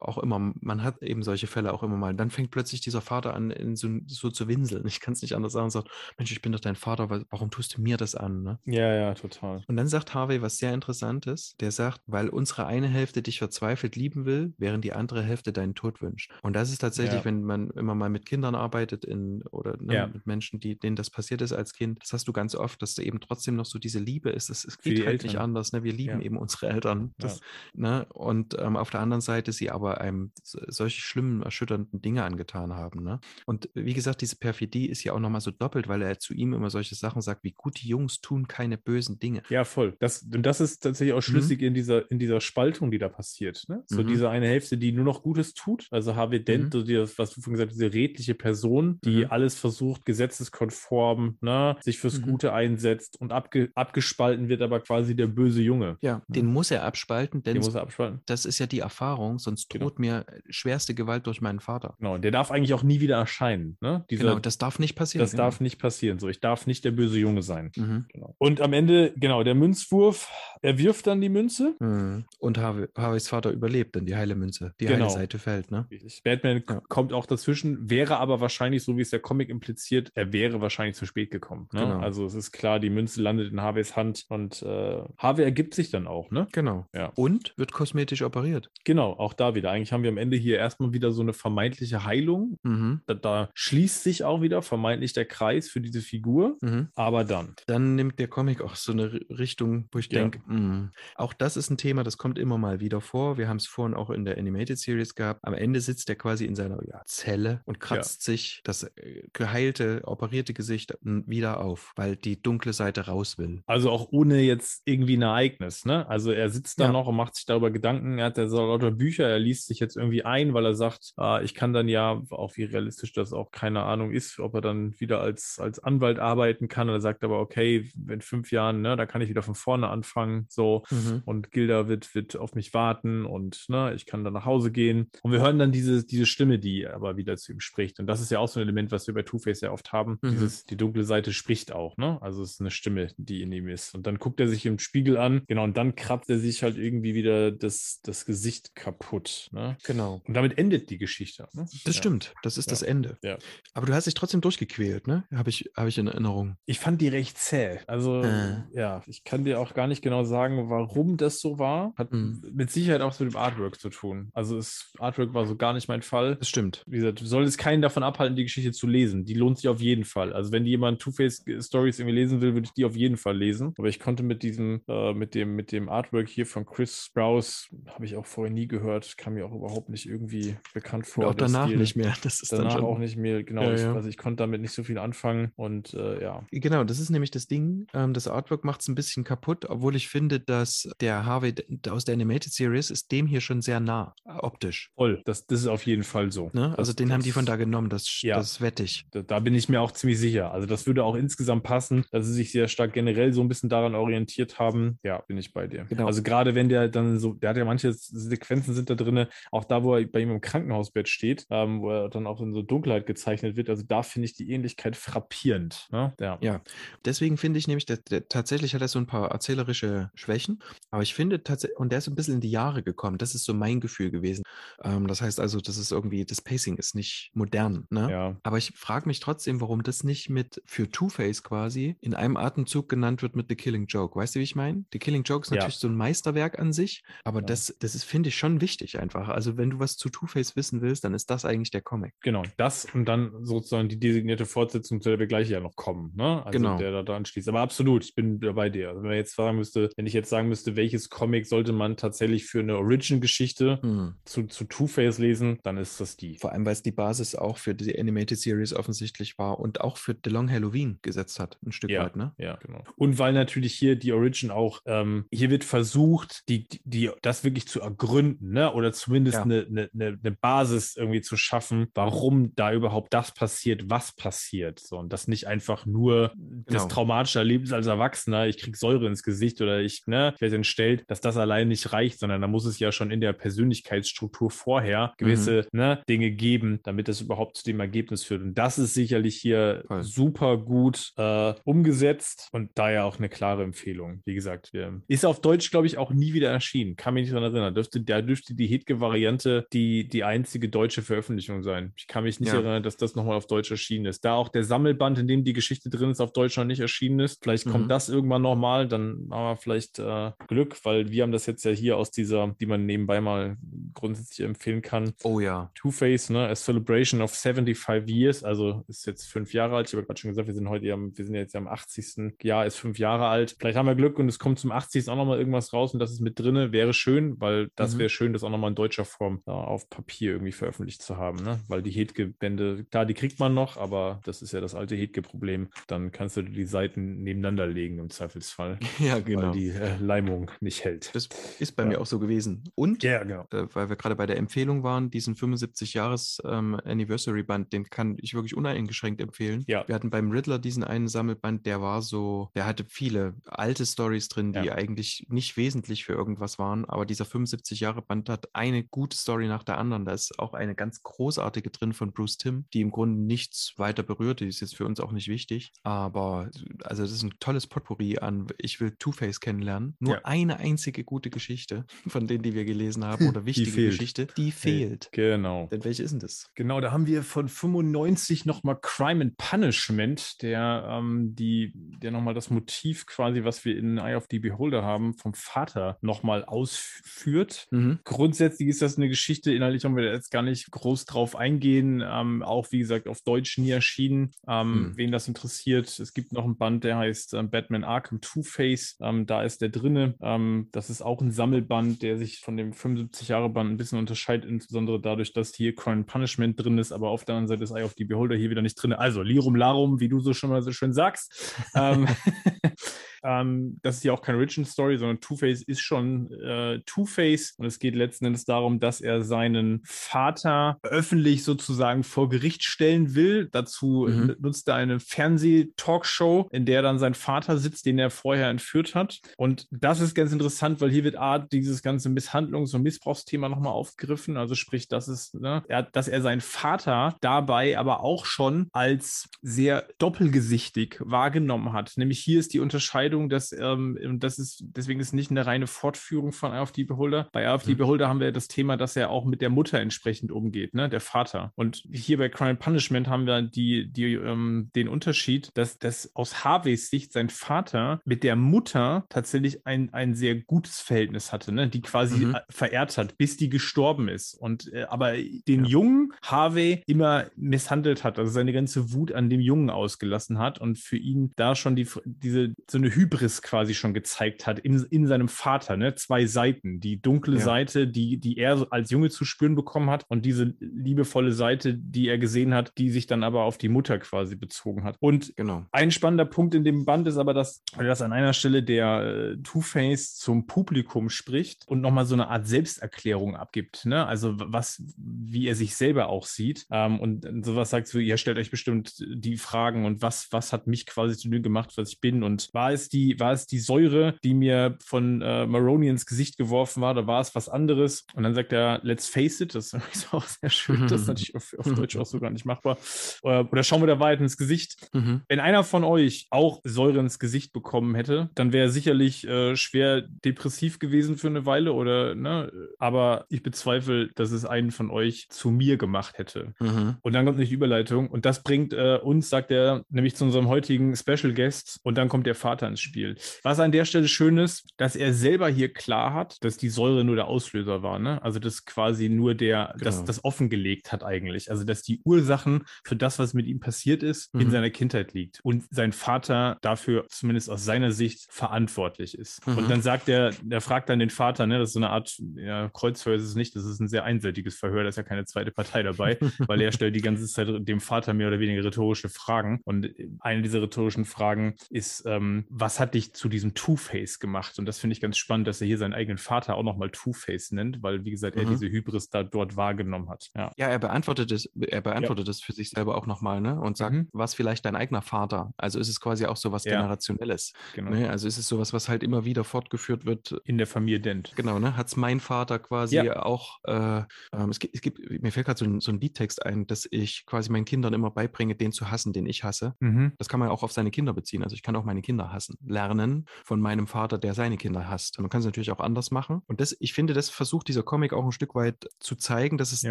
[0.00, 2.10] auch immer, man hat eben solche Fälle auch immer mal.
[2.10, 4.86] Und dann fängt plötzlich dieser Vater an, in so, so zu winseln.
[4.86, 5.88] Ich kann es nicht anders sagen und sagt,
[6.18, 8.42] Mensch, ich bin doch dein Vater, wa- warum tust du mir das an?
[8.42, 8.58] Ne?
[8.64, 9.62] Ja, ja, total.
[9.66, 11.56] Und dann sagt Harvey was sehr Interessantes.
[11.60, 15.74] Der sagt, weil unsere eine Hälfte dich verzweifelt lieben will, während die andere Hälfte deinen
[15.74, 16.30] Tod wünscht.
[16.42, 17.24] Und das ist tatsächlich, Ja.
[17.24, 20.06] wenn man immer mal mit Kindern arbeitet in, oder ne, Ja.
[20.06, 22.94] mit Menschen, die, denen das passiert ist als Kind, das hast du ganz oft, dass
[22.94, 24.50] da eben trotzdem noch so diese Liebe ist.
[24.50, 25.42] Es, es geht die halt nicht Eltern.
[25.50, 25.72] anders.
[25.72, 25.84] Ne?
[25.84, 26.26] Wir lieben Ja.
[26.26, 27.12] eben unsere Eltern.
[27.18, 27.40] Das,
[27.74, 28.06] ne?
[28.12, 32.74] Und ähm, auf der anderen Seite sie aber einem so- solche schlimmen, erschütternden Dinge angetan
[32.74, 33.02] haben.
[33.02, 33.20] Ne?
[33.46, 36.52] Und wie gesagt, diese Perfidie ist ja auch nochmal so doppelt, weil er zu ihm
[36.52, 39.42] immer solche Sachen sagt, wie gute Jungs tun keine bösen Dinge.
[39.48, 39.96] Ja, voll.
[40.00, 43.64] Das, und das ist tatsächlich auch schlüssig in, dieser, in dieser Spaltung, die da passiert.
[43.68, 43.82] Ne?
[43.86, 44.06] So Mhm.
[44.08, 45.86] diese eine Hälfte, die nur noch Gutes tut.
[45.90, 49.30] Also Harvey Dent, so die, was du vorhin gesagt hast, diese redliche Person, die Mhm.
[49.30, 51.76] alles versucht, gesetzeskonform, ne?
[51.80, 52.22] sich fürs Mhm.
[52.26, 55.96] Gute einsetzt und abge, abgespalten wird aber quasi der böse Junge.
[56.00, 58.20] Ja, den muss er abspalten, denn Den muss er abspalten.
[58.26, 59.86] das ist ja die Erfahrung, sonst Genau.
[59.86, 61.94] droht mir schwerste Gewalt durch meinen Vater.
[61.98, 63.76] Genau, und der darf eigentlich auch nie wieder erscheinen.
[63.80, 64.04] Ne?
[64.10, 65.22] Dieser, genau, das darf nicht passieren.
[65.24, 66.18] das darf nicht passieren.
[66.18, 67.70] So, ich darf nicht der böse Junge sein.
[67.74, 67.85] genau.
[67.86, 68.06] Mhm.
[68.12, 68.34] Genau.
[68.38, 70.28] Und am Ende, genau, der Münzwurf,
[70.62, 71.74] er wirft dann die Münze.
[71.80, 72.24] Mhm.
[72.38, 74.72] Und Harvey, Harveys Vater überlebt dann die heile Münze.
[74.80, 75.04] Die Genau.
[75.06, 75.86] heile Seite fällt, ne?
[75.90, 76.22] Richtig.
[76.24, 76.80] Batman Ja.
[76.88, 80.96] kommt auch dazwischen, wäre aber wahrscheinlich, so wie es der Comic impliziert, er wäre wahrscheinlich
[80.96, 81.68] zu spät gekommen.
[81.72, 81.80] Ne?
[81.80, 81.98] Genau.
[82.00, 85.90] Also es ist klar, die Münze landet in Harveys Hand und äh, Harvey ergibt sich
[85.90, 86.48] dann auch, ne?
[86.52, 86.86] Genau.
[86.94, 87.12] Ja.
[87.16, 88.70] Und wird kosmetisch operiert.
[88.84, 89.70] Genau, auch da wieder.
[89.70, 92.58] Eigentlich haben wir am Ende hier erstmal wieder so eine vermeintliche Heilung.
[92.62, 93.00] Mhm.
[93.06, 96.56] Da, da schließt sich auch wieder vermeintlich der Kreis für diese Figur.
[96.60, 96.88] Mhm.
[96.94, 97.54] Aber dann.
[97.76, 100.20] Dann nimmt der Comic auch so eine Richtung, wo ich Ja.
[100.20, 103.36] denke, mm, auch das ist ein Thema, das kommt immer mal wieder vor.
[103.36, 105.40] Wir haben es vorhin auch in der Animated Series gehabt.
[105.42, 110.00] Am Ende sitzt er quasi in seiner ja, Zelle und kratzt sich das äh, geheilte,
[110.04, 113.60] operierte Gesicht wieder auf, weil die dunkle Seite raus will.
[113.66, 116.08] Also auch ohne jetzt irgendwie ein Ereignis, ne?
[116.08, 116.92] Also er sitzt da Ja.
[116.92, 118.18] noch und macht sich darüber Gedanken.
[118.18, 121.12] Er hat ja so lauter Bücher, er liest sich jetzt irgendwie ein, weil er sagt,
[121.16, 124.62] ah, ich kann dann ja, auch wie realistisch das auch keine Ahnung ist, ob er
[124.62, 126.88] dann wieder als, als Anwalt arbeiten kann.
[126.88, 127.65] Er sagt aber, okay,
[128.08, 130.84] in fünf Jahren, ne, da kann ich wieder von vorne anfangen, so.
[130.90, 131.22] Mhm.
[131.24, 135.10] Und Gilda wird, wird auf mich warten und ne, ich kann dann nach Hause gehen.
[135.22, 137.98] Und wir hören dann diese, diese Stimme, die aber wieder zu ihm spricht.
[138.00, 140.18] Und das ist ja auch so ein Element, was wir bei Two-Face ja oft haben.
[140.22, 140.30] Mhm.
[140.30, 142.20] Dieses, die dunkle Seite spricht auch, ne?
[142.22, 143.94] Also es ist eine Stimme, die in ihm ist.
[143.94, 146.76] Und dann guckt er sich im Spiegel an, genau, und dann kratzt er sich halt
[146.76, 149.48] irgendwie wieder das, das Gesicht kaputt.
[149.52, 149.76] Ne?
[149.84, 150.22] Genau.
[150.26, 151.48] Und damit endet die Geschichte.
[151.52, 151.66] Ne?
[151.84, 151.92] Das Ja.
[151.92, 152.70] stimmt, das ist Ja.
[152.70, 153.18] das Ende.
[153.22, 153.38] Ja.
[153.74, 155.24] Aber du hast dich trotzdem durchgequält, ne?
[155.34, 156.56] Habe ich, hab ich in Erinnerung.
[156.66, 157.55] Ich fand die recht zäh.
[157.86, 158.56] Also, Äh.
[158.72, 161.92] ja, ich kann dir auch gar nicht genau sagen, warum das so war.
[161.96, 162.42] Hat Mhm.
[162.54, 164.30] mit Sicherheit auch mit dem Artwork zu tun.
[164.32, 166.36] Also, das Artwork war so gar nicht mein Fall.
[166.36, 166.84] Das stimmt.
[166.86, 169.24] Wie gesagt, soll es keinen davon abhalten, die Geschichte zu lesen.
[169.24, 170.32] Die lohnt sich auf jeden Fall.
[170.32, 173.74] Also, wenn jemand Two-Face-Stories irgendwie lesen will, würde ich die auf jeden Fall lesen.
[173.78, 177.68] Aber ich konnte mit diesem, äh, mit dem, mit dem Artwork hier von Chris Sprouse,
[177.88, 181.24] habe ich auch vorher nie gehört, kam mir auch überhaupt nicht irgendwie bekannt vor.
[181.24, 181.78] Und auch danach Stil.
[181.78, 182.14] nicht mehr.
[182.22, 182.84] Das ist Danach dann schon.
[182.84, 183.62] auch nicht mehr, genau.
[183.62, 183.94] Ja, ich, ja.
[183.94, 186.44] Also ich konnte damit nicht so viel anfangen und äh, ja.
[186.50, 187.86] Genau, das ist nämlich das Ding.
[187.94, 191.54] Ähm, das Artwork macht es ein bisschen kaputt, obwohl ich finde, dass der Harvey
[191.88, 194.90] aus der Animated Series ist dem hier schon sehr nah, optisch.
[194.94, 196.50] Voll, das, das ist auf jeden Fall so.
[196.52, 196.70] Ne?
[196.78, 198.36] Also Das- den haben die das- von da genommen, das, Ja.
[198.36, 199.06] das wette ich.
[199.10, 200.52] Da, da bin ich mir auch ziemlich sicher.
[200.52, 203.68] Also das würde auch insgesamt passen, dass sie sich sehr stark generell so ein bisschen
[203.68, 204.98] daran orientiert haben.
[205.02, 205.84] Ja, bin ich bei dir.
[205.88, 206.06] Genau.
[206.06, 209.64] Also gerade wenn der dann so, der hat ja manche Sequenzen sind da drin, auch
[209.64, 212.62] da, wo er bei ihm im Krankenhausbett steht, ähm, wo er dann auch in so
[212.62, 213.68] Dunkelheit gezeichnet wird.
[213.70, 215.88] Also da finde ich die Ähnlichkeit frappierend.
[215.90, 216.14] Ne?
[216.20, 216.38] Ja.
[216.40, 216.60] Ja,
[217.04, 221.02] deswegen finde ich nämlich, der, der, tatsächlich hat er so ein paar erzählerische Schwächen, aber
[221.02, 223.54] ich finde tatsächlich, und der ist ein bisschen in die Jahre gekommen, das ist so
[223.54, 224.42] mein Gefühl gewesen.
[224.82, 228.10] Ähm, das heißt also, das ist irgendwie, das Pacing ist nicht modern, ne?
[228.10, 228.36] ja.
[228.42, 232.88] Aber ich frage mich trotzdem, warum das nicht mit für Two-Face quasi in einem Atemzug
[232.88, 234.18] genannt wird mit The Killing Joke.
[234.18, 234.84] Weißt du, wie ich meine?
[234.92, 235.56] The Killing Joke ist Ja.
[235.56, 237.46] natürlich so ein Meisterwerk an sich, aber Ja.
[237.46, 239.28] das, das ist, finde ich, schon wichtig einfach.
[239.28, 242.14] Also, wenn du was zu Two-Face wissen willst, dann ist das eigentlich der Comic.
[242.22, 246.12] Genau, das und dann sozusagen die designierte Fortsetzung, zu der wir gleich ja noch kommen,
[246.16, 246.44] ne?
[246.46, 246.78] Also Genau.
[246.78, 247.48] der da dran schließt.
[247.48, 248.88] Aber absolut, ich bin bei dir.
[248.90, 251.96] Also wenn man jetzt sagen müsste, wenn ich jetzt sagen müsste, welches Comic sollte man
[251.96, 254.14] tatsächlich für eine Origin-Geschichte Hm.
[254.24, 256.38] zu, zu Two-Face lesen, dann ist das die.
[256.38, 259.96] Vor allem, weil es die Basis auch für die Animated Series offensichtlich war und auch
[259.96, 262.32] für The Long Halloween gesetzt hat, ein Stück Ja, weit, ne?
[262.38, 262.84] ja, genau.
[262.96, 267.44] Und weil natürlich hier die Origin auch, ähm, hier wird versucht, die, die, die, das
[267.44, 268.72] wirklich zu ergründen, ne?
[268.72, 269.42] Oder zumindest Ja.
[269.44, 274.80] eine, eine, eine eine Basis irgendwie zu schaffen, warum da überhaupt das passiert, was passiert.
[274.80, 276.32] So, und das nicht einfach nur
[276.66, 276.94] das Genau.
[277.16, 281.04] Traumatische Erlebnis als Erwachsener, ich krieg Säure ins Gesicht oder ich, ne, ich werde entstellt,
[281.08, 285.14] dass das allein nicht reicht, sondern da muss es ja schon in der Persönlichkeitsstruktur vorher
[285.16, 288.42] gewisse ne, Dinge geben, damit das überhaupt zu dem Ergebnis führt.
[288.42, 290.02] Und das ist sicherlich hier Voll.
[290.02, 294.20] super gut äh, umgesetzt und daher auch eine klare Empfehlung.
[294.24, 294.72] Wie gesagt,
[295.08, 296.96] ist auf Deutsch, glaube ich, auch nie wieder erschienen.
[296.96, 297.74] Kann mich nicht daran erinnern.
[297.74, 301.92] Dürfte, da dürfte die Hitge-Variante die, die einzige deutsche Veröffentlichung sein.
[301.96, 302.56] Ich kann mich nicht ja.
[302.56, 304.24] erinnern, dass das nochmal auf Deutsch erschienen ist.
[304.24, 306.95] Da auch der Sammelband, in dem die Geschichte drin ist, auf Deutsch noch nicht erschienen
[307.20, 307.42] ist.
[307.42, 307.88] Vielleicht kommt mhm.
[307.88, 311.70] das irgendwann nochmal, dann haben wir vielleicht äh, Glück, weil wir haben das jetzt ja
[311.70, 313.56] hier aus dieser, die man nebenbei mal
[313.94, 315.12] grundsätzlich empfehlen kann.
[315.22, 315.70] Oh ja.
[315.74, 316.48] Two-Face, ne?
[316.48, 319.88] A Celebration of 75 Years, also ist jetzt fünf Jahre alt.
[319.88, 322.34] Ich habe gerade schon gesagt, wir sind heute, am, wir sind jetzt am 80.
[322.42, 323.56] Jahr, ist fünf Jahre alt.
[323.58, 325.08] Vielleicht haben wir Glück und es kommt zum 80.
[325.08, 326.72] auch nochmal irgendwas raus und das ist mit drinne.
[326.72, 327.98] Wäre schön, weil das mhm.
[327.98, 331.42] wäre schön, das auch nochmal in deutscher Form äh, auf Papier irgendwie veröffentlicht zu haben,
[331.42, 331.60] ne?
[331.68, 335.68] Weil die Hedge-Bände, klar, die kriegt man noch, aber das ist ja das alte Hedge-Problem.
[335.86, 338.78] Dann kannst du die Seiten nebeneinander legen im Zweifelsfall.
[338.98, 339.48] Ja, genau.
[339.48, 341.14] Weil die äh, Leimung nicht hält.
[341.14, 341.90] Das ist bei ja.
[341.90, 342.64] mir auch so gewesen.
[342.74, 343.46] Und, ja, genau.
[343.52, 348.56] äh, weil wir gerade bei der Empfehlung waren, diesen 75-Jahres-Anniversary-Band, ähm, den kann ich wirklich
[348.56, 349.64] uneingeschränkt empfehlen.
[349.66, 349.86] Ja.
[349.86, 354.28] Wir hatten beim Riddler diesen einen Sammelband, der war so, der hatte viele alte Stories
[354.28, 354.74] drin, die ja.
[354.74, 359.78] eigentlich nicht wesentlich für irgendwas waren, aber dieser 75-Jahre-Band hat eine gute Story nach der
[359.78, 360.04] anderen.
[360.04, 364.02] Da ist auch eine ganz großartige drin von Bruce Timm, die im Grunde nichts weiter
[364.02, 364.40] berührt.
[364.40, 366.48] Die ist jetzt für uns auch nicht wichtig, aber
[366.84, 369.96] also das ist ein tolles Potpourri an, ich will Two-Face kennenlernen.
[370.00, 370.20] Nur ja.
[370.24, 374.52] eine einzige gute Geschichte von denen, die wir gelesen haben oder wichtige die Geschichte, die
[374.52, 375.08] fehlt.
[375.12, 375.68] Genau.
[375.70, 376.50] Denn welche ist denn das?
[376.54, 382.34] Genau, da haben wir von 95 nochmal Crime and Punishment, der, ähm, die, der nochmal
[382.34, 387.68] das Motiv quasi, was wir in Eye of the Beholder haben, vom Vater nochmal ausführt.
[387.70, 388.00] Mhm.
[388.04, 392.02] Grundsätzlich ist das eine Geschichte, inhaltlich haben wir jetzt gar nicht groß drauf eingehen.
[392.06, 394.32] Ähm, auch wie gesagt auf Deutsch nie erschienen.
[394.48, 394.96] Ähm, mhm.
[394.96, 398.96] Wen das interessiert, es gibt noch einen Band, der heißt ähm, Batman Arkham Two-Face.
[399.00, 400.16] Ähm, da ist der drinne.
[400.20, 405.00] Ähm, das ist auch ein Sammelband, der sich von dem 75-Jahre-Band ein bisschen unterscheidet, insbesondere
[405.00, 407.94] dadurch, dass hier Crime Punishment drin ist, aber auf der anderen Seite ist Eye of
[407.96, 408.92] the Beholder hier wieder nicht drin.
[408.92, 411.62] Also Lirum Larum, wie du so schon mal so schön sagst.
[413.26, 417.66] ähm, das ist ja auch keine Origin Story, sondern Two-Face ist schon äh, Two-Face und
[417.66, 423.48] es geht letzten Endes darum, dass er seinen Vater öffentlich sozusagen vor Gericht stellen will.
[423.50, 424.36] Dazu mhm.
[424.38, 429.20] nutzt er eine Fernseh-Talkshow, in der dann sein Vater sitzt, den er vorher entführt hat.
[429.36, 433.72] Und das ist ganz interessant, weil hier wird Art dieses ganze Misshandlungs- und Missbrauchsthema nochmal
[433.72, 434.36] aufgegriffen.
[434.36, 439.28] Also sprich, dass es, ne, er, dass er seinen Vater dabei aber auch schon als
[439.42, 441.92] sehr doppelgesichtig wahrgenommen hat.
[441.96, 445.66] Nämlich hier ist die Unterscheidung Entscheidung, dass ähm, das ist, deswegen ist nicht eine reine
[445.66, 447.28] Fortführung von AFD Beholder.
[447.32, 447.78] Bei AFD mhm.
[447.78, 451.00] Beholder haben wir das Thema, dass er auch mit der Mutter entsprechend umgeht, ne, der
[451.00, 451.52] Vater.
[451.56, 456.44] Und hier bei Crime Punishment haben wir die, die, ähm, den Unterschied, dass, dass aus
[456.44, 461.68] Harveys Sicht sein Vater mit der Mutter tatsächlich ein, ein sehr gutes Verhältnis hatte, ne,
[461.68, 462.36] die quasi mhm.
[462.50, 464.34] verehrt hat, bis die gestorben ist.
[464.34, 465.70] Und äh, aber den ja.
[465.70, 470.78] Jungen Harvey immer misshandelt hat, also seine ganze Wut an dem Jungen ausgelassen hat und
[470.78, 475.06] für ihn da schon die, diese so eine Hybris quasi schon gezeigt hat in, in
[475.06, 475.94] seinem Vater, ne?
[475.94, 476.80] Zwei Seiten.
[476.80, 477.44] Die dunkle ja.
[477.44, 482.08] Seite, die, die er als Junge zu spüren bekommen hat und diese liebevolle Seite, die
[482.08, 484.96] er gesehen hat, die sich dann aber auf die Mutter quasi bezogen hat.
[485.00, 485.66] Und genau.
[485.72, 489.36] ein spannender Punkt in dem Band ist aber, dass, dass an einer Stelle der äh,
[489.42, 493.86] Two-Face zum Publikum spricht und nochmal so eine Art Selbsterklärung abgibt.
[493.86, 494.06] Ne?
[494.06, 496.66] Also was, wie er sich selber auch sieht.
[496.70, 500.66] Ähm, und sowas sagt so, ihr stellt euch bestimmt die Fragen und was, was hat
[500.66, 503.46] mich quasi zu dem gemacht, was ich bin und war es die die, war es
[503.46, 507.48] die Säure, die mir von äh, Maroney ins Gesicht geworfen war, oder war es was
[507.48, 508.06] anderes?
[508.14, 511.34] Und dann sagt er, let's face it, das ist auch sehr schön, das ist natürlich
[511.34, 512.78] auf, auf Deutsch auch so gar nicht machbar.
[513.22, 514.88] Oder, oder schauen wir der Wahrheit ins Gesicht.
[514.92, 515.22] Mhm.
[515.28, 519.56] Wenn einer von euch auch Säure ins Gesicht bekommen hätte, dann wäre er sicherlich äh,
[519.56, 522.50] schwer depressiv gewesen für eine Weile, oder, ne?
[522.78, 526.54] Aber ich bezweifle, dass es einen von euch zu mir gemacht hätte.
[526.60, 526.96] Mhm.
[527.02, 528.08] Und dann kommt nicht die Überleitung.
[528.08, 531.80] Und das bringt äh, uns, sagt er, nämlich zu unserem heutigen Special Guest.
[531.82, 533.16] Und dann kommt der Vater ins Spiel.
[533.42, 537.04] Was an der Stelle schön ist, dass er selber hier klar hat, dass die Säure
[537.04, 537.98] nur der Auslöser war.
[537.98, 538.22] Ne?
[538.22, 539.84] Also das quasi nur der, genau.
[539.84, 541.50] das, das offengelegt hat eigentlich.
[541.50, 544.42] Also dass die Ursachen für das, was mit ihm passiert ist, mhm.
[544.42, 545.40] in seiner Kindheit liegt.
[545.42, 549.46] Und sein Vater dafür zumindest aus seiner Sicht verantwortlich ist.
[549.46, 549.58] Mhm.
[549.58, 552.16] Und dann sagt er, er fragt dann den Vater, ne, das ist so eine Art
[552.36, 555.24] ja, Kreuzverhör ist es nicht, das ist ein sehr einseitiges Verhör, da ist ja keine
[555.24, 559.08] zweite Partei dabei, weil er stellt die ganze Zeit dem Vater mehr oder weniger rhetorische
[559.08, 559.60] Fragen.
[559.64, 559.90] Und
[560.20, 564.58] eine dieser rhetorischen Fragen ist, ähm, was was hat dich zu diesem Two-Face gemacht?
[564.58, 567.52] Und das finde ich ganz spannend, dass er hier seinen eigenen Vater auch nochmal Two-Face
[567.52, 568.48] nennt, weil, wie gesagt, er Mhm.
[568.50, 570.30] diese Hybris da dort wahrgenommen hat.
[570.34, 570.50] Ja.
[570.56, 573.60] Ja, er beantwortet es, er beantwortet es für sich selber auch nochmal, ne?
[573.60, 574.08] Und sagt, Mhm.
[574.12, 575.52] was vielleicht dein eigener Vater?
[575.56, 576.72] Also ist es quasi auch so was Ja.
[576.72, 577.52] Generationelles.
[577.74, 577.90] Genau.
[577.92, 578.10] Ne?
[578.10, 580.34] Also ist es sowas, was halt immer wieder fortgeführt wird.
[580.44, 581.34] In der Familie Dent.
[581.36, 581.76] Genau, ne?
[581.76, 583.22] Hat es mein Vater quasi Ja.
[583.24, 584.02] auch, äh,
[584.32, 586.88] ähm, es, gibt, es gibt, mir fällt gerade so ein, so ein Liedtext ein, dass
[586.90, 589.74] ich quasi meinen Kindern immer beibringe, den zu hassen, den ich hasse.
[589.78, 590.14] Mhm.
[590.18, 591.44] Das kann man auch auf seine Kinder beziehen.
[591.44, 592.55] Also ich kann auch meine Kinder hassen.
[592.64, 595.18] Lernen von meinem Vater, der seine Kinder hasst.
[595.20, 596.42] Man kann es natürlich auch anders machen.
[596.46, 599.72] Und das, ich finde, das versucht dieser Comic auch ein Stück weit zu zeigen, dass
[599.72, 599.90] es Ja.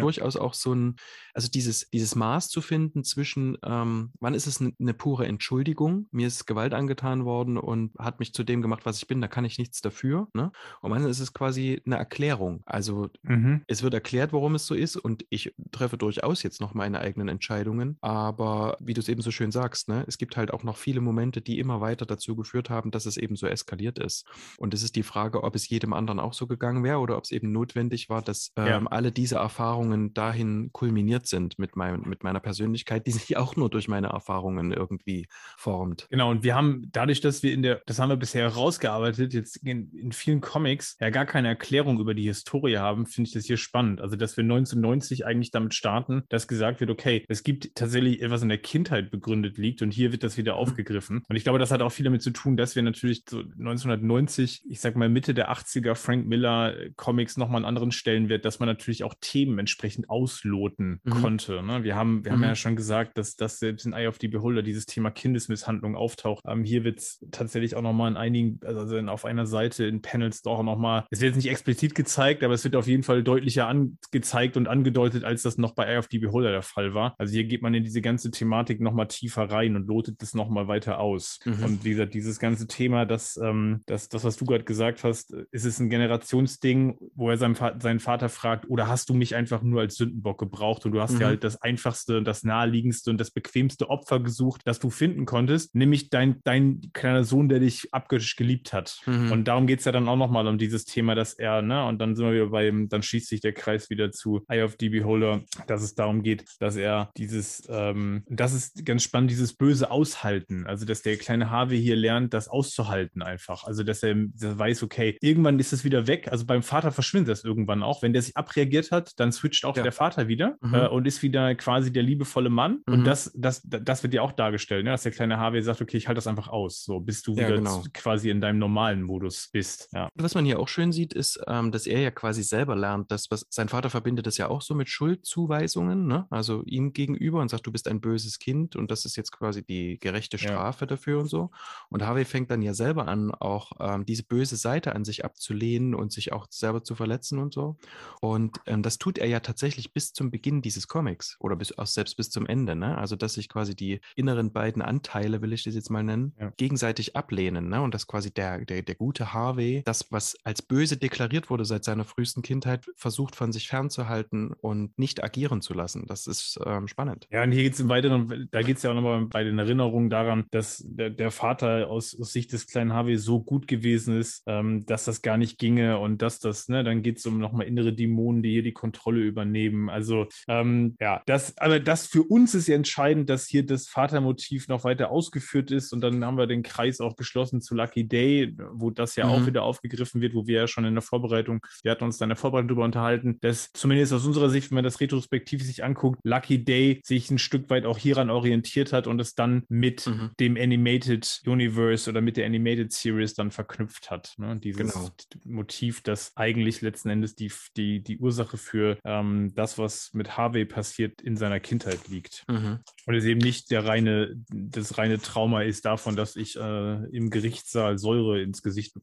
[0.00, 0.96] durchaus auch so ein,
[1.34, 6.08] also dieses, dieses Maß zu finden zwischen, ähm, wann ist es eine, eine pure Entschuldigung,
[6.10, 9.28] mir ist Gewalt angetan worden und hat mich zu dem gemacht, was ich bin, da
[9.28, 10.28] kann ich nichts dafür.
[10.34, 10.52] Ne?
[10.80, 12.62] Und wann ist es quasi eine Erklärung.
[12.66, 13.62] Also Mhm.
[13.66, 17.28] es wird erklärt, warum es so ist und ich treffe durchaus jetzt noch meine eigenen
[17.28, 17.98] Entscheidungen.
[18.00, 21.00] Aber wie du es eben so schön sagst, ne, es gibt halt auch noch viele
[21.00, 24.26] Momente, die immer weiter dazu geführt haben, dass es eben so eskaliert ist.
[24.58, 27.24] Und es ist die Frage, ob es jedem anderen auch so gegangen wäre oder ob
[27.24, 28.82] es eben notwendig war, dass ähm, Ja.
[28.90, 33.70] alle diese Erfahrungen dahin kulminiert sind mit, mein, mit meiner Persönlichkeit, die sich auch nur
[33.70, 35.26] durch meine Erfahrungen irgendwie
[35.56, 36.06] formt.
[36.10, 39.56] Genau, und wir haben dadurch, dass wir in der, das haben wir bisher herausgearbeitet, jetzt
[39.58, 43.44] in, in vielen Comics ja gar keine Erklärung über die Historie haben, finde ich das
[43.46, 44.00] hier spannend.
[44.00, 48.42] Also, dass wir 1990 eigentlich damit starten, dass gesagt wird, okay, es gibt tatsächlich etwas
[48.42, 51.22] in der Kindheit begründet liegt und hier wird das wieder aufgegriffen.
[51.28, 54.62] Und ich glaube, das hat auch viel damit zu tun, dass wir natürlich so 1990,
[54.68, 58.60] ich sag mal Mitte der 80er Frank Miller äh, Comics nochmal einen anderen Stellenwert, dass
[58.60, 61.10] man natürlich auch Themen entsprechend ausloten Mhm.
[61.10, 61.62] konnte.
[61.62, 61.82] Ne?
[61.84, 62.44] Wir haben, wir haben Mhm.
[62.44, 66.44] ja schon gesagt, dass das selbst in Eye of the Beholder dieses Thema Kindesmisshandlung auftaucht.
[66.46, 70.02] Ähm, hier wird es tatsächlich auch nochmal in einigen, also in, auf einer Seite in
[70.02, 73.22] Panels doch nochmal, es wird jetzt nicht explizit gezeigt, aber es wird auf jeden Fall
[73.22, 77.14] deutlicher angezeigt und angedeutet, als das noch bei Eye of the Beholder der Fall war.
[77.18, 80.68] Also hier geht man in diese ganze Thematik nochmal tiefer rein und lotet es nochmal
[80.68, 81.38] weiter aus.
[81.44, 81.64] Mhm.
[81.64, 85.32] Und wie gesagt, dieses ganze Thema, das, ähm, das, das was du gerade gesagt hast,
[85.50, 89.62] ist es ein Generationsding, wo er seinen, seinen Vater fragt, oder hast du mich einfach
[89.62, 91.20] nur als Sündenbock gebraucht und du hast Mhm.
[91.20, 95.74] ja halt das einfachste, das naheliegendste und das bequemste Opfer gesucht, das du finden konntest,
[95.74, 99.00] nämlich dein, dein kleiner Sohn, der dich abgöttisch geliebt hat.
[99.06, 99.32] Mhm.
[99.32, 101.98] Und darum geht es ja dann auch nochmal um dieses Thema, dass er, ne, und
[101.98, 104.88] dann sind wir wieder beim, dann schließt sich der Kreis wieder zu Eye of the
[104.88, 109.90] Beholder, dass es darum geht, dass er dieses, ähm, das ist ganz spannend, dieses böse
[109.90, 110.66] Aushalten.
[110.66, 113.64] Also, dass der kleine Harvey hier lernt, das auszuhalten einfach.
[113.64, 116.28] Also, dass er, dass er weiß, okay, irgendwann ist es wieder weg.
[116.30, 118.02] Also beim Vater verschwindet das irgendwann auch.
[118.02, 119.82] Wenn der sich abreagiert hat, dann switcht auch Ja.
[119.82, 120.74] der Vater wieder Mhm.
[120.74, 122.82] äh, und ist wieder quasi der liebevolle Mann.
[122.86, 122.94] Mhm.
[122.94, 124.90] Und das, das, das wird ja auch dargestellt, ne?
[124.90, 127.46] dass der kleine Harvey sagt, okay, ich halte das einfach aus, so bis du Ja,
[127.46, 127.82] wieder genau.
[127.92, 129.88] quasi in deinem normalen Modus bist.
[129.92, 130.08] Ja.
[130.14, 133.30] Was man hier auch schön sieht, ist, ähm, dass er ja quasi selber lernt, dass
[133.30, 136.26] was sein Vater verbindet das ja auch so mit Schuldzuweisungen, ne?
[136.30, 139.64] also ihm gegenüber und sagt, du bist ein böses Kind und das ist jetzt quasi
[139.64, 140.38] die gerechte.
[140.38, 141.50] Strafe dafür und so.
[141.88, 145.94] Und Harvey fängt dann ja selber an, auch ähm, diese böse Seite an sich abzulehnen
[145.94, 147.76] und sich auch selber zu verletzen und so.
[148.20, 151.86] Und ähm, das tut er ja tatsächlich bis zum Beginn dieses Comics oder bis, auch
[151.86, 152.74] selbst bis zum Ende.
[152.76, 152.96] Ne?
[152.96, 156.52] Also, dass sich quasi die inneren beiden Anteile, will ich das jetzt mal nennen, Ja.
[156.56, 157.68] gegenseitig ablehnen.
[157.68, 157.80] Ne?
[157.82, 161.84] Und dass quasi der, der, der gute Harvey, das, was als böse deklariert wurde seit
[161.84, 166.04] seiner frühesten Kindheit, versucht von sich fernzuhalten und nicht agieren zu lassen.
[166.06, 167.26] Das ist ähm, spannend.
[167.30, 169.58] Ja, und hier geht es im Weiteren, da geht es ja auch nochmal bei den
[169.58, 174.18] Erinnerungen daran, dass der, der Vater aus, aus Sicht des kleinen Harvey so gut gewesen
[174.18, 177.38] ist, ähm, dass das gar nicht ginge und dass das, ne, dann geht es um
[177.38, 179.88] nochmal innere Dämonen, die hier die Kontrolle übernehmen.
[179.88, 184.68] Also, ähm, ja, das, aber das für uns ist ja entscheidend, dass hier das Vatermotiv
[184.68, 188.54] noch weiter ausgeführt ist und dann haben wir den Kreis auch geschlossen zu Lucky Day,
[188.72, 189.46] wo das ja auch Mhm.
[189.46, 192.30] wieder aufgegriffen wird, wo wir ja schon in der Vorbereitung, wir hatten uns da in
[192.30, 196.20] der Vorbereitung darüber unterhalten, dass zumindest aus unserer Sicht, wenn man das retrospektiv sich anguckt,
[196.24, 200.30] Lucky Day sich ein Stück weit auch hieran orientiert hat und es dann mit Mhm.
[200.38, 204.34] dem Animated Universe oder mit der Animated Series dann verknüpft hat.
[204.38, 204.56] Ne?
[204.56, 205.10] Dieses Genau.
[205.44, 210.64] Motiv, das eigentlich letzten Endes die, die, die Ursache für ähm, das, was mit Harvey
[210.64, 212.44] passiert, in seiner Kindheit liegt.
[212.48, 212.80] Mhm.
[213.06, 217.30] Und es eben nicht der reine, das reine Trauma ist davon, dass ich äh, im
[217.30, 218.94] Gerichtssaal Säure ins Gesicht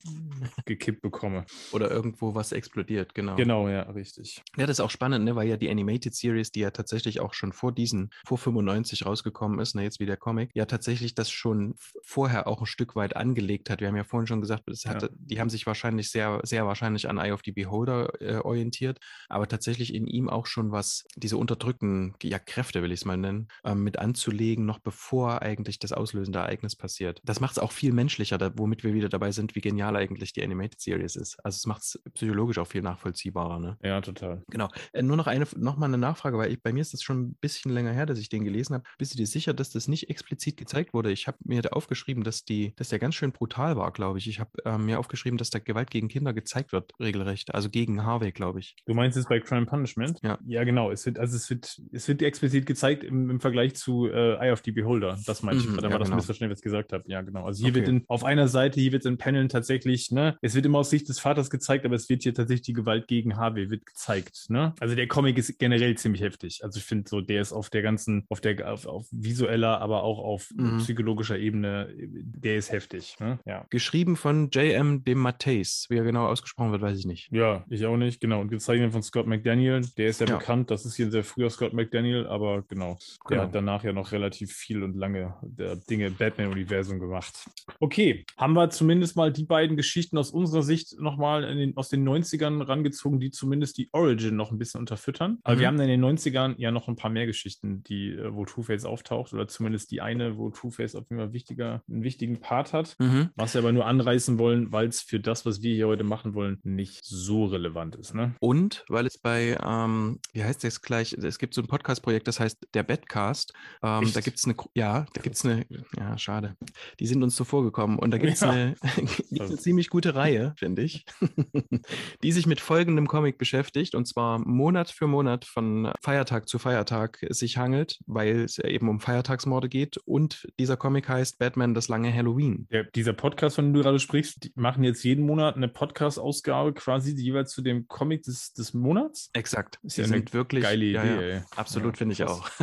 [0.66, 1.46] gekippt bekomme.
[1.72, 3.36] Oder irgendwo was explodiert, genau.
[3.36, 4.42] Genau, ja, richtig.
[4.58, 5.36] Ja, das ist auch spannend, ne?
[5.36, 9.60] weil ja die Animated Series, die ja tatsächlich auch schon vor diesen, vor 95 rausgekommen
[9.60, 13.70] ist, ne, jetzt wie der Comic, ja tatsächlich das schon vorher auch Stück weit angelegt
[13.70, 13.82] hat.
[13.82, 17.20] Wir haben ja vorhin schon gesagt, hatte, die haben sich wahrscheinlich sehr, sehr wahrscheinlich an
[17.20, 22.16] Eye of the Beholder äh, orientiert, aber tatsächlich in ihm auch schon was, diese unterdrückten
[22.24, 26.40] ja, Kräfte, will ich es mal nennen, ähm, mit anzulegen, noch bevor eigentlich das auslösende
[26.40, 27.22] Ereignis passiert.
[27.24, 30.34] Das macht es auch viel menschlicher, da, womit wir wieder dabei sind, wie genial eigentlich
[30.34, 31.38] die Animated Series ist.
[31.46, 33.60] Also es macht es psychologisch auch viel nachvollziehbarer.
[33.60, 33.78] Ne?
[33.84, 34.44] Ja, total.
[34.50, 34.70] Genau.
[34.94, 37.22] Äh, nur noch eine, noch mal eine Nachfrage, weil ich, bei mir ist das schon
[37.22, 38.84] ein bisschen länger her, dass ich den gelesen habe.
[38.98, 41.12] Bist du dir sicher, dass das nicht explizit gezeigt wurde?
[41.12, 44.18] Ich habe mir da aufgeschrieben, dass die die, dass der ganz schön brutal war, glaube
[44.20, 44.28] ich.
[44.28, 47.54] Ich habe äh, mir aufgeschrieben, dass da Gewalt gegen Kinder gezeigt wird, regelrecht.
[47.54, 48.76] Also gegen Harvey, glaube ich.
[48.86, 50.20] Du meinst es bei Crime Punishment?
[50.24, 50.38] Ja.
[50.46, 50.92] Ja, genau.
[50.92, 54.52] Es wird, also es wird, es wird explizit gezeigt im, im Vergleich zu äh, Eye
[54.52, 55.18] of the Beholder.
[55.26, 56.18] Das meinte ich Mhm, gerade, ja, war das genau.
[56.18, 57.04] Missverständnis, was ich gesagt habe.
[57.08, 57.46] Ja, genau.
[57.46, 57.80] Also hier Okay.
[57.80, 60.90] wird in, auf einer Seite, hier wird in Paneln tatsächlich, ne, es wird immer aus
[60.90, 64.46] Sicht des Vaters gezeigt, aber es wird hier tatsächlich die Gewalt gegen Harvey wird gezeigt,
[64.50, 64.74] ne?
[64.80, 66.62] Also der Comic ist generell ziemlich heftig.
[66.64, 70.04] Also ich finde so, der ist auf der ganzen, auf der, auf, auf visueller, aber
[70.04, 70.78] auch auf Mhm.
[70.78, 73.40] psychologischer Ebene, der ist heftig, ne?
[73.46, 73.66] Ja.
[73.70, 75.04] Geschrieben von J.M.
[75.04, 75.86] de Matteis.
[75.90, 77.30] Wie er genau ausgesprochen wird, weiß ich nicht.
[77.32, 78.42] Ja, ich auch nicht, genau.
[78.42, 79.82] Und gezeichnet von Scott McDaniel.
[79.98, 80.38] Der ist ja, Ja.
[80.38, 82.98] bekannt, das ist hier ein sehr früher Scott McDaniel, aber genau.
[83.30, 83.42] Der Genau.
[83.44, 87.46] hat danach ja noch relativ viel und lange der Dinge im Batman-Universum gemacht.
[87.80, 92.04] Okay, haben wir zumindest mal die beiden Geschichten aus unserer Sicht nochmal den, aus den
[92.08, 95.40] 90ern rangezogen, die zumindest die Origin noch ein bisschen unterfüttern.
[95.44, 95.60] Aber Mhm.
[95.60, 98.86] wir haben in den 90ern ja noch ein paar mehr Geschichten, die, äh, wo Two-Face
[98.86, 102.96] auftaucht, oder zumindest die eine, wo Two-Face auf jeden Fall wichtiger, einen wichtigen Part hat.
[103.00, 103.30] Mhm.
[103.36, 106.36] Was wir aber nur anreißen wollen, weil es für das, was wir hier heute machen
[106.36, 108.14] wollen, nicht so relevant ist.
[108.14, 108.36] Ne?
[108.40, 112.40] Und weil es bei, ähm, wie heißt das gleich, es gibt so ein Podcast-Projekt, das
[112.40, 113.54] heißt der Badcast.
[113.82, 115.66] Ähm, da gibt es eine, ja, da gibt es eine,
[115.98, 116.56] ja, schade.
[117.00, 118.50] Die sind uns zuvor gekommen und da gibt es Ja.
[118.52, 118.76] eine,
[119.40, 121.06] eine ziemlich gute Reihe, finde ich,
[122.24, 127.26] die sich mit folgendem Comic beschäftigt und zwar Monat für Monat von Feiertag zu Feiertag
[127.30, 131.88] sich hangelt, weil es ja eben um Feiertagsmorde geht und dieser Comic heißt Batman das
[131.88, 132.33] lange Halloween.
[132.72, 136.74] Der, dieser Podcast, von dem du gerade sprichst, die machen jetzt jeden Monat eine Podcast-Ausgabe
[136.74, 139.30] quasi jeweils zu dem Comic des, des Monats.
[139.34, 139.80] Exakt.
[139.84, 141.46] Ist ja eine wirklich Geile Idee, ja, ja.
[141.56, 142.50] Absolut, Ja, finde ich auch.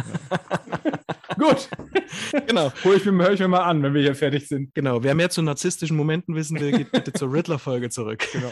[1.38, 1.68] Gut,
[2.46, 2.72] genau.
[2.84, 4.74] hol ich mir, hör ich mir mal an, wenn wir hier fertig sind.
[4.74, 8.26] Genau, wer mehr zu narzisstischen Momenten wissen will, geht bitte zur Riddler-Folge zurück.
[8.32, 8.50] Genau.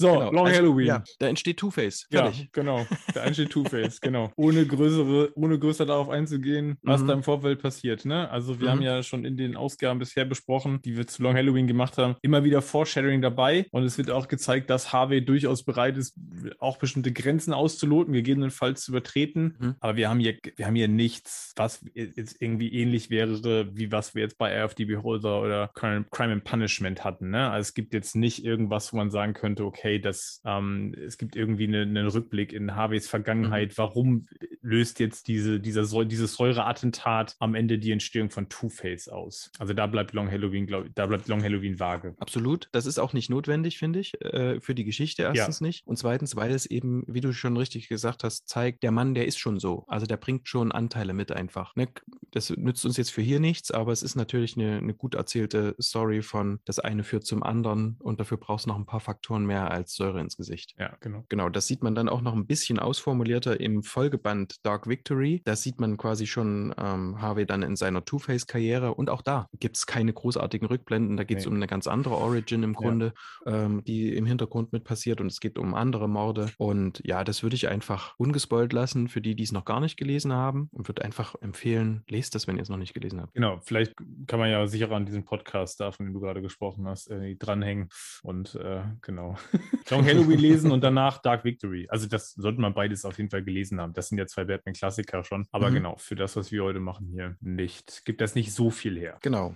[0.00, 0.86] So, Genau, Long also, Halloween.
[0.86, 2.06] Ja, da entsteht Two-Face.
[2.10, 2.86] Ja, genau.
[3.14, 4.32] Der einsteht Two-Face, genau.
[4.36, 7.06] Ohne größere, ohne größer darauf einzugehen, was Mhm.
[7.08, 8.04] da im Vorfeld passiert.
[8.06, 8.30] Ne?
[8.30, 8.70] Also wir Mhm.
[8.70, 12.16] haben ja schon in den Ausgaben bisher besprochen, die wir zu Long Halloween gemacht haben,
[12.22, 13.66] immer wieder Foreshadowing dabei.
[13.72, 16.14] Und es wird auch gezeigt, dass Harvey durchaus bereit ist,
[16.60, 19.56] auch bestimmte Grenzen auszuloten, gegebenenfalls zu übertreten.
[19.58, 19.74] Mhm.
[19.80, 24.14] Aber wir haben hier, wir haben hier nichts, was jetzt irgendwie ähnlich wäre, wie was
[24.14, 27.30] wir jetzt bei Air of the Beholder oder Crime, Crime and Punishment hatten.
[27.30, 27.50] Ne?
[27.50, 31.36] Also es gibt jetzt nicht irgendwas, wo man sagen könnte, okay, das, ähm, es gibt
[31.36, 33.76] irgendwie eine- einen Rückblick in Harveys Vergangenheit.
[33.78, 34.26] Warum
[34.62, 39.50] löst jetzt diese, dieser, dieses Säureattentat am Ende die Entstehung von Two-Face aus?
[39.58, 42.14] Also da bleibt Long Halloween, glaube da bleibt Long Halloween vage.
[42.18, 42.68] Absolut.
[42.72, 45.86] Das ist auch nicht notwendig, finde ich, äh, für die Geschichte erstens nicht.
[45.86, 49.26] Und zweitens, weil es eben, wie du schon richtig gesagt hast, zeigt, der Mann, der
[49.26, 49.84] ist schon so.
[49.88, 51.74] Also der bringt schon Anteile mit einfach.
[51.76, 51.88] Ne?
[52.30, 55.74] Das nützt uns jetzt für hier nichts, aber es ist natürlich eine, eine gut erzählte
[55.80, 59.46] Story von das eine führt zum anderen und dafür brauchst du noch ein paar Faktoren
[59.46, 60.74] mehr als Säure ins Gesicht.
[60.78, 61.24] Ja, genau.
[61.28, 65.42] Genau, das sieht man dann auch noch ein bisschen ausformulierter im Folgeband Dark Victory.
[65.44, 69.76] Da sieht man quasi schon ähm, Harvey dann in seiner Two-Face-Karriere und auch da gibt
[69.76, 71.16] es keine großartigen Rückblenden.
[71.16, 71.50] Da geht es Nee.
[71.50, 72.78] um eine ganz andere Origin im Ja.
[72.78, 73.12] Grunde,
[73.46, 76.50] ähm, die im Hintergrund mit passiert und es geht um andere Morde.
[76.58, 79.96] Und ja, das würde ich einfach ungespoilt lassen für die, die es noch gar nicht
[79.96, 83.34] gelesen haben und würde einfach empfehlen, lest das, wenn ihr es noch nicht gelesen habt.
[83.34, 83.94] Genau, vielleicht
[84.26, 87.36] kann man ja sicher an diesen Podcast da, von dem du gerade gesprochen hast, irgendwie
[87.38, 87.88] dranhängen
[88.22, 89.36] und äh, genau.
[89.90, 91.86] Long Halloween lesen und danach Dark Victory.
[91.90, 93.92] Also das sollte man beides auf jeden Fall gelesen haben.
[93.92, 95.46] Das sind ja zwei Batman-Klassiker schon.
[95.50, 95.74] Aber Mhm.
[95.74, 98.04] genau, für das, was wir heute machen hier, nicht.
[98.04, 99.18] Gibt das nicht so viel her.
[99.22, 99.54] Genau.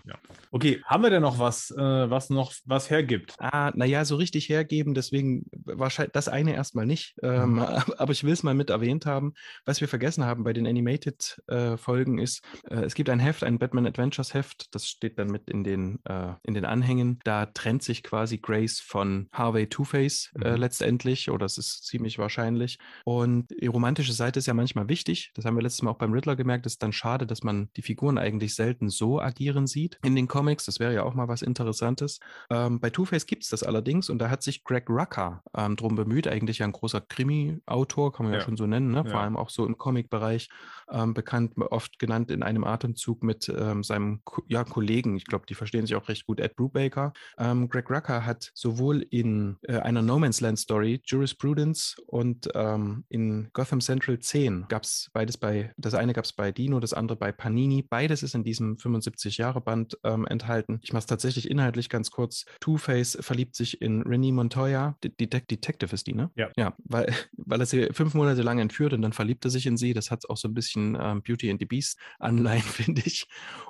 [0.51, 3.35] Okay, haben wir denn noch was, äh, was noch was hergibt?
[3.39, 7.15] Ah, naja, so richtig hergeben, deswegen wahrscheinlich das eine erstmal nicht.
[7.23, 7.59] Ähm,
[7.99, 9.35] aber ich will es mal mit erwähnt haben.
[9.65, 13.87] Was wir vergessen haben bei den Animated-Folgen ist, äh, es gibt ein Heft, ein Batman
[13.87, 17.19] Adventures Heft, das steht dann mit in den, äh, in den Anhängen.
[17.25, 20.57] Da trennt sich quasi Grace von Harvey Two-Face äh, Mhm.
[20.57, 22.79] letztendlich, oder es ist ziemlich wahrscheinlich.
[23.05, 25.31] Und die romantische Seite ist ja manchmal wichtig.
[25.35, 26.67] Das haben wir letztes Mal auch beim Riddler gemerkt.
[26.67, 30.29] Es ist dann schade, dass man die Figuren eigentlich selten so agieren sieht in den
[30.29, 30.65] Comics.
[30.67, 32.19] Das wäre ja auch mal was Interessantes.
[32.51, 35.95] Ähm, bei Two-Face gibt es das allerdings und da hat sich Greg Rucker ähm, drum
[35.95, 38.45] bemüht, eigentlich ein großer Krimi-Autor, kann man ja, Ja.
[38.45, 39.03] schon so nennen, ne?
[39.05, 39.21] vor Ja.
[39.23, 40.49] allem auch so im Comic-Bereich
[40.91, 45.55] ähm, bekannt, oft genannt in einem Atemzug mit ähm, seinem ja, Kollegen, ich glaube, die
[45.55, 47.13] verstehen sich auch recht gut, Ed Brubaker.
[47.39, 53.05] Ähm, Greg Rucker hat sowohl in äh, einer No Man's Land Story, Jurisprudence und ähm,
[53.11, 56.95] in Gotham Central 10 gab es beides bei, das eine gab es bei Dino, das
[56.95, 57.83] andere bei Panini.
[57.83, 60.81] Beides ist in diesem 75-Jahre-Band ähm, enthalten.
[60.83, 62.47] Ich mache es tatsächlich inhaltlich ganz kurz.
[62.61, 64.97] Two-Face verliebt sich in Renee Montoya.
[65.05, 66.31] De De Detective ist die, ne?
[66.35, 66.51] Ja.
[66.57, 69.77] Ja, weil, weil er sie fünf Monate lang entführt und dann verliebt er sich in
[69.77, 69.93] sie.
[69.93, 73.27] Das hat auch so ein bisschen ähm, Beauty and the Beast Anleihen, finde ich.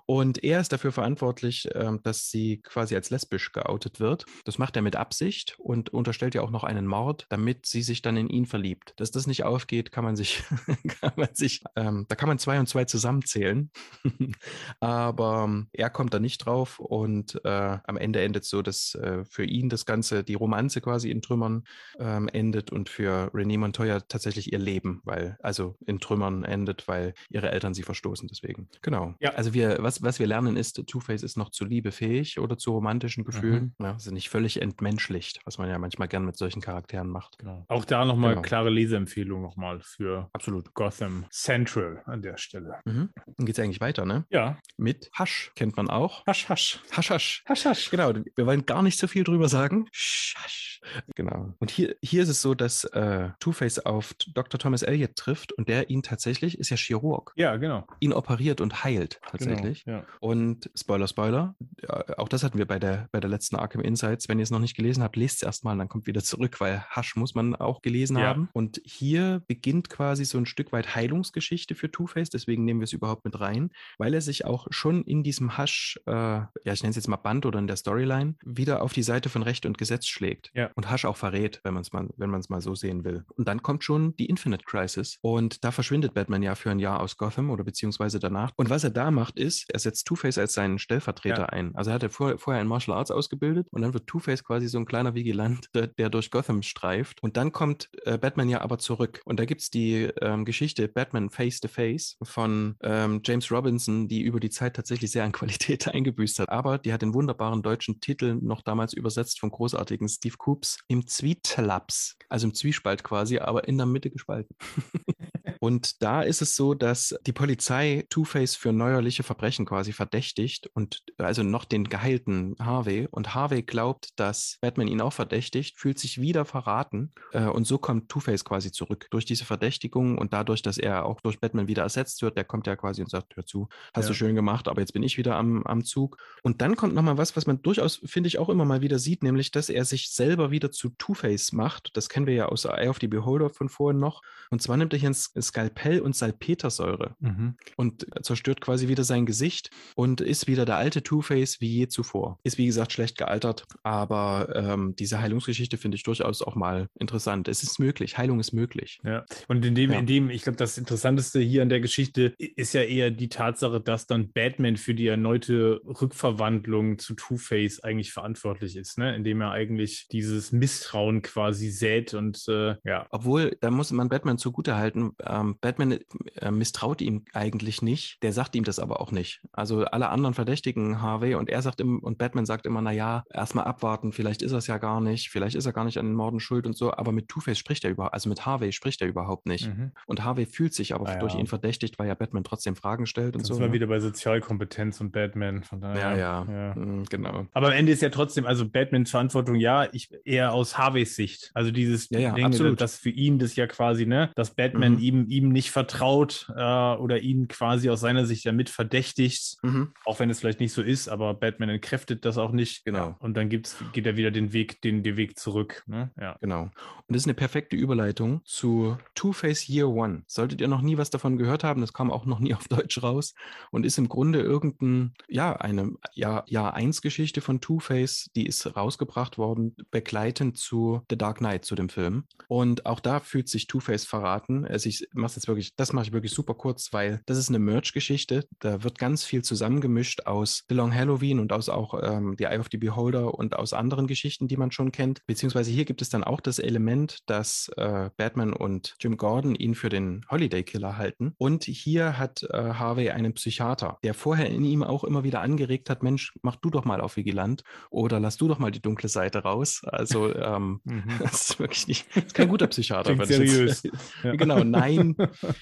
[0.07, 4.27] Und er ist dafür verantwortlich, ähm, dass sie quasi als lesbisch geoutet wird.
[4.45, 8.03] Das macht er mit Absicht und unterstellt ja auch noch einen Mord, damit sie sich
[8.03, 8.93] dann in ihn verliebt.
[8.99, 10.43] Dass das nicht aufgeht, kann man sich,
[11.01, 13.71] kann man sich, ähm, da kann man zwei und zwei zusammenzählen.
[14.81, 19.25] Aber ähm, er kommt da nicht drauf und äh, am Ende endet so, dass äh,
[19.25, 21.65] für ihn das Ganze, die Romanze quasi in Trümmern
[21.99, 27.15] ähm, endet und für Renee Montoya tatsächlich ihr Leben, weil, also in Trümmern endet, weil
[27.31, 28.29] ihre Eltern sie verstoßen.
[28.29, 28.69] Deswegen.
[28.83, 29.15] Genau.
[29.21, 29.31] Ja.
[29.31, 33.25] Also wir, was, was wir lernen ist, Two-Face ist noch zu liebefähig oder zu romantischen
[33.25, 33.75] Gefühlen.
[33.81, 37.39] Ja, also nicht völlig entmenschlicht, was man ja manchmal gern mit solchen Charakteren macht.
[37.39, 37.65] Genau.
[37.69, 38.43] Auch da nochmal Genau.
[38.43, 40.75] klare Leseempfehlung nochmal für Absolut.
[40.75, 42.81] Gotham Central an der Stelle.
[42.85, 43.11] Mhm.
[43.37, 44.25] Dann geht es eigentlich weiter, ne?
[44.31, 46.27] Ja, Mit Hasch kennt man auch.
[46.27, 46.81] hasch, hasch.
[46.93, 47.45] Hasch, Hasch.
[47.47, 47.91] Hasch, hasch.
[47.91, 49.87] Genau, wir wollen gar nicht so viel drüber sagen.
[49.93, 50.81] Schasch.
[51.15, 51.55] Genau.
[51.61, 54.59] Und hier, hier ist es so, dass äh, Two-Face auf Dr.
[54.59, 57.87] Thomas Elliot trifft und der ihn tatsächlich, ist ja Chirurg, Ja, genau.
[58.01, 59.85] ihn operiert und heilt tatsächlich.
[59.85, 59.99] Genau.
[59.99, 60.05] Ja.
[60.21, 64.29] Und Spoiler, Spoiler, ja, auch das hatten wir bei der, bei der letzten Arkham Insights.
[64.29, 66.81] Wenn ihr es noch nicht gelesen habt, lest es erstmal, dann kommt wieder zurück, weil
[66.91, 68.25] Hasch muss man auch gelesen Ja.
[68.29, 68.49] haben.
[68.53, 72.93] Und hier beginnt quasi so ein Stück weit Heilungsgeschichte für Two-Face, deswegen nehmen wir es
[72.93, 76.91] überhaupt mit rein, weil er sich auch schon in diesem Hasch, äh, ja, ich nenne
[76.91, 79.79] es jetzt mal Band oder in der Storyline, wieder auf die Seite von Recht und
[79.79, 80.51] Gesetz schlägt.
[80.55, 80.71] Ja.
[80.75, 83.25] Und Hasch auch verrät, wenn man es mal, wenn man es mal so sehen will.
[83.37, 85.19] Und dann kommt schon die Infinite Crisis.
[85.21, 88.53] Und da verschwindet Batman ja für ein Jahr aus Gotham oder beziehungsweise danach.
[88.57, 91.47] Und was er da macht, ist, er setzt Two-Face als seinen Stellvertreter Ja.
[91.47, 91.75] ein.
[91.75, 94.69] Also er hat er vor, vorher in Martial Arts ausgebildet und dann wird Two-Face quasi
[94.69, 97.23] so ein kleiner Vigilant, der, der durch Gotham streift.
[97.23, 99.21] Und dann kommt äh, Batman ja aber zurück.
[99.25, 104.09] Und da gibt es die ähm, Geschichte Batman Face to Face von ähm, James Robinson,
[104.09, 106.49] die über die Zeit tatsächlich sehr an Qualität eingebüßt hat.
[106.49, 111.07] Aber die hat den wunderbaren deutschen Titel noch damals übersetzt vom großartigen Steve Coops im
[111.07, 114.57] Zwietlaps, also im Zwiespalt quasi, aber in der Mitte gespalten.
[115.65, 121.03] Und da ist es so, dass die Polizei Two-Face für neuerliche Verbrechen quasi verdächtigt und
[121.17, 123.09] also noch den geheilten Harvey.
[123.11, 127.13] Und Harvey glaubt, dass Batman ihn auch verdächtigt, fühlt sich wieder verraten.
[127.33, 131.23] Äh, und so kommt Two-Face quasi zurück durch diese Verdächtigung und dadurch, dass er auch
[131.23, 132.37] durch Batman wieder ersetzt wird.
[132.37, 134.09] Der kommt ja quasi und sagt, hör zu, hast Ja.
[134.11, 136.19] du schön gemacht, aber jetzt bin ich wieder am, am Zug.
[136.43, 139.23] Und dann kommt nochmal was, was man durchaus, finde ich, auch immer mal wieder sieht,
[139.23, 141.89] nämlich, dass er sich selber wieder zu Two-Face macht.
[141.95, 144.21] Das kennen wir ja aus Eye of the Beholder von vorhin noch.
[144.51, 145.15] Und zwar nimmt er hier ein
[145.59, 147.55] Skalpell und Salpetersäure Mhm.
[147.77, 152.41] und zerstört quasi wieder sein Gesicht und ist wieder der alte Two-Face wie je zuvor.
[152.43, 157.47] Ist wie gesagt schlecht gealtert, aber ähm, diese Heilungsgeschichte finde ich durchaus auch mal interessant.
[157.47, 159.01] Es ist möglich, Heilung ist möglich.
[159.05, 160.01] Ja, und in dem, Ja.
[160.01, 163.81] in dem, ich glaube, das Interessanteste hier an der Geschichte ist ja eher die Tatsache,
[163.81, 169.15] dass dann Batman für die erneute Rückverwandlung zu Two-Face eigentlich verantwortlich ist, ne?
[169.15, 173.07] Indem er eigentlich dieses Misstrauen quasi sät und äh, ja.
[173.11, 175.99] Obwohl, da muss man Batman zugutehalten, ähm, Batman
[176.37, 179.41] äh, misstraut ihm eigentlich nicht, der sagt ihm das aber auch nicht.
[179.53, 183.65] Also alle anderen verdächtigen Harvey und er sagt im, und Batman sagt immer, naja, erstmal
[183.65, 186.15] abwarten, vielleicht ist er es ja gar nicht, vielleicht ist er gar nicht an den
[186.15, 189.09] Morden schuld und so, aber mit Two-Face spricht er überhaupt, also mit Harvey spricht er
[189.09, 189.69] überhaupt nicht.
[189.69, 189.93] Mhm.
[190.07, 191.41] Und Harvey fühlt sich aber Ah, durch ja.
[191.41, 193.55] ihn verdächtigt, weil ja Batman trotzdem Fragen stellt und Dann so.
[193.55, 193.75] sind wir ne?
[193.75, 195.63] wieder bei Sozialkompetenz und Batman.
[195.63, 197.47] Von daher, Ja, ja, mm, genau.
[197.53, 201.51] Aber am Ende ist ja trotzdem, also Batmans Verantwortung, ja, ich eher aus Harveys Sicht.
[201.55, 202.81] Also dieses Ja, ja, Ding, absolut.
[202.81, 204.99] das für ihn das ja quasi, ne, dass Batman Mhm.
[204.99, 209.93] ihm, ihm nicht vertraut äh, oder ihn quasi aus seiner Sicht damit verdächtigt, Mhm.
[210.05, 212.85] auch wenn es vielleicht nicht so ist, aber Batman entkräftet das auch nicht.
[212.85, 213.17] Genau.
[213.19, 215.83] Und dann gibt's, geht er wieder den Weg, den, den Weg zurück.
[215.87, 216.11] Ne?
[216.21, 216.37] Ja.
[216.41, 216.63] Genau.
[216.63, 216.73] Und
[217.09, 220.23] das ist eine perfekte Überleitung zu Two-Face Year One.
[220.27, 223.03] Solltet ihr noch nie was davon gehört haben, das kam auch noch nie auf Deutsch
[223.03, 223.35] raus
[223.71, 228.77] und ist im Grunde irgendein, ja, eine Jahr, Jahr 1 Geschichte von Two-Face, die ist
[228.77, 232.25] rausgebracht worden, begleitend zu The Dark Knight, zu dem Film.
[232.49, 234.65] Und auch da fühlt sich Two-Face verraten.
[234.67, 237.59] Also ich mache jetzt wirklich, das mache ich wirklich super kurz, weil das ist eine
[237.59, 238.47] Merch-Geschichte.
[238.61, 242.59] Da wird ganz viel zusammengemischt aus The Long Halloween und aus auch ähm, The Eye
[242.59, 245.21] of the Beholder und aus anderen Geschichten, die man schon kennt.
[245.27, 249.75] Beziehungsweise hier gibt es dann auch das Element, dass äh, Batman und Jim Gordon ihn
[249.75, 251.35] für den Holiday Killer halten.
[251.39, 255.91] Und hier hat äh, Harvey einen Psychiater, der vorher in ihm auch immer wieder angeregt
[255.91, 259.09] hat, Mensch, mach du doch mal auf Vigilant oder lass du doch mal die dunkle
[259.09, 259.83] Seite raus.
[259.85, 261.03] Also ähm, Mhm.
[261.21, 263.15] das ist wirklich nicht, das ist kein guter Psychiater.
[263.27, 263.83] Seriös.
[264.23, 264.35] Ja.
[264.37, 265.17] Genau, nein, ihn,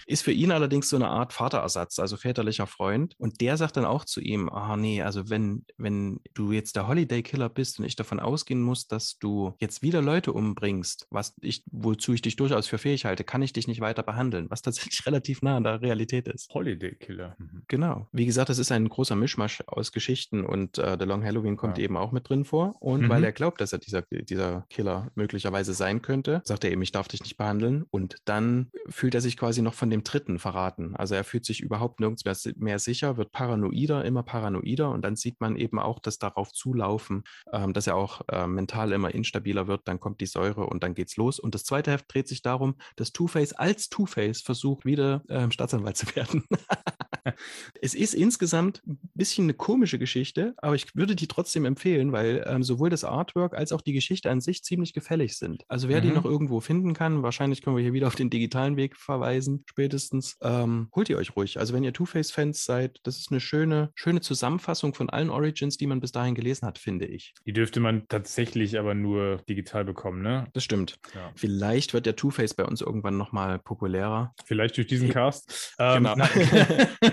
[0.06, 3.14] ist für ihn allerdings so eine Art Vaterersatz, also väterlicher Freund.
[3.18, 6.88] Und der sagt dann auch zu ihm, ah nee, also wenn, wenn du jetzt der
[6.88, 11.34] Holiday Killer bist und ich davon ausgehen muss, dass du jetzt wieder Leute umbringst, was
[11.40, 14.62] ich, wozu ich dich durchaus für fähig halte, kann ich dich nicht weiter behandeln, was
[14.62, 16.52] tatsächlich relativ nah an der Realität ist.
[16.54, 17.36] Holiday Killer.
[17.38, 17.62] Mhm.
[17.68, 18.08] Genau.
[18.12, 21.78] Wie gesagt, das ist ein großer Mischmasch aus Geschichten und äh, The Long Halloween kommt
[21.78, 21.84] ja.
[21.84, 22.74] eben auch mit drin vor.
[22.80, 23.08] Und mhm.
[23.08, 26.92] weil er glaubt, dass er dieser, dieser Killer möglicherweise sein könnte, sagt er eben, ich
[26.92, 27.84] darf dich nicht behandeln.
[27.90, 30.96] Und dann fühlt er sich quasi noch von dem Dritten verraten.
[30.96, 34.90] Also er fühlt sich überhaupt nirgends mehr, mehr sicher, wird paranoider, immer paranoider.
[34.90, 38.92] Und dann sieht man eben auch das darauf zulaufen, ähm, dass er auch äh, mental
[38.92, 39.88] immer instabiler wird.
[39.88, 41.38] Dann kommt die Säure und dann geht's los.
[41.38, 45.96] Und das zweite Heft dreht sich darum, dass Two-Face als Two-Face versucht, wieder ähm, Staatsanwalt
[45.96, 46.44] zu werden.
[47.80, 52.44] es ist insgesamt ein bisschen eine komische Geschichte, aber ich würde die trotzdem empfehlen, weil
[52.46, 55.64] ähm, sowohl das Artwork als auch die Geschichte an sich ziemlich gefällig sind.
[55.68, 56.08] Also wer mhm.
[56.08, 59.64] die noch irgendwo finden kann, wahrscheinlich können wir hier wieder auf den digitalen Weg verweisen,
[59.66, 61.58] spätestens, ähm, holt ihr euch ruhig.
[61.58, 65.86] Also wenn ihr Two-Face-Fans seid, das ist eine schöne, schöne Zusammenfassung von allen Origins, die
[65.86, 67.34] man bis dahin gelesen hat, finde ich.
[67.46, 70.48] Die dürfte man tatsächlich aber nur digital bekommen, ne?
[70.52, 70.98] Das stimmt.
[71.14, 71.32] Ja.
[71.34, 74.34] Vielleicht wird der Two-Face bei uns irgendwann nochmal populärer.
[74.44, 75.74] Vielleicht durch diesen Cast.
[75.78, 76.24] Ähm, genau.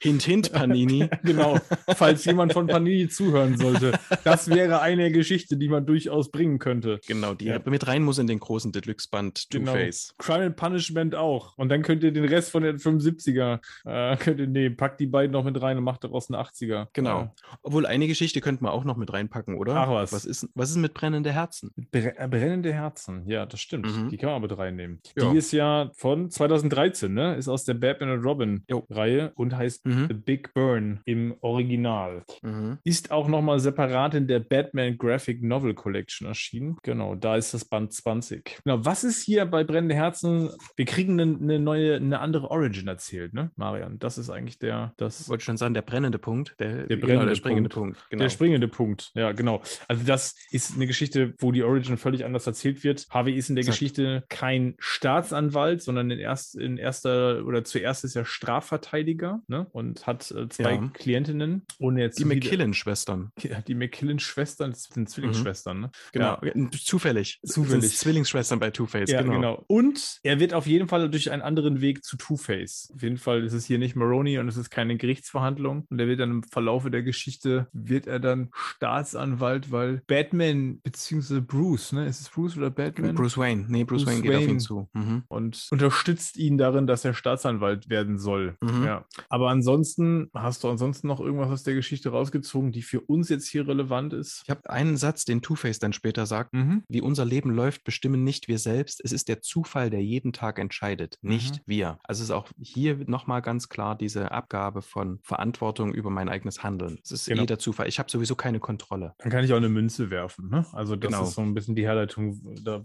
[0.00, 1.08] hint, hint, Panini.
[1.22, 1.58] genau,
[1.96, 3.92] falls jemand von Panini zuhören sollte.
[4.24, 7.00] Das wäre eine Geschichte, die man durchaus bringen könnte.
[7.06, 7.60] Genau, die ja.
[7.64, 10.14] mit rein muss in den großen Deluxe-Band Two-Face.
[10.16, 10.24] Genau.
[10.24, 11.56] Crime and Punishment auch.
[11.58, 15.06] Und dann könnt ihr den Rest von den 75er, äh, könnt ihr, nee, packt die
[15.06, 16.88] beiden noch mit rein und macht daraus eine 80er.
[16.92, 17.20] Genau.
[17.20, 17.34] Ja.
[17.62, 19.76] Obwohl eine Geschichte könnte man auch noch mit reinpacken, oder?
[19.76, 20.12] Ach was.
[20.12, 21.72] Was ist, was ist mit brennende Herzen?
[21.90, 23.86] Bre äh, brennende Herzen, ja, das stimmt.
[23.86, 24.08] Mhm.
[24.10, 25.00] Die kann man mit reinnehmen.
[25.16, 25.30] Ja.
[25.30, 27.36] Die ist ja von 2013, ne?
[27.36, 30.06] Ist aus der Batman und Robin-Reihe und heißt mhm.
[30.08, 32.24] The Big Burn im Original.
[32.42, 32.78] Mhm.
[32.84, 36.76] Ist auch nochmal separat in der Batman Graphic Novel Collection erschienen.
[36.82, 38.60] Genau, da ist das Band 20.
[38.64, 40.50] Genau, was ist hier bei Brennende Herzen?
[40.76, 43.98] Wir kriegen eine, eine neue, eine andere Origin erzählt, ne, Marian?
[43.98, 45.22] Das ist eigentlich der, das.
[45.22, 46.54] Ich wollte schon sagen, der brennende Punkt.
[46.58, 47.82] Der, der, brennende genau, der springende Punkt.
[47.82, 48.10] Punkt.
[48.10, 48.22] Genau.
[48.22, 49.62] Der springende Punkt, ja, genau.
[49.88, 53.06] Also, das ist eine Geschichte, wo die Origin völlig anders erzählt wird.
[53.10, 53.78] Harvey ist in der Exakt.
[53.78, 59.66] Geschichte kein Staatsanwalt, sondern in, erst, in erster oder zuerst ist er Strafverteidiger ne?
[59.72, 60.90] und hat äh, zwei ja.
[60.92, 61.62] Klientinnen.
[61.78, 63.30] Ohne jetzt die McKillen-Schwestern.
[63.40, 65.76] Ja, die McKillen-Schwestern, sind Zwillingsschwestern.
[65.76, 65.82] Mhm.
[65.82, 65.90] Ne?
[66.12, 66.52] Genau, ja.
[66.70, 67.40] zufällig.
[67.44, 67.96] Zufällig.
[67.96, 69.34] Zwillingsschwestern bei Two-Face, ja, genau.
[69.34, 69.64] genau.
[69.66, 72.92] Und er wird auf jeden Fall durch einen anderen Weg zu Two-Face.
[72.94, 75.86] Auf jeden Fall ist es hier nicht Maroney und es ist keine Gerichtsverhandlung.
[75.88, 81.40] Und er wird dann im Verlaufe der Geschichte, wird er dann Staatsanwalt, weil Batman bzw.
[81.40, 82.06] Bruce, ne?
[82.06, 83.14] Ist es Bruce oder Batman?
[83.14, 83.66] Bruce Wayne.
[83.68, 84.88] Nee, Bruce, Bruce Wayne geht Wayne auf ihn zu.
[84.92, 85.22] Mhm.
[85.28, 88.56] Und unterstützt ihn darin, dass er Staatsanwalt werden soll.
[88.60, 88.84] Mhm.
[88.84, 89.04] Ja.
[89.28, 93.48] Aber ansonsten, hast du ansonsten noch irgendwas aus der Geschichte rausgezogen, die für uns jetzt
[93.48, 94.42] hier relevant ist?
[94.44, 96.52] Ich habe einen Satz, den Two-Face dann später sagt.
[96.52, 96.82] Mhm.
[96.88, 99.00] Wie unser Leben läuft, bestimmen nicht wir selbst.
[99.04, 101.62] Es ist der Zufall, der jeden Tag entscheidet, nicht mhm.
[101.66, 101.98] wir.
[102.02, 106.62] Also es ist auch hier nochmal ganz klar diese Abgabe von Verantwortung über mein eigenes
[106.62, 106.98] Handeln.
[107.02, 107.42] Es ist genau.
[107.42, 107.88] jeder Zufall.
[107.88, 109.14] Ich habe sowieso keine Kontrolle.
[109.18, 110.48] Dann kann ich auch eine Münze werfen.
[110.48, 110.66] Ne?
[110.72, 111.24] Also das genau.
[111.24, 112.40] ist so ein bisschen die Herleitung,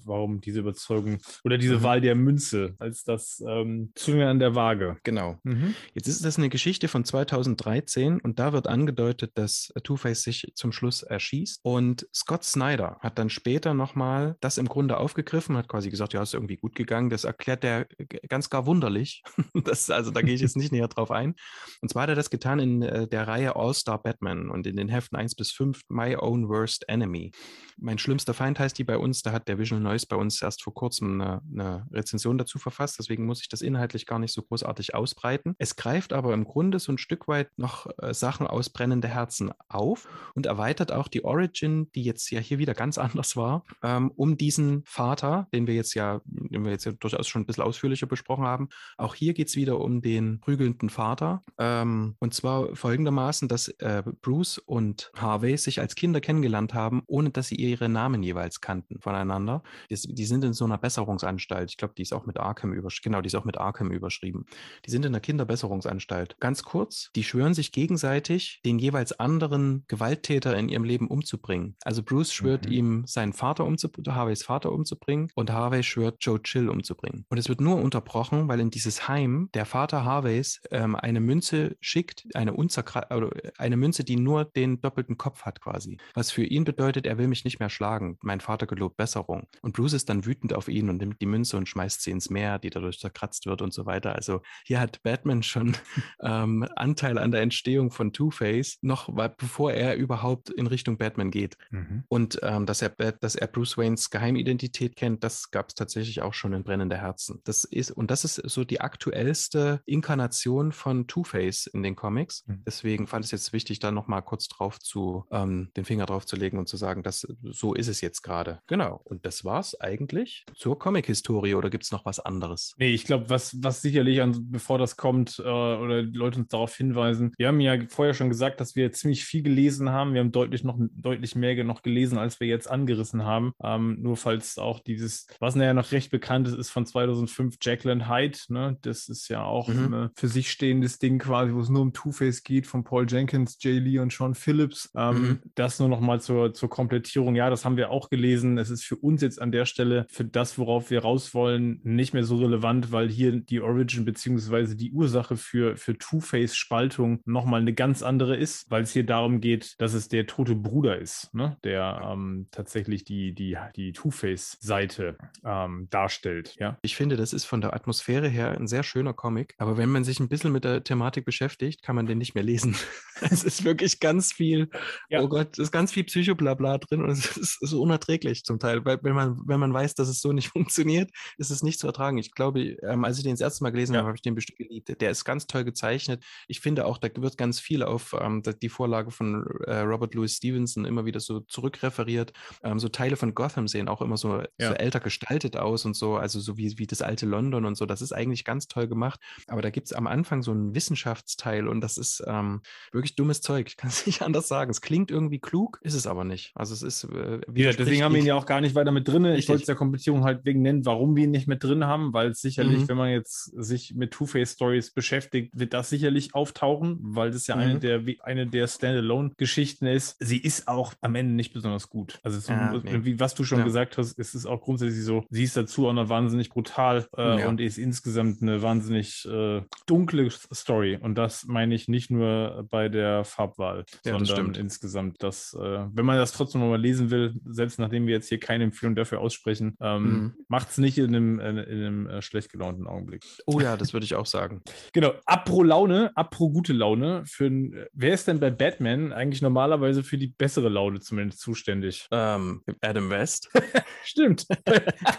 [0.06, 1.84] warum diese Überzeugung oder diese mhm.
[1.84, 4.98] Wahl der Münze als das ähm, Zunge an der Waage.
[5.04, 5.38] Genau.
[5.44, 5.76] Mhm.
[5.94, 10.72] Jetzt ist das eine Geschichte von 2013 und da wird angedeutet, dass Two-Face sich zum
[10.72, 15.90] Schluss erschießt und Scott Snyder hat dann später nochmal das im Grunde aufgegriffen, hat quasi
[15.90, 17.10] gesagt, ja, ist irgendwie gut gegangen.
[17.10, 17.88] Das erklärt er
[18.28, 19.24] ganz gar wunderlich.
[19.54, 21.36] das, also da gehe ich jetzt nicht näher drauf ein.
[21.82, 24.90] Und zwar hat er das getan in äh, der Reihe All-Star Batman und in den
[24.90, 27.32] Heften 1 bis 5 My Own Worst Enemy.
[27.80, 29.22] Mein schlimmster Feind heißt die bei uns.
[29.22, 32.98] Da hat der Visual Noise bei uns erst vor kurzem eine, eine Rezension dazu verfasst.
[33.00, 35.56] Deswegen muss ich das inhaltlich gar nicht so großartig ausbreiten.
[35.60, 39.52] Es greift aber im Grunde so ein Stück weit noch äh, Sachen aus Brennende Herzen
[39.68, 44.12] auf und erweitert auch die Origin, die jetzt ja hier wieder ganz anders war, ähm,
[44.16, 47.64] um diesen Vater, den wir jetzt ja, den wir jetzt ja durchaus schon ein bisschen
[47.64, 48.70] ausführlicher besprochen haben.
[48.98, 51.42] Auch hier geht es wieder um den prügelnden Vater.
[51.58, 57.30] Ähm, und zwar folgendermaßen, dass äh, Bruce und Harvey sich als Kinder kennengelernt haben, ohne
[57.30, 59.64] dass sie ihre Namen jeweils kannten voneinander.
[59.90, 61.70] Die, die sind in so einer Besserungsanstalt.
[61.70, 63.12] Ich glaube, die ist auch mit Arkham überschrieben.
[63.12, 64.46] Genau, die ist auch mit Arkham überschrieben.
[64.86, 65.97] Die sind in einer Kinderbesserungsanstalt.
[66.40, 71.76] Ganz kurz, die schwören sich gegenseitig, den jeweils anderen Gewalttäter in ihrem Leben umzubringen.
[71.84, 72.72] Also Bruce schwört mhm.
[72.72, 77.26] ihm, seinen Vater umzubringen, Harveys Vater umzubringen und Harvey schwört, Joe Chill umzubringen.
[77.30, 81.78] Und es wird nur unterbrochen, weil in dieses Heim der Vater Harveys ähm, eine Münze
[81.80, 85.98] schickt, eine, oder eine Münze, die nur den doppelten Kopf hat quasi.
[86.14, 88.18] Was für ihn bedeutet, er will mich nicht mehr schlagen.
[88.22, 89.48] Mein Vater gelobt Besserung.
[89.62, 92.30] Und Bruce ist dann wütend auf ihn und nimmt die Münze und schmeißt sie ins
[92.30, 94.16] Meer, die dadurch zerkratzt wird und so weiter.
[94.16, 95.77] Also hier hat Batman schon
[96.22, 101.58] ähm, Anteil an der Entstehung von Two-Face, noch bevor er überhaupt in Richtung Batman geht.
[101.72, 102.04] Mhm.
[102.08, 106.34] Und ähm, dass, er, dass er Bruce Waynes Geheimidentität kennt, das gab es tatsächlich auch
[106.34, 107.42] schon in Brennende Herzen.
[107.44, 112.46] Das ist, und das ist so die aktuellste Inkarnation von Two-Face in den Comics.
[112.48, 112.64] Mhm.
[112.66, 116.26] Deswegen fand ich es jetzt wichtig, da nochmal kurz drauf zu, ähm, den Finger drauf
[116.26, 118.62] zu legen und zu sagen, dass so ist es jetzt gerade.
[118.68, 119.02] Genau.
[119.04, 122.74] Und das war es eigentlich zur Comic-Historie oder gibt es noch was anderes?
[122.78, 125.44] Nee, ich glaube, was, was sicherlich, an, bevor das kommt, äh,
[125.76, 129.26] oder die Leute uns darauf hinweisen, wir haben ja vorher schon gesagt, dass wir ziemlich
[129.26, 130.14] viel gelesen haben.
[130.14, 133.54] Wir haben deutlich noch deutlich mehr noch gelesen, als wir jetzt angerissen haben.
[133.64, 138.10] Ähm, nur falls auch dieses, was ja noch recht bekannt ist, ist von 2005 Jacqueline
[138.10, 138.38] Hyde.
[138.50, 138.78] Ne?
[138.82, 139.94] Das ist ja auch mhm.
[139.94, 143.58] ein für sich stehendes Ding quasi, wo es nur um Two-Face geht, von Paul Jenkins,
[143.60, 144.92] Jay Lee und Sean Phillips.
[144.96, 145.40] Ähm, mhm.
[145.56, 147.36] Das nur noch mal zur, zur Komplettierung.
[147.36, 148.58] Ja, das haben wir auch gelesen.
[148.58, 152.14] Es ist für uns jetzt an der Stelle, für das, worauf wir raus wollen, nicht
[152.14, 157.74] mehr so relevant, weil hier die Origin beziehungsweise die Ursache für, für Two-Face-Spaltung nochmal eine
[157.74, 161.58] ganz andere ist, weil es hier darum geht, dass es der tote Bruder ist, ne?
[161.64, 166.56] der ähm, tatsächlich die, die, die Two-Face-Seite ähm, darstellt.
[166.60, 166.78] Ja?
[166.82, 170.04] Ich finde, das ist von der Atmosphäre her ein sehr schöner Comic, aber wenn man
[170.04, 172.76] sich ein bisschen mit der Thematik beschäftigt, kann man den nicht mehr lesen.
[173.22, 174.70] es ist wirklich ganz viel,
[175.10, 175.22] ja.
[175.22, 178.86] oh Gott, es ist ganz viel Psychoblabla drin und es ist, ist unerträglich zum Teil,
[178.86, 181.88] weil wenn man, wenn man weiß, dass es so nicht funktioniert, ist es nicht zu
[181.88, 182.18] ertragen.
[182.18, 184.00] Ich glaube, ähm, als ich den das erste Mal gelesen ja.
[184.00, 185.02] habe, habe ich den bestimmt geliebt.
[185.02, 186.24] Der ist ganz toll gezeichnet.
[186.48, 190.36] Ich finde auch, da wird ganz viel auf ähm, die Vorlage von äh, Robert Louis
[190.36, 192.34] Stevenson immer wieder so zurückreferiert.
[192.64, 194.70] Ähm, so Teile von Gotham sehen auch immer so, ja.
[194.70, 197.86] so älter gestaltet aus und so, also so wie, wie das alte London und so.
[197.86, 199.20] Das ist eigentlich ganz toll gemacht.
[199.48, 202.62] Aber da gibt es am Anfang so einen Wissenschaftsteil und das ist ähm,
[202.92, 203.68] wirklich dummes Zeug.
[203.68, 204.72] Ich kann es nicht anders sagen.
[204.72, 206.52] Es klingt irgendwie klug, ist es aber nicht.
[206.56, 207.04] Also es ist.
[207.06, 209.26] Äh, ja, deswegen haben wir ihn ja auch gar nicht weiter mit drin.
[209.26, 212.14] Ich wollte es der Komplettierung halt wegen nennen, warum wir ihn nicht mit drin haben,
[212.14, 212.90] weil es sicherlich, mhm.
[212.90, 217.62] wenn man jetzt sich mit Two-Face-Stories beschäftigt, wird das sicherlich auftauchen, weil das ja mhm.
[217.62, 220.18] eine der, eine der Standalone-Geschichten ist.
[220.20, 222.20] Sie ist auch am Ende nicht besonders gut.
[222.24, 223.06] Also, so, ja, nee.
[223.06, 223.66] wie was du schon ja.
[223.66, 227.42] gesagt hast, ist es auch grundsätzlich so, sie ist dazu auch noch wahnsinnig brutal äh,
[227.42, 227.48] ja.
[227.48, 230.98] und ist insgesamt eine wahnsinnig äh, dunkle Story.
[231.02, 235.60] Und das meine ich nicht nur bei der Farbwahl, sondern insgesamt, dass, äh,
[235.94, 239.20] wenn man das trotzdem mal lesen will, selbst nachdem wir jetzt hier keine Empfehlung dafür
[239.20, 240.34] aussprechen, ähm, mhm.
[240.48, 243.24] macht es nicht in einem, in, in einem äh, schlecht gelaunten Augenblick.
[243.46, 244.62] Oh ja, das würde ich auch sagen.
[244.94, 245.14] Genau.
[245.30, 247.24] Apro Laune, apro gute Laune.
[247.26, 247.52] Für,
[247.92, 252.08] wer ist denn bei Batman eigentlich normalerweise für die bessere Laune zumindest zuständig?
[252.12, 253.50] Ähm, Adam West.
[254.06, 254.48] Stimmt.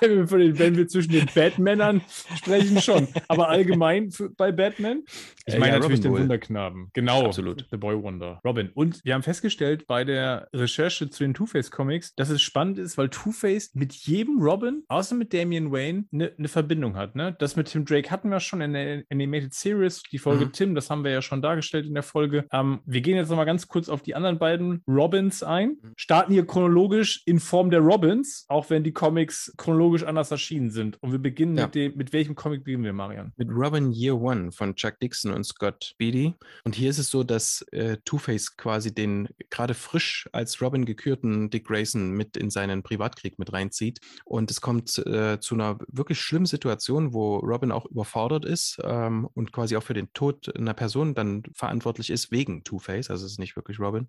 [0.01, 2.01] wenn, wir wenn, wir zwischen den Batmanern
[2.37, 3.09] sprechen, schon.
[3.28, 5.03] Aber allgemein für, bei Batman?
[5.45, 6.20] Ich äh, meine ja, natürlich Robin den wohl.
[6.20, 6.91] Wunderknaben.
[6.95, 7.27] Genau.
[7.27, 7.67] Absolut.
[7.70, 8.41] The Boy Wonder.
[8.47, 8.70] Robin.
[8.73, 13.11] Und wir haben festgestellt bei der Recherche zu den Two-Face-Comics, dass es spannend ist, weil
[13.11, 17.15] Two-Face mit jedem Robin, außer mit Damian Wayne, eine ne Verbindung hat.
[17.15, 17.37] Ne?
[17.39, 20.52] Das mit Tim Drake hatten wir schon in der Animated Series, die Folge mhm.
[20.52, 22.47] Tim, das haben wir ja schon dargestellt in der Folge.
[22.52, 25.93] Ähm, wir gehen jetzt nochmal ganz kurz auf die anderen beiden Robins ein, mhm.
[25.97, 31.02] starten hier chronologisch in Form der Robins, auch wenn die Comics chronologisch anders erschienen sind.
[31.02, 31.65] Und wir beginnen ja.
[31.67, 33.33] mit dem, mit welchem Comic beginnen wir, Marian?
[33.36, 36.35] Mit Robin Year One von Chuck Dixon und Scott Beatty.
[36.65, 41.51] Und hier ist es so, dass äh, Two-Face quasi den gerade frisch als Robin gekürten
[41.51, 44.01] Dick Grayson mit in seinen Privatkrieg mit reinzieht.
[44.25, 49.28] Und es kommt äh, zu einer wirklich schlimmen Situation, wo Robin auch überfordert ist ähm,
[49.35, 53.33] und quasi auch für den Tod einer Person dann verantwortlich ist wegen Two-Face, also es
[53.33, 54.07] ist nicht wirklich Robin.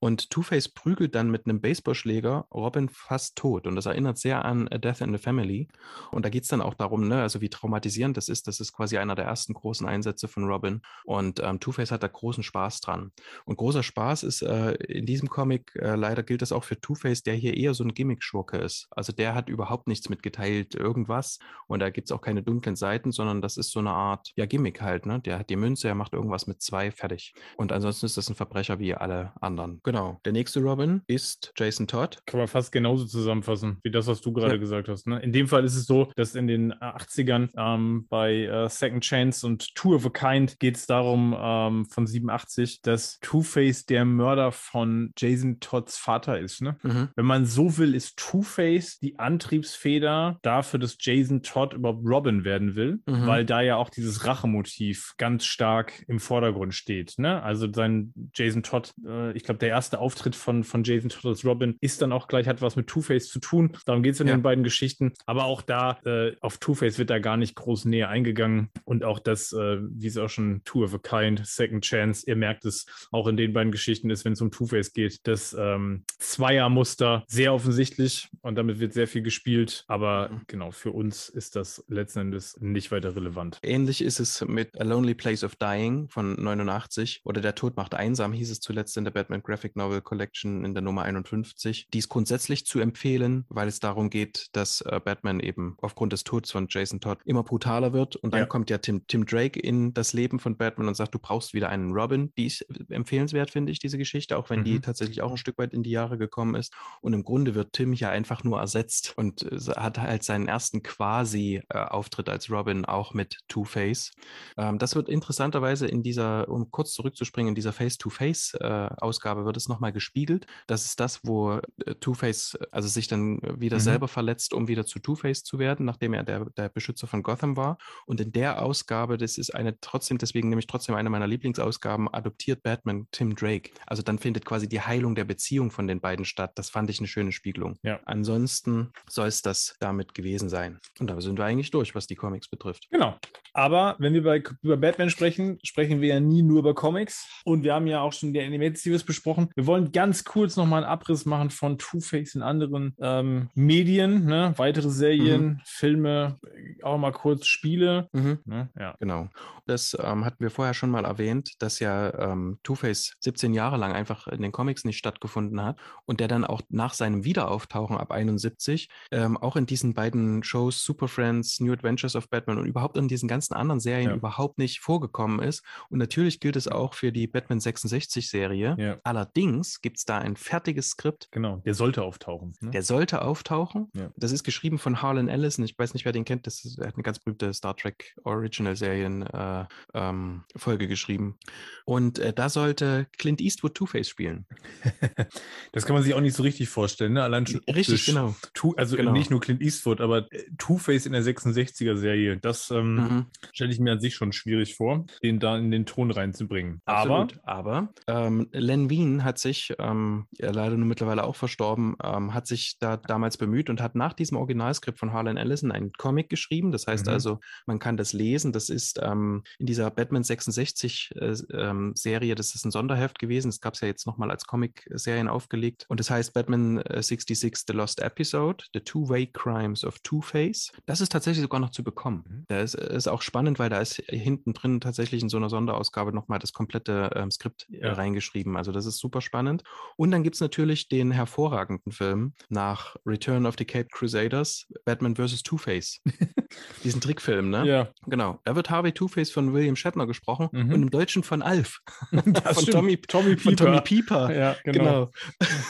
[0.00, 4.66] Und Two-Face prügelt dann mit einem Baseballschläger Robin fast tot und das erinnert sehr an
[4.66, 5.68] A Death in the Family.
[6.10, 8.48] Und da geht es dann auch darum, ne, also wie traumatisierend das ist.
[8.48, 12.08] Das ist quasi einer der ersten großen Einsätze von Robin und ähm, Two-Face hat da
[12.08, 13.12] großen Spaß dran.
[13.44, 17.22] Und großer Spaß ist äh, in diesem Comic, äh, leider gilt das auch für Two-Face,
[17.22, 18.88] der hier eher so ein Gimmick-Schurke ist.
[18.90, 21.38] Also der hat überhaupt nichts mitgeteilt, irgendwas.
[21.68, 24.46] Und da gibt es auch keine dunklen Seiten, sondern das ist so eine Art, ja,
[24.46, 25.09] Gimmick halt, ne?
[25.18, 27.34] Der hat die Münze, er macht irgendwas mit zwei, fertig.
[27.56, 29.80] Und ansonsten ist das ein Verbrecher wie alle anderen.
[29.82, 30.20] Genau.
[30.24, 32.18] Der nächste Robin ist Jason Todd.
[32.26, 34.58] Kann man fast genauso zusammenfassen, wie das, was du gerade ja.
[34.58, 35.06] gesagt hast.
[35.06, 35.20] Ne?
[35.20, 39.46] In dem Fall ist es so, dass in den 80ern ähm, bei äh, Second Chance
[39.46, 44.52] und Two of a Kind geht es darum, ähm, von 87, dass Two-Face der Mörder
[44.52, 46.62] von Jason Todds Vater ist.
[46.62, 46.76] Ne?
[46.82, 47.08] Mhm.
[47.16, 52.76] Wenn man so will, ist Two-Face die Antriebsfeder dafür, dass Jason Todd überhaupt Robin werden
[52.76, 53.26] will, mhm.
[53.26, 57.14] weil da ja auch dieses Rachemotiv ganz stark im Vordergrund steht.
[57.18, 57.42] Ne?
[57.42, 61.44] Also sein Jason Todd, äh, ich glaube, der erste Auftritt von, von Jason Todd als
[61.44, 63.76] Robin ist dann auch gleich, hat was mit Two-Face zu tun.
[63.86, 64.36] Darum geht es in ja.
[64.36, 65.12] den beiden Geschichten.
[65.26, 68.70] Aber auch da, äh, auf Two-Face wird da gar nicht groß näher eingegangen.
[68.84, 72.36] Und auch das, äh, wie es auch schon Two of a Kind, Second Chance, ihr
[72.36, 76.04] merkt es auch in den beiden Geschichten ist, wenn es um Two-Face geht, das ähm,
[76.18, 79.84] Zweiermuster sehr offensichtlich und damit wird sehr viel gespielt.
[79.88, 80.40] Aber mhm.
[80.46, 83.58] genau, für uns ist das letzten Endes nicht weiter relevant.
[83.62, 87.94] Ähnlich ist es mit A Lonely Place of Dying von 89 oder Der Tod macht
[87.94, 91.86] einsam, hieß es zuletzt in der Batman Graphic Novel Collection in der Nummer 51.
[91.92, 96.24] Die ist grundsätzlich zu empfehlen, weil es darum geht, dass äh, Batman eben aufgrund des
[96.24, 98.16] Todes von Jason Todd immer brutaler wird.
[98.16, 98.46] Und dann ja.
[98.46, 101.68] kommt ja Tim, Tim Drake in das Leben von Batman und sagt, du brauchst wieder
[101.68, 102.32] einen Robin.
[102.36, 104.64] Die ist empfehlenswert, finde ich, diese Geschichte, auch wenn mhm.
[104.64, 106.74] die tatsächlich auch ein Stück weit in die Jahre gekommen ist.
[107.00, 110.82] Und im Grunde wird Tim ja einfach nur ersetzt und äh, hat halt seinen ersten
[110.82, 114.10] Quasi-Auftritt äh, als Robin auch mit Two-Face.
[114.56, 119.68] Ähm, das wird interessanterweise in dieser, um kurz zurückzuspringen, in dieser Face-to-Face-Ausgabe äh, wird es
[119.68, 120.46] nochmal gespiegelt.
[120.66, 123.80] Das ist das, wo äh, Two-Face also sich dann wieder mhm.
[123.80, 127.56] selber verletzt, um wieder zu Two-Face zu werden, nachdem er der, der Beschützer von Gotham
[127.56, 127.78] war.
[128.06, 132.62] Und in der Ausgabe, das ist eine trotzdem, deswegen nämlich trotzdem eine meiner Lieblingsausgaben, adoptiert
[132.62, 133.70] Batman Tim Drake.
[133.86, 136.52] Also dann findet quasi die Heilung der Beziehung von den beiden statt.
[136.54, 137.78] Das fand ich eine schöne Spiegelung.
[137.82, 138.00] Ja.
[138.04, 140.80] Ansonsten soll es das damit gewesen sein.
[140.98, 142.88] Und da sind wir eigentlich durch, was die Comics betrifft.
[142.90, 143.18] Genau.
[143.52, 147.42] Aber wenn wir bei, über Batman sprechen, sprechen wir ja nie nur über Comics.
[147.44, 149.50] Und wir haben ja auch schon die Animated Series besprochen.
[149.56, 154.54] Wir wollen ganz kurz nochmal einen Abriss machen von Two-Face in anderen ähm, Medien, ne?
[154.56, 155.60] weitere Serien, mhm.
[155.64, 156.38] Filme,
[156.82, 158.08] auch mal kurz Spiele.
[158.12, 158.38] Mhm.
[158.44, 158.68] Ne?
[158.78, 158.94] Ja.
[159.00, 159.28] Genau.
[159.66, 163.92] Das ähm, hatten wir vorher schon mal erwähnt, dass ja ähm, Two-Face 17 Jahre lang
[163.92, 168.10] einfach in den Comics nicht stattgefunden hat und der dann auch nach seinem Wiederauftauchen ab
[168.10, 172.96] 71 ähm, auch in diesen beiden Shows Super Friends, New Adventures of Batman und überhaupt
[172.96, 174.16] in diesen ganzen anderen Serien ja.
[174.16, 175.64] überhaupt nicht vorgekommen ist.
[175.88, 178.76] Und natürlich gilt es auch für die Batman 66 Serie.
[178.78, 178.98] Ja.
[179.02, 181.28] Allerdings gibt es da ein fertiges Skript.
[181.32, 182.54] Genau, der sollte auftauchen.
[182.60, 182.70] Ne?
[182.70, 183.90] Der sollte auftauchen.
[183.94, 184.10] Ja.
[184.16, 185.64] Das ist geschrieben von Harlan Ellison.
[185.64, 186.46] Ich weiß nicht, wer den kennt.
[186.46, 189.64] Das ist, er hat eine ganz berühmte Star Trek Original Serien äh,
[189.94, 191.38] ähm, Folge geschrieben.
[191.84, 194.46] Und äh, da sollte Clint Eastwood Two-Face spielen.
[195.72, 197.14] das kann man sich auch nicht so richtig vorstellen.
[197.14, 197.22] Ne?
[197.22, 198.36] Allein schon richtig, genau.
[198.54, 199.12] Two, also genau.
[199.12, 202.36] nicht nur Clint Eastwood, aber äh, Two-Face in der 66er Serie.
[202.36, 203.26] Das ähm, mhm.
[203.52, 206.80] stelle ich mir an sich schon schwierig vor, den da in den Ton reinzubringen.
[206.84, 207.38] Absolut.
[207.44, 212.34] Aber, aber ähm, Len Wein hat sich, ähm, ja, leider nur mittlerweile auch verstorben, ähm,
[212.34, 216.28] hat sich da damals bemüht und hat nach diesem Originalskript von Harlan Ellison einen Comic
[216.28, 216.72] geschrieben.
[216.72, 217.12] Das heißt mhm.
[217.12, 218.52] also, man kann das lesen.
[218.52, 223.48] Das ist ähm, in dieser Batman 66 äh, ähm, Serie, das ist ein Sonderheft gewesen.
[223.48, 225.86] Das gab es ja jetzt nochmal als Comic-Serien aufgelegt.
[225.88, 230.72] Und das heißt Batman 66 äh, The Lost Episode, The Two-Way Crimes of Two-Face.
[230.86, 232.24] Das ist tatsächlich sogar noch zu bekommen.
[232.26, 232.44] Mhm.
[232.48, 236.12] Da ist, ist auch spannend, weil da ist hinten drin tatsächlich in so einer Sonderausgabe
[236.12, 237.92] nochmal das komplette ähm, Skript äh, ja.
[237.92, 238.56] reingeschrieben.
[238.56, 239.62] Also das ist super spannend.
[239.96, 245.16] Und dann gibt es natürlich den hervorragenden Film nach Return of the Cape Crusaders, Batman
[245.16, 245.42] vs.
[245.42, 246.00] Two-Face.
[246.84, 247.66] Diesen Trickfilm, ne?
[247.66, 247.88] Ja.
[248.06, 248.40] Genau.
[248.44, 250.72] Da wird Harvey Two-Face von William Shatner gesprochen mhm.
[250.72, 251.80] und im Deutschen von Alf.
[252.10, 253.42] Von Tommy, Tommy Pieper.
[253.42, 254.34] Von Tommy Pieper.
[254.34, 255.10] Ja, genau.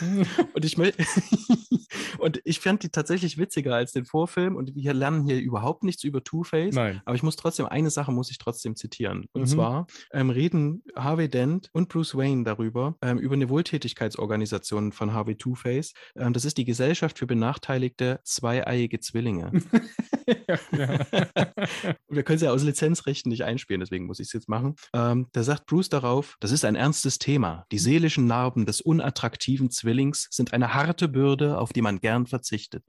[0.00, 0.46] genau.
[0.54, 0.76] und ich
[2.18, 6.04] und ich fand die tatsächlich witziger als den Vorfilm und wir lernen hier überhaupt nichts
[6.04, 6.74] über Two-Face.
[6.74, 7.00] Nein.
[7.04, 9.26] Aber ich muss trotzdem, eine Sache muss ich trotzdem zitieren.
[9.32, 9.46] Und mhm.
[9.46, 15.36] zwar ähm, reden Harvey Dent und Bruce Wayne darüber, ähm, über eine Wohltätigkeitsorganisation von Harvey
[15.36, 15.92] Two-Face.
[16.16, 19.52] Ähm, das ist die Gesellschaft für benachteiligte zweieiige Zwillinge.
[20.72, 20.98] ja.
[22.08, 24.76] wir können sie ja aus Lizenzrechten nicht einspielen, deswegen muss ich es jetzt machen.
[24.94, 27.66] Ähm, da sagt Bruce darauf, das ist ein ernstes Thema.
[27.72, 32.84] Die seelischen Narben des unattraktiven Zwillings sind eine harte Bürde, auf die man gern verzichtet.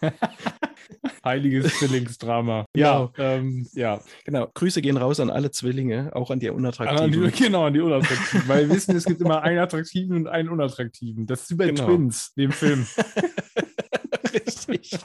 [1.24, 2.66] Heiliges Zwillingsdrama.
[2.76, 3.12] Ja, genau.
[3.18, 4.00] Ähm, ja.
[4.24, 4.48] Genau.
[4.52, 7.24] Grüße gehen raus an alle Zwillinge, auch an die Unattraktiven.
[7.24, 8.48] An die, genau, an die Unattraktiven.
[8.48, 11.26] Weil wir wissen, es gibt immer einen Attraktiven und einen Unattraktiven.
[11.26, 11.86] Das ist wie bei genau.
[11.86, 12.86] Twins, dem Film.
[14.32, 14.98] Richtig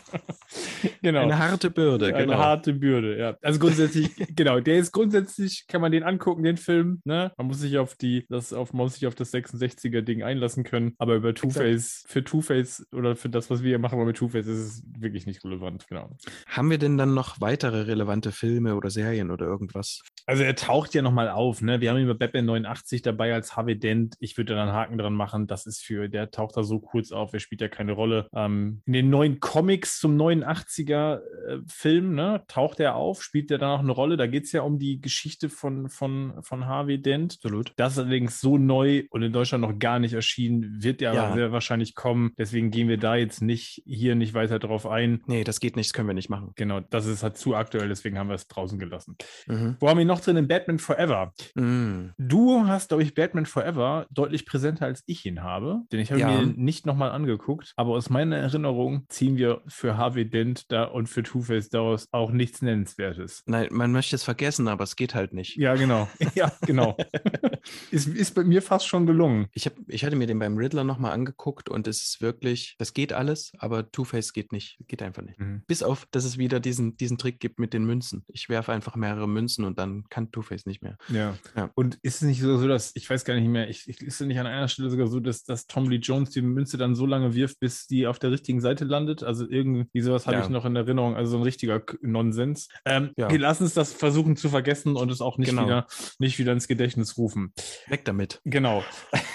[1.01, 1.21] genau.
[1.21, 2.37] Eine harte Bürde, Eine genau.
[2.37, 3.37] harte Bürde, ja.
[3.41, 7.31] Also grundsätzlich, genau, der ist grundsätzlich, kann man den angucken, den Film, ne?
[7.37, 10.93] Man muss sich auf die, das auf, man muss sich auf das 66er-Ding einlassen können.
[10.97, 14.83] Aber über Two-Face, für Two-Face oder für das, was wir machen mit Two-Face, ist es
[14.97, 16.15] wirklich nicht relevant, genau.
[16.47, 20.01] Haben wir denn dann noch weitere relevante Filme oder Serien oder irgendwas?
[20.25, 21.81] Also er taucht ja nochmal auf, ne?
[21.81, 24.15] Wir haben ihn bei Batman 89 dabei als Harvey Dent.
[24.19, 25.47] Ich würde da einen Haken dran machen.
[25.47, 28.27] Das ist für, der taucht da so kurz auf, er spielt ja keine Rolle.
[28.33, 33.57] Ähm, in den neuen Comics zum 89 90er-Film, äh, ne, taucht er auf, spielt er
[33.57, 34.17] dann auch eine Rolle.
[34.17, 37.35] Da geht es ja um die Geschichte von, von, von Harvey Dent.
[37.35, 37.73] Absolut.
[37.77, 41.33] Das ist allerdings so neu und in Deutschland noch gar nicht erschienen, wird ja, ja.
[41.33, 42.31] sehr wahrscheinlich kommen.
[42.37, 45.21] Deswegen gehen wir da jetzt nicht hier nicht weiter drauf ein.
[45.27, 46.51] Nee, das geht nicht, das können wir nicht machen.
[46.55, 49.15] Genau, das ist halt zu aktuell, deswegen haben wir es draußen gelassen.
[49.47, 49.77] Mhm.
[49.79, 50.37] Wo haben wir noch drin?
[50.37, 51.33] In Batman Forever.
[51.55, 52.13] Mhm.
[52.17, 55.81] Du hast, glaube ich, Batman Forever deutlich präsenter, als ich ihn habe.
[55.91, 56.41] Denn ich habe ja.
[56.41, 57.73] mir nicht nochmal angeguckt.
[57.75, 62.07] Aber aus meiner Erinnerung ziehen wir für Harvey Dent da Charakter und für Two-Face daraus
[62.11, 63.43] auch nichts Nennenswertes.
[63.45, 65.57] Nein, man möchte es vergessen, aber es geht halt nicht.
[65.57, 66.07] Ja, genau.
[66.35, 66.95] Ja, genau.
[67.91, 69.47] ist, ist bei mir fast schon gelungen.
[69.53, 72.93] Ich, hab, ich hatte mir den beim Riddler nochmal angeguckt und es ist wirklich, das
[72.93, 74.77] geht alles, aber Two-Face geht nicht.
[74.87, 75.39] Geht einfach nicht.
[75.39, 75.63] Mhm.
[75.67, 78.23] Bis auf, dass es wieder diesen, diesen Trick gibt mit den Münzen.
[78.27, 80.97] Ich werfe einfach mehrere Münzen und dann kann Two-Face nicht mehr.
[81.09, 81.35] Ja.
[81.55, 81.71] Ja.
[81.73, 84.21] Und ist es nicht so, so, dass, ich weiß gar nicht mehr, ich, ich ist
[84.21, 86.95] es nicht an einer Stelle sogar so, dass, dass Tom Lee Jones die Münze dann
[86.95, 89.23] so lange wirft, bis die auf der richtigen Seite landet?
[89.23, 90.43] Also irgendwie sowas habe Ja.
[90.43, 91.15] ich noch in Erinnerung.
[91.15, 92.69] Also so ein richtiger Nonsens.
[92.85, 93.29] Ähm, Ja.
[93.29, 95.65] Wir lassen uns das versuchen zu vergessen und es auch nicht, Genau.
[95.65, 95.87] wieder,
[96.19, 97.53] nicht wieder ins Gedächtnis rufen.
[97.87, 98.41] Weg damit.
[98.45, 98.83] Genau.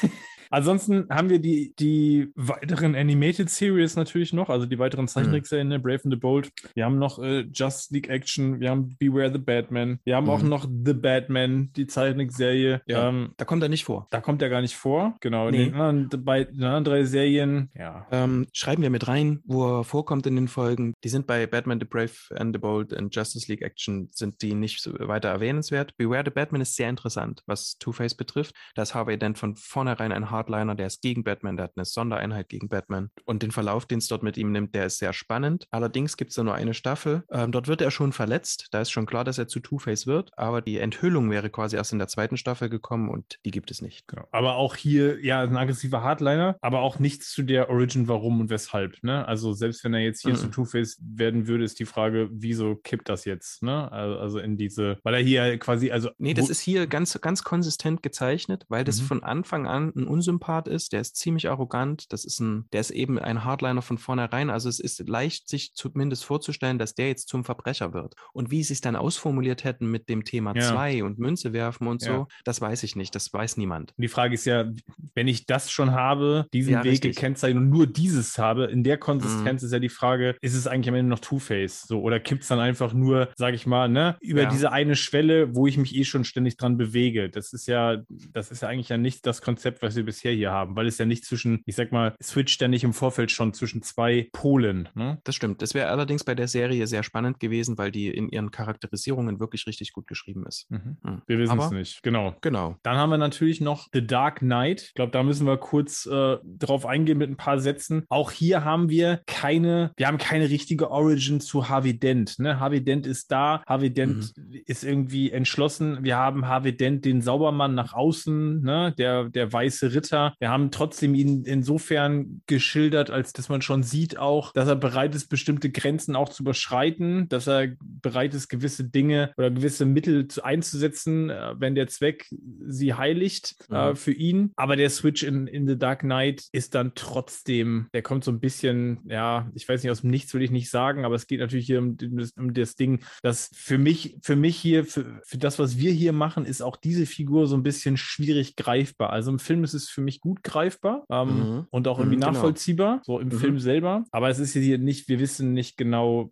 [0.55, 5.81] Ansonsten haben wir die, die weiteren Animated Series natürlich noch, also die weiteren Zeichentrickserien, ne?
[5.81, 6.51] Brave and the Bold.
[6.77, 10.43] Wir haben noch äh, Just League Action, wir haben Beware the Batman, wir haben auch
[10.43, 10.49] Mhm.
[10.49, 12.83] noch The Batman, die Zeichentrickserie.
[12.87, 13.09] Ja.
[13.09, 14.07] Ähm, Da kommt er nicht vor.
[14.13, 15.17] da kommt er gar nicht vor.
[15.21, 15.49] Genau.
[15.49, 15.65] In Nee.
[15.65, 18.07] den anderen, bei den anderen drei Serien, ja.
[18.13, 20.95] Ähm, schreiben wir mit rein, wo er vorkommt in den Folgen.
[21.03, 24.55] Die sind bei Batman the Brave and the Bold und Justice League Action sind die
[24.55, 25.97] nicht so weiter erwähnenswert.
[25.97, 28.55] Beware the Batman ist sehr interessant, was Two-Face betrifft.
[28.77, 31.85] Da ist Harvey Dent von vornherein ein Hardliner, der ist gegen Batman, der hat eine
[31.85, 33.11] Sondereinheit gegen Batman.
[33.25, 35.67] Und den Verlauf, den es dort mit ihm nimmt, der ist sehr spannend.
[35.71, 37.25] Allerdings gibt es da nur eine Staffel.
[37.31, 38.69] Ähm, dort wird er schon verletzt.
[38.73, 40.31] Da ist schon klar, dass er zu Two-Face wird.
[40.37, 43.81] Aber die Enthüllung wäre quasi erst in der zweiten Staffel gekommen und die gibt es
[43.81, 44.07] nicht.
[44.09, 44.29] Genau.
[44.33, 48.51] Aber auch hier, ja, ein aggressiver Hardliner, aber auch nichts zu der Origin, warum und
[48.51, 49.03] weshalb.
[49.03, 49.27] Ne?
[49.27, 50.37] Also selbst wenn er jetzt hier Mhm.
[50.39, 53.63] zu Two-Face werden würde, ist die Frage, wieso kippt das jetzt?
[53.63, 53.91] Ne?
[53.93, 58.03] Also, in diese, weil er hier quasi, also Nee, das ist hier ganz, ganz konsistent
[58.03, 59.07] gezeichnet, weil das Mhm.
[59.07, 60.93] von Anfang an ein Unsympath ist.
[60.93, 62.13] Der ist ziemlich arrogant.
[62.13, 64.51] Das ist ein, der ist eben ein Hardliner von vornherein.
[64.51, 68.15] Also es ist leicht, sich zumindest vorzustellen, dass der jetzt zum Verbrecher wird.
[68.33, 70.73] Und wie sie es dann ausformuliert hätten mit dem Thema Ja.
[70.73, 72.09] 2 und Münze werfen und Ja.
[72.17, 73.15] so, das weiß ich nicht.
[73.15, 73.93] Das weiß niemand.
[73.97, 74.71] Die Frage ist ja,
[75.15, 77.17] wenn ich das schon habe, diesen Ja, Weg richtig.
[77.17, 79.01] gekennzeichnet und nur dieses habe, in der Mhm.
[79.01, 81.83] Konsistenz ist ja die Frage, ist es eigentlich am Ende noch Two-Face?
[81.87, 84.49] So, oder kippt es dann einfach nur, sage ich mal, ne, über Ja.
[84.49, 87.29] diese eine Schwelle, wo ich mich eh schon ständig dran bewege?
[87.31, 87.99] Das ist ja,
[88.33, 90.99] das ist ja eigentlich ja nicht das Konzept, was wir bisher hier haben, weil es
[90.99, 94.89] ja nicht zwischen, ich sag mal, switcht ja nicht im Vorfeld schon zwischen zwei Polen.
[94.95, 95.19] Ne?
[95.25, 95.63] Das stimmt.
[95.63, 99.67] Das wäre allerdings bei der Serie sehr spannend gewesen, weil die in ihren Charakterisierungen wirklich
[99.67, 100.71] richtig gut geschrieben ist.
[100.71, 100.97] Mhm.
[101.03, 101.23] Mhm.
[101.27, 102.03] Wir wissen es nicht.
[102.03, 102.35] Genau.
[102.41, 102.77] Genau.
[102.83, 104.83] Dann haben wir natürlich noch The Dark Knight.
[104.83, 108.05] Ich glaube, da müssen wir kurz äh, drauf eingehen mit ein paar Sätzen.
[108.09, 112.39] Auch hier haben wir keine, wir haben keine richtige Origin zu Harvey Dent.
[112.39, 112.61] Ne?
[112.61, 114.33] Harvey Dent ist da, Harvey Dent
[114.67, 115.99] ist irgendwie entschlossen.
[116.03, 118.95] Wir haben Harvey Dent, den Saubermann nach außen, ne?
[118.97, 120.04] der, der weiße Ritter.
[120.13, 125.15] Wir haben trotzdem ihn insofern geschildert, als dass man schon sieht auch, dass er bereit
[125.15, 130.29] ist, bestimmte Grenzen auch zu überschreiten, dass er bereit ist, gewisse Dinge oder gewisse Mittel
[130.29, 132.27] zu, einzusetzen, äh, wenn der Zweck
[132.67, 133.97] sie heiligt äh, Mhm.
[133.97, 134.53] für ihn.
[134.57, 138.41] Aber der Switch in, in The Dark Knight ist dann trotzdem, der kommt so ein
[138.41, 141.41] bisschen, ja, ich weiß nicht, aus dem Nichts will ich nicht sagen, aber es geht
[141.41, 145.21] natürlich hier um, um, das, um das Ding, dass für mich, für mich hier, für,
[145.25, 149.11] für das, was wir hier machen, ist auch diese Figur so ein bisschen schwierig greifbar.
[149.11, 151.67] Also im Film ist es für mich gut greifbar ähm, Mhm.
[151.71, 152.33] und auch irgendwie Mhm, genau.
[152.33, 153.33] nachvollziehbar, so im Mhm.
[153.33, 154.05] Film selber.
[154.11, 156.31] Aber es ist hier nicht, wir wissen nicht genau,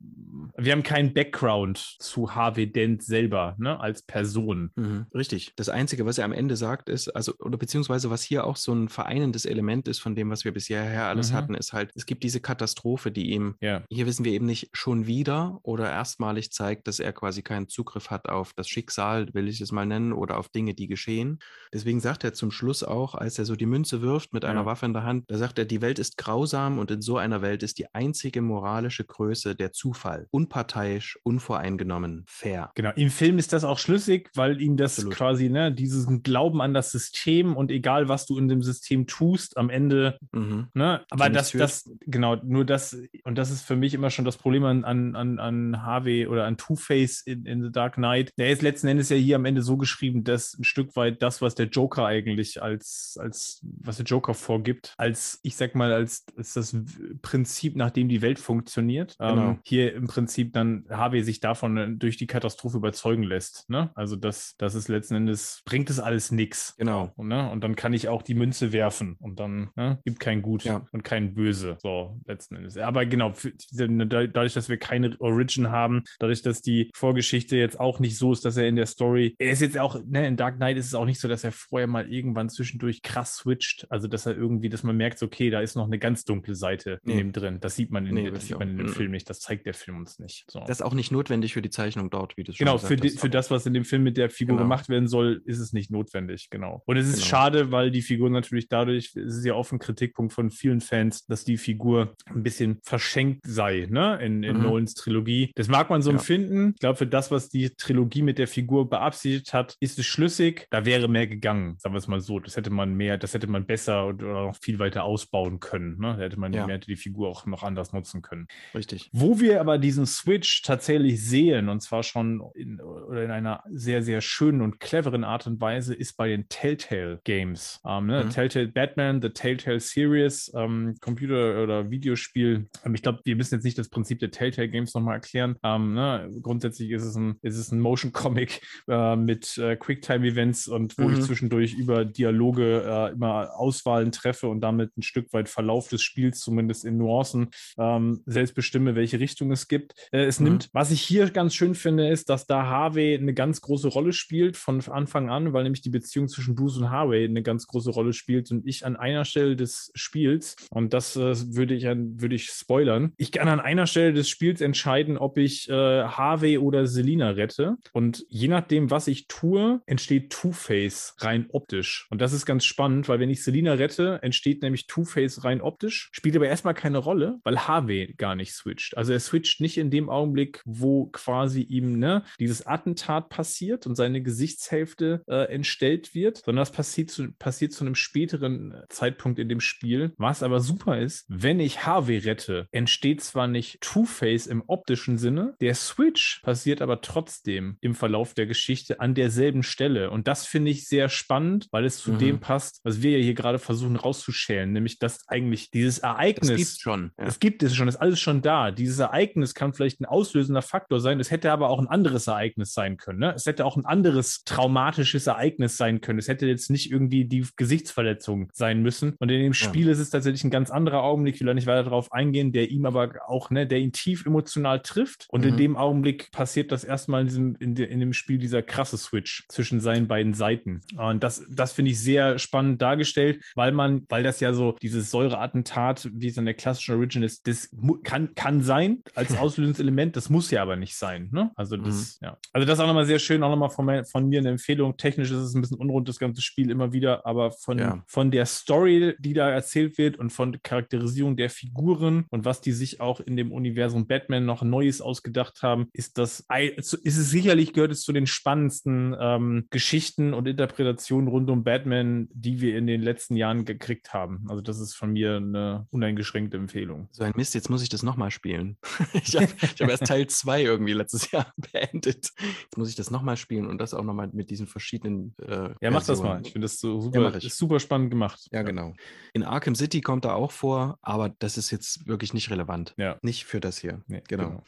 [0.57, 4.71] wir haben keinen Background zu Harvey Dent selber, ne, als Person.
[4.77, 5.53] Mhm, richtig.
[5.57, 8.73] Das Einzige, was er am Ende sagt, ist, also, oder beziehungsweise was hier auch so
[8.73, 11.37] ein vereinendes Element ist von dem, was wir bisher her alles Mhm.
[11.37, 13.83] hatten, ist halt, es gibt diese Katastrophe, die ihm, Ja.
[13.91, 18.11] hier wissen wir eben nicht schon wieder oder erstmalig zeigt, dass er quasi keinen Zugriff
[18.11, 21.39] hat auf das Schicksal, will ich es mal nennen, oder auf Dinge, die geschehen.
[21.73, 24.67] Deswegen sagt er zum Schluss auch, als er so die Münze wirft mit einer Ja.
[24.67, 27.43] Waffe in der Hand, da sagt er, die Welt ist grausam und in so einer
[27.43, 30.27] Welt ist die einzige moralische Größe der Zufall.
[30.31, 32.71] Unparteiisch, unvoreingenommen, fair.
[32.75, 35.15] Genau, im Film ist das auch schlüssig, weil ihm das Absolut.
[35.15, 39.57] quasi, ne, diesen Glauben an das System und egal, was du in dem System tust,
[39.57, 40.69] am Ende, Mhm.
[40.75, 44.37] ne, aber das, das, genau, nur das, und das ist für mich immer schon das
[44.37, 48.33] Problem an, an, an, an Harvey oder an Two-Face in, in The Dark Knight.
[48.39, 51.43] Der ist letzten Endes ja hier am Ende so geschrieben, dass ein Stück weit das,
[51.43, 56.25] was der Joker eigentlich als, als, was der Joker vorgibt, als, ich sag mal, als,
[56.37, 56.77] als das
[57.23, 59.17] Prinzip, nach dem die Welt funktioniert.
[59.19, 59.51] Genau.
[59.51, 63.69] Ähm, hier im Prinzip dann Harvey sich davon äh, durch die Katastrophe überzeugen lässt.
[63.69, 63.91] Ne?
[63.95, 66.75] Also das, das ist letzten Endes, bringt es alles nichts.
[66.77, 67.13] Genau.
[67.17, 67.51] Und, ne?
[67.51, 69.99] und dann kann ich auch die Münze werfen und dann ne?
[70.05, 70.85] gibt kein Gut Ja.
[70.93, 71.77] und kein Böse.
[71.81, 72.77] So, letzten Endes.
[72.77, 78.01] Aber genau, für, dadurch, dass wir keine Origin haben, dadurch, dass die Vorgeschichte jetzt auch
[78.01, 80.57] nicht so ist, dass er in der Story, er ist jetzt auch, ne, in Dark
[80.57, 83.87] Knight ist es auch nicht so, dass er vorher mal irgendwann zwischendurch krass krass switcht.
[83.91, 86.99] Also, dass er irgendwie, dass man merkt, okay, da ist noch eine ganz dunkle Seite
[87.05, 87.13] Nee.
[87.13, 87.59] in dem drin.
[87.61, 88.59] Das sieht man in, Nee, das sieht auch.
[88.61, 88.91] man in dem Mhm.
[88.93, 89.29] Film nicht.
[89.29, 90.45] Das zeigt der Film uns nicht.
[90.51, 90.61] So.
[90.61, 93.11] Das ist auch nicht notwendig für die Zeichnung dort, wie du schon Genau, für, die,
[93.11, 94.65] für das, was in dem Film mit der Figur Genau.
[94.65, 96.83] gemacht werden soll, ist es nicht notwendig, genau.
[96.87, 97.27] Und es ist Genau.
[97.27, 101.27] schade, weil die Figur natürlich dadurch, es ist ja oft ein Kritikpunkt von vielen Fans,
[101.27, 104.63] dass die Figur ein bisschen verschenkt sei, ne, in, in Mhm.
[104.63, 105.53] Nolans Trilogie.
[105.55, 106.17] Das mag man so Ja.
[106.17, 106.73] empfinden.
[106.75, 110.67] Ich glaube, für das, was die Trilogie mit der Figur beabsichtigt hat, ist es schlüssig.
[110.71, 112.39] Da wäre mehr gegangen, sagen wir es mal so.
[112.39, 116.15] Das hätte man mehr, das hätte man besser oder noch viel weiter ausbauen können, ne.
[116.17, 116.67] Da hätte man Ja.
[116.67, 118.47] mehr die Figur auch noch anders nutzen können.
[118.75, 119.09] Richtig.
[119.13, 124.03] Wo wir aber diesen Switch tatsächlich sehen, und zwar schon in, oder in einer sehr,
[124.03, 127.81] sehr schönen und cleveren Art und Weise, ist bei den Telltale Games.
[127.87, 128.25] Ähm, ne?
[128.25, 128.31] Mhm.
[128.31, 132.69] Telltale Batman, The Telltale Series, ähm, Computer- oder Videospiel.
[132.85, 135.57] Ähm, ich glaube, wir müssen jetzt nicht das Prinzip der Telltale Games nochmal erklären.
[135.63, 136.31] Ähm, ne?
[136.43, 141.11] Grundsätzlich ist es ein, ist es ein Motion Comic äh, mit äh, Quicktime-Events und wo
[141.11, 141.23] ich Mhm.
[141.23, 146.41] zwischendurch über Dialoge äh, immer Auswahlen treffe und damit ein Stück weit Verlauf des Spiels,
[146.41, 149.95] zumindest in Nuancen, ähm, selbst bestimme, welche Richtung es gibt.
[150.13, 150.45] Äh, es Mhm.
[150.45, 154.13] nimmt, was ich hier ganz schön finde, ist, dass da Harvey eine ganz große Rolle
[154.13, 157.91] spielt von Anfang an, weil nämlich die Beziehung zwischen Bruce und Harvey eine ganz große
[157.91, 162.35] Rolle spielt und ich an einer Stelle des Spiels, und das äh, würde ich würde
[162.35, 166.87] ich spoilern, ich kann an einer Stelle des Spiels entscheiden, ob ich äh, Harvey oder
[166.87, 167.77] Selina rette.
[167.93, 172.07] Und je nachdem, was ich tue, entsteht Two-Face rein optisch.
[172.11, 176.09] Und das ist ganz spannend, weil wenn ich Selina rette, entsteht nämlich Two-Face rein optisch,
[176.13, 178.97] spielt aber erstmal keine Rolle, weil Harvey gar nicht switcht.
[178.97, 183.95] Also er switcht nicht in dem Augenblick, wo quasi ihm ne, dieses Attentat passiert und
[183.95, 189.49] seine Gesichtshälfte äh, entstellt wird, sondern das passiert zu, passiert zu einem späteren Zeitpunkt in
[189.49, 190.13] dem Spiel.
[190.19, 195.55] Was aber super ist, wenn ich Harvey rette, entsteht zwar nicht Two-Face im optischen Sinne,
[195.61, 200.11] der Switch passiert aber trotzdem im Verlauf der Geschichte an derselben Stelle.
[200.11, 202.19] Und das finde ich sehr spannend, weil es zu Mhm.
[202.19, 206.49] dem passt, was wir ja hier gerade versuchen rauszuschälen, nämlich dass eigentlich dieses Ereignis.
[206.49, 207.13] Das gibt's schon.
[207.19, 207.25] Ja.
[207.27, 208.71] Es gibt es schon, ist alles schon da.
[208.71, 211.21] Dieses Ereignis kann vielleicht ein auslösender Faktor sein.
[211.21, 213.19] Es hätte aber auch ein anderes Ereignis sein können.
[213.21, 213.33] Ne?
[213.35, 216.19] Es hätte auch ein anderes traumatisches Ereignis sein können.
[216.19, 219.15] Es hätte jetzt nicht irgendwie die Gesichtsverletzung sein müssen.
[219.19, 221.35] Und in dem Spiel ist es tatsächlich ein ganz anderer Augenblick.
[221.37, 224.27] Ich will da nicht weiter darauf eingehen, der ihm aber auch, ne, der ihn tief
[224.27, 225.27] emotional trifft.
[225.29, 225.59] Und in Mhm.
[225.59, 229.45] dem Augenblick passiert das erstmal in, diesem, in, de, in dem Spiel dieser krasse Switch
[229.49, 230.81] zwischen seinen beiden Seiten.
[230.97, 235.11] Und das, das finde ich sehr spannend dargestellt, weil man, weil das ja so dieses
[235.11, 237.71] Säureattentat, wie es in der klassischen Origin ist, das
[238.05, 241.29] kann, kann sein als auslösendes Element, das muss ja aber nicht sein.
[241.33, 241.51] Ne?
[241.57, 242.37] Also das, ja.
[242.53, 244.97] Also das ist auch nochmal sehr schön, auch nochmal von, mir- von mir eine Empfehlung.
[244.97, 248.03] Technisch ist es ein bisschen unrund, das ganze Spiel immer wieder, aber von, Ja.
[248.07, 252.61] von der Story, die da erzählt wird und von der Charakterisierung der Figuren und was
[252.61, 257.31] die sich auch in dem Universum Batman noch Neues ausgedacht haben, ist das, ist es
[257.31, 262.79] sicherlich gehört es zu den spannendsten ähm, Geschichten und Interpretationen rund um Batman, die wir
[262.79, 264.47] in den letzten Jahren gekriegt haben.
[264.49, 267.09] Also das ist von mir eine uneingeschränkte Empfehlung.
[267.13, 268.79] So ein Mist, jetzt muss ich das nochmal spielen.
[269.13, 269.47] ich habe
[269.81, 272.31] hab erst Teil 2 irgendwie letztes Jahr beendet.
[272.39, 275.35] Jetzt muss ich das nochmal spielen und das auch nochmal mit diesen verschiedenen.
[275.43, 276.29] Äh, Ja, mach das Versionen.
[276.31, 276.43] mal.
[276.47, 278.49] Ich finde das so Ja, super, ist super spannend gemacht.
[278.53, 278.95] Ja, genau.
[279.35, 282.95] In Arkham City kommt er auch vor, aber das ist jetzt wirklich nicht relevant.
[282.97, 283.19] Ja.
[283.23, 284.03] Nicht für das hier.
[284.07, 284.63] Nee, Genau.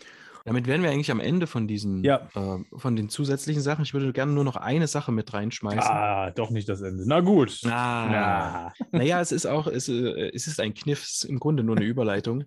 [0.46, 2.28] Damit wären wir eigentlich am Ende von diesen, Ja.
[2.34, 3.82] äh, von den zusätzlichen Sachen.
[3.82, 5.80] Ich würde gerne nur noch eine Sache mit reinschmeißen.
[5.80, 7.04] Ah, doch nicht das Ende.
[7.06, 7.60] Na gut.
[7.64, 8.12] Ah.
[8.12, 8.72] Ja.
[8.92, 11.86] Naja, es ist auch, es, äh, es ist ein Kniff, ist im Grunde nur eine
[11.86, 12.44] Überleitung.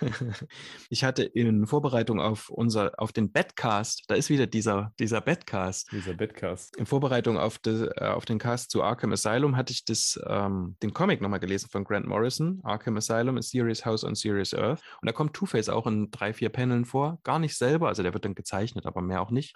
[0.90, 5.90] ich hatte in Vorbereitung auf unser, auf den Badcast, da ist wieder dieser, dieser Badcast.
[5.92, 6.76] Dieser Bedcast.
[6.76, 10.76] In Vorbereitung auf, de, äh, auf den Cast zu Arkham Asylum hatte ich das, ähm,
[10.82, 12.60] den Comic nochmal gelesen von Grant Morrison.
[12.62, 14.82] Arkham Asylum, A Serious House on Serious Earth.
[15.00, 17.18] Und da kommt Two-Face auch in drei, vier Paneln vor.
[17.24, 19.54] Gar nicht selber, also der wird dann gezeichnet, aber mehr auch nicht.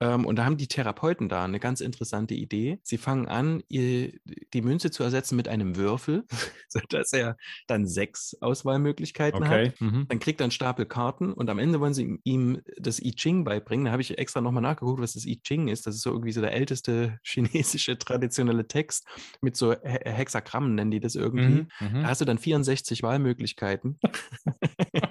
[0.00, 2.78] Ähm, und da haben die Therapeuten da eine ganz interessante Idee.
[2.82, 6.24] Sie fangen an, die Münze zu ersetzen mit einem Würfel,
[6.68, 9.52] sodass er dann sechs Auswahlmöglichkeiten hat.
[9.52, 9.72] Okay.
[9.80, 10.06] Mhm.
[10.08, 13.44] Dann kriegt er einen Stapel Karten und am Ende wollen sie ihm- das I Ching
[13.44, 13.86] beibringen.
[13.86, 15.86] Da habe ich extra nochmal nachgeguckt, was das I Ching ist.
[15.86, 19.06] Das ist so irgendwie so der älteste chinesische traditionelle Text
[19.40, 21.66] mit so He Hexagrammen, nennen die das irgendwie.
[21.80, 21.88] Mhm.
[21.98, 22.02] Mhm.
[22.02, 23.98] Da hast du dann 64 Wahlmöglichkeiten.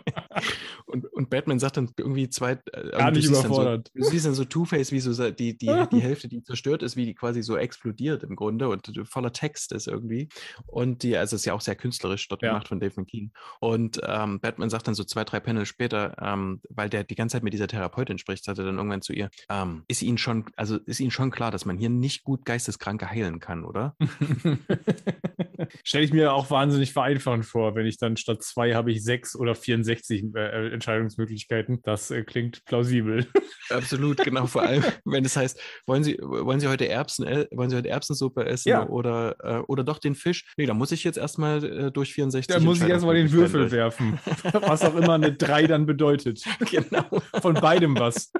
[1.15, 2.51] und, Batman sagt dann irgendwie zwei.
[2.71, 3.91] äh, Gar du nicht überfordert.
[3.93, 6.95] So, du siehst dann so Two-Face, wie so die, die, die Hälfte, die zerstört ist,
[6.95, 10.29] wie die quasi so explodiert im Grunde und voller Text ist irgendwie.
[10.65, 12.49] Und die, also es ist ja auch sehr künstlerisch dort Ja.
[12.49, 13.31] gemacht von Dave McKean.
[13.59, 17.33] Und ähm, Batman sagt dann so zwei, drei Panel später, ähm, weil der die ganze
[17.33, 20.45] Zeit mit dieser Therapeutin spricht, sagt er dann irgendwann zu ihr, ähm, ist Ihnen schon,
[20.55, 23.95] also ist Ihnen schon klar, dass man hier nicht gut Geisteskranke heilen kann, oder?
[25.83, 29.35] Stelle ich mir auch wahnsinnig vereinfachend vor, wenn ich dann statt zwei habe ich sechs
[29.35, 31.81] oder 64 äh, Entscheidungsmöglichkeiten.
[31.83, 33.27] Das äh, klingt plausibel.
[33.69, 34.45] Absolut, genau.
[34.47, 37.89] Vor allem, wenn es heißt, wollen Sie, wollen Sie heute Erbsen, äh, wollen Sie heute
[37.89, 38.87] Erbsensuppe essen Ja.
[38.87, 40.45] oder, äh, oder doch den Fisch?
[40.57, 43.71] Nee, da muss ich jetzt erstmal äh, durch 64 Da muss ich erstmal den Würfel
[43.71, 44.19] werfen.
[44.53, 46.43] Was auch immer eine 3 dann bedeutet.
[46.71, 47.03] Genau,
[47.41, 48.31] Von beidem was.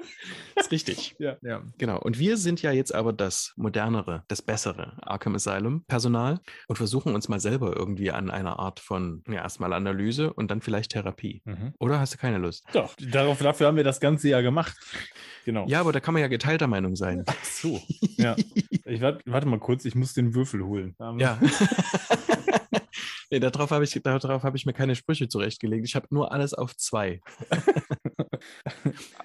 [0.56, 1.16] ist richtig.
[1.18, 1.36] Ja.
[1.42, 1.62] ja.
[1.78, 1.98] Genau.
[2.00, 7.14] Und wir sind ja jetzt aber das modernere, das bessere Arkham Asylum Personal und versuchen
[7.16, 11.42] uns mal selber irgendwie an einer Art von, ja, erstmal Analyse und dann vielleicht Therapie.
[11.44, 11.74] Mhm.
[11.78, 12.64] Oder hast du keine Lust?
[12.72, 14.76] Doch, darauf, dafür haben wir das ganze Jahr gemacht.
[15.46, 15.64] Genau.
[15.68, 17.22] Ja, aber da kann man ja geteilter Meinung sein.
[17.24, 17.80] Ach so.
[18.16, 18.34] Ja.
[18.84, 20.96] Ich warte, mal kurz, ich muss den Würfel holen.
[21.18, 21.38] Ja.
[23.30, 25.86] nee, darauf habe ich, darauf hab ich mir keine Sprüche zurechtgelegt.
[25.86, 27.20] Ich habe nur alles auf zwei.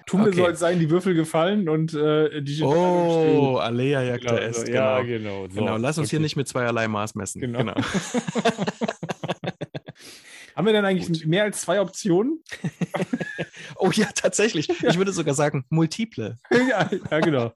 [0.06, 0.36] Tu mir Okay.
[0.36, 4.68] soll sein, die Würfel gefallen und äh, die Oh, Alea jagd Genau, der so, Est.
[4.72, 5.42] Ja, Genau.
[5.42, 5.48] genau.
[5.48, 6.24] so, Genau, lass uns hier okay.
[6.24, 7.40] nicht mit zweierlei Maß messen.
[7.40, 7.74] Genau.
[10.56, 11.26] Haben wir denn eigentlich Gut.
[11.26, 12.42] mehr als zwei Optionen?
[13.76, 14.68] Oh ja, tatsächlich.
[14.92, 16.36] Ich würde sogar sagen, multiple.
[16.50, 17.52] ja, ja, genau.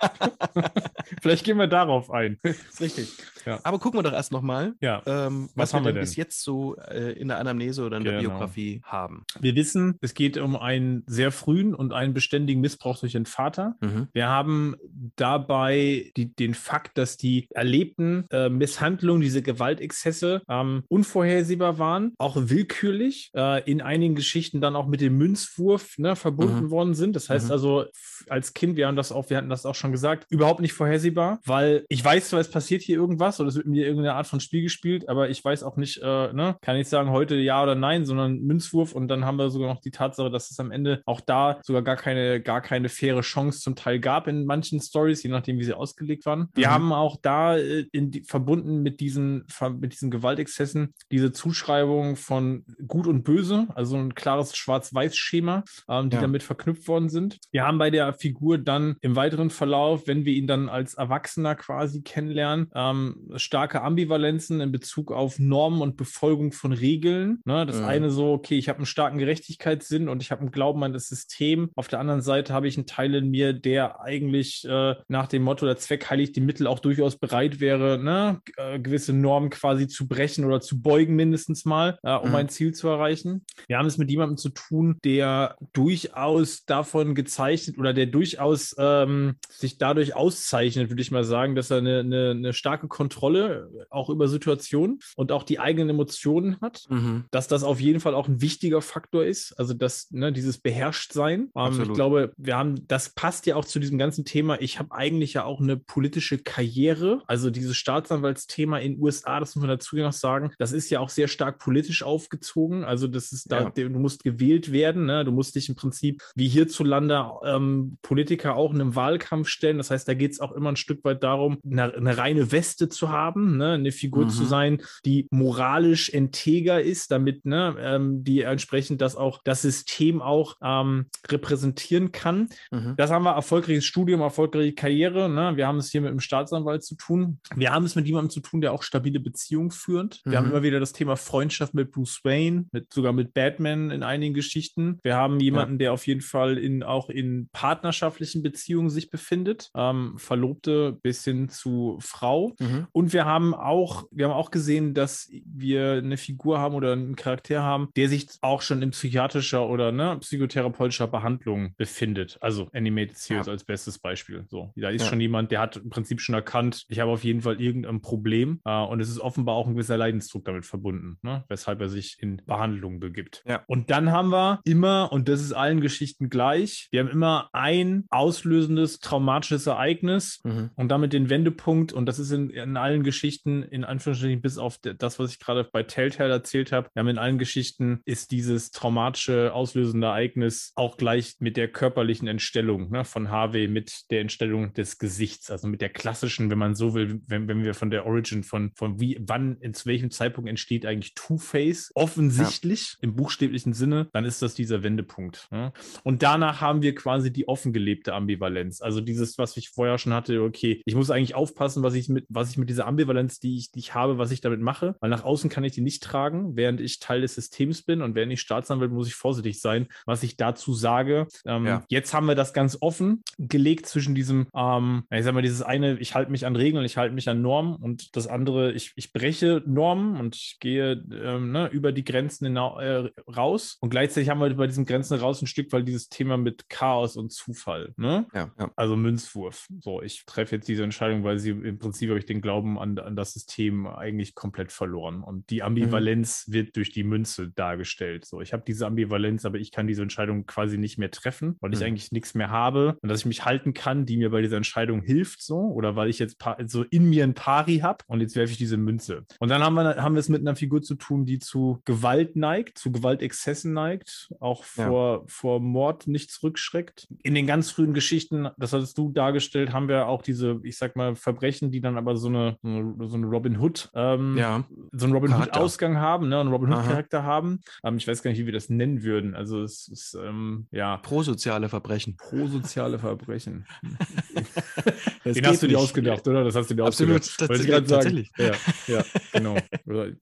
[1.23, 2.39] Vielleicht gehen wir darauf ein.
[2.42, 3.08] Ist richtig.
[3.44, 3.60] Ja.
[3.62, 5.02] Aber gucken wir doch erst nochmal, Ja.
[5.06, 6.00] ähm, Was was, haben wir denn?
[6.00, 8.31] bis jetzt so äh, in der Anamnese oder in der Genau.
[8.31, 9.24] Biografie haben.
[9.40, 13.76] Wir wissen, es geht um einen sehr frühen und einen beständigen Missbrauch durch den Vater.
[13.81, 14.08] Mhm.
[14.12, 14.76] Wir haben
[15.16, 22.36] dabei die, den Fakt, dass die erlebten äh, Misshandlungen, diese Gewaltexzesse ähm, unvorhersehbar waren, auch
[22.36, 26.70] willkürlich, äh, in einigen Geschichten dann auch mit dem Münzwurf ne, verbunden Mhm.
[26.70, 27.16] worden sind.
[27.16, 27.52] Das heißt Mhm.
[27.52, 27.84] also,
[28.28, 31.40] als Kind, wir haben das auch, wir hatten das auch schon gesagt, überhaupt nicht vorhersehbar,
[31.44, 34.40] weil ich weiß zwar, es passiert hier irgendwas oder es wird mir irgendeine Art von
[34.40, 37.74] Spiel gespielt, aber ich weiß auch nicht, äh, ne, kann ich sagen, heute ja oder
[37.74, 41.02] nein, sondern Münzwurf und dann haben wir sogar noch die Tatsache, dass es am Ende
[41.06, 45.22] auch da sogar gar keine, gar keine faire Chance zum Teil gab in manchen Stories,
[45.22, 46.48] je nachdem, wie sie ausgelegt waren.
[46.55, 46.72] Wir Mhm.
[46.72, 49.44] haben auch da äh, die, verbunden mit diesen,
[49.78, 55.56] mit diesen Gewaltexzessen diese Zuschreibung von Gut und Böse, also ein klares Schwarz-Weiß-Schema,
[55.89, 56.23] ähm, die Ja.
[56.23, 57.39] damit verknüpft worden sind.
[57.52, 61.55] Wir haben bei der Figur dann im weiteren Verlauf, wenn wir ihn dann als Erwachsener
[61.55, 67.41] quasi kennenlernen, ähm, starke Ambivalenzen in Bezug auf Normen und Befolgung von Regeln.
[67.44, 67.67] Ne?
[67.67, 67.85] Das Mhm.
[67.86, 71.09] eine so, okay, ich habe einen starken Gerechtigkeitssinn und ich habe einen Glauben an das
[71.09, 71.70] System.
[71.75, 75.43] Auf der anderen Seite habe ich einen Teil in mir, der eigentlich äh, nach dem
[75.43, 78.41] Motto, der Zweck heiligt die Mittel auch durchaus bereit wäre, ne?
[78.44, 82.35] G- äh, gewisse Normen quasi zu brechen oder zu beugen mindestens mal, äh, um Mhm.
[82.35, 83.44] ein Ziel zu erreichen.
[83.68, 89.36] Wir haben es mit jemandem zu tun, der durchaus davon gezeichnet oder der durchaus ähm,
[89.50, 94.10] sich dadurch auszeichnet, würde ich mal sagen, dass er eine, eine, eine starke Kontrolle auch
[94.10, 97.25] über Situationen und auch die eigenen Emotionen hat Mhm.
[97.31, 99.52] dass das auf jeden Fall auch ein wichtiger Faktor ist.
[99.58, 101.50] Also das, ne, dieses Beherrschtsein.
[101.57, 104.60] Ähm, ich glaube, wir haben, das passt ja auch zu diesem ganzen Thema.
[104.60, 107.23] Ich habe eigentlich ja auch eine politische Karriere.
[107.26, 111.08] Also dieses Staatsanwaltsthema in USA, das muss man dazu noch sagen, das ist ja auch
[111.08, 112.84] sehr stark politisch aufgezogen.
[112.84, 113.70] Also das ist da, Ja.
[113.70, 115.07] du musst gewählt werden.
[115.07, 115.25] Ne?
[115.25, 119.78] Du musst dich im Prinzip wie hierzulande ähm, Politiker auch in einem Wahlkampf stellen.
[119.78, 122.89] Das heißt, da geht es auch immer ein Stück weit darum, eine, eine reine Weste
[122.89, 123.73] zu haben, ne?
[123.74, 124.31] eine Figur Mhm.
[124.31, 130.20] zu sein, die moralisch integer ist, damit ne, ähm, die entsprechend das auch das System
[130.23, 132.48] auch ähm, repräsentieren kann.
[132.70, 132.94] Mhm.
[132.97, 135.28] Das haben wir erfolgreiches Studium, erfolgreiche Karriere.
[135.28, 135.56] Ne?
[135.56, 137.39] Wir haben es hier mit einem Staatsanwalt zu tun.
[137.55, 140.20] Wir haben es mit jemandem zu tun, der auch stabile Beziehungen führt.
[140.24, 140.36] Wir Mhm.
[140.36, 144.34] haben immer wieder das Thema Freundschaft mit Bruce Wayne, mit, sogar mit Batman in einigen
[144.34, 144.98] Geschichten.
[145.02, 149.70] Wir haben jemanden, der auf jeden Fall in, auch in partnerschaftlichen Beziehungen sich befindet.
[149.74, 152.55] Ähm, Verlobte bis hin zu Frau.
[152.58, 152.86] Mhm.
[152.92, 157.16] Und wir haben auch, wir haben auch gesehen, dass wir eine Figur haben oder einen
[157.16, 162.38] Charakter haben, der sich auch schon in psychiatrischer oder ne, psychotherapeutischer Behandlung befindet.
[162.40, 163.52] Also Animated Series Ja.
[163.52, 164.44] als bestes Beispiel.
[164.48, 165.08] So, da ist Ja.
[165.08, 168.60] schon jemand, der hat im Prinzip schon erkannt, ich habe auf jeden Fall irgendein Problem
[168.64, 172.16] äh, und es ist offenbar auch ein gewisser Leidensdruck damit verbunden, ne, weshalb er sich
[172.20, 173.42] in Behandlung begibt.
[173.46, 173.62] Ja.
[173.66, 178.04] Und dann haben wir immer, und das ist allen Geschichten gleich, wir haben immer ein
[178.10, 180.70] auslösendes traumatisches Ereignis, Mhm.
[180.74, 184.78] und damit den Wendepunkt, und das ist in, in allen Geschichten, in Anführungsstrichen, bis auf
[184.78, 188.72] das, was ich gerade bei Telltale erzählt habe, wir haben in allen Geschichten ist dieses
[188.72, 194.74] traumatische, auslösende Ereignis auch gleich mit der körperlichen Entstellung ne, von Harvey, mit der Entstellung
[194.74, 198.04] des Gesichts, also mit der klassischen, wenn man so will, wenn, wenn wir von der
[198.04, 203.72] Origin von, von wie, wann, in zu welchem Zeitpunkt entsteht eigentlich Two-Face, offensichtlich im buchstäblichen
[203.72, 205.06] Sinne, dann ist das dieser Wendepunkt.
[205.51, 205.73] Ne?
[206.05, 208.81] Und danach haben wir quasi die offen gelebte Ambivalenz.
[208.81, 212.26] Also dieses, was ich vorher schon hatte, okay, ich muss eigentlich aufpassen, was ich mit,
[212.28, 215.10] was ich mit dieser Ambivalenz, die ich, die ich habe, was ich damit mache, weil
[215.10, 218.33] nach außen kann ich die nicht tragen, während ich Teil des Systems bin und während
[218.33, 221.26] ich Staatsanwalt muss ich vorsichtig sein, was ich dazu sage.
[221.44, 221.85] Ähm, ja.
[221.89, 225.99] Jetzt haben wir das ganz offen gelegt zwischen diesem, ähm, ich sag mal, dieses eine,
[225.99, 229.12] ich halte mich an Regeln, ich halte mich an Normen und das andere, ich, ich
[229.12, 233.76] breche Normen und gehe ähm, ne, über die Grenzen hinaus, äh, raus.
[233.81, 237.16] Und gleichzeitig haben wir bei diesen Grenzen raus ein Stück, weil dieses Thema mit Chaos
[237.16, 238.26] und Zufall, ne?
[238.34, 238.70] Ja, ja.
[238.76, 239.66] Also Münzwurf.
[239.81, 242.99] So, ich treffe jetzt diese Entscheidung, weil sie im Prinzip habe ich den Glauben an,
[242.99, 245.23] an das System eigentlich komplett verloren.
[245.23, 246.52] Und die Ambivalenz mhm.
[246.52, 248.25] wird durch die Münze dargestellt.
[248.25, 251.73] So, ich habe diese Ambivalenz, aber ich kann diese Entscheidung quasi nicht mehr treffen, weil
[251.73, 251.86] ich mhm.
[251.86, 255.02] eigentlich nichts mehr habe und dass ich mich halten kann, die mir bei dieser Entscheidung
[255.02, 258.52] hilft, so, oder weil ich jetzt so in mir ein Pari habe und jetzt werfe
[258.52, 259.25] ich diese Münze.
[259.41, 262.36] Und dann haben wir, haben wir es mit einer Figur zu tun, die zu Gewalt
[262.36, 265.23] neigt, zu Gewaltexzessen neigt, auch vor, ja.
[265.26, 267.08] vor Mord nicht zurückschreckt.
[267.23, 270.97] In den ganz frühen Geschichten, das hattest du dargestellt, haben wir auch diese, ich sag
[270.97, 274.65] mal, Verbrechen, die dann aber so eine, so eine Robin Hood, ähm, ja.
[274.92, 277.60] so einen Robin Hood-Ausgang haben, ne, einen Robin Hood-Charakter haben.
[277.84, 279.34] Ähm, ich weiß gar nicht, wie wir das nennen würden.
[279.34, 280.98] Also es ist, ähm, ja.
[280.98, 282.16] Prosoziale Verbrechen.
[282.16, 283.66] Prosoziale Verbrechen.
[285.24, 286.44] Den hast du dir ausgedacht, oder?
[286.44, 287.50] Das hast du dir Absolut, ausgedacht.
[287.50, 288.31] Absolut, das, tatsächlich.
[288.39, 288.52] Ja,
[288.86, 289.56] ja, genau.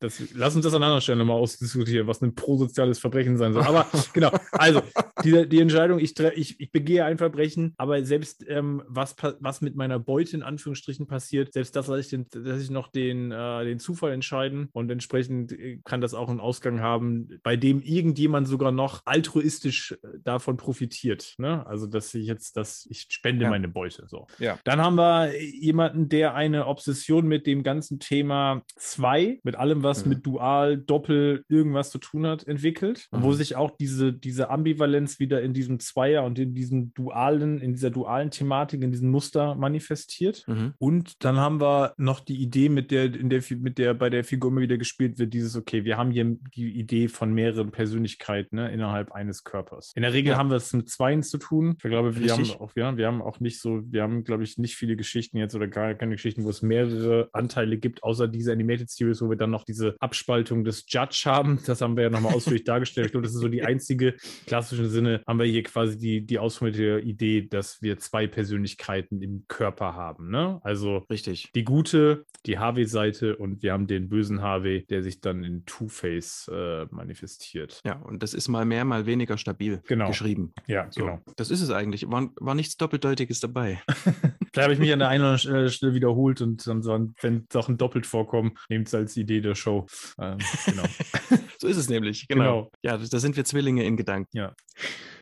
[0.00, 3.62] Das, lass uns das an anderer Stelle mal ausdiskutieren, was ein prosoziales Verbrechen sein soll.
[3.62, 4.82] Aber genau, also
[5.24, 9.76] die, die Entscheidung, ich, ich, ich begehe ein Verbrechen, aber selbst ähm, was, was mit
[9.76, 13.64] meiner Beute in Anführungsstrichen passiert, selbst das, dass ich, den, dass ich noch den, äh,
[13.64, 18.48] den Zufall entscheiden und entsprechend äh, kann das auch einen Ausgang haben, bei dem irgendjemand
[18.48, 21.34] sogar noch altruistisch äh, davon profitiert.
[21.38, 21.66] Ne?
[21.66, 23.50] Also, dass ich jetzt, dass ich spende ja.
[23.50, 24.06] meine Beute.
[24.08, 24.26] So.
[24.38, 24.58] Ja.
[24.64, 30.04] Dann haben wir jemanden, der eine Obsession mit dem ganzen Thema 2, mit allem, was
[30.04, 30.10] mhm.
[30.10, 33.08] mit Dual, Doppel, irgendwas zu tun hat, entwickelt.
[33.10, 33.22] Mhm.
[33.22, 37.72] Wo sich auch diese, diese Ambivalenz wieder in diesem Zweier und in diesem dualen, in
[37.72, 40.44] dieser dualen Thematik, in diesem Muster manifestiert.
[40.46, 40.74] Mhm.
[40.78, 44.24] Und dann haben wir noch die Idee, mit der, in der, mit der bei der
[44.24, 48.56] Figur immer wieder gespielt wird, dieses, okay, wir haben hier die Idee von mehreren Persönlichkeiten
[48.56, 49.92] ne, innerhalb eines Körpers.
[49.94, 50.38] In der Regel ja.
[50.38, 51.74] haben wir es mit Zweien zu tun.
[51.76, 54.58] Ich glaube, wir haben auch, ja, wir haben auch nicht so, wir haben, glaube ich,
[54.58, 58.52] nicht viele Geschichten jetzt oder gar keine Geschichten, wo es mehrere Anteile gibt, außer diese
[58.52, 61.60] Animated Series, wo wir dann noch diese Abspaltung des Judge haben.
[61.66, 63.06] Das haben wir ja nochmal ausführlich dargestellt.
[63.06, 64.14] Ich glaube, das ist so die einzige
[64.46, 69.44] klassischen Sinne, haben wir hier quasi die, die ausführliche Idee, dass wir zwei Persönlichkeiten im
[69.48, 70.30] Körper haben.
[70.30, 70.60] Ne?
[70.62, 71.50] Also Richtig.
[71.54, 76.50] die gute, die Harvey-Seite und wir haben den bösen Harvey, der sich dann in Two-Face
[76.52, 77.80] äh, manifestiert.
[77.84, 80.08] Ja, und das ist mal mehr, mal weniger stabil genau.
[80.08, 80.52] geschrieben.
[80.66, 81.00] Ja, so.
[81.00, 81.20] genau.
[81.36, 82.08] Das ist es eigentlich.
[82.10, 83.82] War, war nichts Doppeldeutiges dabei.
[84.54, 87.76] Vielleicht habe ich mich an der einen oder anderen Stelle wiederholt und dann, wenn Sachen
[87.76, 89.86] doppelt vorkommen, nehmt es als Idee der Show.
[90.20, 90.84] Ähm, genau.
[91.58, 92.44] so ist es nämlich, genau.
[92.44, 92.70] genau.
[92.82, 94.13] Ja, da sind wir Zwillinge in Gedanken.
[94.32, 94.54] Ja.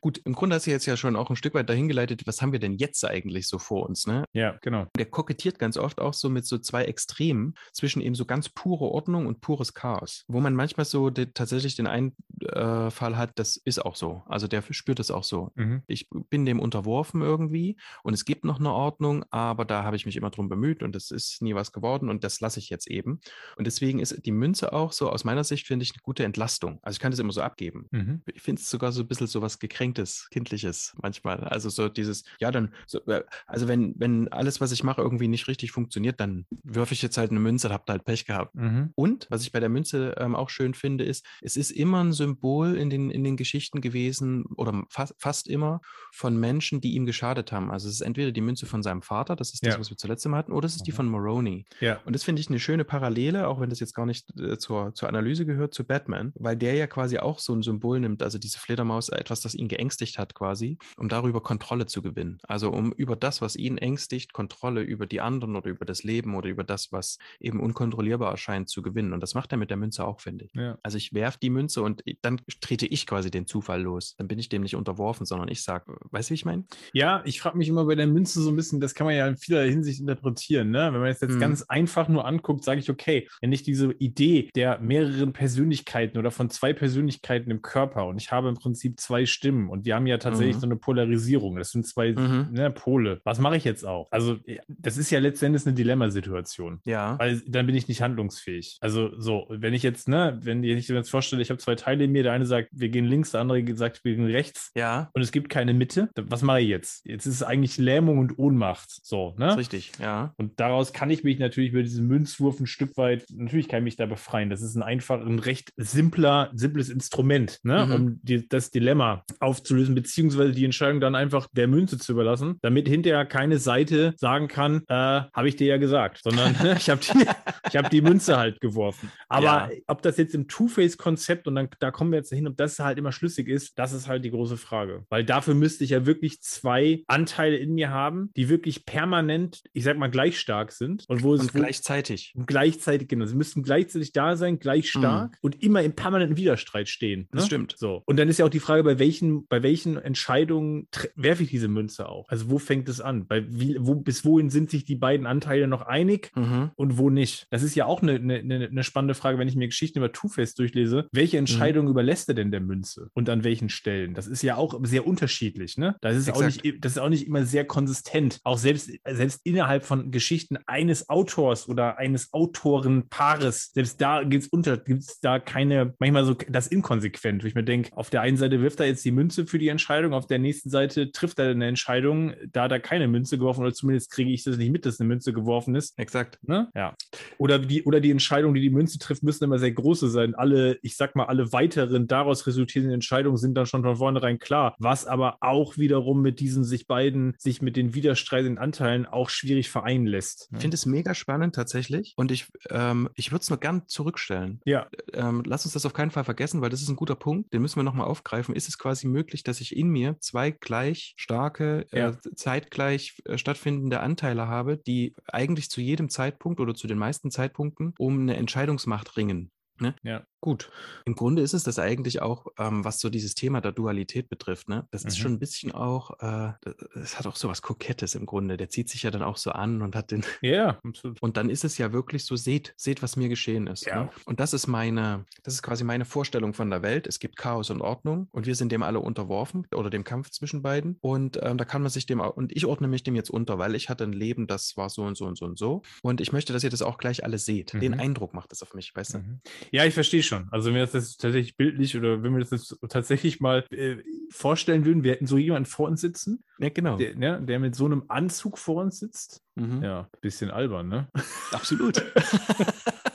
[0.00, 2.42] Gut, im Grunde hast du jetzt ja schon auch ein Stück weit dahin geleitet, was
[2.42, 4.24] haben wir denn jetzt eigentlich so vor uns, ne?
[4.32, 4.86] Ja, genau.
[4.96, 8.86] Der kokettiert ganz oft auch so mit so zwei Extremen zwischen eben so ganz pure
[8.86, 13.38] Ordnung und pures Chaos, wo man manchmal so de, tatsächlich den einen äh, Fall hat,
[13.38, 14.22] das ist auch so.
[14.26, 15.52] Also der spürt das auch so.
[15.54, 15.82] Mhm.
[15.86, 20.06] Ich bin dem unterworfen irgendwie und es gibt noch eine Ordnung, aber da habe ich
[20.06, 22.88] mich immer drum bemüht und es ist nie was geworden und das lasse ich jetzt
[22.88, 23.20] eben.
[23.56, 26.80] Und deswegen ist die Münze auch so, aus meiner Sicht finde ich eine gute Entlastung.
[26.82, 27.86] Also ich kann das immer so abgeben.
[27.92, 28.22] Mhm.
[28.26, 31.40] Ich finde es sogar so ein bisschen so was gekränkt Gekränktes, Kindliches manchmal.
[31.44, 35.28] Also so dieses, ja, dann, so, äh, also wenn, wenn alles, was ich mache, irgendwie
[35.28, 38.54] nicht richtig funktioniert, dann würfe ich jetzt halt eine Münze und habt halt Pech gehabt.
[38.54, 38.90] Mhm.
[38.94, 42.12] Und was ich bei der Münze ähm, auch schön finde, ist, es ist immer ein
[42.12, 45.80] Symbol in den, in den Geschichten gewesen oder fast, fast immer
[46.12, 47.70] von Menschen, die ihm geschadet haben.
[47.70, 49.80] Also es ist entweder die Münze von seinem Vater, das ist das, ja.
[49.80, 50.96] was wir zuletzt immer hatten, oder es ist die mhm.
[50.96, 51.64] von Moroni.
[51.80, 52.00] Ja.
[52.04, 54.94] Und das finde ich eine schöne Parallele, auch wenn das jetzt gar nicht äh, zur,
[54.94, 58.38] zur Analyse gehört, zu Batman, weil der ja quasi auch so ein Symbol nimmt, also
[58.38, 62.38] diese Fledermaus, etwas, das ihn geängstigt hat quasi, um darüber Kontrolle zu gewinnen.
[62.44, 66.34] Also um über das, was ihn ängstigt, Kontrolle über die anderen oder über das Leben
[66.34, 69.12] oder über das, was eben unkontrollierbar erscheint, zu gewinnen.
[69.12, 70.54] Und das macht er mit der Münze auch, finde ich.
[70.54, 70.78] Ja.
[70.82, 74.14] Also ich werfe die Münze und dann trete ich quasi den Zufall los.
[74.16, 76.64] Dann bin ich dem nicht unterworfen, sondern ich sage, weißt du, wie ich meine?
[76.94, 79.28] Ja, ich frage mich immer bei der Münze so ein bisschen, das kann man ja
[79.28, 80.70] in vieler Hinsicht interpretieren.
[80.70, 80.94] Ne?
[80.94, 81.40] Wenn man es jetzt mhm.
[81.40, 86.30] ganz einfach nur anguckt, sage ich, okay, wenn ich diese Idee der mehreren Persönlichkeiten oder
[86.30, 90.06] von zwei Persönlichkeiten im Körper und ich habe im Prinzip zwei Stimmen und wir haben
[90.06, 90.60] ja tatsächlich mhm.
[90.60, 91.56] so eine Polarisierung.
[91.56, 92.48] Das sind zwei mhm.
[92.52, 93.20] ne, Pole.
[93.24, 94.08] Was mache ich jetzt auch?
[94.10, 96.80] Also, das ist ja letztendlich eine Dilemmasituation.
[96.84, 97.18] Ja.
[97.18, 98.78] Weil dann bin ich nicht handlungsfähig.
[98.80, 102.04] Also, so, wenn ich jetzt, ne, wenn ich mir jetzt vorstelle, ich habe zwei Teile
[102.04, 104.70] in mir, der eine sagt, wir gehen links, der andere sagt, wir gehen rechts.
[104.74, 105.10] Ja.
[105.12, 106.10] Und es gibt keine Mitte.
[106.16, 107.04] Was mache ich jetzt?
[107.06, 108.88] Jetzt ist es eigentlich Lähmung und Ohnmacht.
[109.02, 109.56] So, ne?
[109.56, 110.32] richtig, ja.
[110.36, 113.84] Und daraus kann ich mich natürlich über diesen Münzwurf ein Stück weit, natürlich kann ich
[113.84, 114.50] mich da befreien.
[114.50, 117.86] Das ist ein einfach, ein recht simpler, simples Instrument, ne?
[117.86, 117.92] Mhm.
[117.92, 122.88] um die, das Dilemma aufzulösen, beziehungsweise die Entscheidung dann einfach der Münze zu überlassen, damit
[122.88, 127.26] hinterher keine Seite sagen kann, äh, habe ich dir ja gesagt, sondern ich habe die,
[127.68, 129.10] ich hab die Münze halt geworfen.
[129.28, 129.70] Aber Ja.
[129.86, 132.98] ob das jetzt im Two-Face-Konzept und dann da kommen wir jetzt hin, ob das halt
[132.98, 135.04] immer schlüssig ist, das ist halt die große Frage.
[135.08, 139.84] Weil dafür müsste ich ja wirklich zwei Anteile in mir haben, die wirklich permanent, ich
[139.84, 142.32] sag mal, gleich stark sind und wo es Und wo, gleichzeitig.
[142.36, 146.88] und gleichzeitig, genau, sie müssten gleichzeitig da sein, gleich stark und immer im permanenten Widerstreit
[146.88, 147.20] stehen.
[147.20, 147.26] Ne?
[147.32, 147.36] Mhm.
[147.36, 147.74] Das stimmt.
[147.76, 148.02] So.
[148.06, 151.68] Und dann ist ja auch die Frage, bei welchen, bei welchen Entscheidungen werfe ich diese
[151.68, 152.28] Münze auch?
[152.28, 153.26] Also wo fängt es an?
[153.26, 156.30] Bei wie, wo, bis wohin sind sich die beiden Anteile noch einig?
[156.34, 156.70] Mhm.
[156.74, 157.46] Und wo nicht?
[157.50, 160.54] Das ist ja auch eine, eine, eine spannende Frage, wenn ich mir Geschichten über Two-Face
[160.54, 161.08] durchlese.
[161.12, 163.10] Welche Entscheidung überlässt er denn der Münze?
[163.12, 164.14] Und an welchen Stellen?
[164.14, 165.96] Das ist ja auch sehr unterschiedlich, ne?
[166.00, 168.40] Das ist, auch nicht, das ist auch nicht immer sehr konsistent.
[168.44, 175.20] Auch selbst, selbst innerhalb von Geschichten eines Autors oder eines Autorenpaares, selbst da gibt es
[175.20, 178.80] da keine, manchmal so das inkonsequent, wo ich mir denke, auf der einen Seite wirft
[178.80, 182.32] er jetzt die Münze für die Entscheidung, auf der nächsten Seite trifft er eine Entscheidung,
[182.52, 185.32] da er keine Münze geworfen oder zumindest kriege ich das nicht mit, dass eine Münze
[185.32, 185.98] geworfen ist.
[185.98, 186.38] Exakt.
[186.42, 186.68] Ne?
[186.74, 186.94] Ja.
[187.38, 190.34] Oder die, oder die Entscheidungen, die die Münze trifft, müssen immer sehr große sein.
[190.34, 194.74] Alle, ich sag mal, alle weiteren daraus resultierenden Entscheidungen sind dann schon von vornherein klar.
[194.78, 199.70] Was aber auch wiederum mit diesen sich beiden, sich mit den widerstreitenden Anteilen auch schwierig
[199.70, 200.48] vereinen lässt.
[200.54, 204.60] Ich finde es mega spannend tatsächlich und ich, ähm, ich würde es nur gern zurückstellen.
[204.64, 204.86] Ja.
[205.12, 207.62] Ähm, lass uns das auf keinen Fall vergessen, weil das ist ein guter Punkt, den
[207.62, 208.54] müssen wir nochmal aufgreifen.
[208.54, 212.10] Ist es quasi möglich, dass ich in mir zwei gleich starke, Ja.
[212.10, 217.30] äh, zeitgleich äh, stattfindende Anteile habe, die eigentlich zu jedem Zeitpunkt oder zu den meisten
[217.30, 219.50] Zeitpunkten um eine Entscheidungsmacht ringen?
[219.80, 219.94] Ne?
[220.02, 220.24] Ja.
[220.42, 220.70] Gut.
[221.04, 224.68] Im Grunde ist es das eigentlich auch, ähm, was so dieses Thema der Dualität betrifft.
[224.68, 224.88] Ne?
[224.90, 225.22] Das ist Mhm.
[225.22, 226.52] schon ein bisschen auch, äh,
[227.00, 228.56] es hat auch so was Kokettes im Grunde.
[228.56, 231.22] Der zieht sich ja dann auch so an und hat den, Ja, absolut.
[231.22, 233.86] und dann ist es ja wirklich so, seht, seht, was mir geschehen ist.
[233.86, 234.04] Ja.
[234.04, 234.10] Ne?
[234.24, 237.06] Und das ist meine, das ist quasi meine Vorstellung von der Welt.
[237.06, 240.60] Es gibt Chaos und Ordnung und wir sind dem alle unterworfen oder dem Kampf zwischen
[240.60, 240.96] beiden.
[241.00, 243.58] Und ähm, da kann man sich dem auch, und ich ordne mich dem jetzt unter,
[243.60, 245.82] weil ich hatte ein Leben, das war so und so und so und so.
[246.02, 247.74] Und ich möchte, dass ihr das auch gleich alle seht.
[247.74, 248.00] Den Mhm.
[248.00, 249.18] Eindruck macht das auf mich, weißt du?
[249.18, 249.40] Mhm.
[249.70, 250.31] Ja, ich verstehe schon.
[250.50, 253.96] Also wenn wir das jetzt tatsächlich bildlich oder wenn wir das jetzt tatsächlich mal äh,
[254.30, 256.96] vorstellen würden, wir hätten so jemanden vor uns sitzen, Ja, genau.
[256.96, 259.42] der, ne, der mit so einem Anzug vor uns sitzt.
[259.56, 259.82] Mhm.
[259.82, 261.08] Ja, bisschen albern, ne?
[261.50, 262.02] Absolut.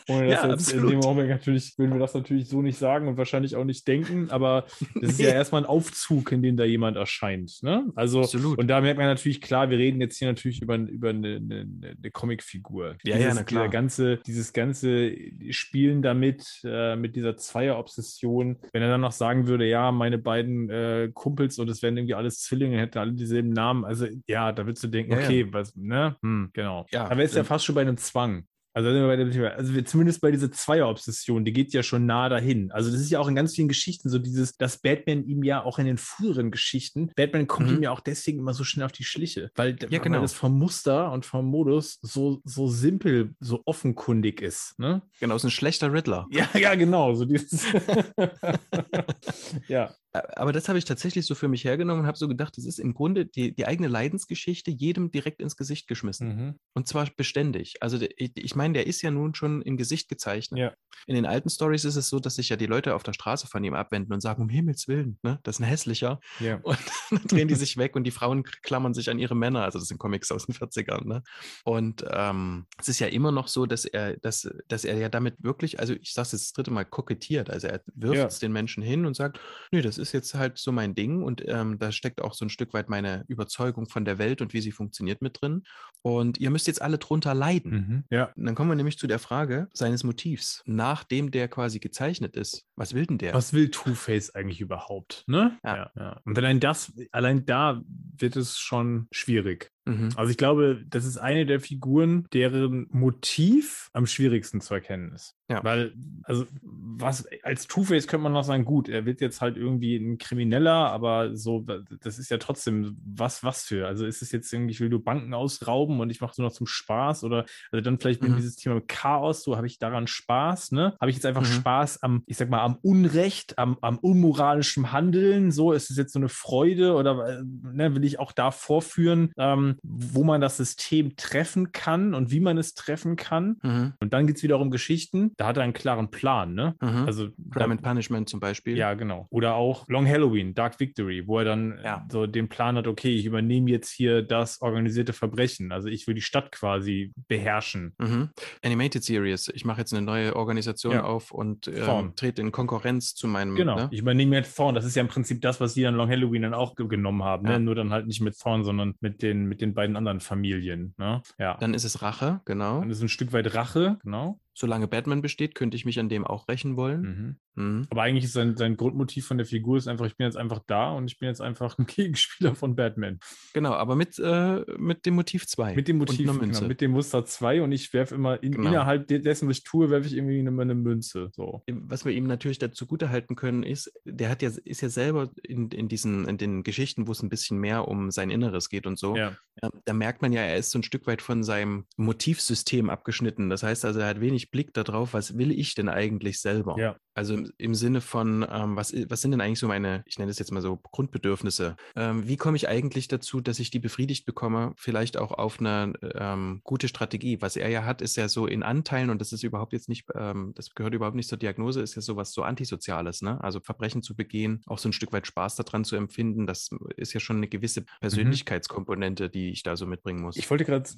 [0.09, 0.91] Ohne Ja, das jetzt in absolut.
[0.91, 4.29] dem Augenblick natürlich, würden wir das natürlich so nicht sagen und wahrscheinlich auch nicht denken,
[4.29, 7.61] aber das ist ja erstmal ein Aufzug, in dem da jemand erscheint.
[7.61, 7.91] Ne?
[7.95, 8.57] Also, Absolut.
[8.57, 11.67] und da merkt man natürlich klar, wir reden jetzt hier natürlich über, über eine, eine,
[11.81, 12.95] eine Comicfigur.
[13.03, 13.69] Ja, ja, dieses, na klar.
[13.69, 15.13] Ganze, dieses ganze
[15.49, 20.69] Spielen damit, äh, mit dieser Zweierobsession, wenn er dann noch sagen würde, ja, meine beiden
[20.69, 23.85] äh, Kumpels und es wären irgendwie alles Zwillinge, hätten alle dieselben Namen.
[23.85, 25.25] Also, ja, da würdest du denken, Ja, ja.
[25.25, 26.15] okay, was, ne?
[26.21, 26.85] Hm, genau.
[26.91, 28.45] Ja, Aber es ist ja fast schon bei einem Zwang.
[28.73, 32.71] Also, also zumindest bei dieser Zweierobsession, die geht ja schon nah dahin.
[32.71, 35.63] Also das ist ja auch in ganz vielen Geschichten so dieses, dass Batman ihm ja
[35.63, 37.77] auch in den früheren Geschichten, Batman kommt Mhm.
[37.77, 40.21] ihm ja auch deswegen immer so schnell auf die Schliche, weil, Ja, weil genau.
[40.21, 44.77] das vom Muster und vom Modus so, so simpel, so offenkundig ist.
[44.77, 45.01] Ne?
[45.19, 46.27] Genau, ist ein schlechter Riddler.
[46.29, 47.15] Ja, ja, genau.
[47.15, 47.65] So dieses
[49.67, 49.89] ja.
[50.35, 52.79] Aber das habe ich tatsächlich so für mich hergenommen und habe so gedacht, das ist
[52.79, 56.27] im Grunde die, die eigene Leidensgeschichte jedem direkt ins Gesicht geschmissen.
[56.27, 56.55] Mhm.
[56.73, 57.75] Und zwar beständig.
[57.81, 60.59] Also ich, ich meine, der ist ja nun schon im Gesicht gezeichnet.
[60.59, 60.73] Ja.
[61.05, 63.47] In den alten Stories ist es so, dass sich ja die Leute auf der Straße
[63.47, 66.19] von ihm abwenden und sagen, um Himmels Willen, ne, das ist ein hässlicher.
[66.39, 66.57] ja.
[66.63, 66.77] Und
[67.11, 69.63] dann drehen die sich weg und die Frauen klammern sich an ihre Männer.
[69.63, 71.07] Also das sind Comics aus den 40ern.
[71.07, 71.23] Ne?
[71.63, 75.35] Und ähm, es ist ja immer noch so, dass er, dass, dass er ja damit
[75.41, 77.49] wirklich, also ich sage es jetzt das dritte Mal, kokettiert.
[77.49, 78.25] Also er wirft Ja.
[78.25, 79.39] es den Menschen hin und sagt,
[79.71, 82.49] nö, das ist jetzt halt so mein Ding und ähm, da steckt auch so ein
[82.49, 85.63] Stück weit meine Überzeugung von der Welt und wie sie funktioniert mit drin.
[86.01, 87.71] Und ihr müsst jetzt alle drunter leiden.
[87.71, 88.03] Mhm.
[88.09, 88.31] ja.
[88.35, 90.63] Und dann kommen wir nämlich zu der Frage seines Motivs.
[90.65, 93.33] Nachdem der quasi gezeichnet ist, was will denn der?
[93.33, 95.23] Was will Two-Face eigentlich überhaupt?
[95.27, 95.57] Ne?
[95.63, 95.91] Ja.
[95.95, 96.21] ja.
[96.25, 97.81] Und allein das, allein da
[98.17, 99.71] wird es schon schwierig.
[99.87, 100.09] Mhm.
[100.15, 105.35] Also ich glaube, das ist eine der Figuren, deren Motiv am schwierigsten zu erkennen ist.
[105.49, 105.63] Ja.
[105.63, 109.96] Weil, also, was, als Two-Face könnte man noch sagen, gut, er wird jetzt halt irgendwie
[109.97, 111.65] ein Krimineller, aber so,
[112.01, 113.87] das ist ja trotzdem was, was für.
[113.87, 116.47] Also ist es jetzt irgendwie, ich will nur Banken ausrauben und ich mache es nur
[116.47, 118.35] noch zum Spaß oder also dann vielleicht mhm.
[118.35, 120.95] dieses Thema Chaos, so habe ich daran Spaß, ne?
[120.99, 121.45] Habe ich jetzt einfach mhm.
[121.45, 126.13] Spaß am, ich sag mal, am Unrecht, am, am unmoralischen Handeln, so ist es jetzt
[126.13, 130.57] so eine Freude oder äh, ne, will ich auch da vorführen, ähm, wo man das
[130.57, 133.57] System treffen kann und wie man es treffen kann.
[133.61, 133.93] Mhm.
[133.99, 135.31] Und dann geht es wieder um Geschichten.
[135.37, 136.75] Da hat er einen klaren Plan, ne?
[136.81, 137.05] Mhm.
[137.05, 138.77] Also Crime and Punishment zum Beispiel.
[138.77, 139.27] Ja, genau.
[139.29, 142.05] Oder auch Long Halloween, Dark Victory, wo er dann ja.
[142.11, 145.71] so den Plan hat, okay, ich übernehme jetzt hier das organisierte Verbrechen.
[145.71, 147.93] Also ich will die Stadt quasi beherrschen.
[147.97, 148.29] Mhm.
[148.63, 149.49] Animated Series.
[149.53, 151.03] Ich mache jetzt eine neue Organisation ja.
[151.03, 153.55] auf und ähm, trete in Konkurrenz zu meinem.
[153.55, 153.75] Genau.
[153.75, 153.89] Ne?
[153.91, 154.75] Ich übernehme jetzt Thorn.
[154.75, 157.43] Das ist ja im Prinzip das, was sie dann Long Halloween dann auch genommen haben.
[157.43, 157.53] Ne?
[157.53, 157.59] Ja.
[157.59, 157.65] Ne?
[157.65, 160.93] Nur dann halt nicht mit Thorn, sondern mit den, mit den beiden anderen Familien.
[160.97, 161.21] Ne?
[161.37, 161.57] Ja.
[161.57, 162.79] Dann ist es Rache, genau.
[162.79, 166.09] Dann ist es ein Stück weit Rache, genau solange Batman besteht, könnte ich mich an
[166.09, 167.01] dem auch rächen wollen.
[167.01, 167.35] Mhm.
[167.57, 167.87] Mhm.
[167.89, 170.59] Aber eigentlich ist sein, sein Grundmotiv von der Figur ist einfach, ich bin jetzt einfach
[170.67, 173.19] da und ich bin jetzt einfach ein Gegenspieler von Batman.
[173.53, 175.75] Genau, aber mit, äh, mit dem Motiv 2.
[175.75, 178.69] Mit dem Motiv, genau, mit dem Muster 2 und ich werfe immer in, genau.
[178.69, 181.31] innerhalb dessen, was ich tue, werfe ich irgendwie eine, eine Münze.
[181.35, 181.63] So.
[181.67, 185.69] Was wir ihm natürlich dazu halten können, ist, der hat ja, ist ja selber in,
[185.71, 188.99] in diesen, in den Geschichten, wo es ein bisschen mehr um sein Inneres geht und
[188.99, 189.35] so, ja.
[189.61, 193.49] Ja, da merkt man ja, er ist so ein Stück weit von seinem Motivsystem abgeschnitten.
[193.49, 196.75] Das heißt also, er hat wenig Blick darauf, was will ich denn eigentlich selber?
[196.77, 196.95] Ja.
[197.15, 200.29] Also im, im Sinne von, ähm, was, was sind denn eigentlich so meine, ich nenne
[200.29, 201.75] das jetzt mal so Grundbedürfnisse?
[201.95, 204.73] Ähm, wie komme ich eigentlich dazu, dass ich die befriedigt bekomme?
[204.77, 207.41] Vielleicht auch auf eine ähm, gute Strategie.
[207.41, 210.07] Was er ja hat, ist ja so in Anteilen, und das ist überhaupt jetzt nicht,
[210.15, 213.43] ähm, das gehört überhaupt nicht zur Diagnose, ist ja sowas so Antisoziales, ne?
[213.43, 217.13] Also Verbrechen zu begehen, auch so ein Stück weit Spaß daran zu empfinden, das ist
[217.13, 217.85] ja schon eine gewisse mhm.
[218.01, 220.37] Persönlichkeitskomponente, die ich da so mitbringen muss.
[220.37, 220.89] Ich wollte gerade,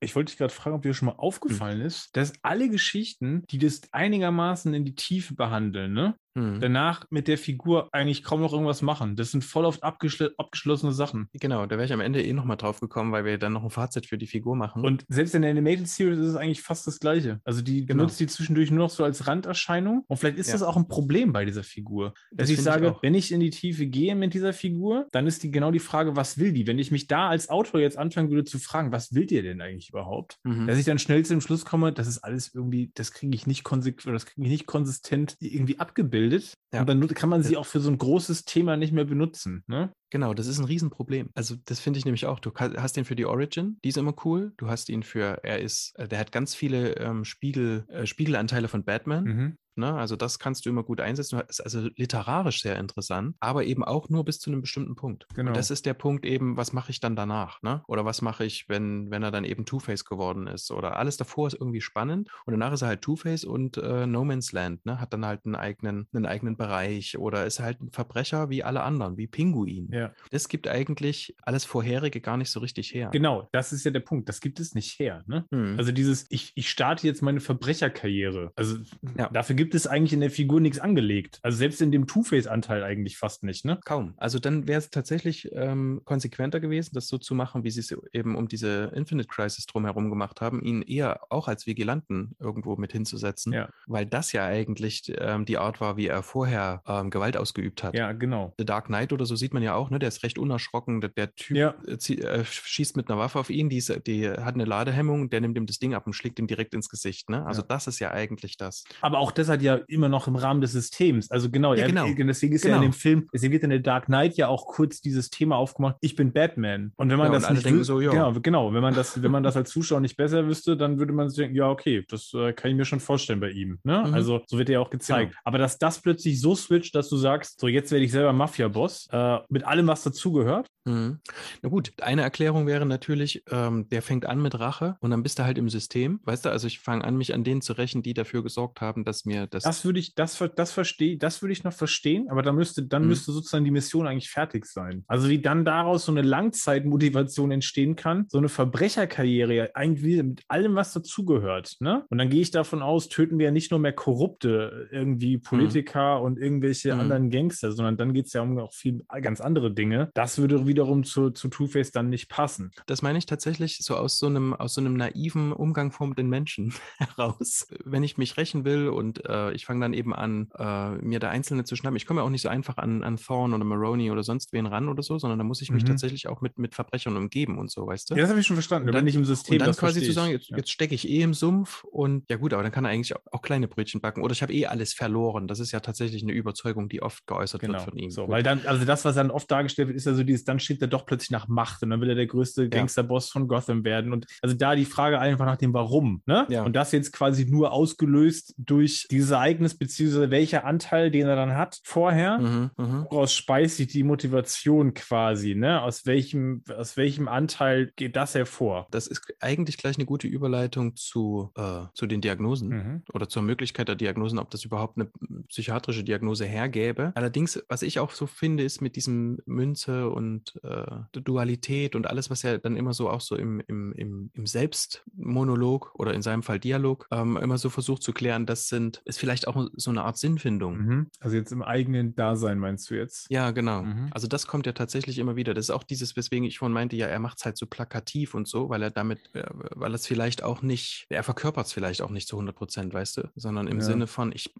[0.00, 1.20] ich wollte dich gerade fragen, ob dir schon mal hm.
[1.20, 1.86] aufgefallen mhm.
[1.86, 6.14] ist, dass alle Geschichten, die das einigermaßen in die Tiefe behandeln, ne?
[6.38, 6.60] Mhm.
[6.60, 9.16] Danach mit der Figur eigentlich kaum noch irgendwas machen.
[9.16, 11.28] Das sind voll oft abgeschl abgeschlossene Sachen.
[11.32, 13.70] Genau, da wäre ich am Ende eh nochmal drauf gekommen, weil wir dann noch ein
[13.70, 14.84] Fazit für die Figur machen.
[14.84, 17.40] Und selbst in der Animated Series ist es eigentlich fast das Gleiche.
[17.44, 18.02] Also die genau.
[18.02, 20.04] benutzt die zwischendurch nur noch so als Randerscheinung.
[20.06, 20.54] Und vielleicht ist ja.
[20.54, 22.14] das auch ein Problem bei dieser Figur.
[22.30, 25.26] Dass das ich sage, ich wenn ich in die Tiefe gehe mit dieser Figur, dann
[25.26, 26.66] ist die genau die Frage, was will die?
[26.66, 29.60] Wenn ich mich da als Autor jetzt anfangen würde zu fragen, was will dir denn
[29.60, 30.38] eigentlich überhaupt?
[30.44, 30.66] Mhm.
[30.66, 33.46] Dass ich dann schnell zu dem Schluss komme, das ist alles irgendwie, das kriege ich
[33.46, 36.27] nicht konsequent, das kriege ich nicht konsistent irgendwie abgebildet.
[36.72, 36.80] Ja.
[36.80, 39.64] Und dann kann man sie auch für so ein großes Thema nicht mehr benutzen.
[39.66, 39.92] Ne?
[40.10, 41.30] Genau, das ist ein Riesenproblem.
[41.34, 42.40] Also das finde ich nämlich auch.
[42.40, 44.52] Du hast ihn für die Origin, die ist immer cool.
[44.56, 48.68] Du hast ihn für, er ist, äh, der hat ganz viele ähm, Spiegel, äh, Spiegelanteile
[48.68, 49.24] von Batman.
[49.24, 49.58] Mhm.
[49.78, 49.94] Ne?
[49.94, 51.40] Also das kannst du immer gut einsetzen.
[51.48, 55.26] Ist also literarisch sehr interessant, aber eben auch nur bis zu einem bestimmten Punkt.
[55.34, 55.50] Genau.
[55.50, 57.62] Und das ist der Punkt eben, was mache ich dann danach?
[57.62, 57.82] Ne?
[57.86, 60.70] Oder was mache ich, wenn, wenn er dann eben Two-Face geworden ist?
[60.70, 64.24] Oder alles davor ist irgendwie spannend und danach ist er halt Two-Face und äh, No
[64.24, 65.00] Man's Land, ne?
[65.00, 68.82] Hat dann halt einen eigenen, einen eigenen Bereich oder ist halt ein Verbrecher wie alle
[68.82, 69.88] anderen, wie Pinguin.
[69.92, 69.97] Ja.
[70.30, 73.10] Das gibt eigentlich alles Vorherige gar nicht so richtig her.
[73.12, 74.28] Genau, das ist ja der Punkt.
[74.28, 75.22] Das gibt es nicht her.
[75.26, 75.44] Ne?
[75.52, 75.76] Hm.
[75.78, 78.52] Also dieses, ich, ich starte jetzt meine Verbrecherkarriere.
[78.56, 78.78] Also
[79.16, 79.28] ja.
[79.28, 81.40] dafür gibt gibt es eigentlich in der Figur nichts angelegt.
[81.42, 83.78] Also selbst in dem Two-Face-Anteil eigentlich fast nicht, ne?
[83.84, 84.14] Kaum.
[84.16, 87.94] Also dann wäre es tatsächlich ähm, konsequenter gewesen, das so zu machen, wie sie es
[88.14, 92.92] eben um diese Infinite Crisis drumherum gemacht haben, ihn eher auch als Vigilanten irgendwo mit
[92.92, 93.68] hinzusetzen, ja.
[93.86, 97.94] weil das ja eigentlich ähm, die Art war, wie er vorher ähm, Gewalt ausgeübt hat.
[97.94, 98.54] Ja, genau.
[98.56, 99.98] The Dark Knight oder so sieht man ja auch, ne?
[99.98, 101.00] Der ist recht unerschrocken.
[101.00, 101.74] Der, der Typ ja.
[101.86, 105.40] äh, äh, schießt mit einer Waffe auf ihn, die, ist, die, hat eine Ladehemmung, der
[105.40, 107.44] nimmt ihm das Ding ab und schlägt ihm direkt ins Gesicht, ne?
[107.46, 107.66] Also ja.
[107.68, 108.84] das ist ja eigentlich das.
[109.00, 111.30] Aber auch das hat ja immer noch im Rahmen des Systems.
[111.30, 112.06] Also genau, ja, genau.
[112.06, 112.76] Er, deswegen ist genau.
[112.76, 112.92] ja in genau.
[112.92, 116.16] dem Film, deswegen wird in der Dark Knight ja auch kurz dieses Thema aufgemacht, ich
[116.16, 116.92] bin Batman.
[116.96, 119.56] Und wenn man das nicht denken so, genau, genau, wenn man das, wenn man das
[119.56, 122.70] als Zuschauer nicht besser wüsste, dann würde man sich denken, ja, okay, das äh, kann
[122.70, 123.78] ich mir schon vorstellen bei ihm.
[123.84, 124.04] Ne?
[124.06, 124.14] Mhm.
[124.14, 125.32] Also so wird er ja auch gezeigt.
[125.32, 125.40] Genau.
[125.44, 129.08] Aber dass das plötzlich so switcht, dass du sagst, so jetzt werde ich selber Mafia-Boss,
[129.12, 130.66] äh, mit allem, was dazugehört.
[130.84, 131.20] Mhm.
[131.62, 135.38] Na gut, eine Erklärung wäre natürlich, ähm, der fängt an mit Rache und dann bist
[135.38, 136.20] du halt im System.
[136.24, 139.04] Weißt du, also ich fange an, mich an denen zu rächen, die dafür gesorgt haben,
[139.04, 139.64] dass mir das.
[139.64, 143.02] Das würde ich, das, das verstehe, das würde ich noch verstehen, aber dann müsste, dann
[143.02, 143.08] mhm.
[143.08, 145.04] müsste sozusagen die Mission eigentlich fertig sein.
[145.06, 150.74] Also wie dann daraus so eine Langzeitmotivation entstehen kann, so eine Verbrecherkarriere, eigentlich mit allem,
[150.74, 151.76] was dazugehört.
[151.80, 152.04] Ne?
[152.08, 155.42] Und dann gehe ich davon aus, töten wir ja nicht nur mehr korrupte irgendwie mhm.
[155.42, 156.24] Politiker mhm.
[156.24, 157.00] und irgendwelche mhm.
[157.00, 160.10] anderen Gangster, sondern dann geht es ja um auch viel ganz andere Dinge.
[160.14, 162.70] Das würde wieder wiederum zu, zu Two-Face dann nicht passen.
[162.86, 166.28] Das meine ich tatsächlich so aus so einem, aus so einem naiven Umgang von den
[166.28, 167.66] Menschen heraus.
[167.84, 171.30] Wenn ich mich rächen will und äh, ich fange dann eben an, äh, mir da
[171.30, 171.96] Einzelne zu schnappen.
[171.96, 174.66] Ich komme ja auch nicht so einfach an, an Thorn oder Maroney oder sonst wen
[174.66, 175.88] ran oder so, sondern da muss ich mich Mhm.
[175.88, 178.14] tatsächlich auch mit, mit Verbrechern umgeben und so, weißt du?
[178.14, 178.88] Ja, das habe ich schon verstanden.
[178.88, 180.56] Und wenn dann- ich im System und dann quasi zu sagen, jetzt, Ja.
[180.58, 183.20] jetzt stecke ich eh im Sumpf und ja gut, aber dann kann er eigentlich auch,
[183.32, 184.22] auch kleine Brötchen backen.
[184.22, 185.48] Oder ich habe eh alles verloren.
[185.48, 187.74] Das ist ja tatsächlich eine Überzeugung, die oft geäußert Genau.
[187.74, 188.10] wird von ihm.
[188.10, 190.60] So, weil dann, also das, was dann oft dargestellt wird, ist ja so dieses, dann
[190.60, 193.84] steht er doch plötzlich nach Macht und dann will er der größte Gangsterboss von Gotham
[193.84, 194.12] werden.
[194.12, 196.46] Und also da die Frage einfach nach dem Warum, ne?
[196.48, 196.64] Ja.
[196.64, 201.54] Und das jetzt quasi nur ausgelöst durch dieses Ereignis, beziehungsweise welcher Anteil, den er dann
[201.54, 202.38] hat vorher.
[202.38, 203.06] Mhm, mhm.
[203.10, 205.82] Woraus speist sich die Motivation quasi, ne?
[205.82, 208.86] Aus welchem, aus welchem Anteil geht das hervor?
[208.90, 212.68] Das ist eigentlich gleich eine gute Überleitung zu, äh, zu den Diagnosen.
[212.68, 213.02] Mhm.
[213.12, 215.10] oder zur Möglichkeit der Diagnosen, ob das überhaupt eine
[215.48, 217.12] psychiatrische Diagnose hergäbe.
[217.14, 222.30] Allerdings, was ich auch so finde, ist mit diesem Münze und äh, Dualität und alles,
[222.30, 226.42] was er dann immer so auch so im, im, im, im Selbstmonolog oder in seinem
[226.42, 230.02] Fall Dialog ähm, immer so versucht zu klären, das sind, ist vielleicht auch so eine
[230.02, 230.78] Art Sinnfindung.
[230.78, 231.10] Mhm.
[231.20, 233.30] Also jetzt im eigenen Dasein meinst du jetzt?
[233.30, 233.82] Ja, genau.
[233.82, 234.08] Mhm.
[234.10, 235.54] Also das kommt ja tatsächlich immer wieder.
[235.54, 238.34] Das ist auch dieses, weswegen ich vorhin meinte, ja, er macht es halt so plakativ
[238.34, 242.02] und so, weil er damit, äh, weil es vielleicht auch nicht, er verkörpert es vielleicht
[242.02, 243.84] auch nicht zu 100 Prozent, weißt du, sondern im Ja.
[243.84, 244.54] Sinne von, ich,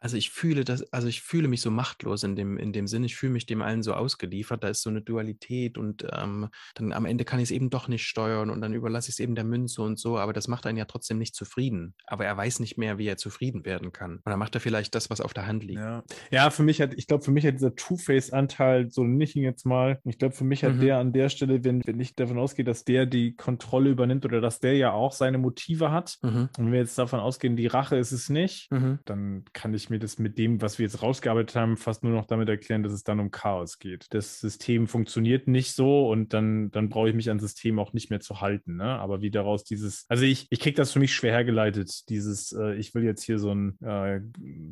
[0.00, 3.06] also ich fühle das, also ich fühle mich so machtlos in dem, in dem Sinne,
[3.06, 6.92] ich fühle mich dem allen so ausgeliefert, da ist so eine Dualität und ähm, dann
[6.92, 9.34] am Ende kann ich es eben doch nicht steuern und dann überlasse ich es eben
[9.34, 11.94] der Münze und so, aber das macht einen ja trotzdem nicht zufrieden.
[12.06, 14.20] Aber er weiß nicht mehr, wie er zufrieden werden kann.
[14.26, 15.80] Oder macht er vielleicht das, was auf der Hand liegt.
[15.80, 16.02] Ja.
[16.30, 20.00] ja, für mich hat, ich glaube, für mich hat dieser Two-Face-Anteil, so ihn jetzt mal,
[20.04, 20.80] ich glaube, für mich hat Mhm.
[20.80, 24.40] der an der Stelle, wenn, wenn ich davon ausgehe, dass der die Kontrolle übernimmt oder
[24.40, 26.48] dass der ja auch seine Motive hat, Mhm.
[26.58, 28.98] und wenn wir jetzt davon ausgehen, die Rache ist es nicht, Mhm.
[29.04, 32.26] dann kann ich mir das mit dem, was wir jetzt rausgearbeitet haben, fast nur noch
[32.26, 34.06] damit erklären, dass es dann um Chaos geht.
[34.10, 38.10] Das System funktioniert nicht so und dann, dann brauche ich mich an System auch nicht
[38.10, 38.76] mehr zu halten.
[38.76, 38.84] Ne?
[38.84, 42.74] Aber wie daraus dieses, also ich, ich kriege das für mich schwer hergeleitet, dieses, äh,
[42.74, 44.20] ich will jetzt hier so ein äh,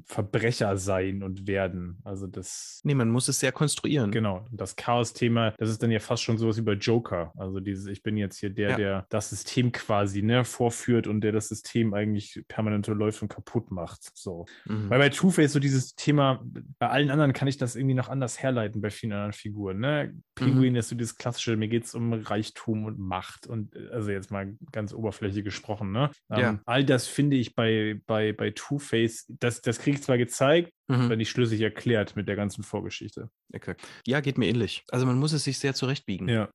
[0.06, 1.98] Verbrecher sein und werden.
[2.04, 2.80] Also das.
[2.84, 4.10] Nee, man muss es sehr konstruieren.
[4.10, 7.32] Genau, das Chaos-Thema, das ist dann ja fast schon sowas wie bei Joker.
[7.36, 8.76] Also dieses, ich bin jetzt hier der, Ja.
[8.76, 13.70] der das System quasi ne, vorführt und der das System eigentlich permanent läuft und kaputt
[13.70, 14.10] macht.
[14.14, 14.46] So.
[14.66, 14.79] Mhm.
[14.88, 16.42] Weil bei Two-Face so dieses Thema,
[16.78, 19.80] bei allen anderen kann ich das irgendwie noch anders herleiten, bei vielen anderen Figuren.
[19.80, 20.12] Ne?
[20.12, 20.22] Mhm.
[20.34, 24.30] Pinguin ist so dieses klassische, mir geht es um Reichtum und Macht und also jetzt
[24.30, 25.92] mal ganz oberflächlich gesprochen.
[25.92, 26.10] Ne?
[26.30, 26.50] Ja.
[26.50, 30.72] Ähm, all das finde ich bei, bei, bei Two-Face, das, das kriege ich zwar gezeigt,
[30.90, 31.16] Mhm.
[31.16, 33.30] nicht schlüssig erklärt mit der ganzen Vorgeschichte.
[33.52, 33.82] Exakt.
[34.06, 34.84] Ja, geht mir ähnlich.
[34.90, 36.28] Also man muss es sich sehr zurechtbiegen.
[36.28, 36.48] Ja,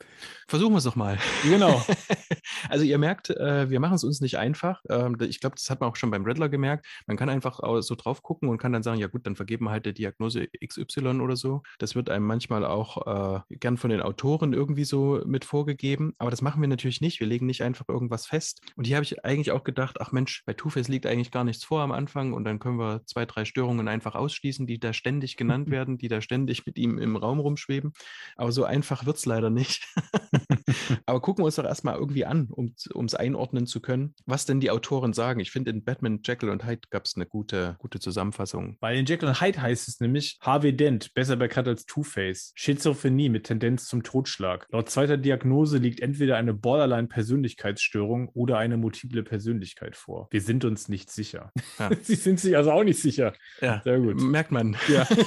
[0.47, 1.17] Versuchen wir es doch mal.
[1.43, 1.83] genau.
[2.69, 4.81] also ihr merkt, äh, wir machen es uns nicht einfach.
[4.89, 6.85] Ähm, ich glaube, das hat man auch schon beim Riddler gemerkt.
[7.07, 9.71] Man kann einfach so drauf gucken und kann dann sagen, ja gut, dann vergeben wir
[9.71, 11.63] halt der Diagnose XY oder so.
[11.79, 16.13] Das wird einem manchmal auch äh, gern von den Autoren irgendwie so mit vorgegeben.
[16.17, 17.19] Aber das machen wir natürlich nicht.
[17.19, 18.61] Wir legen nicht einfach irgendwas fest.
[18.75, 21.63] Und hier habe ich eigentlich auch gedacht, ach Mensch, bei Two-Face liegt eigentlich gar nichts
[21.63, 25.37] vor am Anfang und dann können wir zwei, drei Störungen einfach ausschließen, die da ständig
[25.37, 27.93] genannt werden, die da ständig mit ihm im Raum rumschweben.
[28.35, 29.87] Aber so einfach wird es leider nicht.
[31.05, 32.73] Aber gucken wir uns doch erstmal irgendwie an, um
[33.05, 35.39] es einordnen zu können, was denn die Autoren sagen.
[35.39, 38.77] Ich finde, in Batman, Jekyll und Hyde gab es eine gute, gute Zusammenfassung.
[38.79, 42.51] Bei den Jekyll und Hyde heißt es nämlich Harvey Dent, besser bekannt als Two-Face.
[42.55, 44.67] Schizophrenie mit Tendenz zum Totschlag.
[44.71, 50.27] Laut zweiter Diagnose liegt entweder eine Borderline-Persönlichkeitsstörung oder eine multiple Persönlichkeit vor.
[50.31, 51.51] Wir sind uns nicht sicher.
[51.79, 51.91] Ja.
[52.01, 53.33] Sie sind sich also auch nicht sicher.
[53.61, 54.19] Ja, Sehr gut.
[54.21, 54.75] merkt man.
[54.87, 55.07] Ja.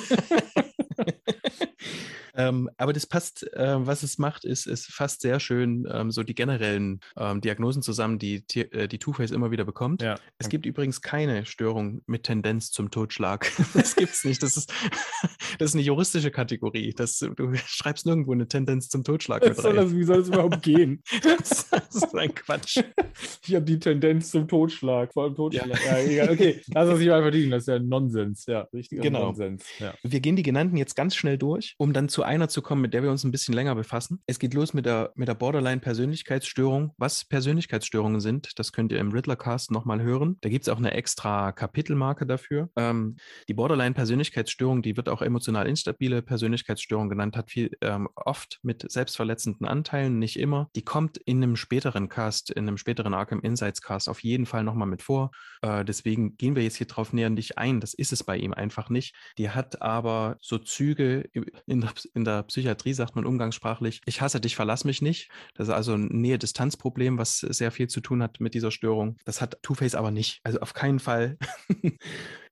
[2.38, 6.22] Ähm, aber das passt, äh, was es macht, ist, es fasst sehr schön ähm, so
[6.22, 10.00] die generellen ähm, Diagnosen zusammen, die, Ti- äh, die Two-Face immer wieder bekommt.
[10.02, 10.14] ja.
[10.38, 13.50] Es gibt übrigens keine Störung mit Tendenz zum Totschlag.
[13.74, 14.42] Das gibt's nicht.
[14.42, 14.72] Das ist,
[15.58, 16.94] das ist eine juristische Kategorie.
[16.96, 19.76] Das, du schreibst nirgendwo eine Tendenz zum Totschlag mit rein.
[19.76, 21.02] das, wie soll das überhaupt gehen?
[21.22, 22.78] Das, das ist ein Quatsch.
[23.46, 25.84] Ich habe die Tendenz zum Totschlag, vor allem Totschlag.
[25.84, 26.30] Ja, egal.
[26.30, 27.50] Okay, lass uns nicht mal verdienen.
[27.50, 28.46] Das ist ja Nonsens.
[28.46, 29.24] Ja, richtiger Genau.
[29.26, 29.64] Nonsens.
[29.80, 29.94] Ja.
[30.04, 32.94] Wir gehen die genannten jetzt ganz schnell durch, um dann zu einer zu kommen, mit
[32.94, 34.22] der wir uns ein bisschen länger befassen.
[34.26, 36.94] Es geht los mit der, mit der Borderline-Persönlichkeitsstörung.
[36.98, 40.36] Was Persönlichkeitsstörungen sind, das könnt ihr im Riddler-Cast nochmal hören.
[40.42, 42.70] Da gibt es auch eine extra Kapitelmarke dafür.
[42.76, 43.16] Ähm,
[43.48, 49.66] die Borderline-Persönlichkeitsstörung, die wird auch emotional instabile Persönlichkeitsstörung genannt, hat viel ähm, oft mit selbstverletzenden
[49.66, 50.68] Anteilen, nicht immer.
[50.76, 54.64] Die kommt in einem späteren Cast, in einem späteren Arkham Insights Cast auf jeden Fall
[54.64, 55.30] nochmal mit vor.
[55.62, 57.80] Äh, deswegen gehen wir jetzt hier drauf näher nicht ein.
[57.80, 59.14] Das ist es bei ihm einfach nicht.
[59.38, 64.40] Die hat aber so Züge in, in In der Psychiatrie sagt man umgangssprachlich, ich hasse
[64.40, 65.30] dich, verlass mich nicht.
[65.54, 69.16] Das ist also ein Nähe-Distanz-Problem, was sehr viel zu tun hat mit dieser Störung.
[69.24, 70.40] Das hat Two-Face aber nicht.
[70.44, 71.38] Also auf keinen Fall.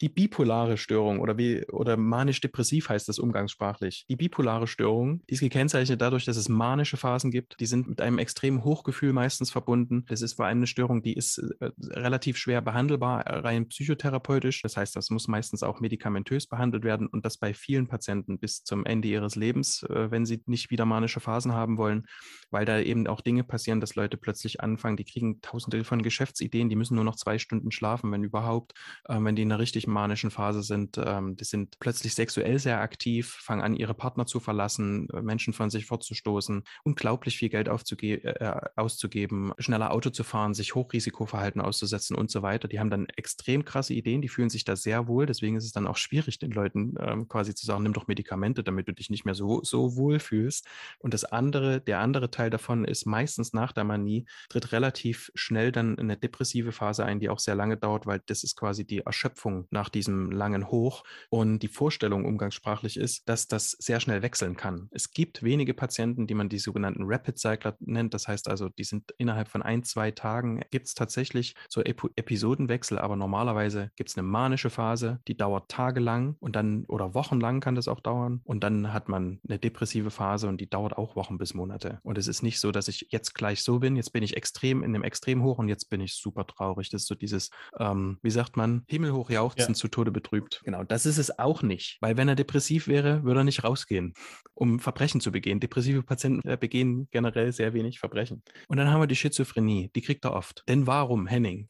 [0.01, 4.05] die bipolare Störung oder wie oder manisch-depressiv heißt das umgangssprachlich.
[4.09, 7.59] Die bipolare Störung, die ist gekennzeichnet dadurch, dass es manische Phasen gibt.
[7.61, 10.05] Die sind mit einem extremen Hochgefühl meistens verbunden.
[10.09, 14.63] Das ist vor allem eine Störung, die ist äh, relativ schwer behandelbar, äh, rein psychotherapeutisch.
[14.63, 18.63] Das heißt, das muss meistens auch medikamentös behandelt werden und das bei vielen Patienten bis
[18.63, 22.07] zum Ende ihres Lebens, äh, wenn sie nicht wieder manische Phasen haben wollen,
[22.51, 26.69] weil da eben auch Dinge passieren, dass Leute plötzlich anfangen, die kriegen tausende von Geschäftsideen,
[26.69, 28.73] die müssen nur noch zwei Stunden schlafen, wenn überhaupt,
[29.05, 30.99] äh, wenn die in einer richtig manischen Phase sind.
[30.99, 35.53] Ähm, die sind plötzlich sexuell sehr aktiv, fangen an, ihre Partner zu verlassen, äh, Menschen
[35.53, 41.61] von sich fortzustoßen, unglaublich viel Geld aufzuge äh, auszugeben, schneller Auto zu fahren, sich Hochrisikoverhalten
[41.61, 42.69] auszusetzen und so weiter.
[42.69, 45.27] Die haben dann extrem krasse Ideen, die fühlen sich da sehr wohl.
[45.27, 48.63] Deswegen ist es dann auch schwierig, den Leuten ähm, quasi zu sagen, nimm doch Medikamente,
[48.63, 50.67] damit du dich nicht mehr so, so wohl fühlst.
[50.99, 55.71] Und das andere, der andere Teil davon ist meistens nach der Manie, tritt relativ schnell
[55.71, 59.01] dann eine depressive Phase ein, die auch sehr lange dauert, weil das ist quasi die
[59.01, 61.05] Erschöpfung nach diesem langen Hoch.
[61.31, 64.89] Und die Vorstellung umgangssprachlich ist, dass das sehr schnell wechseln kann.
[64.91, 68.15] Es gibt wenige Patienten, die man die sogenannten Rapid Cycler nennt.
[68.15, 72.03] Das heißt also, die sind innerhalb von ein, zwei Tagen gibt es tatsächlich so Ep
[72.17, 77.61] Episodenwechsel, aber normalerweise gibt es eine manische Phase, die dauert tagelang und dann oder wochenlang
[77.61, 78.41] kann das auch dauern.
[78.45, 82.01] Und dann hat man eine depressive Phase und die dauert auch Wochen bis Monate.
[82.03, 84.83] Und es ist nicht so, dass ich jetzt gleich so bin, jetzt bin ich extrem
[84.83, 86.91] in dem Extrem hoch und jetzt bin ich super traurig.
[86.91, 89.75] Das ist so dieses, ähm, wie sagt man, himmelhoch jauchzen, ja.
[89.75, 90.63] zu Tode betrübt.
[90.65, 91.99] Genau, das ist es auch nicht.
[92.01, 94.15] Weil wenn er depressiv wäre, würde er nicht rausgehen,
[94.55, 95.61] um Verbrechen zu begehen.
[95.61, 98.43] Depressive Patienten äh, begehen generell sehr wenig Verbrechen.
[98.69, 100.65] Und dann haben wir die Schizophrenie, die kriegt er oft.
[100.69, 101.69] Denn warum, Henning?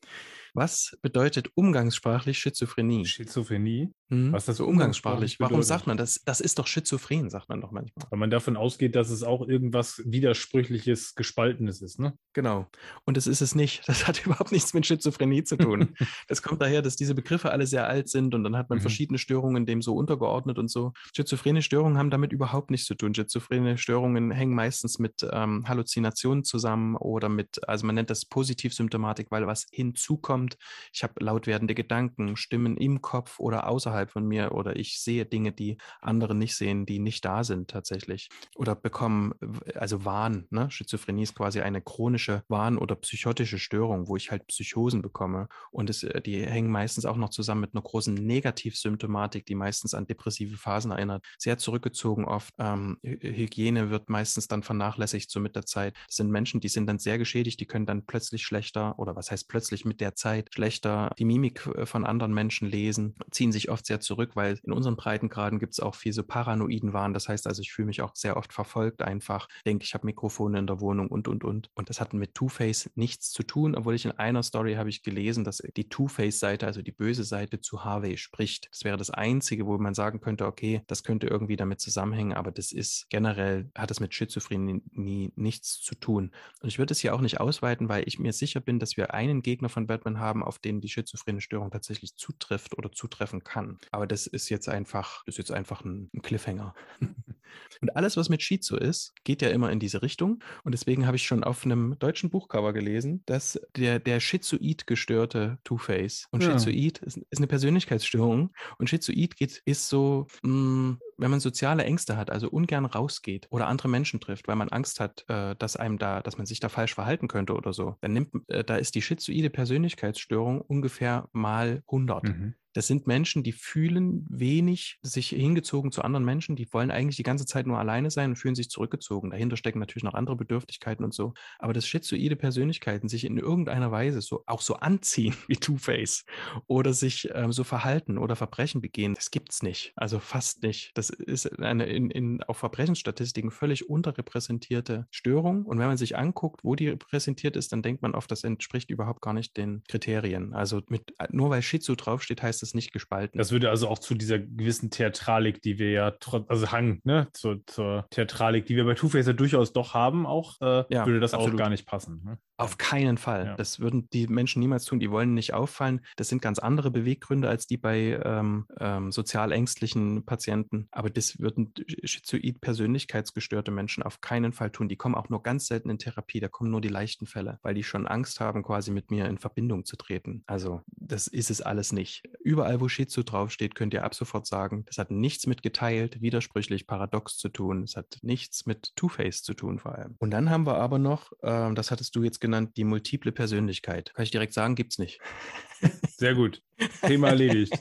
[0.55, 3.05] Was bedeutet umgangssprachlich Schizophrenie?
[3.05, 3.93] Schizophrenie?
[4.09, 4.33] Mhm.
[4.33, 5.41] Was das so umgangssprachlich?
[5.41, 6.23] Warum sagt man das?
[6.25, 8.07] Das ist doch schizophren, sagt man doch manchmal.
[8.11, 12.17] Weil man davon ausgeht, dass es auch irgendwas Widersprüchliches, Gespaltenes ist, ne?
[12.33, 12.67] Genau.
[13.05, 13.83] Und das ist es nicht.
[13.89, 15.95] Das hat überhaupt nichts mit Schizophrenie zu tun.
[16.29, 18.83] das kommt daher, dass diese Begriffe alle sehr alt sind und dann hat man mhm.
[18.83, 20.93] verschiedene Störungen dem so untergeordnet und so.
[21.15, 23.15] Schizophrene Störungen haben damit überhaupt nichts zu tun.
[23.15, 29.31] Schizophrene Störungen hängen meistens mit ähm, Halluzinationen zusammen oder mit, also man nennt das Positivsymptomatik,
[29.31, 30.57] weil was hinzukommt.
[30.93, 35.01] Ich habe laut werdende Gedanken, Stimmen im Kopf oder außerhalb außerhalb von mir oder ich
[35.01, 38.29] sehe Dinge, die andere nicht sehen, die nicht da sind tatsächlich.
[38.55, 39.33] Oder bekommen,
[39.75, 40.71] also Wahn, ne?
[40.71, 45.49] Schizophrenie ist quasi eine chronische Wahn- oder psychotische Störung, wo ich halt Psychosen bekomme.
[45.71, 49.95] Und es, äh, die hängen meistens auch noch zusammen mit einer großen Negativsymptomatik, die meistens
[49.95, 51.25] an depressive Phasen erinnert.
[51.39, 52.55] Sehr zurückgezogen oft.
[52.59, 55.95] Ähm, Hygiene wird meistens dann vernachlässigt so mit der Zeit.
[56.07, 59.31] Das sind Menschen, die sind dann sehr geschädigt, die können dann plötzlich schlechter oder was
[59.31, 63.71] heißt plötzlich mit der Zeit schlechter die Mimik äh, von anderen Menschen lesen, ziehen sich
[63.71, 67.15] oft sehr zurück, weil in unseren Breitengraden gibt es auch viel so paranoiden Wahn.
[67.15, 70.59] Das heißt also, ich fühle mich auch sehr oft verfolgt einfach, denke, ich habe Mikrofone
[70.59, 71.71] in der Wohnung und, und, und.
[71.75, 75.03] Und das hat mit Two-Face nichts zu tun, obwohl ich in einer Story habe ich
[75.03, 78.69] gelesen, dass die Two-Face-Seite, also die böse Seite zu Harvey spricht.
[78.71, 82.51] Das wäre das Einzige, wo man sagen könnte, okay, das könnte irgendwie damit zusammenhängen, aber
[82.51, 86.33] das ist generell, hat es mit Schizophrenie nichts zu tun.
[86.61, 89.15] Und ich würde es hier auch nicht ausweiten, weil ich mir sicher bin, dass wir
[89.15, 93.76] einen Gegner von Batman haben, auf den die schizophrene Störung tatsächlich zutrifft oder zutreffen kann.
[93.91, 96.75] Aber das ist jetzt einfach, das ist jetzt einfach ein, ein Cliffhanger.
[97.81, 100.43] und alles, was mit Shizu ist, geht ja immer in diese Richtung.
[100.65, 105.59] Und deswegen habe ich schon auf einem deutschen Buchcover gelesen, dass der, der Schizoid gestörte
[105.65, 106.53] Two-Face und ja.
[106.53, 111.85] Schizoid ist, ist, eine Persönlichkeitsstörung und Schizoid geht, ist so, mh, mm, wenn man soziale
[111.85, 115.77] Ängste hat, also ungern rausgeht oder andere Menschen trifft, weil man Angst hat, äh, dass
[115.77, 118.77] einem da, dass man sich da falsch verhalten könnte oder so, dann nimmt, äh, da
[118.77, 122.25] ist die schizoide Persönlichkeitsstörung ungefähr mal 100.
[122.25, 122.55] Mhm.
[122.77, 126.57] Das sind Menschen, die fühlen wenig sich hingezogen zu anderen Menschen.
[126.57, 129.31] Die wollen eigentlich die ganze Zeit nur alleine sein und fühlen sich zurückgezogen.
[129.31, 131.33] Dahinter stecken natürlich noch andere Bedürftigkeiten und so.
[131.59, 136.27] Aber das schizoide Persönlichkeiten sich in irgendeiner Weise so auch so anziehen wie Two-Face
[136.67, 139.95] oder sich ähm, so verhalten oder Verbrechen begehen, das gibt es nicht.
[139.97, 140.91] Also fast nicht.
[140.99, 145.65] Das ist eine in, in auf Verbrechensstatistiken völlig unterrepräsentierte Störung.
[145.65, 148.91] Und wenn man sich anguckt, wo die repräsentiert ist, dann denkt man oft, das entspricht
[148.91, 150.55] überhaupt gar nicht den Kriterien.
[150.55, 153.39] Also mit, nur weil Schizo draufsteht, heißt es nicht gespalten.
[153.39, 157.29] Das würde also auch zu dieser gewissen Theatralik, die wir ja trotz, also Hang, ne,
[157.33, 161.21] zur, zur Theatralik, die wir bei Two-Face ja durchaus doch haben, auch, äh, ja, würde
[161.21, 161.55] das absolut.
[161.55, 162.23] auch gar nicht passen.
[162.25, 162.39] Ne?
[162.59, 163.47] Auf keinen Fall.
[163.47, 163.57] Ja.
[163.57, 164.99] Das würden die Menschen niemals tun.
[164.99, 166.01] Die wollen nicht auffallen.
[166.17, 170.89] Das sind ganz andere Beweggründe als die bei ähm, ähm, sozial ängstlichen Patienten.
[170.91, 171.73] Aber das würden
[172.05, 174.89] schizoid persönlichkeitsgestörte Menschen auf keinen Fall tun.
[174.89, 176.41] Die kommen auch nur ganz selten in Therapie.
[176.41, 179.39] Da kommen nur die leichten Fälle, weil die schon Angst haben, quasi mit mir in
[179.39, 180.43] Verbindung zu treten.
[180.47, 182.23] Also das ist es alles nicht.
[182.41, 186.87] Überall, wo Schizo draufsteht, könnt ihr ab sofort sagen, das hat nichts mit geteilt, widersprüchlich,
[186.87, 187.83] paradox zu tun.
[187.83, 190.15] Es hat nichts mit Two-Face zu tun vor allem.
[190.19, 194.15] Und dann haben wir aber noch, ähm, das hattest du jetzt genannt, die multiple Persönlichkeit.
[194.15, 195.21] Kann ich direkt sagen, gibt es nicht.
[196.17, 196.63] Sehr gut.
[197.03, 197.73] Thema erledigt.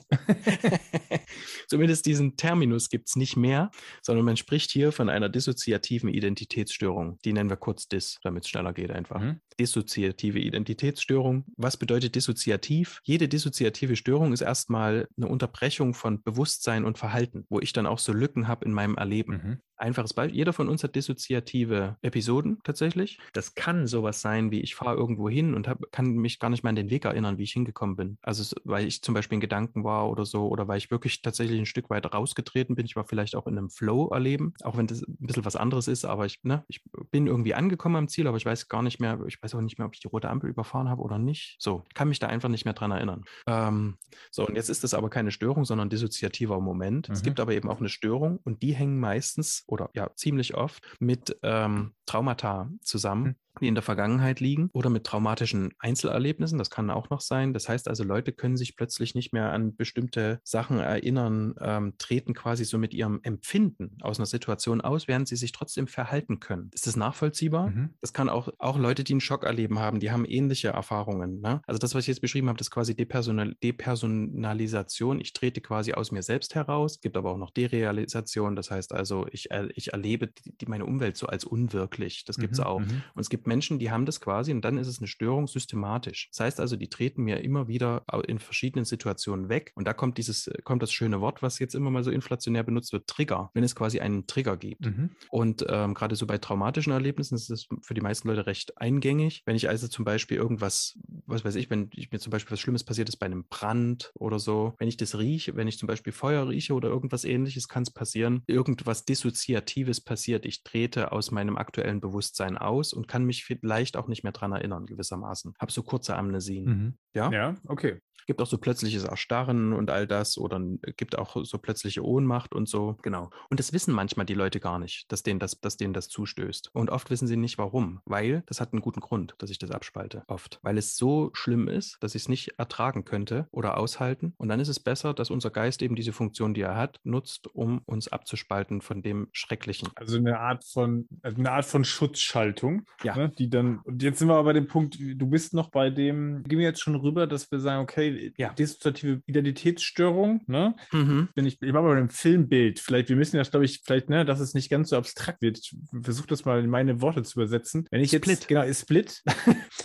[1.68, 7.20] Zumindest diesen Terminus gibt es nicht mehr, sondern man spricht hier von einer dissoziativen Identitätsstörung.
[7.26, 9.20] Die nennen wir kurz DIS, damit es schneller geht einfach.
[9.20, 9.40] Mhm.
[9.60, 11.46] Dissoziative Identitätsstörung.
[11.58, 13.02] Was bedeutet dissoziativ?
[13.04, 18.00] Jede dissoziative Störung ist erstmal eine Unterbrechung von Bewusstsein und Verhalten, wo ich dann auch
[18.00, 19.34] so Lücken habe in meinem Erleben.
[19.34, 19.62] Mhm.
[19.78, 20.38] Einfaches Beispiel.
[20.38, 23.20] Jeder von uns hat dissoziative Episoden tatsächlich.
[23.34, 26.64] Das kann sowas sein, wie ich fahre irgendwo hin und hab, kann mich gar nicht
[26.64, 28.18] mehr an den Weg erinnern, wie ich hingekommen bin.
[28.24, 31.22] Also es, weil ich zum Beispiel in Gedanken war oder so, oder weil ich wirklich
[31.22, 32.86] tatsächlich ein Stück weit rausgetreten bin.
[32.88, 35.88] Ich war vielleicht auch in einem Flow erleben, auch wenn das ein bisschen was anderes
[35.88, 36.82] ist, aber ich, ne, ich
[37.12, 39.78] bin irgendwie angekommen am Ziel, aber ich weiß gar nicht mehr, ich weiß auch nicht
[39.78, 41.58] mehr, ob ich die rote Ampel überfahren habe oder nicht.
[41.60, 43.26] So, ich kann mich da einfach nicht mehr dran erinnern.
[43.48, 43.98] Ähm,
[44.32, 47.10] so, und jetzt ist das aber keine Störung, sondern dissoziativer Moment.
[47.10, 47.26] Es Mhm.
[47.26, 51.38] gibt aber eben auch eine Störung und die hängen meistens oder ja ziemlich oft mit
[51.44, 53.36] ähm, Traumata zusammen, Mhm.
[53.62, 56.58] Die in der Vergangenheit liegen oder mit traumatischen Einzelerlebnissen.
[56.58, 57.54] Das kann auch noch sein.
[57.54, 62.34] Das heißt also, Leute können sich plötzlich nicht mehr an bestimmte Sachen erinnern, ähm, treten
[62.34, 66.70] quasi so mit ihrem Empfinden aus einer Situation aus, während sie sich trotzdem verhalten können.
[66.74, 67.70] Ist das nachvollziehbar?
[67.70, 67.90] Mhm.
[68.02, 71.42] Das kann auch, auch Leute, die einen Schock erleben haben, die haben ähnliche Erfahrungen.
[71.42, 71.62] Ne?
[71.68, 75.20] Also das, was ich jetzt beschrieben habe, das ist quasi Depersonal Depersonalisation.
[75.22, 76.94] Ich trete quasi aus mir selbst heraus.
[76.94, 78.56] Es gibt aber auch noch Derealisation.
[78.56, 82.26] Das heißt also, ich, ich erlebe die, meine Umwelt so als unwirklich.
[82.26, 82.80] Das gibt es Mhm, auch.
[82.80, 83.04] mhm.
[83.14, 86.30] Und es gibt Menschen, die haben das quasi und dann ist es eine Störung systematisch.
[86.32, 89.72] Das heißt also, die treten mir immer wieder in verschiedenen Situationen weg.
[89.76, 92.64] Und da kommt dieses, äh, kommt das schöne Wort, was jetzt immer mal so inflationär
[92.64, 94.86] benutzt wird, Trigger, wenn es quasi einen Trigger gibt.
[94.86, 95.10] Mhm.
[95.30, 99.44] Und ähm, gerade so bei traumatischen Erlebnissen ist es für die meisten Leute recht eingängig.
[99.46, 102.60] Wenn ich also zum Beispiel irgendwas, was weiß ich, wenn ich mir zum Beispiel was
[102.60, 105.88] Schlimmes passiert ist bei einem Brand oder so, wenn ich das rieche, wenn ich zum
[105.88, 110.46] Beispiel Feuer rieche oder irgendwas ähnliches, kann es passieren, irgendwas Dissoziatives passiert.
[110.46, 114.52] Ich trete aus meinem aktuellen Bewusstsein aus und kann mich vielleicht auch nicht mehr dran
[114.52, 115.54] erinnern, gewissermaßen.
[115.60, 116.66] Habe so kurze Amnesien.
[116.66, 116.98] Mhm.
[117.14, 117.32] Ja?
[117.32, 118.00] Ja, okay.
[118.28, 122.56] Gibt auch so plötzliches Erstarren und all das oder n- gibt auch so plötzliche Ohnmacht
[122.56, 122.98] und so.
[123.04, 123.30] Genau.
[123.50, 126.72] Und das wissen manchmal die Leute gar nicht, dass denen das, dass denen das zustößt.
[126.74, 129.72] Und oft wissen sie nicht warum, weil das hat einen guten Grund, dass ich das
[129.72, 130.24] abspalte.
[130.28, 130.60] Oft.
[130.64, 134.34] Weil es so schlimm ist, dass ich es nicht ertragen könnte oder aushalten.
[134.38, 137.48] Und dann ist es besser, dass unser Geist eben diese Funktion, die er hat, nutzt,
[137.54, 139.90] um uns abzuspalten von dem Schrecklichen.
[139.96, 141.84] Also eine Art von, also eine Art von
[142.20, 143.16] Schutzschaltung, Ja.
[143.16, 145.90] ne, die dann, und jetzt sind wir aber bei dem Punkt, du bist noch bei
[145.90, 148.05] dem, gehen wir jetzt schon rüber, dass wir sagen, okay,
[148.38, 148.54] Ja.
[148.54, 150.76] dissoziative Identitätsstörung, ne?
[150.92, 151.30] Mhm.
[151.36, 154.26] Wenn ich, ich mache mal ein Filmbild, vielleicht, wir müssen das, glaube ich, vielleicht, ne,
[154.26, 155.58] dass es nicht ganz so abstrakt wird.
[155.60, 157.88] Ich versuche das mal in meine Worte zu übersetzen.
[157.92, 158.48] Wenn ich jetzt, Split.
[158.48, 159.24] genau, ist Split,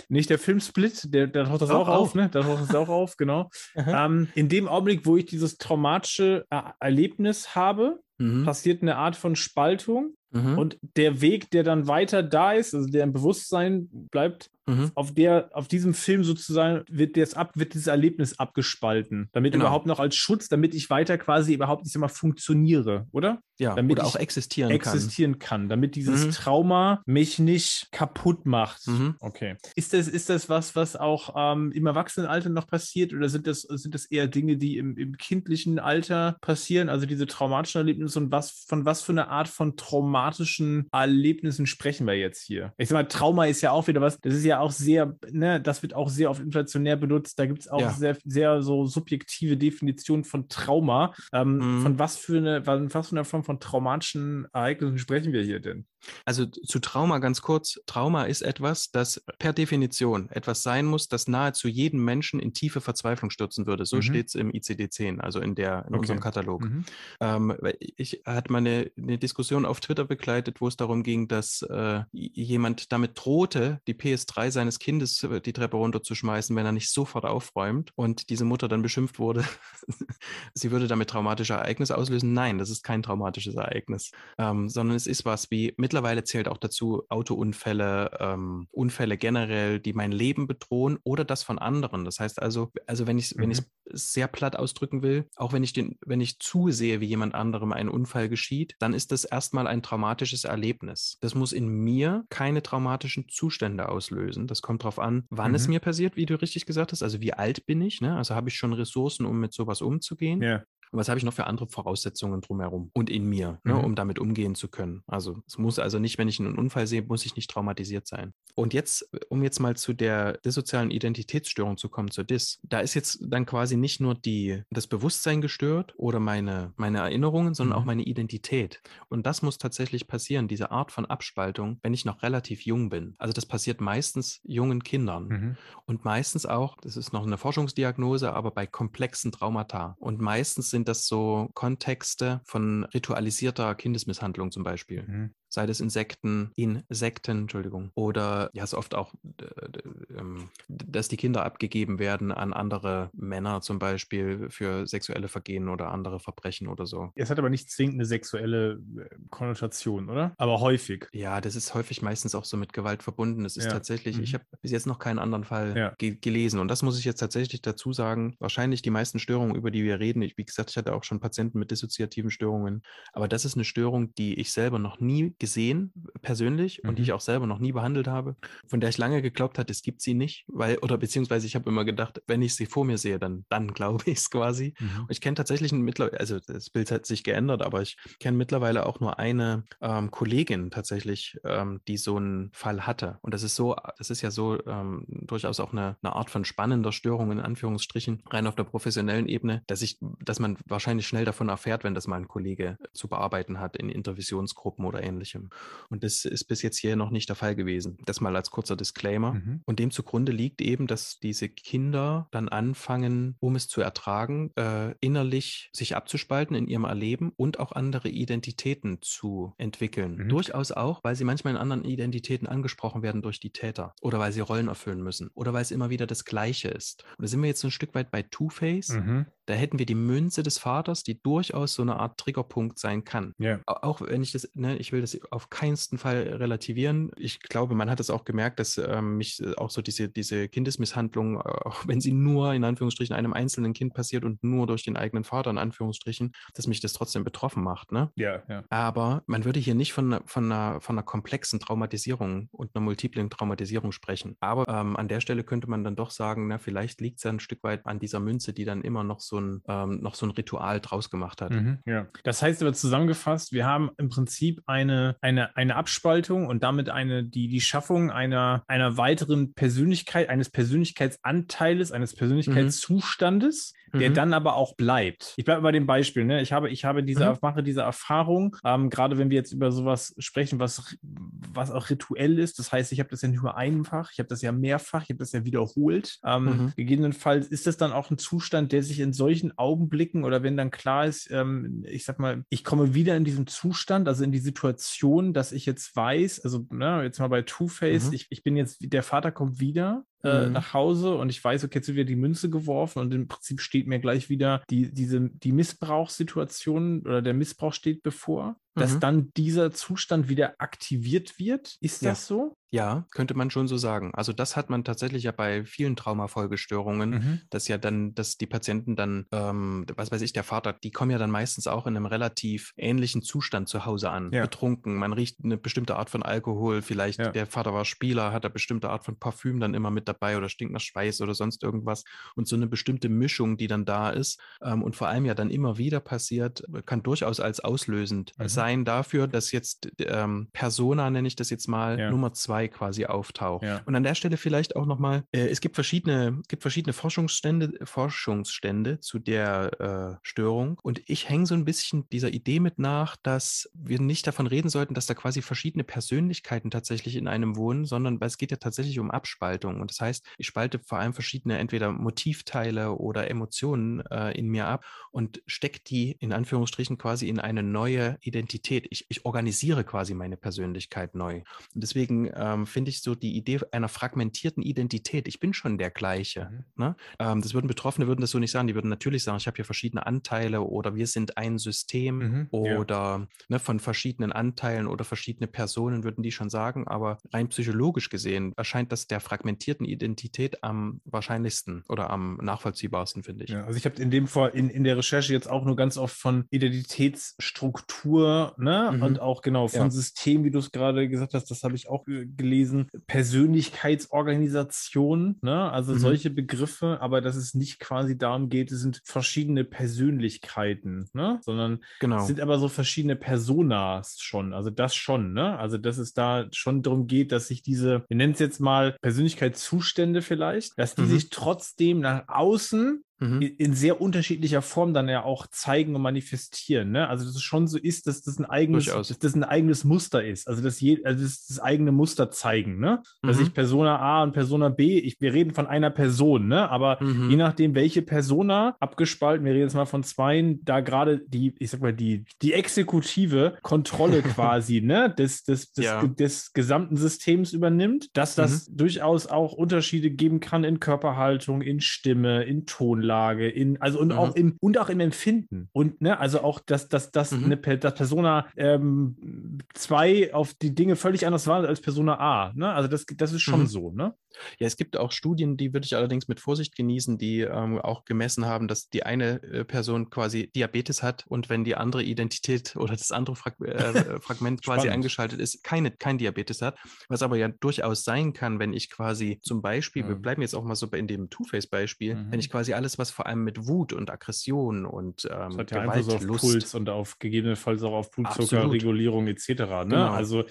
[0.08, 2.14] nicht der Film Split, der, da taucht das Auch auch, auf, auf.
[2.14, 2.28] ne?
[2.30, 3.50] Da taucht das auch auf, genau.
[3.76, 8.44] Ähm, in dem Augenblick, wo ich dieses traumatische Er- Erlebnis habe, Mhm.
[8.44, 10.58] passiert eine Art von Spaltung Mhm.
[10.58, 14.92] und der Weg, der dann weiter da ist, also der im Bewusstsein bleibt, Mhm.
[14.94, 19.64] auf der, auf diesem Film sozusagen wird das ab, wird dieses Erlebnis abgespalten, damit Genau.
[19.64, 23.40] überhaupt noch als Schutz, damit ich weiter quasi überhaupt, ich sag mal, funktioniere, oder?
[23.58, 26.30] Ja, damit oder ich auch existieren Existieren kann, damit dieses Mhm.
[26.30, 28.86] Trauma mich nicht kaputt macht.
[28.86, 29.16] Mhm.
[29.20, 29.56] Okay.
[29.74, 33.62] Ist das, ist das was, was auch ähm, im Erwachsenenalter noch passiert oder sind das,
[33.62, 38.30] sind das eher Dinge, die im, im kindlichen Alter passieren, also diese traumatischen Erlebnisse und
[38.30, 39.76] was, von was für eine Art von
[40.20, 42.72] traumatischen Erlebnissen sprechen wir jetzt hier?
[42.78, 45.60] Ich sag mal, Trauma ist ja auch wieder was, das ist ja auch sehr, ne,
[45.60, 47.90] das wird auch sehr oft inflationär benutzt, da gibt es auch Ja.
[47.92, 51.14] sehr, sehr so subjektive Definitionen von Trauma.
[51.32, 51.80] Ähm, Mhm.
[51.82, 55.86] Von was für eine, was für eine Form von traumatischen Ereignissen sprechen wir hier denn?
[56.24, 57.78] Also zu Trauma ganz kurz.
[57.86, 62.80] Trauma ist etwas, das per Definition etwas sein muss, das nahezu jeden Menschen in tiefe
[62.80, 63.86] Verzweiflung stürzen würde.
[63.86, 64.02] So Mhm.
[64.02, 65.98] steht es im ICD-10, also in, der, in Okay.
[65.98, 66.62] unserem Katalog.
[66.62, 66.84] Mhm.
[67.20, 67.56] Ähm,
[67.96, 72.02] ich hatte mal eine, eine Diskussion auf Twitter begleitet, wo es darum ging, dass äh,
[72.12, 77.24] jemand damit drohte, die PS3 seines Kindes äh, die Treppe runterzuschmeißen, wenn er nicht sofort
[77.24, 77.92] aufräumt.
[77.94, 79.44] Und diese Mutter dann beschimpft wurde,
[80.54, 82.32] sie würde damit traumatische Ereignisse auslösen.
[82.32, 86.46] Nein, das ist kein traumatisches Ereignis, ähm, sondern es ist was wie mit mittlerweile zählt
[86.46, 92.04] auch dazu Autounfälle, ähm, Unfälle generell, die mein Leben bedrohen oder das von anderen.
[92.04, 95.64] Das heißt also, also wenn ich wenn ich es sehr platt ausdrücken will, auch wenn
[95.64, 99.66] ich den, wenn ich zusehe, wie jemand anderem ein Unfall geschieht, dann ist das erstmal
[99.66, 101.18] ein traumatisches Erlebnis.
[101.20, 104.46] Das muss in mir keine traumatischen Zustände auslösen.
[104.46, 105.74] Das kommt darauf an, wann es Mhm.
[105.74, 107.02] mir passiert, wie du richtig gesagt hast.
[107.02, 108.00] Also wie alt bin ich?
[108.00, 108.16] Ne?
[108.16, 110.40] Also habe ich schon Ressourcen, um mit sowas umzugehen?
[110.40, 110.62] Ja.
[110.90, 113.84] Und was habe ich noch für andere Voraussetzungen drumherum und in mir, ne, Mhm.
[113.84, 115.02] um damit umgehen zu können?
[115.06, 118.32] Also es muss also nicht, wenn ich einen Unfall sehe, muss ich nicht traumatisiert sein.
[118.56, 122.94] Und jetzt, um jetzt mal zu der dissozialen Identitätsstörung zu kommen, zur DIS, da ist
[122.94, 127.82] jetzt dann quasi nicht nur die, das Bewusstsein gestört oder meine, meine Erinnerungen, sondern Mhm.
[127.82, 128.82] auch meine Identität.
[129.08, 133.14] Und das muss tatsächlich passieren, diese Art von Abspaltung, wenn ich noch relativ jung bin.
[133.18, 135.28] Also das passiert meistens jungen Kindern.
[135.28, 135.56] Mhm.
[135.86, 139.96] Und meistens auch, das ist noch eine Forschungsdiagnose, aber bei komplexen Traumata.
[140.00, 145.02] Und meistens sind das so Kontexte von ritualisierter Kindesmisshandlung zum Beispiel.
[145.06, 145.34] Mhm.
[145.52, 147.90] Sei das Insekten, Insekten, Entschuldigung.
[147.94, 153.60] Oder ja, ist oft auch, äh, ähm, dass die Kinder abgegeben werden an andere Männer
[153.60, 157.10] zum Beispiel für sexuelle Vergehen oder andere Verbrechen oder so.
[157.16, 160.34] Es hat aber nicht zwingend eine sexuelle äh, Konnotation, oder?
[160.38, 161.08] Aber häufig.
[161.12, 163.44] Ja, das ist häufig meistens auch so mit Gewalt verbunden.
[163.44, 163.72] Es ist Ja.
[163.72, 164.34] tatsächlich, ich Mhm.
[164.34, 165.94] habe bis jetzt noch keinen anderen Fall Ja.
[165.98, 166.60] ge gelesen.
[166.60, 168.36] Und das muss ich jetzt tatsächlich dazu sagen.
[168.38, 171.18] Wahrscheinlich die meisten Störungen, über die wir reden, ich, wie gesagt, ich hatte auch schon
[171.20, 175.92] Patienten mit dissoziativen Störungen, aber das ist eine Störung, die ich selber noch nie gesehen,
[176.22, 177.04] persönlich, und die Mhm.
[177.04, 178.36] ich auch selber noch nie behandelt habe,
[178.68, 181.68] von der ich lange geglaubt hatte, es gibt sie nicht, weil, oder beziehungsweise ich habe
[181.70, 184.74] immer gedacht, wenn ich sie vor mir sehe, dann, dann glaube ich es quasi.
[184.78, 185.06] Mhm.
[185.08, 189.00] Ich kenne tatsächlich mittlerweile, also das Bild hat sich geändert, aber ich kenne mittlerweile auch
[189.00, 193.18] nur eine ähm, Kollegin tatsächlich, ähm, die so einen Fall hatte.
[193.22, 196.44] Und das ist so, das ist ja so ähm, durchaus auch eine, eine Art von
[196.44, 201.24] spannender Störung in Anführungsstrichen, rein auf der professionellen Ebene, dass ich, dass man wahrscheinlich schnell
[201.24, 205.50] davon erfährt, wenn das mal ein Kollege zu bearbeiten hat in Intervisionsgruppen oder ähnlichem.
[205.88, 207.98] Und das ist bis jetzt hier noch nicht der Fall gewesen.
[208.04, 209.34] Das mal als kurzer Disclaimer.
[209.34, 209.62] Mhm.
[209.64, 214.94] Und dem zugrunde liegt eben, dass diese Kinder dann anfangen, um es zu ertragen, äh,
[215.00, 220.16] innerlich sich abzuspalten in ihrem Erleben und auch andere Identitäten zu entwickeln.
[220.16, 220.28] Mhm.
[220.28, 224.32] Durchaus auch, weil sie manchmal in anderen Identitäten angesprochen werden durch die Täter oder weil
[224.32, 227.04] sie Rollen erfüllen müssen oder weil es immer wieder das Gleiche ist.
[227.18, 228.90] Und da sind wir jetzt ein Stück weit bei Two-Face.
[228.90, 229.26] Mhm.
[229.50, 233.34] Da hätten wir die Münze des Vaters, die durchaus so eine Art Triggerpunkt sein kann.
[233.38, 233.60] Ja.
[233.66, 237.10] Au- Auch wenn ich das, ne, ich will das auf keinsten Fall relativieren.
[237.16, 240.48] Ich glaube, man hat es auch gemerkt, dass ähm, mich äh, auch so diese, diese
[240.48, 244.84] Kindesmisshandlung, äh, auch wenn sie nur in Anführungsstrichen einem einzelnen Kind passiert und nur durch
[244.84, 247.92] den eigenen Vater in Anführungsstrichen, dass mich das trotzdem betroffen macht.
[247.92, 248.10] Ne?
[248.16, 248.64] Ja, ja.
[248.70, 252.84] Aber man würde hier nicht von, einer- von, einer, von einer komplexen Traumatisierung und einer
[252.84, 254.36] multiplen Traumatisierung sprechen.
[254.40, 257.30] Aber ähm, an der Stelle könnte man dann doch sagen, na, vielleicht liegt es ja
[257.30, 260.26] ein Stück weit an dieser Münze, die dann immer noch so ein, ähm, noch so
[260.26, 261.50] ein Ritual draus gemacht hat.
[261.50, 262.06] Mhm, ja.
[262.24, 267.24] Das heißt aber zusammengefasst, wir haben im Prinzip eine, eine, eine Abspaltung und damit eine,
[267.24, 274.14] die, die Schaffung einer, einer weiteren Persönlichkeit, eines Persönlichkeitsanteiles, eines Persönlichkeitszustandes, der Mhm.
[274.14, 275.34] dann aber auch bleibt.
[275.36, 276.40] Ich bleibe bei dem Beispiel, ne?
[276.42, 277.38] Ich habe, ich habe diese, Mhm.
[277.42, 282.38] mache diese Erfahrung, ähm, gerade wenn wir jetzt über sowas sprechen, was, was auch rituell
[282.38, 282.58] ist.
[282.58, 285.10] Das heißt, ich habe das ja nicht nur einfach, ich habe das ja mehrfach, ich
[285.10, 286.18] habe das ja wiederholt.
[286.24, 286.72] Ähm, Mhm.
[286.76, 290.70] Gegebenenfalls ist das dann auch ein Zustand, der sich in solchen Augenblicken oder wenn dann
[290.70, 294.38] klar ist, ähm, ich sag mal, ich komme wieder in diesen Zustand, also in die
[294.38, 298.14] Situation, dass ich jetzt weiß, also ne, jetzt mal bei Two-Face, Mhm.
[298.14, 300.52] ich, ich bin jetzt, der Vater kommt wieder äh, Mhm.
[300.52, 303.60] nach Hause und ich weiß, okay, jetzt wird wieder die Münze geworfen und im Prinzip
[303.60, 309.00] steht mir gleich wieder die, diese, die Missbrauchssituation oder der Missbrauch steht bevor, dass Mhm.
[309.00, 311.76] dann dieser Zustand wieder aktiviert wird.
[311.80, 312.10] Ist Ja.
[312.10, 312.54] das so?
[312.72, 314.12] Ja, könnte man schon so sagen.
[314.14, 317.40] Also das hat man tatsächlich ja bei vielen Traumafolgestörungen, Mhm.
[317.50, 321.10] dass ja dann, dass die Patienten dann, ähm, was weiß ich, der Vater, die kommen
[321.10, 324.42] ja dann meistens auch in einem relativ ähnlichen Zustand zu Hause an, Ja.
[324.42, 324.94] betrunken.
[324.96, 327.30] Man riecht eine bestimmte Art von Alkohol, vielleicht Ja.
[327.32, 330.48] der Vater war Spieler, hat eine bestimmte Art von Parfüm dann immer mit dabei oder
[330.48, 332.04] stinkt nach Schweiß oder sonst irgendwas.
[332.36, 335.50] Und so eine bestimmte Mischung, die dann da ist ähm, und vor allem ja dann
[335.50, 338.48] immer wieder passiert, kann durchaus als auslösend Mhm.
[338.48, 342.10] sein dafür, dass jetzt ähm, Persona, nenne ich das jetzt mal, Ja.
[342.10, 343.64] Nummer zwei quasi auftaucht.
[343.64, 343.80] Ja.
[343.84, 349.00] Und an der Stelle vielleicht auch nochmal, äh, es gibt verschiedene, gibt verschiedene Forschungsstände, Forschungsstände
[349.00, 350.78] zu der äh, Störung.
[350.82, 354.68] Und ich hänge so ein bisschen dieser Idee mit nach, dass wir nicht davon reden
[354.68, 358.56] sollten, dass da quasi verschiedene Persönlichkeiten tatsächlich in einem wohnen, sondern weil es geht ja
[358.56, 359.80] tatsächlich um Abspaltung.
[359.80, 364.66] Und das heißt, ich spalte vor allem verschiedene entweder Motivteile oder Emotionen äh, in mir
[364.66, 368.49] ab und stecke die in Anführungsstrichen quasi in eine neue Identität.
[368.90, 371.42] Ich, ich organisiere quasi meine Persönlichkeit neu.
[371.74, 375.28] Und deswegen ähm, finde ich so die Idee einer fragmentierten Identität.
[375.28, 376.50] Ich bin schon der gleiche.
[376.50, 376.64] Mhm.
[376.76, 376.96] Ne?
[377.18, 378.68] Ähm, das würden Betroffene würden das so nicht sagen.
[378.68, 382.48] Die würden natürlich sagen, ich habe hier verschiedene Anteile oder wir sind ein System mhm,
[382.50, 383.28] oder ja.
[383.48, 386.88] ne, von verschiedenen Anteilen oder verschiedene Personen würden die schon sagen.
[386.88, 393.44] Aber rein psychologisch gesehen erscheint das der fragmentierten Identität am wahrscheinlichsten oder am nachvollziehbarsten, finde
[393.44, 393.50] ich.
[393.50, 395.96] Ja, also ich habe in dem Fall in, in der Recherche jetzt auch nur ganz
[395.96, 398.92] oft von Identitätsstruktur ne?
[398.94, 399.02] Mhm.
[399.02, 399.90] und auch genau von ja.
[399.90, 405.70] System, wie du es gerade gesagt hast, das habe ich auch gelesen, Persönlichkeitsorganisation, ne?
[405.70, 405.98] also mhm.
[405.98, 411.38] solche Begriffe, aber dass es nicht quasi darum geht, es sind verschiedene Persönlichkeiten, ne?
[411.42, 412.18] sondern genau.
[412.18, 415.58] es sind aber so verschiedene Personas schon, also das schon, ne?
[415.58, 418.96] also dass es da schon darum geht, dass sich diese, wir nennen es jetzt mal
[419.02, 421.08] Persönlichkeitszustände vielleicht, dass die mhm.
[421.08, 423.42] sich trotzdem nach außen mhm.
[423.58, 426.90] in sehr unterschiedlicher Form dann ja auch zeigen und manifestieren.
[426.90, 427.08] Ne?
[427.08, 430.24] Also dass es schon so ist, dass das ein eigenes, dass das ein eigenes Muster
[430.24, 430.48] ist.
[430.48, 433.02] Also dass je, also das, das eigene Muster zeigen, ne?
[433.22, 433.44] Dass mhm.
[433.44, 436.68] ich Persona A und Persona B, ich, wir reden von einer Person, ne?
[436.70, 437.30] Aber mhm.
[437.30, 441.70] je nachdem, welche Persona abgespalten, wir reden jetzt mal von zweien, da gerade die, ich
[441.70, 446.06] sag mal, die, die exekutive Kontrolle quasi, ne, des, des, des, ja.
[446.06, 448.76] des gesamten Systems übernimmt, dass das mhm.
[448.78, 454.08] durchaus auch Unterschiede geben kann in Körperhaltung, in Stimme, in Tonlage Tonlage, in, also und
[454.08, 454.18] mhm.
[454.18, 455.68] auch im und auch im Empfinden.
[455.72, 457.44] Und ne, also auch, dass, dass, dass mhm.
[457.44, 462.52] eine dass Persona 2 ähm, auf die Dinge völlig anders war als Persona A.
[462.54, 462.72] Ne?
[462.72, 463.66] Also das, das ist schon mhm.
[463.66, 464.14] so, ne?
[464.58, 468.04] Ja, es gibt auch Studien, die würde ich allerdings mit Vorsicht genießen, die ähm, auch
[468.04, 472.76] gemessen haben, dass die eine äh, Person quasi Diabetes hat und wenn die andere Identität
[472.76, 476.78] oder das andere Frag äh, äh Fragment quasi eingeschaltet ist, keine, kein Diabetes hat.
[477.08, 480.08] Was aber ja durchaus sein kann, wenn ich quasi zum Beispiel, mhm.
[480.08, 482.32] wir bleiben jetzt auch mal so in dem Two-Face-Beispiel, mhm.
[482.32, 485.70] wenn ich quasi alles, was vor allem mit Wut und Aggression und ähm, das hat
[485.72, 489.48] ja Gewalt, Einfluss auf Lust, Puls und auf gegebenenfalls auch auf Blutzuckerregulierung etc.
[489.48, 489.56] Ne?
[489.88, 490.10] Genau.
[490.12, 490.44] Also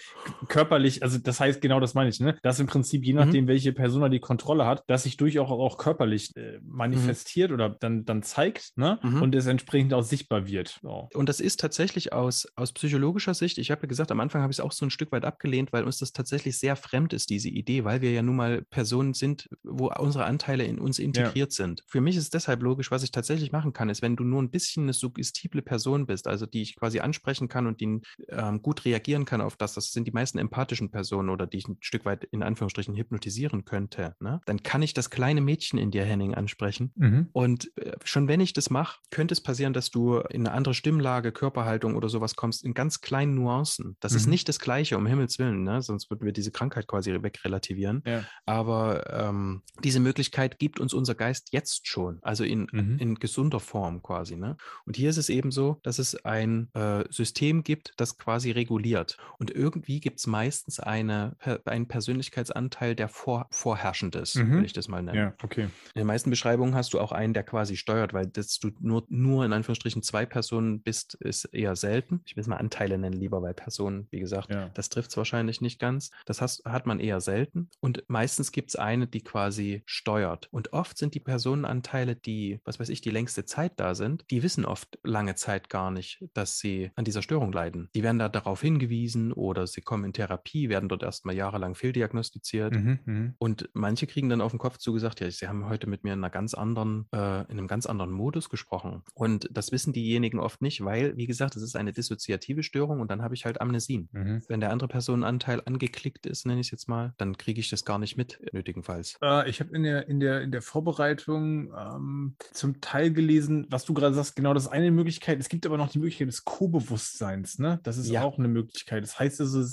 [0.48, 2.38] körperlich, also das heißt genau das meine ich, ne?
[2.42, 3.50] Dass im Prinzip je nachdem, mhm.
[3.50, 7.54] welche Persona die Kontrolle hat, dass sich durchaus auch, körperlich äh, manifestiert mhm.
[7.54, 9.00] oder dann, dann zeigt ne?
[9.02, 9.22] Mhm.
[9.22, 10.80] und es entsprechend auch sichtbar wird.
[10.82, 11.08] So.
[11.14, 14.52] Und das ist tatsächlich aus, aus psychologischer Sicht, ich habe ja gesagt, am Anfang habe
[14.52, 17.30] ich es auch so ein Stück weit abgelehnt, weil uns das tatsächlich sehr fremd ist,
[17.30, 21.52] diese Idee, weil wir ja nun mal Personen sind, wo unsere Anteile in uns integriert
[21.52, 21.66] ja.
[21.66, 21.84] sind.
[21.88, 24.50] Für mich ist deshalb logisch, was ich tatsächlich machen kann, ist, wenn du nur ein
[24.50, 28.86] bisschen eine suggestible Person bist, also die ich quasi ansprechen kann und die ähm, gut
[28.86, 32.06] reagieren kann auf das, das sind die meisten empathischen Personen oder die ich ein Stück
[32.06, 34.40] weit in Anführungsstrichen hypnotisieren könnte, ne?
[34.46, 36.94] dann kann ich das kleine Mädchen in dir, Henning, ansprechen.
[36.96, 37.28] Mhm.
[37.34, 40.74] Und äh, schon wenn ich das mache, könnte es passieren, dass du in eine andere
[40.74, 43.98] Stimmlage, Körperhaltung oder sowas kommst, in ganz kleinen Nuancen.
[44.00, 44.18] Das mhm.
[44.18, 45.82] ist nicht das Gleiche, um Himmels Willen, ne?
[45.82, 48.02] sonst würden wir diese Krankheit quasi wegrelativieren.
[48.06, 48.24] Ja.
[48.46, 52.98] Aber ähm, diese Möglichkeit gibt uns unser Geist jetzt schon, also in, mhm.
[53.00, 54.36] in gesunder Form quasi.
[54.36, 54.56] Ne?
[54.86, 59.18] Und hier ist es eben so, dass es ein äh, System gibt, das quasi reguliert.
[59.40, 61.36] Und irgendwie gibt es meistens eine,
[61.66, 64.58] einen Persönlichkeitsanteil, der vor, vorherrschend ist, mhm.
[64.58, 65.18] will ich das mal nennen.
[65.18, 65.64] Ja, okay.
[65.64, 69.06] In den meisten Beschreibungen hast du auch einen, der quasi steuert, weil dass du nur,
[69.10, 72.22] nur in Anführungsstrichen zwei Personen bist, ist eher selten.
[72.28, 74.70] Ich will es mal Anteile nennen lieber, weil Personen, wie gesagt, ja.
[74.76, 76.12] das trifft es wahrscheinlich nicht ganz.
[76.28, 77.72] Das hast, hat man eher selten.
[77.80, 80.48] Und meistens gibt es eine, die quasi steuert.
[80.52, 84.44] Und oft sind die Personenanteile, die, was weiß ich, die längste Zeit da sind, die
[84.44, 87.90] wissen oft lange Zeit gar nicht, dass sie an dieser Störung leiden.
[87.96, 92.74] Die werden da darauf hingewiesen oder sie kommen in Therapie, werden dort erstmal jahrelang fehldiagnostiziert.
[92.74, 93.36] Mhm, mhm.
[93.38, 96.20] und manche kriegen dann auf den Kopf zugesagt, ja, sie haben heute mit mir in
[96.20, 99.04] einer ganz anderen, äh, in einem ganz anderen Modus gesprochen.
[99.14, 103.12] Und das wissen diejenigen oft nicht, weil, wie gesagt, es ist eine dissoziative Störung und
[103.12, 104.10] dann habe ich halt Amnesien.
[104.12, 104.44] Mhm.
[104.48, 107.86] Wenn der andere Personenanteil angeklickt ist, nenne ich es jetzt mal, dann kriege ich das
[107.86, 109.18] gar nicht mit, nötigenfalls.
[109.22, 113.86] Äh, ich habe in der, in, der, in der Vorbereitung ähm, zum Teil gelesen, was
[113.86, 115.40] du gerade sagst, genau das ist eine Möglichkeit.
[115.40, 117.80] Es gibt aber noch die Möglichkeit des Co-Bewusstseins, ne?
[117.84, 118.24] Das ist ja.
[118.24, 119.04] auch eine Möglichkeit.
[119.04, 119.64] Das heißt also,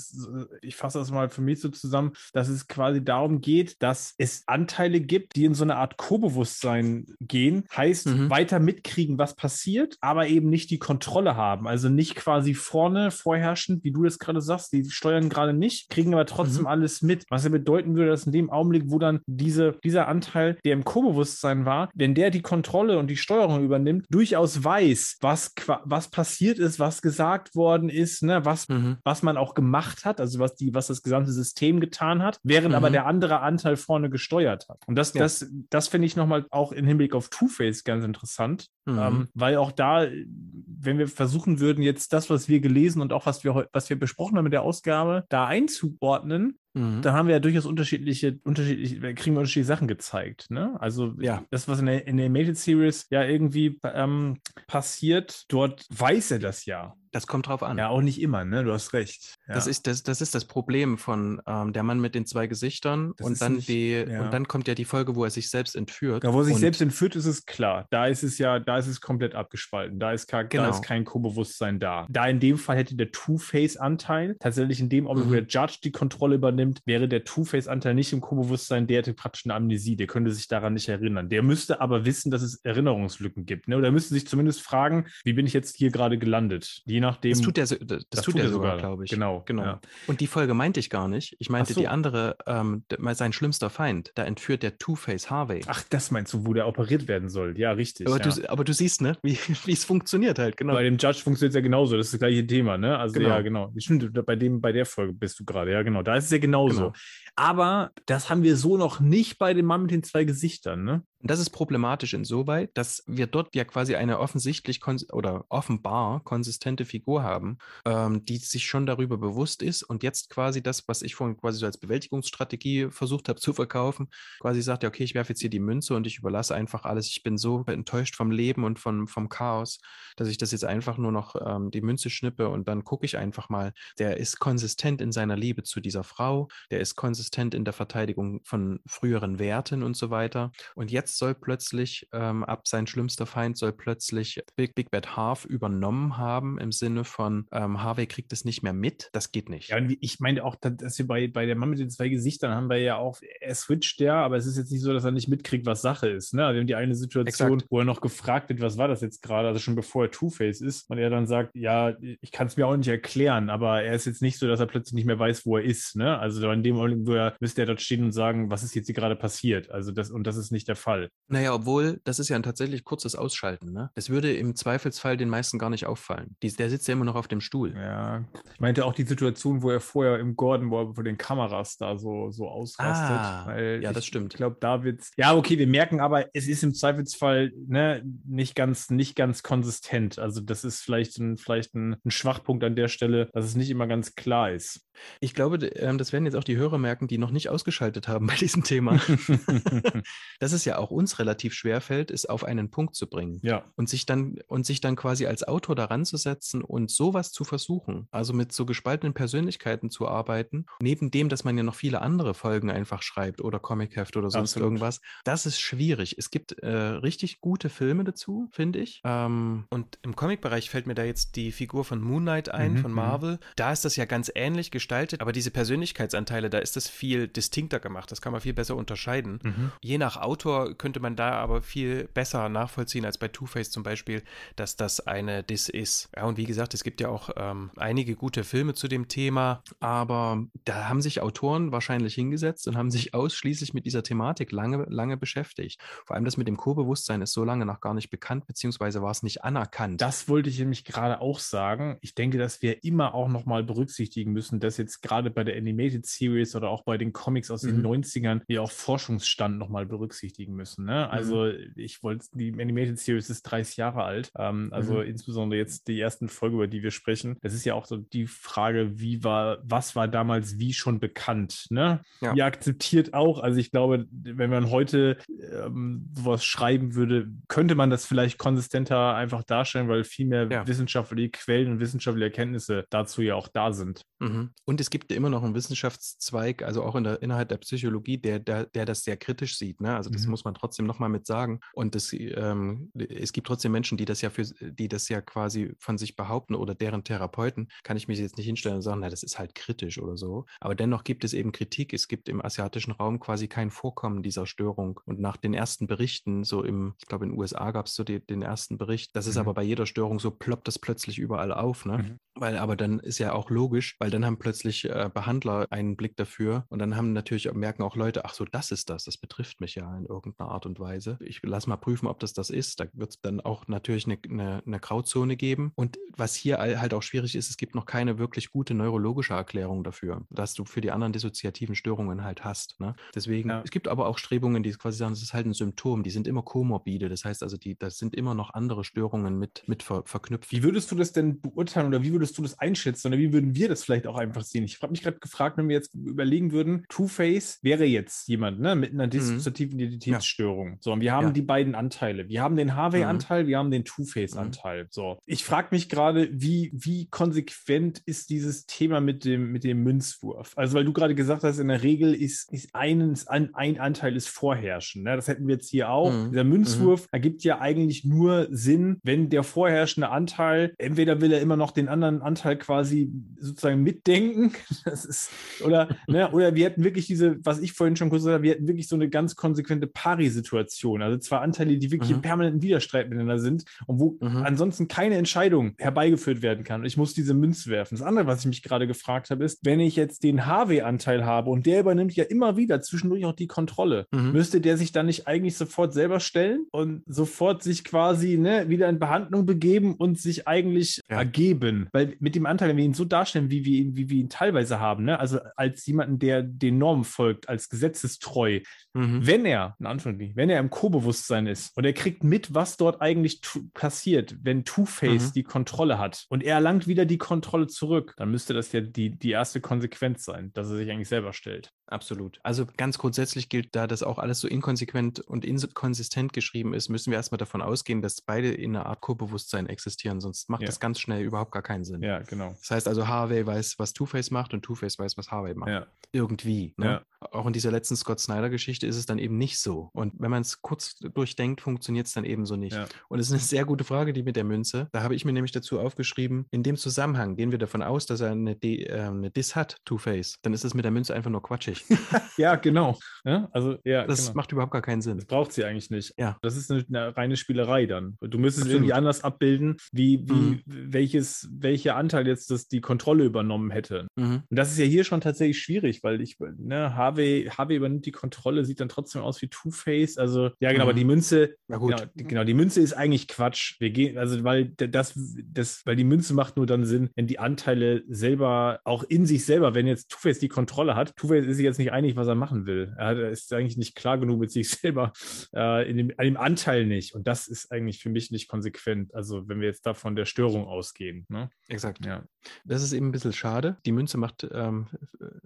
[0.61, 4.43] ich fasse das mal für mich so zusammen, dass es quasi darum geht, dass es
[4.47, 7.63] Anteile gibt, die in so eine Art Co-Bewusstsein gehen.
[7.75, 8.29] Heißt, mhm.
[8.29, 11.67] weiter mitkriegen, was passiert, aber eben nicht die Kontrolle haben.
[11.67, 16.13] Also nicht quasi vorne vorherrschend, wie du das gerade sagst, die steuern gerade nicht, kriegen
[16.13, 16.67] aber trotzdem mhm.
[16.67, 17.25] alles mit.
[17.29, 20.83] Was ja bedeuten würde, dass in dem Augenblick, wo dann diese, dieser Anteil, der im
[20.83, 26.57] Co-Bewusstsein war, wenn der die Kontrolle und die Steuerung übernimmt, durchaus weiß, was, was passiert
[26.57, 28.97] ist, was gesagt worden ist, ne, was, mhm.
[29.03, 32.69] was man auch gemacht hat, also was, die, was das gesamte System getan hat, während
[32.69, 32.75] mhm.
[32.75, 34.79] aber der andere Anteil vorne gesteuert hat.
[34.87, 35.21] Und das, ja.
[35.21, 38.99] das, das finde ich nochmal auch im Hinblick auf Two-Face ganz interessant, mhm.
[38.99, 43.27] ähm, weil auch da, wenn wir versuchen würden, jetzt das, was wir gelesen und auch
[43.27, 47.01] was wir, was wir besprochen haben mit der Ausgabe, da einzuordnen, Mhm.
[47.01, 50.49] Da haben wir ja durchaus unterschiedliche, unterschiedliche, kriegen wir unterschiedliche Sachen gezeigt.
[50.49, 50.75] Ne?
[50.79, 51.43] Also ja.
[51.49, 54.37] das, was in der, in der Animated Series ja irgendwie ähm,
[54.67, 56.93] passiert, dort weiß er das ja.
[57.11, 57.77] Das kommt drauf an.
[57.77, 58.63] Ja, auch nicht immer, ne?
[58.63, 59.35] Du hast recht.
[59.47, 59.55] Ja.
[59.55, 63.13] Das, ist, das, das ist das Problem von ähm, der Mann mit den zwei Gesichtern
[63.17, 64.23] Das und dann nicht- die ja.
[64.23, 66.23] und dann kommt ja die Folge, wo er sich selbst entführt.
[66.23, 67.85] Ja, wo er sich selbst entführt, ist es klar.
[67.89, 69.99] Da ist es ja, da ist es komplett abgespalten.
[69.99, 70.69] Da ist, kein, da Genau.
[70.69, 72.05] ist kein Co-Bewusstsein da.
[72.09, 75.47] Da in dem Fall hätte der Two-Face-Anteil tatsächlich in dem Augenblick, wo Mhm.
[75.47, 79.55] der Judge die Kontrolle übernimmt, wäre der Two-Face-Anteil nicht im Co-Bewusstsein, der hätte praktisch eine
[79.55, 79.95] Amnesie.
[79.95, 81.29] Der könnte sich daran nicht erinnern.
[81.29, 83.67] Der müsste aber wissen, dass es Erinnerungslücken gibt.
[83.67, 83.77] Ne?
[83.77, 86.81] Oder müsste sich zumindest fragen, wie bin ich jetzt hier gerade gelandet?
[86.85, 87.31] Je nachdem.
[87.31, 89.11] das tut er, so- das, das tut er sogar, glaube ich.
[89.11, 89.63] Genau, genau.
[89.63, 89.81] ja.
[90.07, 91.35] Und die Folge meinte ich gar nicht.
[91.39, 91.79] Ich meinte so.
[91.79, 94.11] die andere, ähm, sein schlimmster Feind.
[94.15, 95.61] Da entführt der Two-Face Harvey.
[95.67, 97.57] Ach, das meinst du, wo der operiert werden soll?
[97.57, 98.07] Ja, richtig.
[98.07, 98.29] aber, ja.
[98.31, 100.73] du, aber du siehst, ne, wie wie es funktioniert halt, genau.
[100.73, 102.97] Bei dem Judge funktioniert es ja genauso, das ist das gleiche Thema, ne?
[102.97, 103.29] Also Genau.
[103.29, 103.73] ja, genau.
[103.77, 106.03] Stimmt, bei dem, bei der Folge bist du gerade, ja, genau.
[106.03, 106.77] Da ist es ja genauso.
[106.77, 106.93] Genau.
[107.39, 111.03] Aber das haben wir so noch nicht bei dem Mann mit den zwei Gesichtern, ne?
[111.19, 114.79] Und das ist problematisch insoweit, dass wir dort ja quasi eine offensichtlich
[115.11, 120.61] oder offenbar konsistente Figur haben, ähm, die sich schon darüber bewusst ist und jetzt quasi
[120.61, 124.09] das, was ich vorhin quasi so als Bewältigungsstrategie versucht habe zu verkaufen,
[124.39, 127.07] quasi sagt, ja, okay, ich werfe jetzt hier die Münze und ich überlasse einfach alles.
[127.07, 129.79] Ich bin so enttäuscht vom Leben und vom, vom Chaos,
[130.17, 133.17] dass ich das jetzt einfach nur noch ähm, die Münze schnippe und dann gucke ich
[133.17, 133.73] einfach mal.
[133.97, 138.41] Der ist konsistent in seiner Liebe zu dieser Frau, der ist konsistent in der Verteidigung
[138.43, 140.51] von früheren Werten und so weiter.
[140.75, 145.45] Und jetzt soll plötzlich, ähm, ab sein schlimmster Feind soll plötzlich Big, Big Bad Half
[145.45, 149.09] übernommen haben, im Sinne von ähm, Harvey kriegt es nicht mehr mit.
[149.13, 149.69] Das geht nicht.
[149.69, 152.51] Ja, und ich meine auch, dass- wir bei, bei der Mann mit den zwei Gesichtern
[152.51, 155.11] haben wir ja auch, er switcht ja, aber es ist jetzt nicht so, dass er
[155.11, 156.33] nicht mitkriegt, was Sache ist.
[156.33, 156.41] Ne?
[156.41, 157.71] Wir haben die eine Situation, Exakt.
[157.71, 160.61] wo er noch gefragt wird, was war das jetzt gerade, also schon bevor er Two-Face
[160.61, 163.93] ist, und er dann sagt, ja, ich kann es mir auch nicht erklären, aber er
[163.93, 165.95] ist jetzt nicht so, dass er plötzlich nicht mehr weiß, wo er ist.
[165.95, 166.17] Ne?
[166.17, 168.87] Also in dem Augenblick, wo er müsste er dort stehen und sagen, was ist jetzt
[168.87, 169.69] hier gerade passiert.
[169.71, 171.09] Also das, und das ist nicht der Fall.
[171.27, 173.71] Naja, obwohl, das ist ja ein tatsächlich kurzes Ausschalten.
[173.73, 173.91] Ne?
[173.95, 176.35] Das würde im Zweifelsfall den meisten gar nicht auffallen.
[176.43, 177.73] Die, der sitzt ja immer noch auf dem Stuhl.
[177.75, 178.23] Ja,
[178.53, 181.77] ich meinte auch die Situation, wo er vorher im Gordon, wo er vor den Kameras
[181.77, 183.17] da so, so ausrastet.
[183.17, 184.33] Ah, ja, das ich stimmt.
[184.33, 185.11] Ich glaube, da wird's.
[185.17, 190.19] Ja, okay, wir merken aber, es ist im Zweifelsfall ne, nicht, ganz, nicht ganz konsistent.
[190.19, 193.69] Also, das ist vielleicht, ein, vielleicht ein, ein Schwachpunkt an der Stelle, dass es nicht
[193.69, 194.87] immer ganz klar ist.
[195.19, 198.27] Ich glaube, ähm, das werden jetzt auch die Hörer merken, die noch nicht ausgeschaltet haben
[198.27, 198.99] bei diesem Thema.
[200.39, 203.39] Dass es ja auch uns relativ schwer fällt, es auf einen Punkt zu bringen.
[203.43, 203.63] ja.
[203.75, 207.43] Und sich dann und sich dann quasi als Autor daran zu setzen und sowas zu
[207.43, 212.01] versuchen, also mit so gespaltenen Persönlichkeiten zu arbeiten, neben dem, dass man ja noch viele
[212.01, 214.67] andere Folgen einfach schreibt oder Comicheft oder sonst Absolut.
[214.67, 216.15] irgendwas, das ist schwierig.
[216.17, 219.01] Es gibt äh, richtig gute Filme dazu, finde ich.
[219.03, 222.77] Ähm, und im Comic-Bereich fällt mir da jetzt die Figur von Moon Knight ein, Mhm,
[222.77, 222.95] von mhm.
[222.97, 223.39] Marvel.
[223.55, 227.79] Da ist das ja ganz ähnlich gestaltet, aber diese Persönlichkeitsanteile, da ist das viel distinkter
[227.79, 228.11] gemacht.
[228.11, 229.39] Das kann man viel besser unterscheiden.
[229.43, 229.71] Mhm.
[229.81, 234.23] Je nach Autor könnte man da aber viel besser nachvollziehen als bei Two-Face zum Beispiel,
[234.55, 236.09] dass das eine Diss ist.
[236.15, 239.63] Ja, und wie gesagt, es gibt ja auch ähm, einige gute Filme zu dem Thema,
[239.79, 244.85] aber da haben sich Autoren wahrscheinlich hingesetzt und haben sich ausschließlich mit dieser Thematik lange,
[244.89, 245.79] lange beschäftigt.
[246.05, 249.11] Vor allem das mit dem Co-Bewusstsein ist so lange noch gar nicht bekannt, beziehungsweise war
[249.11, 250.01] es nicht anerkannt.
[250.01, 251.97] Das wollte ich nämlich gerade auch sagen.
[252.01, 256.05] Ich denke, dass wir immer auch nochmal berücksichtigen müssen, dass jetzt gerade bei der Animated
[256.05, 257.85] Series oder auch bei den Comics aus den Mhm.
[257.85, 260.85] 90ern wir auch Forschungsstand nochmal berücksichtigen müssen.
[260.85, 261.09] Ne?
[261.09, 264.31] Also ich wollte, die Animated Series ist 30 Jahre alt.
[264.37, 265.01] Ähm, also Mhm.
[265.03, 267.37] insbesondere jetzt die ersten Folge, über die wir sprechen.
[267.41, 271.67] Das ist ja auch so die Frage, wie war, was war damals wie schon bekannt?
[271.69, 272.01] Ne?
[272.21, 272.33] Ja.
[272.33, 275.17] Ihr akzeptiert auch, also ich glaube, wenn man heute
[275.53, 280.67] ähm, sowas schreiben würde, könnte man das vielleicht konsistenter einfach darstellen, weil viel mehr Ja.
[280.67, 284.01] wissenschaftliche Quellen und wissenschaftliche Erkenntnisse dazu ja auch da sind.
[284.19, 284.51] Mhm.
[284.65, 288.39] Und es gibt immer noch einen Wissenschaftszweig, also auch in der, innerhalb der Psychologie, der,
[288.39, 289.81] der, der das sehr kritisch sieht.
[289.81, 289.95] Ne?
[289.95, 290.31] Also das Mhm.
[290.31, 291.59] muss man trotzdem nochmal mit sagen.
[291.73, 295.73] Und das, ähm, es gibt trotzdem Menschen, die das ja für, die das ja quasi
[295.79, 299.09] von sich behaupten oder deren Therapeuten, kann ich mich jetzt nicht hinstellen und sagen, na,
[299.09, 300.45] das ist halt kritisch oder so.
[300.59, 301.93] Aber dennoch gibt es eben Kritik.
[301.93, 304.99] Es gibt im asiatischen Raum quasi kein Vorkommen dieser Störung.
[305.05, 308.03] Und nach den ersten Berichten, so im, ich glaube, in den USA gab es so
[308.03, 309.41] die, den ersten Bericht, das ist Mhm.
[309.41, 311.85] aber bei jeder Störung so, ploppt das plötzlich überall auf.
[311.85, 311.97] Ne?
[311.99, 312.17] Mhm.
[312.35, 316.15] Weil aber dann ist ja auch logisch, weil dann haben plötzlich äh, Behandler einen Blick
[316.17, 319.61] dafür und dann haben natürlich merken auch Leute, ach so, das ist das, das betrifft
[319.61, 321.17] mich ja in irgendeiner Art und Weise.
[321.21, 322.79] Ich lass mal prüfen, ob das das ist.
[322.79, 325.71] Da wird es dann auch natürlich eine, eine, eine Grauzone geben.
[325.75, 329.83] Und was hier halt auch schwierig ist, es gibt noch keine wirklich gute neurologische Erklärung
[329.83, 332.79] dafür, dass du für die anderen dissoziativen Störungen halt hast.
[332.79, 332.95] Ne?
[333.13, 333.61] Deswegen, Ja.
[333.63, 336.27] es gibt aber auch Strebungen, die quasi sagen, das ist halt ein Symptom, die sind
[336.27, 337.09] immer komorbide.
[337.09, 340.51] Das heißt also, die, das sind immer noch andere Störungen mit, mit ver, verknüpft.
[340.51, 343.55] Wie würdest du das denn beurteilen oder wie würdest du das einschätzen oder wie würden
[343.55, 344.63] wir das vielleicht auch einfach sehen.
[344.63, 348.75] Ich habe mich gerade gefragt, wenn wir jetzt überlegen würden, Two-Face wäre jetzt jemand ne,
[348.75, 349.11] mit einer mhm.
[349.11, 349.77] dissoziativen.
[349.87, 350.71] Identitätsstörung.
[350.71, 350.77] Ja.
[350.79, 351.33] So, und wir haben ja.
[351.33, 352.27] die beiden Anteile.
[352.29, 353.47] Wir haben den Harvey-Anteil, mhm.
[353.47, 354.83] wir haben den Two-Face-Anteil.
[354.83, 354.87] Mhm.
[354.89, 359.83] So, ich frage mich gerade, wie, wie konsequent ist dieses Thema mit dem, mit dem
[359.83, 360.53] Münzwurf?
[360.55, 364.15] Also, weil du gerade gesagt hast, in der Regel ist, ist ein, ein, ein Anteil
[364.15, 365.03] ist vorherrschend.
[365.03, 365.15] Ne?
[365.15, 366.11] Das hätten wir jetzt hier auch.
[366.11, 366.33] Mhm.
[366.33, 367.07] Der Münzwurf mhm.
[367.11, 371.87] ergibt ja eigentlich nur Sinn, wenn der vorherrschende Anteil, entweder will er immer noch den
[371.87, 374.53] anderen Anteil quasi sozusagen mitdenken.
[374.85, 375.31] Das ist,
[375.63, 378.51] oder, ne, oder wir hätten wirklich diese, was ich vorhin schon kurz gesagt habe, wir
[378.51, 381.01] hätten wirklich so eine ganz konsequente Pari-Situation.
[381.01, 382.17] Also zwei Anteile, die wirklich mhm.
[382.17, 384.43] im permanenten Widerstreit miteinander sind und wo mhm.
[384.43, 386.81] ansonsten keine Entscheidung herbeigeführt werden kann.
[386.81, 387.97] Und ich muss diese Münze werfen.
[387.97, 391.49] Das andere, was ich mich gerade gefragt habe, ist, wenn ich jetzt den HW-Anteil habe
[391.49, 394.31] und der übernimmt ja immer wieder zwischendurch auch die Kontrolle, mhm.
[394.31, 398.89] müsste der sich dann nicht eigentlich sofort selber stellen und sofort sich quasi ne, wieder
[398.89, 401.17] in Behandlung begeben und sich eigentlich ja.
[401.17, 401.87] ergeben?
[401.91, 404.29] Weil mit dem Anteil, wenn wir ihn so darstellen, wie wir ihn, wie wir ihn
[404.29, 405.19] teilweise haben, ne?
[405.19, 408.61] also als jemanden, der den Normen folgt, als gesetzestreu,
[408.93, 409.25] mhm.
[409.25, 413.01] wenn er, in Anführungszeichen, wenn er im Co-Bewusstsein ist und er kriegt mit, was dort
[413.01, 413.41] eigentlich
[413.73, 415.33] passiert, wenn Two-Face mhm.
[415.33, 419.17] die Kontrolle hat und er erlangt wieder die Kontrolle zurück, dann müsste das ja die,
[419.17, 421.71] die erste Konsequenz sein, dass er sich eigentlich selber stellt.
[421.87, 422.39] Absolut.
[422.43, 427.11] Also ganz grundsätzlich gilt, da das auch alles so inkonsequent und inkonsistent geschrieben ist, müssen
[427.11, 430.67] wir erstmal davon ausgehen, dass beide in einer Art Co-Bewusstsein existieren, sonst macht ja.
[430.67, 432.01] das ganz schnell überhaupt gar keinen Sinn.
[432.03, 432.55] Ja, genau.
[432.59, 435.69] Das heißt also, Harvey weiß, was Two-Face macht und Two-Face weiß, was Harvey macht.
[435.69, 435.87] Ja.
[436.17, 436.73] Irgendwie.
[436.77, 436.85] Ne?
[436.85, 437.01] Ja.
[437.19, 439.89] Auch in dieser letzten Scott Snyder-Geschichte ist es dann eben nicht so.
[439.93, 442.75] Und wenn man es kurz durchdenkt, funktioniert es dann ebenso nicht.
[442.75, 442.87] Ja.
[443.09, 444.87] Und es ist eine sehr gute Frage, die mit der Münze.
[444.91, 448.21] Da habe ich mir nämlich dazu aufgeschrieben, in dem Zusammenhang gehen wir davon aus, dass
[448.21, 450.39] er eine, D, äh, eine Dis hat, Two-Face.
[450.41, 451.85] Dann ist es mit der Münze einfach nur quatschig.
[452.37, 452.97] ja, genau.
[453.25, 454.35] Ja, also, ja, das genau.
[454.35, 455.17] macht überhaupt gar keinen Sinn.
[455.17, 456.13] Das braucht sie eigentlich nicht.
[456.17, 456.37] Ja.
[456.41, 458.17] Das ist eine, eine reine Spielerei dann.
[458.21, 460.61] Du müsstest irgendwie anders abbilden, wie, wie mhm.
[460.65, 464.07] welches, welcher Anteil jetzt das die Kontrolle übernommen hätte.
[464.15, 464.43] Mhm.
[464.49, 468.11] Und das ist ja hier schon tatsächlich schwierig, weil ich, ne, Harvey, Harvey übernimmt die
[468.11, 470.17] Kontrolle, sieht dann trotzdem aus wie Two-Face.
[470.17, 470.89] Also, ja, genau, mhm.
[470.89, 473.79] aber die Münze, genau, genau, die Münze ist eigentlich Quatsch.
[473.79, 477.39] Wir gehen, also, weil das, das, weil die Münze macht nur dann Sinn, wenn die
[477.39, 481.65] Anteile selber, auch in sich selber, wenn jetzt Two-Face die Kontrolle hat, Two-Face ist sich
[481.65, 482.93] jetzt nicht einig, was er machen will.
[482.97, 485.13] Er ist eigentlich nicht klar genug mit sich selber,
[485.55, 487.15] äh, in dem, an dem Anteil nicht.
[487.15, 489.15] Und das ist eigentlich für mich nicht konsequent.
[489.15, 491.25] Also, wenn wir jetzt da von der Störung ausgehen.
[491.29, 491.49] Ne?
[491.69, 492.05] Exakt.
[492.05, 492.23] Ja.
[492.65, 493.77] Das ist eben ein bisschen schade.
[493.85, 494.87] Die Münze macht, ähm,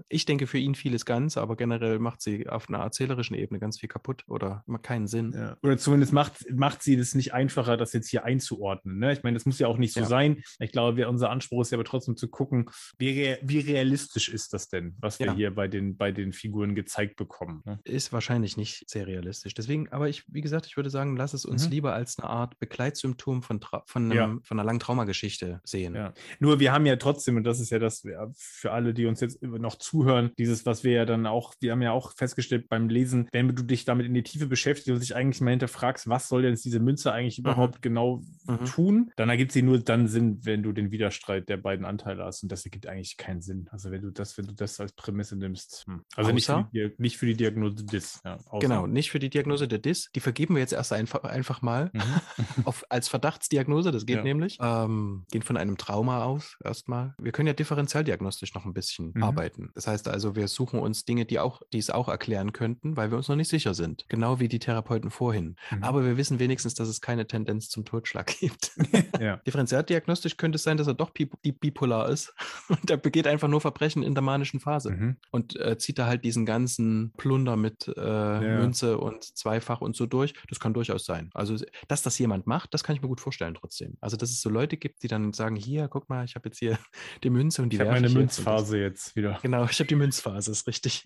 [0.09, 3.80] ich denke, für ihn vieles ganz, aber generell macht sie auf einer erzählerischen Ebene ganz
[3.80, 5.33] viel kaputt oder macht keinen Sinn.
[5.33, 5.57] Ja.
[5.63, 8.99] Oder zumindest macht, macht sie das nicht einfacher, das jetzt hier einzuordnen.
[8.99, 9.13] Ne?
[9.13, 10.05] Ich meine, das muss ja auch nicht so ja.
[10.05, 10.43] sein.
[10.59, 14.53] Ich glaube, wir, unser Anspruch ist ja aber trotzdem zu gucken, wie, wie realistisch ist
[14.53, 15.33] das denn, was wir ja.
[15.33, 17.61] hier bei den, bei den Figuren gezeigt bekommen.
[17.65, 17.80] Ne?
[17.83, 19.53] Ist wahrscheinlich nicht sehr realistisch.
[19.53, 21.71] Deswegen, aber ich, wie gesagt, ich würde sagen, lass es uns mhm.
[21.71, 25.97] lieber als eine Art Begleitsymptom von, von, einem, von einer langen Traumageschichte sehen.
[26.39, 28.03] Nur wir haben ja trotzdem, und das ist ja das
[28.35, 31.81] für alle, die uns jetzt noch zuhören, dieses, was wir ja dann auch, wir haben
[31.81, 35.15] ja auch festgestellt beim Lesen, wenn du dich damit in die Tiefe beschäftigst und dich
[35.15, 37.45] eigentlich mal hinterfragst, was soll denn diese Münze eigentlich mhm.
[37.45, 38.65] überhaupt genau mhm.
[38.65, 42.43] tun, dann ergibt sie nur dann Sinn, wenn du den Widerstreit der beiden Anteile hast.
[42.43, 43.67] Und das ergibt eigentlich keinen Sinn.
[43.71, 45.85] Also wenn du das, wenn du das als Prämisse nimmst.
[45.87, 46.03] Hm.
[46.15, 48.21] Also nicht für, die, nicht für, die, Diagnose DIS.
[48.23, 50.09] Ja, genau, nicht für die Diagnose der DIS.
[50.15, 52.01] Die vergeben wir jetzt erst einfach, einfach mal mhm.
[52.65, 53.91] auf, als Verdachtsdiagnose.
[53.91, 54.23] Das geht ja.
[54.23, 54.57] nämlich.
[54.61, 57.15] Ähm, gehen von einem Trauma aus erstmal.
[57.17, 59.23] Wir können ja differenzialdiagnostisch noch ein bisschen mhm.
[59.23, 59.71] arbeiten.
[59.73, 63.09] Das heißt also, wir suchen uns Dinge, die auch, die es auch erklären könnten, weil
[63.09, 64.05] wir uns noch nicht sicher sind.
[64.09, 65.55] Genau wie die Therapeuten vorhin.
[65.71, 65.83] Mhm.
[65.83, 68.71] Aber wir wissen wenigstens, dass es keine Tendenz zum Totschlag gibt.
[69.19, 69.37] ja.
[69.37, 72.33] Differenzialdiagnostisch könnte es sein, dass er doch bipolar ist
[72.67, 75.17] und er begeht einfach nur Verbrechen in der manischen Phase mhm.
[75.31, 78.39] und äh, zieht da halt diesen ganzen Plunder mit äh, ja.
[78.59, 80.33] Münze und Zweifach und so durch.
[80.49, 81.29] Das kann durchaus sein.
[81.33, 81.55] Also,
[81.87, 83.97] dass das jemand macht, das kann ich mir gut vorstellen trotzdem.
[84.01, 86.59] Also, dass es so Leute gibt, die dann sagen, hier, guck mal, ich habe jetzt
[86.59, 86.77] hier
[87.23, 89.39] die Münze und die Ich habe meine Münzphase jetzt, jetzt wieder.
[89.41, 91.05] Genau, ich habe die Münzphase, ist richtig.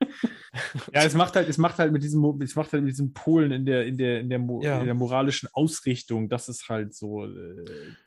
[0.93, 3.51] ja, es macht halt, es macht halt mit diesem, es macht halt mit diesem Polen
[3.51, 4.79] in der, in der, in der, ja.
[4.79, 7.25] in der moralischen Ausrichtung, das ist halt so.
[7.25, 7.29] Äh,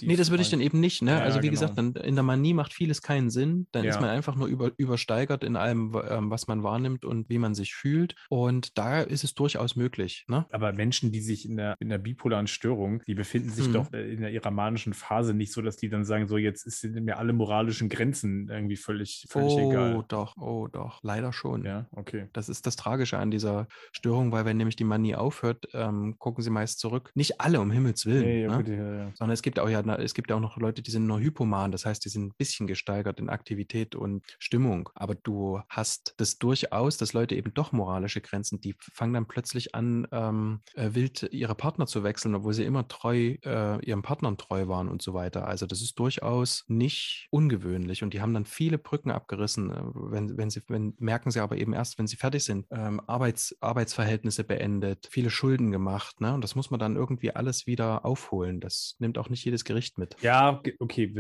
[0.02, 1.12] nee, das würde ich dann eben nicht, ne?
[1.12, 1.52] Ja, also wie genau.
[1.52, 3.66] gesagt, dann, in der Manie macht vieles keinen Sinn.
[3.72, 3.90] Dann ja.
[3.90, 7.54] ist man einfach nur über, übersteigert in allem, ähm, was man wahrnimmt und wie man
[7.54, 8.14] sich fühlt.
[8.28, 10.24] Und da ist es durchaus möglich.
[10.28, 10.46] Ne?
[10.50, 13.72] Aber Menschen, die sich in der, in der bipolaren Störung, die befinden sich hm.
[13.72, 16.94] doch äh, in ihrer manischen Phase nicht so, dass die dann sagen, so jetzt sind
[17.04, 19.96] mir alle moralischen Grenzen irgendwie völlig, völlig oh, egal.
[19.96, 21.00] Oh, doch, oh, doch.
[21.02, 21.64] Leider schon.
[21.64, 22.28] Ja, okay.
[22.36, 26.42] Das ist das Tragische an dieser Störung, weil wenn nämlich die Manie aufhört, ähm, gucken
[26.42, 27.10] sie meist zurück.
[27.14, 28.24] Nicht alle, um Himmels Willen.
[28.24, 28.76] Nee, ja, ne?
[28.76, 29.12] ja, ja.
[29.14, 31.72] Sondern es gibt auch ja, es gibt auch noch Leute, die sind nur hypoman.
[31.72, 34.90] Das heißt, die sind ein bisschen gesteigert in Aktivität und Stimmung.
[34.94, 39.74] Aber du hast das durchaus, dass Leute eben doch moralische Grenzen, die fangen dann plötzlich
[39.74, 44.36] an, ähm, äh, wild ihre Partner zu wechseln, obwohl sie immer treu äh, ihren Partnern
[44.36, 45.46] treu waren und so weiter.
[45.46, 48.02] Also das ist durchaus nicht ungewöhnlich.
[48.02, 51.56] Und die haben dann viele Brücken abgerissen, äh, wenn, wenn sie, wenn, merken sie aber
[51.56, 56.22] eben erst, wenn sie fertig sind, ähm, Arbeits, Arbeitsverhältnisse beendet, viele Schulden gemacht.
[56.22, 56.32] Ne?
[56.32, 58.60] Und das muss man dann irgendwie alles wieder aufholen.
[58.60, 60.16] Das nimmt auch nicht jedes Gericht mit.
[60.22, 61.14] Ja, okay.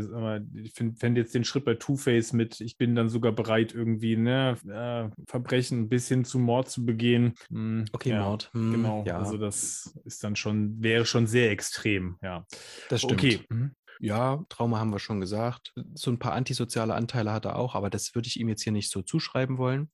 [0.62, 4.16] Ich find- fände jetzt den Schritt bei Two-Face mit, ich bin dann sogar bereit, irgendwie
[4.16, 7.34] ne, äh, Verbrechen bis hin zu Mord zu begehen.
[7.50, 8.48] Hm, Okay, ja, Mord.
[8.54, 9.04] hm, Genau.
[9.06, 12.46] Ja, Also das ist dann schon, wäre schon sehr extrem, ja.
[12.88, 13.20] das stimmt.
[13.20, 13.40] Okay.
[13.50, 13.74] Mhm.
[14.00, 15.72] Ja, Trauma haben wir schon gesagt.
[15.94, 18.72] So ein paar antisoziale Anteile hat er auch, aber das würde ich ihm jetzt hier
[18.72, 19.90] nicht so zuschreiben wollen.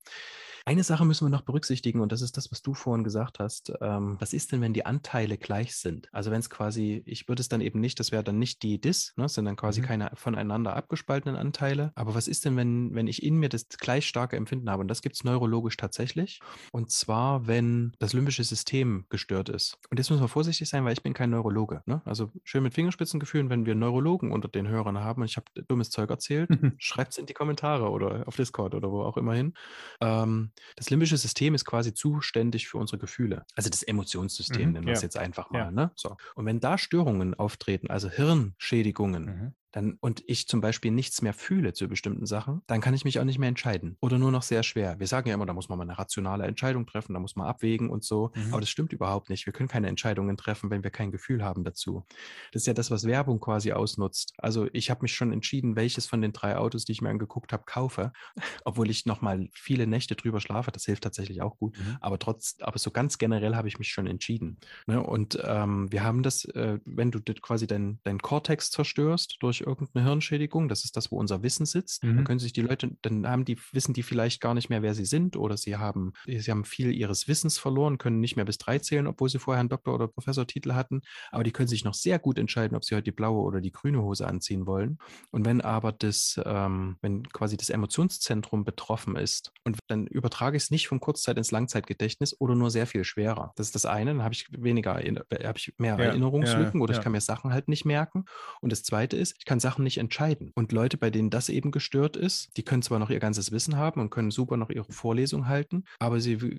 [0.70, 3.72] Eine Sache müssen wir noch berücksichtigen und das ist das, was du vorhin gesagt hast.
[3.80, 6.08] Ähm, was ist denn, wenn die Anteile gleich sind?
[6.12, 8.80] Also wenn es quasi, ich würde es dann eben nicht, das wäre dann nicht die
[8.80, 9.84] Dis, ne, sind dann quasi Mhm.
[9.84, 11.90] keine voneinander abgespaltenen Anteile.
[11.96, 14.82] Aber was ist denn, wenn, wenn ich in mir das gleich starke Empfinden habe?
[14.82, 16.38] Und das gibt es neurologisch tatsächlich.
[16.70, 19.76] Und zwar, wenn das limbische System gestört ist.
[19.90, 21.82] Und jetzt müssen wir vorsichtig sein, weil ich bin kein Neurologe.
[21.86, 22.00] Ne?
[22.04, 25.90] Also schön mit Fingerspitzengefühlen, wenn wir Neurologen unter den Hörern haben und ich habe dummes
[25.90, 29.54] Zeug erzählt, schreibt es in die Kommentare oder auf Discord oder wo auch immer hin.
[30.00, 33.44] Ähm, das limbische System ist quasi zuständig für unsere Gefühle.
[33.54, 35.06] Also das Emotionssystem, Mhm, nennen wir es ja.
[35.06, 35.66] jetzt einfach mal.
[35.66, 35.70] Ja.
[35.70, 35.90] Ne?
[35.96, 36.16] So.
[36.34, 39.54] Und wenn da Störungen auftreten, also Hirnschädigungen, Mhm.
[39.72, 43.18] Dann und ich zum Beispiel nichts mehr fühle zu bestimmten Sachen, dann kann ich mich
[43.20, 43.96] auch nicht mehr entscheiden.
[44.00, 44.98] Oder nur noch sehr schwer.
[44.98, 47.46] Wir sagen ja immer, da muss man mal eine rationale Entscheidung treffen, da muss man
[47.46, 48.32] abwägen und so.
[48.34, 48.52] Mhm.
[48.52, 49.46] Aber das stimmt überhaupt nicht.
[49.46, 52.04] Wir können keine Entscheidungen treffen, wenn wir kein Gefühl haben dazu.
[52.52, 54.34] Das ist ja das, was Werbung quasi ausnutzt.
[54.38, 57.52] Also ich habe mich schon entschieden, welches von den drei Autos, die ich mir angeguckt
[57.52, 58.12] habe, kaufe,
[58.64, 60.72] obwohl ich noch mal viele Nächte drüber schlafe.
[60.72, 61.78] Das hilft tatsächlich auch gut.
[61.78, 61.96] Mhm.
[62.00, 64.58] Aber trotz, aber so ganz generell habe ich mich schon entschieden.
[64.86, 65.02] Ne?
[65.02, 70.04] Und ähm, wir haben das, äh, wenn du quasi deinen dein Kortex zerstörst durch irgendeine
[70.06, 72.16] Hirnschädigung, das ist das, wo unser Wissen sitzt, Mhm.
[72.16, 74.94] dann können sich die Leute, dann haben die, wissen die vielleicht gar nicht mehr, wer
[74.94, 78.58] sie sind, oder sie haben, sie haben viel ihres Wissens verloren, können nicht mehr bis
[78.58, 81.94] drei zählen, obwohl sie vorher einen Doktor- oder Professortitel hatten, aber die können sich noch
[81.94, 84.98] sehr gut entscheiden, ob sie heute die blaue oder die grüne Hose anziehen wollen.
[85.30, 90.64] Und wenn aber das, ähm, wenn quasi das Emotionszentrum betroffen ist, und dann übertrage ich
[90.64, 93.52] es nicht von Kurzzeit ins Langzeitgedächtnis oder nur sehr viel schwerer.
[93.56, 95.14] Das ist das eine, dann habe ich weniger, äh,
[95.46, 96.98] habe ich mehr Ja, Erinnerungslücken ja, oder ja.
[96.98, 98.24] ich kann mir Sachen halt nicht merken.
[98.60, 100.52] Und das zweite ist, ich kann Sachen nicht entscheiden.
[100.54, 103.76] Und Leute, bei denen das eben gestört ist, die können zwar noch ihr ganzes Wissen
[103.76, 106.58] haben und können super noch ihre Vorlesung halten, aber sie äh,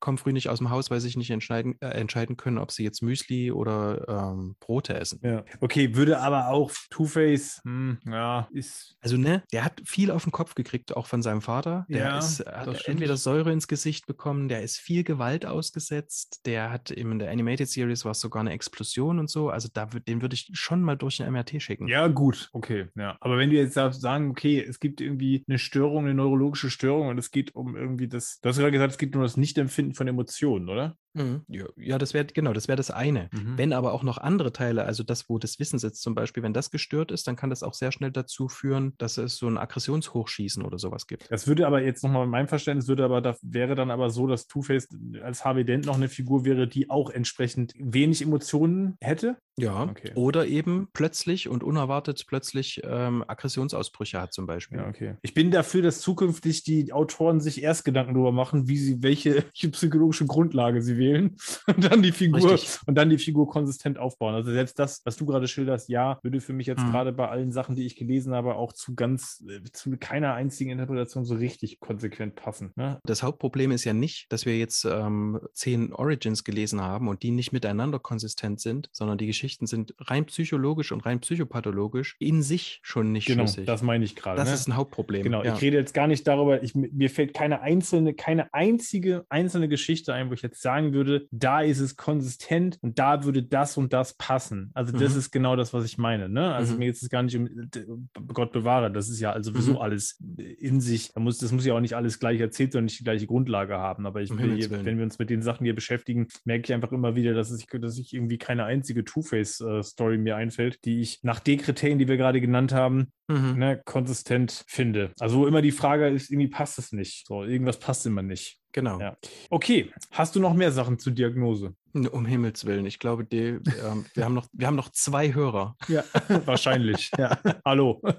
[0.00, 2.72] kommen früh nicht aus dem Haus, weil sie sich nicht entscheiden, äh, entscheiden können, ob
[2.72, 5.20] sie jetzt Müsli oder ähm, Brote essen.
[5.22, 5.44] Ja.
[5.60, 8.96] Okay, würde aber auch Two-Face, hm, ja, ist.
[9.02, 11.84] Also, ne, der hat viel auf den Kopf gekriegt, auch von seinem Vater.
[11.90, 12.88] Der Ja, ist, das hat stimmt.
[12.88, 17.30] entweder Säure ins Gesicht bekommen, der ist viel Gewalt ausgesetzt, der hat eben in der
[17.30, 19.50] Animated Series war es sogar eine Explosion und so.
[19.50, 21.86] Also, da, den würde ich schon mal durch ein MRT schicken.
[21.86, 23.16] Ja, gut, okay, ja.
[23.20, 27.18] Aber wenn wir jetzt sagen, okay, es gibt irgendwie eine Störung, eine neurologische Störung und
[27.18, 30.08] es geht um irgendwie das, du hast gerade gesagt, es geht um das Nichtempfinden von
[30.08, 30.96] Emotionen, oder?
[31.14, 31.42] Mhm.
[31.76, 33.28] Ja, das wäre, genau, das wäre das eine.
[33.32, 33.56] Mhm.
[33.56, 36.52] Wenn aber auch noch andere Teile, also das, wo das Wissen sitzt, zum Beispiel, wenn
[36.52, 39.58] das gestört ist, dann kann das auch sehr schnell dazu führen, dass es so ein
[39.58, 41.30] Aggressionshochschießen oder sowas gibt.
[41.30, 44.26] Das würde aber jetzt nochmal in meinem Verständnis, würde aber da wäre dann aber so,
[44.26, 44.88] dass Two-Face
[45.22, 49.36] als Harvey Dent noch eine Figur wäre, die auch entsprechend wenig Emotionen hätte.
[49.56, 50.10] Ja, Okay.
[50.16, 54.78] oder eben plötzlich und unerwartet plötzlich ähm, Aggressionsausbrüche hat zum Beispiel.
[54.78, 55.14] Ja, okay.
[55.22, 59.34] Ich bin dafür, dass zukünftig die Autoren sich erst Gedanken darüber machen, wie sie, welche,
[59.54, 61.03] welche psychologische Grundlage sie wählen
[61.66, 62.78] und dann die Figur Richtig.
[62.86, 64.34] und dann die Figur konsistent aufbauen.
[64.34, 66.90] Also selbst das, was du gerade schilderst, ja, würde für mich jetzt Mhm.
[66.90, 70.70] gerade bei allen Sachen, die ich gelesen habe, auch zu ganz, äh, zu keiner einzigen
[70.70, 72.72] Interpretation so richtig konsequent passen.
[72.76, 72.98] Ne?
[73.04, 77.30] Das Hauptproblem ist ja nicht, dass wir jetzt ähm, zehn Origins gelesen haben und die
[77.30, 82.80] nicht miteinander konsistent sind, sondern die Geschichten sind rein psychologisch und rein psychopathologisch in sich
[82.82, 83.66] schon nicht Genau, schlüssig.
[83.66, 84.36] das meine ich gerade.
[84.36, 84.54] Das ne?
[84.54, 85.22] ist ein Hauptproblem.
[85.22, 85.54] Genau, ja.
[85.54, 90.12] ich rede jetzt gar nicht darüber, ich, mir fällt keine einzelne, keine einzige einzelne Geschichte
[90.14, 93.92] ein, wo ich jetzt sagen würde, da ist es konsistent und da würde das und
[93.92, 94.70] das passen.
[94.72, 95.18] Also das Mhm.
[95.18, 96.30] ist genau das, was ich meine.
[96.30, 96.54] Ne?
[96.54, 96.78] Also Mhm.
[96.78, 99.78] mir geht es gar nicht um Gott bewahre, das ist ja also sowieso Mhm.
[99.78, 100.18] alles
[100.58, 101.12] in sich.
[101.12, 103.74] Da muss, das muss ja auch nicht alles gleich erzählt und nicht die gleiche Grundlage
[103.76, 104.06] haben.
[104.06, 106.92] Aber ich Um hier, wenn wir uns mit den Sachen hier beschäftigen, merke ich einfach
[106.92, 111.40] immer wieder, dass ich, dass ich irgendwie keine einzige Two-Face-Story mir einfällt, die ich nach
[111.40, 113.58] den Kriterien, die wir gerade genannt haben, Mhm.
[113.58, 115.12] ne, konsistent finde.
[115.18, 117.26] Also immer die Frage ist, irgendwie passt es nicht.
[117.26, 118.58] So, irgendwas passt immer nicht.
[118.74, 118.98] Genau.
[118.98, 119.16] Ja.
[119.50, 121.74] Okay, hast du noch mehr Sachen zur Diagnose?
[121.92, 122.86] Um Himmels Willen.
[122.86, 125.76] Ich glaube, die, ähm, wir, haben noch, wir haben noch zwei Hörer.
[125.86, 126.02] Ja,
[126.44, 127.10] wahrscheinlich.
[127.16, 127.38] Ja.
[127.64, 128.02] Hallo.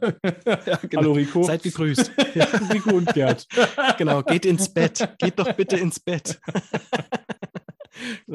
[0.45, 1.01] Ja, genau.
[1.01, 1.43] Hallo Rico.
[1.43, 2.11] Seid gegrüßt.
[2.35, 3.47] ja, Rico und Gerd.
[3.97, 5.15] genau, geht ins Bett.
[5.19, 6.39] Geht doch bitte ins Bett.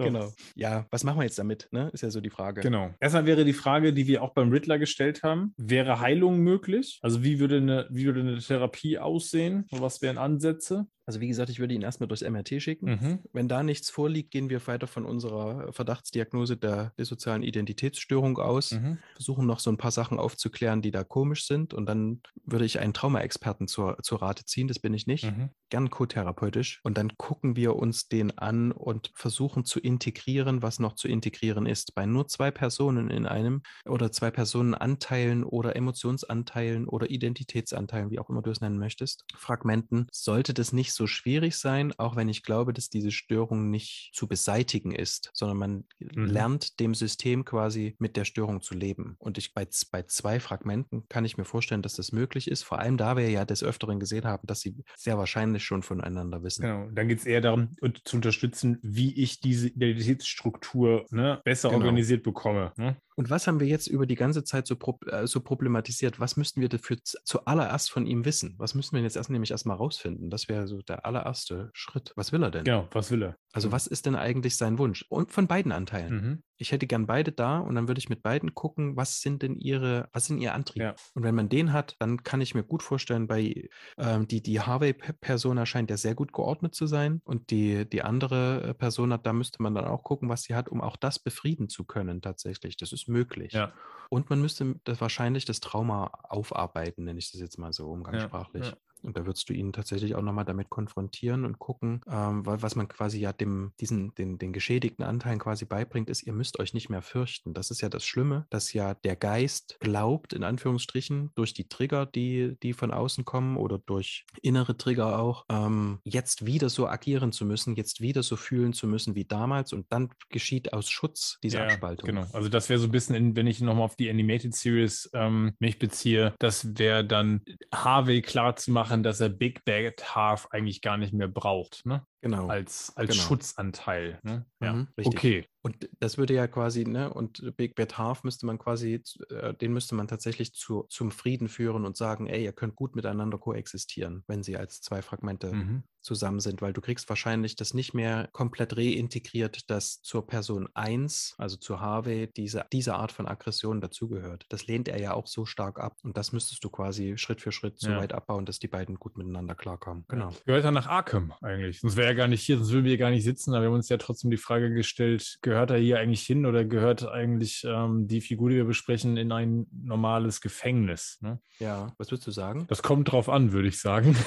[0.00, 0.04] So.
[0.12, 0.32] Genau.
[0.54, 1.68] Ja, was machen wir jetzt damit?
[1.70, 1.90] Ne?
[1.92, 2.60] Ist ja so die Frage.
[2.60, 2.94] Genau.
[3.00, 6.98] Erstmal wäre die Frage, die wir auch beim Riddler gestellt haben: Wäre Heilung möglich?
[7.02, 9.66] Also, wie würde eine, wie würde eine Therapie aussehen?
[9.70, 10.86] Was wären Ansätze?
[11.06, 12.86] Also wie gesagt, ich würde ihn erstmal durchs MRT schicken.
[12.90, 13.18] Mhm.
[13.32, 18.98] Wenn da nichts vorliegt, gehen wir weiter von unserer Verdachtsdiagnose der dissozialen Identitätsstörung aus, Mhm.
[19.16, 22.78] versuchen noch so ein paar Sachen aufzuklären, die da komisch sind und dann würde ich
[22.78, 25.50] einen Traumaexperten zur, zur Rate ziehen, das bin ich nicht, Mhm.
[25.68, 30.94] gern co-therapeutisch und dann gucken wir uns den an und versuchen zu integrieren, was noch
[30.94, 31.94] zu integrieren ist.
[31.94, 38.30] Bei nur zwei Personen in einem oder zwei Personenanteilen oder Emotionsanteilen oder Identitätsanteilen, wie auch
[38.30, 42.42] immer du es nennen möchtest, Fragmenten, sollte das nicht so schwierig sein, auch wenn ich
[42.42, 46.26] glaube, dass diese Störung nicht zu beseitigen ist, sondern man Mhm.
[46.26, 49.16] lernt dem System quasi mit der Störung zu leben.
[49.18, 52.78] Und ich bei, bei zwei Fragmenten kann ich mir vorstellen, dass das möglich ist, vor
[52.78, 56.62] allem da wir ja des Öfteren gesehen haben, dass sie sehr wahrscheinlich schon voneinander wissen.
[56.62, 56.88] Genau.
[56.90, 61.80] Dann geht es eher darum, zu unterstützen, wie ich diese Identitätsstruktur ne, besser Genau.
[61.80, 62.72] organisiert bekomme.
[62.76, 62.96] Ne?
[63.20, 66.20] Und was haben wir jetzt über die ganze Zeit so, prob- äh, so problematisiert?
[66.20, 68.54] Was müssten wir dafür zuallererst von ihm wissen?
[68.56, 70.30] Was müssen wir jetzt erst nämlich erstmal rausfinden?
[70.30, 72.14] Das wäre so der allererste Schritt.
[72.16, 72.64] Was will er denn?
[72.64, 73.36] Genau, was will er?
[73.52, 75.04] Also was ist denn eigentlich sein Wunsch?
[75.10, 76.14] Und von beiden Anteilen.
[76.14, 76.42] Mhm.
[76.56, 79.56] Ich hätte gern beide da und dann würde ich mit beiden gucken, was sind denn
[79.56, 80.84] ihre, was sind ihr Antriebe?
[80.84, 80.94] Ja.
[81.14, 84.60] Und wenn man den hat, dann kann ich mir gut vorstellen, bei ähm, die, die
[84.60, 89.32] Harvey-Persona scheint ja sehr gut geordnet zu sein und die, die andere äh, Persona, da
[89.32, 92.76] müsste man dann auch gucken, was sie hat, um auch das befrieden zu können tatsächlich.
[92.76, 93.52] Das ist möglich.
[93.52, 93.72] Ja.
[94.08, 98.66] Und man müsste das wahrscheinlich das Trauma aufarbeiten, nenne ich das jetzt mal so umgangssprachlich.
[98.66, 98.76] ja.
[99.02, 102.76] Und da würdest du ihn tatsächlich auch nochmal damit konfrontieren und gucken, ähm, weil was
[102.76, 106.74] man quasi ja dem, diesen, den, den geschädigten Anteilen quasi beibringt, ist, ihr müsst euch
[106.74, 107.54] nicht mehr fürchten.
[107.54, 112.06] Das ist ja das Schlimme, dass ja der Geist glaubt, in Anführungsstrichen, durch die Trigger,
[112.06, 117.32] die, die von außen kommen oder durch innere Trigger auch, ähm, jetzt wieder so agieren
[117.32, 121.38] zu müssen, jetzt wieder so fühlen zu müssen wie damals und dann geschieht aus Schutz
[121.42, 122.06] diese Ja, Abspaltung.
[122.06, 122.26] Genau.
[122.32, 125.52] Also das wäre so ein bisschen, in, wenn ich nochmal auf die Animated Series ähm,
[125.58, 130.82] mich beziehe, das wäre dann Harvey klar zu machen, dass er Big Bad Half eigentlich
[130.82, 132.06] gar nicht mehr braucht, ne?
[132.22, 132.48] Genau.
[132.48, 133.22] Als, als Genau.
[133.22, 134.20] Schutzanteil.
[134.22, 134.46] Ne?
[134.60, 134.72] Ja.
[134.74, 135.14] Mhm, richtig.
[135.18, 135.46] Okay.
[135.62, 139.72] Und das würde ja quasi, ne, und Big Bad Half müsste man quasi, äh, den
[139.74, 144.24] müsste man tatsächlich zu, zum Frieden führen und sagen, ey, ihr könnt gut miteinander koexistieren,
[144.26, 145.82] wenn sie als zwei Fragmente Mhm.
[146.00, 151.34] zusammen sind, weil du kriegst wahrscheinlich das nicht mehr komplett reintegriert, dass zur Person 1,
[151.36, 154.46] also zu Harvey, diese, diese Art von Aggression dazugehört.
[154.48, 155.98] Das lehnt er ja auch so stark ab.
[156.02, 157.98] Und das müsstest du quasi Schritt für Schritt so Ja.
[157.98, 160.06] weit abbauen, dass die beiden gut miteinander klarkommen.
[160.08, 160.30] Genau.
[160.46, 161.80] Gehört er nach Arkham eigentlich?
[161.80, 163.68] Sonst wäre er gar nicht hier, sonst würden wir hier gar nicht sitzen, aber wir
[163.68, 167.64] haben uns ja trotzdem die Frage gestellt, gehört er hier eigentlich hin oder gehört eigentlich
[167.66, 171.18] ähm, die Figur, die wir besprechen, in ein normales Gefängnis?
[171.20, 171.40] Ne?
[171.58, 172.66] Ja, was würdest du sagen?
[172.68, 174.16] Das kommt drauf an, würde ich sagen.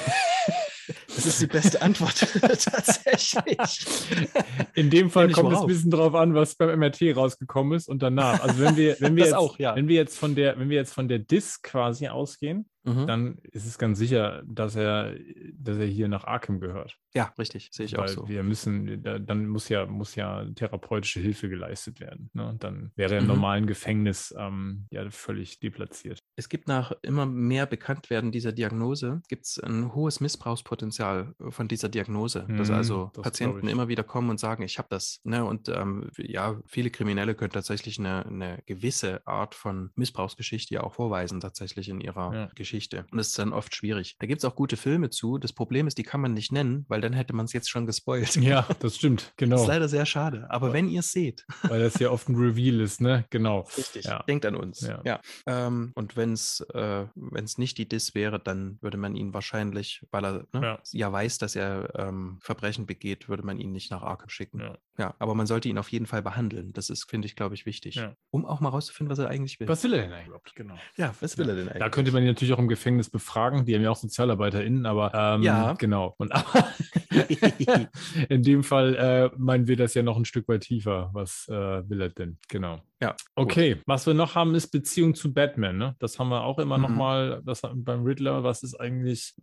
[1.16, 3.86] Das ist die beste Antwort tatsächlich.
[4.74, 7.88] In dem Fall Nämlich kommt es ein bisschen drauf an, was beim MRT rausgekommen ist
[7.88, 8.42] und danach.
[8.42, 9.76] Also wenn wir, wenn wir Das jetzt, auch, ja.
[9.76, 13.08] wenn wir jetzt von der, wenn wir jetzt von der Disk quasi ausgehen, Mhm.
[13.08, 15.16] dann ist es ganz sicher, dass er,
[15.54, 16.98] dass er hier nach Arkham gehört.
[17.16, 18.28] Ja, richtig, sehe ich auch Weil so.
[18.28, 22.30] wir müssen, da- dann muss ja, muss ja therapeutische Hilfe geleistet werden.
[22.34, 22.48] Ne?
[22.50, 23.30] Und dann wäre er im Mhm.
[23.34, 26.20] normalen Gefängnis ähm, ja völlig deplatziert.
[26.36, 31.90] Es gibt nach immer mehr Bekanntwerden dieser Diagnose, gibt es ein hohes Missbrauchspotenzial von dieser
[31.90, 32.46] Diagnose.
[32.58, 35.20] dass Mhm, also das Patienten immer wieder kommen und sagen, ich habe das.
[35.24, 35.46] Ne?
[35.46, 40.94] Und ähm, ja, viele Kriminelle können tatsächlich eine, eine gewisse Art von Missbrauchsgeschichte ja auch
[40.96, 42.46] vorweisen, tatsächlich in ihrer Ja.
[42.56, 42.73] Geschichte.
[42.74, 44.16] Und das ist dann oft schwierig.
[44.20, 45.38] Da gibt es auch gute Filme zu.
[45.38, 47.86] Das Problem ist, die kann man nicht nennen, weil dann hätte man es jetzt schon
[47.86, 48.36] gespoilt.
[48.36, 49.62] Ja, das stimmt, Das genau.
[49.62, 50.48] ist leider sehr schade.
[50.50, 53.26] Aber wenn ihr es seht, Weil das ja oft ein Reveal ist, ne?
[53.30, 53.68] Genau.
[53.78, 54.06] Richtig.
[54.06, 54.24] Ja.
[54.24, 54.82] Denkt an uns.
[54.82, 55.02] Ja.
[55.06, 55.22] Ja.
[55.46, 60.06] Ähm, und wenn es äh, wenn's nicht die Dis wäre, dann würde man ihn wahrscheinlich,
[60.12, 60.80] weil er ne, Ja.
[60.92, 61.12] ja.
[61.12, 64.60] weiß, dass er ähm, Verbrechen begeht, würde man ihn nicht nach Arkham schicken.
[64.60, 64.78] Ja.
[64.96, 65.16] Ja.
[65.18, 66.72] aber man sollte ihn auf jeden Fall behandeln.
[66.74, 67.96] Das ist, finde ich, glaube ich, wichtig.
[67.96, 68.16] Ja.
[68.30, 69.68] Um auch mal rauszufinden, was er eigentlich will.
[69.68, 70.56] Was will er denn eigentlich überhaupt?
[70.56, 70.78] Genau.
[70.98, 71.80] Ja, was will er denn eigentlich?
[71.82, 73.66] Da könnte man ihn natürlich auch im Gefängnis befragen.
[73.66, 75.74] Die haben ja auch SozialarbeiterInnen, aber ähm, Ja.
[75.74, 76.16] genau.
[76.18, 76.32] Und
[78.30, 81.10] in dem Fall äh, meinen wir das ja noch ein Stück weit tiefer.
[81.14, 81.54] Was äh,
[81.90, 82.38] will er denn?
[82.50, 82.80] Genau.
[83.04, 83.12] Ja.
[83.12, 83.20] gut.
[83.36, 85.78] Okay, was wir noch haben, ist Beziehung zu Batman.
[85.78, 85.96] Ne?
[86.00, 86.98] Das haben wir auch immer noch Mhm.
[86.98, 88.44] mal das beim Riddler.
[88.44, 89.34] Was ist eigentlich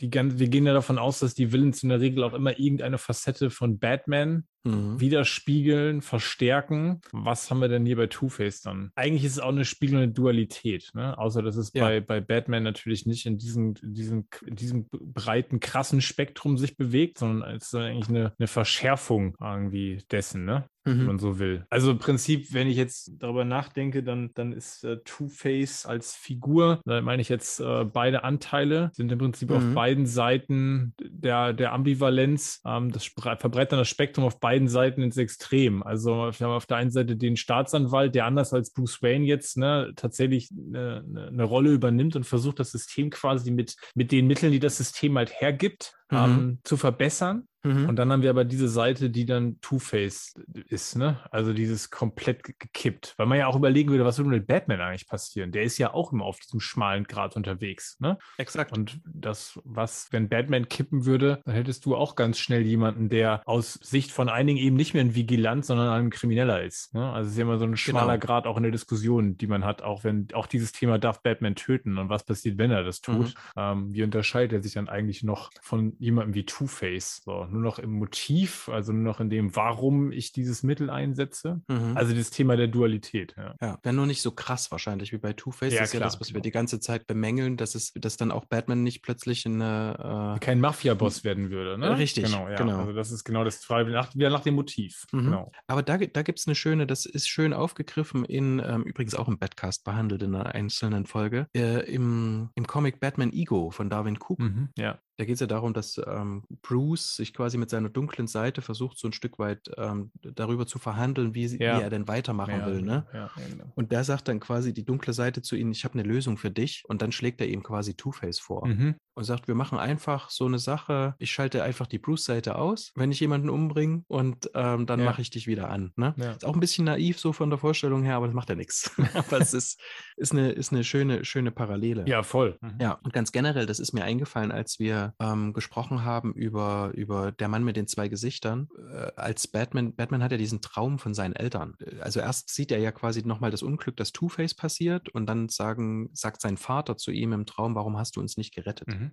[0.00, 2.58] die ganze, wir gehen ja davon aus, dass die Villains in der Regel auch immer
[2.58, 5.00] irgendeine Facette von Batman mhm.
[5.00, 7.00] widerspiegeln, verstärken.
[7.12, 8.90] Was haben wir denn hier bei Two-Face dann?
[8.96, 11.16] Eigentlich ist es auch eine spiegelnde Dualität, ne?
[11.16, 11.84] außer dass es ja.
[11.84, 16.76] bei, bei Batman natürlich nicht in diesem, in diesem, in diesem breiten, krassen Spektrum sich
[16.76, 20.44] bewegt, sondern es ist eigentlich eine, eine Verschärfung irgendwie dessen.
[20.44, 20.64] Ne?
[20.84, 20.98] Mhm.
[20.98, 21.66] wenn man so will.
[21.70, 26.80] Also im Prinzip, wenn ich jetzt darüber nachdenke, dann, dann ist äh, Two-Face als Figur,
[26.84, 29.56] da meine ich jetzt äh, beide Anteile, sind im Prinzip mhm.
[29.56, 32.60] auf beiden Seiten der, der Ambivalenz.
[32.64, 35.82] Ähm, das verbreitet dann das Spektrum auf beiden Seiten ins Extrem.
[35.82, 39.56] Also wir haben auf der einen Seite den Staatsanwalt, der anders als Bruce Wayne jetzt
[39.56, 44.52] ne, tatsächlich eine, eine Rolle übernimmt und versucht, das System quasi mit, mit den Mitteln,
[44.52, 46.18] die das System halt hergibt, mhm.
[46.18, 47.48] ähm, zu verbessern.
[47.64, 47.88] Mhm.
[47.88, 50.34] Und dann haben wir aber diese Seite, die dann Two-Face
[50.68, 51.18] ist, ne?
[51.30, 53.14] Also dieses komplett gekippt.
[53.16, 55.50] Weil man ja auch überlegen würde, was würde mit Batman eigentlich passieren?
[55.50, 58.18] Der ist ja auch immer auf diesem schmalen Grad unterwegs, ne?
[58.36, 58.76] Exakt.
[58.76, 63.42] Und das, was, wenn Batman kippen würde, dann hättest du auch ganz schnell jemanden, der
[63.46, 66.92] aus Sicht von einigen eben nicht mehr ein Vigilant, sondern ein Krimineller ist.
[66.92, 67.10] Ne?
[67.12, 68.26] Also es ist ja immer so ein schmaler genau.
[68.26, 71.54] Grad auch in der Diskussion, die man hat, auch wenn auch dieses Thema darf Batman
[71.54, 73.28] töten und was passiert, wenn er das tut.
[73.28, 73.32] Mhm.
[73.56, 77.22] Ähm, wie unterscheidet er sich dann eigentlich noch von jemandem wie Two-Face?
[77.24, 81.62] So, nur noch im Motiv, also nur noch in dem, warum ich dieses Mittel einsetze.
[81.68, 81.96] Mhm.
[81.96, 83.34] Also das Thema der Dualität.
[83.36, 85.72] Ja, ja wäre nur nicht so krass wahrscheinlich wie bei Two-Face.
[85.72, 86.38] Ja, das ist klar, ja das, was genau.
[86.38, 90.38] wir die ganze Zeit bemängeln, dass es, dass dann auch Batman nicht plötzlich eine äh,
[90.40, 91.98] kein Mafia-Boss werden würde, ne?
[91.98, 92.56] Richtig, genau, ja.
[92.56, 92.78] genau.
[92.80, 95.06] Also das ist genau das Frage nach, wieder nach dem Motiv.
[95.12, 95.24] Mhm.
[95.24, 95.52] Genau.
[95.66, 99.28] Aber da, da gibt es eine schöne, das ist schön aufgegriffen in, ähm, übrigens auch
[99.28, 104.18] im Badcast behandelt in einer einzelnen Folge, äh, im, im Comic Batman Ego von Darwin
[104.18, 104.38] Cook.
[104.38, 104.98] Mhm, ja.
[105.16, 108.98] Da geht es ja darum, dass ähm, Bruce sich quasi mit seiner dunklen Seite versucht,
[108.98, 111.78] so ein Stück weit ähm, darüber zu verhandeln, wie, ja.
[111.78, 112.82] wie, er denn weitermachen ja, will.
[112.82, 113.06] Ne?
[113.12, 113.72] Ja, genau.
[113.74, 116.50] Und der sagt dann quasi die dunkle Seite zu ihm, ich habe eine Lösung für
[116.50, 116.84] dich.
[116.86, 118.66] Und dann schlägt er ihm quasi Two-Face vor.
[118.66, 122.92] Mhm und sagt, wir machen einfach so eine Sache, ich schalte einfach die Bruce-Seite aus,
[122.94, 125.06] wenn ich jemanden umbringe und ähm, dann ja.
[125.06, 125.92] mache ich dich wieder an.
[125.96, 126.14] Ne?
[126.16, 126.32] Ja.
[126.32, 128.90] Ist auch ein bisschen naiv so von der Vorstellung her, aber das macht ja nichts.
[129.14, 129.80] aber es ist,
[130.16, 132.04] ist, eine, ist eine schöne, schöne Parallele.
[132.06, 132.58] Ja, voll.
[132.60, 132.78] Mhm.
[132.80, 137.32] Ja, und ganz generell, das ist mir eingefallen, als wir ähm, gesprochen haben über, über
[137.32, 138.68] Der Mann mit den zwei Gesichtern.
[138.92, 141.74] Äh, als Batman, Batman hat ja diesen Traum von seinen Eltern.
[142.00, 146.10] Also erst sieht er ja quasi nochmal das Unglück, dass Two-Face passiert und dann sagen,
[146.12, 148.88] sagt sein Vater zu ihm im Traum, warum hast du uns nicht gerettet?
[148.88, 149.03] Mhm.
[149.04, 149.12] Mhm.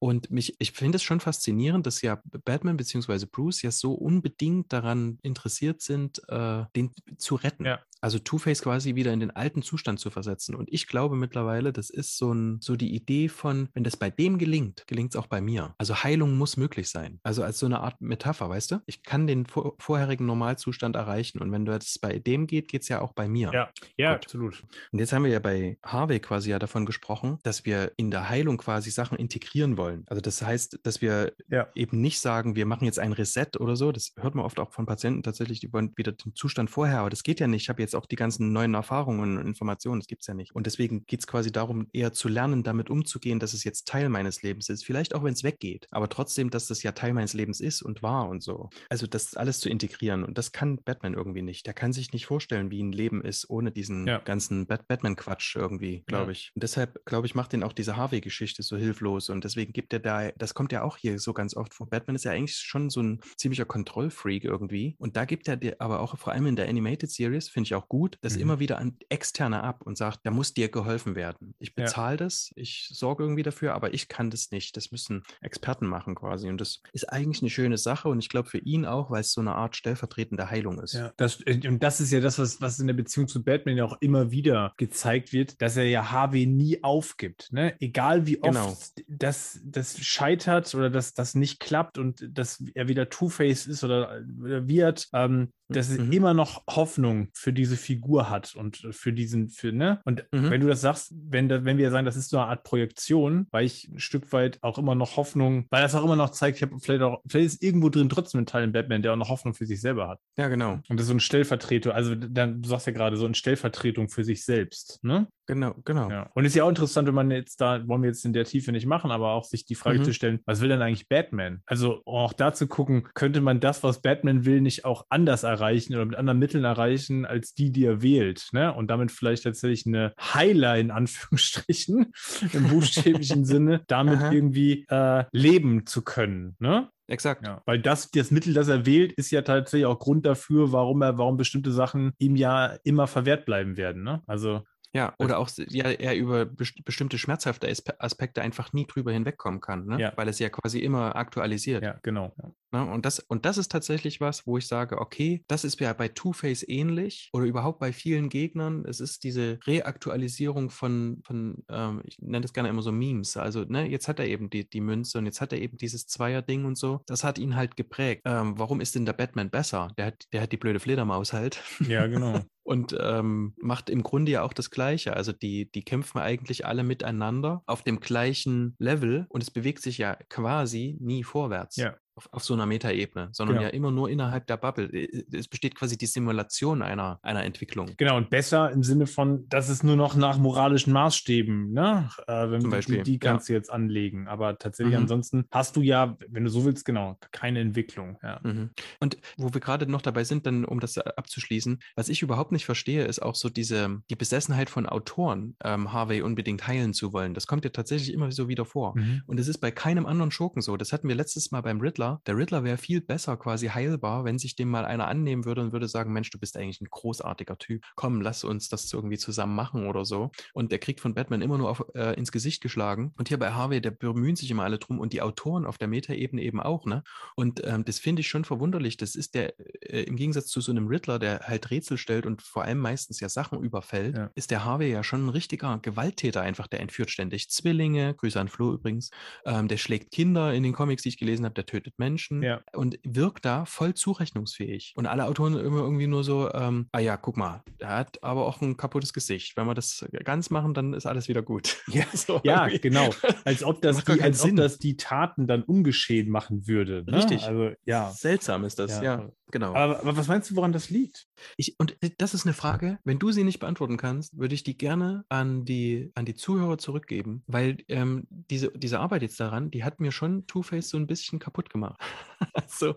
[0.00, 3.26] Und mich, ich finde es schon faszinierend, dass ja Batman bzw.
[3.30, 7.64] Bruce ja so unbedingt daran interessiert sind, äh, den zu retten.
[7.64, 7.80] Ja.
[8.00, 10.54] Also Two-Face quasi wieder in den alten Zustand zu versetzen.
[10.54, 14.08] Und ich glaube mittlerweile, das ist so, ein, so die Idee von, wenn das bei
[14.08, 15.74] dem gelingt, gelingt es auch bei mir.
[15.78, 17.18] Also Heilung muss möglich sein.
[17.24, 18.80] Also als so eine Art Metapher, weißt du?
[18.86, 21.40] Ich kann den vor, vorherigen Normalzustand erreichen.
[21.40, 23.50] Und wenn das bei dem geht, geht es ja auch bei mir.
[23.52, 24.62] Ja, ja, absolut.
[24.92, 28.28] Und jetzt haben wir ja bei Harvey quasi ja davon gesprochen, dass wir in der
[28.28, 30.04] Heilung quasi Sachen integrieren wollen.
[30.06, 31.68] Also das heißt, dass wir ja.
[31.74, 33.92] eben nicht sagen, wir machen jetzt ein Reset oder so.
[33.92, 37.10] Das hört man oft auch von Patienten tatsächlich, die wollen wieder den Zustand vorher, aber
[37.10, 37.62] das geht ja nicht.
[37.62, 40.54] Ich habe jetzt auch die ganzen neuen Erfahrungen und Informationen, das gibt es ja nicht.
[40.54, 44.08] Und deswegen geht es quasi darum, eher zu lernen, damit umzugehen, dass es jetzt Teil
[44.08, 44.84] meines Lebens ist.
[44.84, 48.02] Vielleicht auch, wenn es weggeht, aber trotzdem, dass das ja Teil meines Lebens ist und
[48.02, 48.70] war und so.
[48.88, 50.24] Also das alles zu integrieren.
[50.24, 51.66] Und das kann Batman irgendwie nicht.
[51.66, 54.18] Der kann sich nicht vorstellen, wie ein Leben ist ohne diesen ja.
[54.18, 56.30] ganzen Bat Batman-Quatsch irgendwie, glaube ja.
[56.30, 56.52] ich.
[56.54, 59.17] Und deshalb, glaube ich, macht den auch diese Harvey-Geschichte so hilflos.
[59.30, 61.88] Und deswegen gibt er da, das kommt ja auch hier so ganz oft vor.
[61.88, 64.96] Batman ist ja eigentlich schon so ein ziemlicher Kontrollfreak irgendwie.
[64.98, 67.74] Und da gibt er dir aber auch vor allem in der Animated Series, finde ich
[67.74, 68.42] auch gut, das mhm.
[68.42, 71.54] immer wieder an Externe ab und sagt, da muss dir geholfen werden.
[71.58, 72.24] Ich bezahle ja.
[72.24, 74.76] das, ich sorge irgendwie dafür, aber ich kann das nicht.
[74.76, 76.48] Das müssen Experten machen quasi.
[76.48, 79.32] Und das ist eigentlich eine schöne Sache und ich glaube für ihn auch, weil es
[79.32, 80.94] so eine Art stellvertretende Heilung ist.
[80.94, 83.84] Ja, das, und das ist ja das, was, was in der Beziehung zu Batman ja
[83.84, 87.52] auch immer wieder gezeigt wird, dass er ja Harvey nie aufgibt.
[87.52, 87.74] Ne?
[87.80, 88.76] Egal wie oft genau.
[89.08, 94.22] Das, das scheitert oder dass das nicht klappt und dass er wieder Two-Face ist oder,
[94.40, 96.12] oder wird, ähm, dass es mhm.
[96.12, 100.00] immer noch Hoffnung für diese Figur hat und für diesen, für, ne?
[100.04, 100.50] Und mhm.
[100.50, 103.46] wenn du das sagst, wenn, da, wenn wir sagen, das ist so eine Art Projektion,
[103.50, 106.56] weil ich ein Stück weit auch immer noch Hoffnung, weil das auch immer noch zeigt,
[106.56, 109.16] ich habe vielleicht auch, vielleicht ist irgendwo drin trotzdem ein Teil in Batman, der auch
[109.16, 110.20] noch Hoffnung für sich selber hat.
[110.36, 110.80] Ja, genau.
[110.88, 114.08] Und das ist so ein Stellvertreter, also dann, du sagst ja gerade, so eine Stellvertretung
[114.08, 115.28] für sich selbst, ne?
[115.48, 116.10] Genau, genau.
[116.10, 116.30] Ja.
[116.34, 118.70] Und ist ja auch interessant, wenn man jetzt da, wollen wir jetzt in der Tiefe
[118.70, 120.04] nicht machen, aber auch sich die Frage mhm.
[120.04, 121.62] zu stellen, was will denn eigentlich Batman?
[121.66, 125.94] Also auch da zu gucken, könnte man das, was Batman will, nicht auch anders erreichen
[125.94, 128.74] oder mit anderen Mitteln erreichen, als die, die er wählt, ne?
[128.74, 132.12] Und damit vielleicht tatsächlich eine Heiler in Anführungsstrichen
[132.52, 134.32] im buchstäblichen Sinne, damit Aha.
[134.32, 136.88] irgendwie äh, leben zu können, ne?
[137.08, 137.46] Exakt.
[137.46, 141.00] Ja, weil das, das Mittel, das er wählt, ist ja tatsächlich auch Grund dafür, warum
[141.00, 144.02] er, warum bestimmte Sachen ihm ja immer verwehrt bleiben werden.
[144.02, 144.22] Ne?
[144.26, 144.62] Also
[144.94, 147.68] Ja, oder auch ja, er über best bestimmte schmerzhafte
[147.98, 150.00] Aspekte einfach nie drüber hinwegkommen kann, ne?
[150.00, 150.12] Ja.
[150.16, 151.82] weil es ja quasi immer aktualisiert.
[151.82, 152.34] Ja, genau.
[152.72, 152.84] Ne?
[152.84, 156.08] Und, das, und das ist tatsächlich was, wo ich sage, okay, das ist ja bei
[156.08, 158.84] Two-Face ähnlich oder überhaupt bei vielen Gegnern.
[158.86, 163.36] Es ist diese Reaktualisierung von, von ähm, ich nenne das gerne immer so Memes.
[163.36, 166.06] Also, ne, jetzt hat er eben die, die Münze und jetzt hat er eben dieses
[166.06, 167.02] Zweier-Ding und so.
[167.06, 168.22] Das hat ihn halt geprägt.
[168.24, 169.92] Ähm, warum ist denn der Batman besser?
[169.96, 171.62] Der hat, der hat die blöde Fledermaus halt.
[171.80, 172.40] Ja, genau.
[172.68, 175.16] Und ähm, macht im Grunde ja auch das Gleiche.
[175.16, 179.96] Also die, die kämpfen eigentlich alle miteinander auf dem gleichen Level und es bewegt sich
[179.96, 181.76] ja quasi nie vorwärts.
[181.76, 183.68] Ja auf, auf so einer Metaebene, sondern Genau.
[183.68, 184.86] ja immer nur innerhalb der Bubble.
[184.92, 187.92] Äh, Es besteht quasi die Simulation einer, einer Entwicklung.
[187.96, 192.10] Genau, und besser im Sinne von, dass es nur noch nach moralischen Maßstäben, ne?
[192.26, 194.26] Äh, wenn Zum Beispiel, die, die kannst du jetzt anlegen.
[194.28, 195.02] Aber tatsächlich Mhm.
[195.02, 198.18] ansonsten hast du ja, wenn du so willst, genau, keine Entwicklung.
[198.22, 198.40] Ja.
[198.42, 198.70] Mhm.
[199.00, 202.52] Und wo wir gerade noch dabei sind, dann um das äh, abzuschließen, was ich überhaupt
[202.52, 207.12] nicht verstehe, ist auch so diese die Besessenheit von Autoren, ähm, Harvey unbedingt heilen zu
[207.12, 207.34] wollen.
[207.34, 208.96] Das kommt ja tatsächlich immer so wieder vor.
[208.98, 209.22] Mhm.
[209.26, 210.76] Und es ist bei keinem anderen Schurken so.
[210.76, 212.07] Das hatten wir letztes Mal beim Riddler.
[212.26, 215.72] Der Riddler wäre viel besser quasi heilbar, wenn sich dem mal einer annehmen würde und
[215.72, 217.84] würde sagen, Mensch, du bist eigentlich ein großartiger Typ.
[217.94, 220.30] Komm, lass uns das irgendwie zusammen machen oder so.
[220.54, 223.12] Und der kriegt von Batman immer nur auf, äh, ins Gesicht geschlagen.
[223.16, 225.88] Und hier bei Harvey, der bemühen sich immer alle drum und die Autoren auf der
[225.88, 227.02] Metaebene eben auch, ne?
[227.36, 228.96] Und ähm, das finde ich schon verwunderlich.
[228.96, 229.54] Das ist der,
[229.92, 233.20] äh, im Gegensatz zu so einem Riddler, der halt Rätsel stellt und vor allem meistens
[233.20, 234.30] ja Sachen überfällt, Ja.
[234.34, 236.66] ist der Harvey ja schon ein richtiger Gewalttäter einfach.
[236.66, 239.10] Der entführt ständig Zwillinge, Grüße an Flo übrigens.
[239.44, 242.60] Ähm, der schlägt Kinder in den Comics, die ich gelesen habe, der tötet Menschen Ja.
[242.72, 244.92] und wirkt da voll zurechnungsfähig.
[244.96, 248.46] Und alle Autoren immer irgendwie nur so, ähm, ah ja, guck mal, der hat aber
[248.46, 249.56] auch ein kaputtes Gesicht.
[249.56, 251.76] Wenn wir das ganz machen, dann ist alles wieder gut.
[251.88, 253.10] Ja, So ja genau.
[253.44, 254.56] Als ob das, die, keinen als ob Sinn.
[254.56, 257.04] das die Taten dann ungeschehen machen würde.
[257.06, 257.16] Ne?
[257.18, 257.44] Richtig.
[257.44, 258.10] Also, ja.
[258.10, 259.28] Seltsam ist das, Ja, ja.
[259.50, 259.74] Genau.
[259.74, 261.26] Aber, aber was meinst du, woran das liegt?
[261.56, 264.62] Ich, und äh, das ist eine Frage, wenn du sie nicht beantworten kannst, würde ich
[264.62, 269.70] die gerne an die, an die Zuhörer zurückgeben, weil ähm, diese, diese Arbeit jetzt daran,
[269.70, 272.00] die hat mir schon Two-Face so ein bisschen kaputt gemacht.
[272.52, 272.94] also,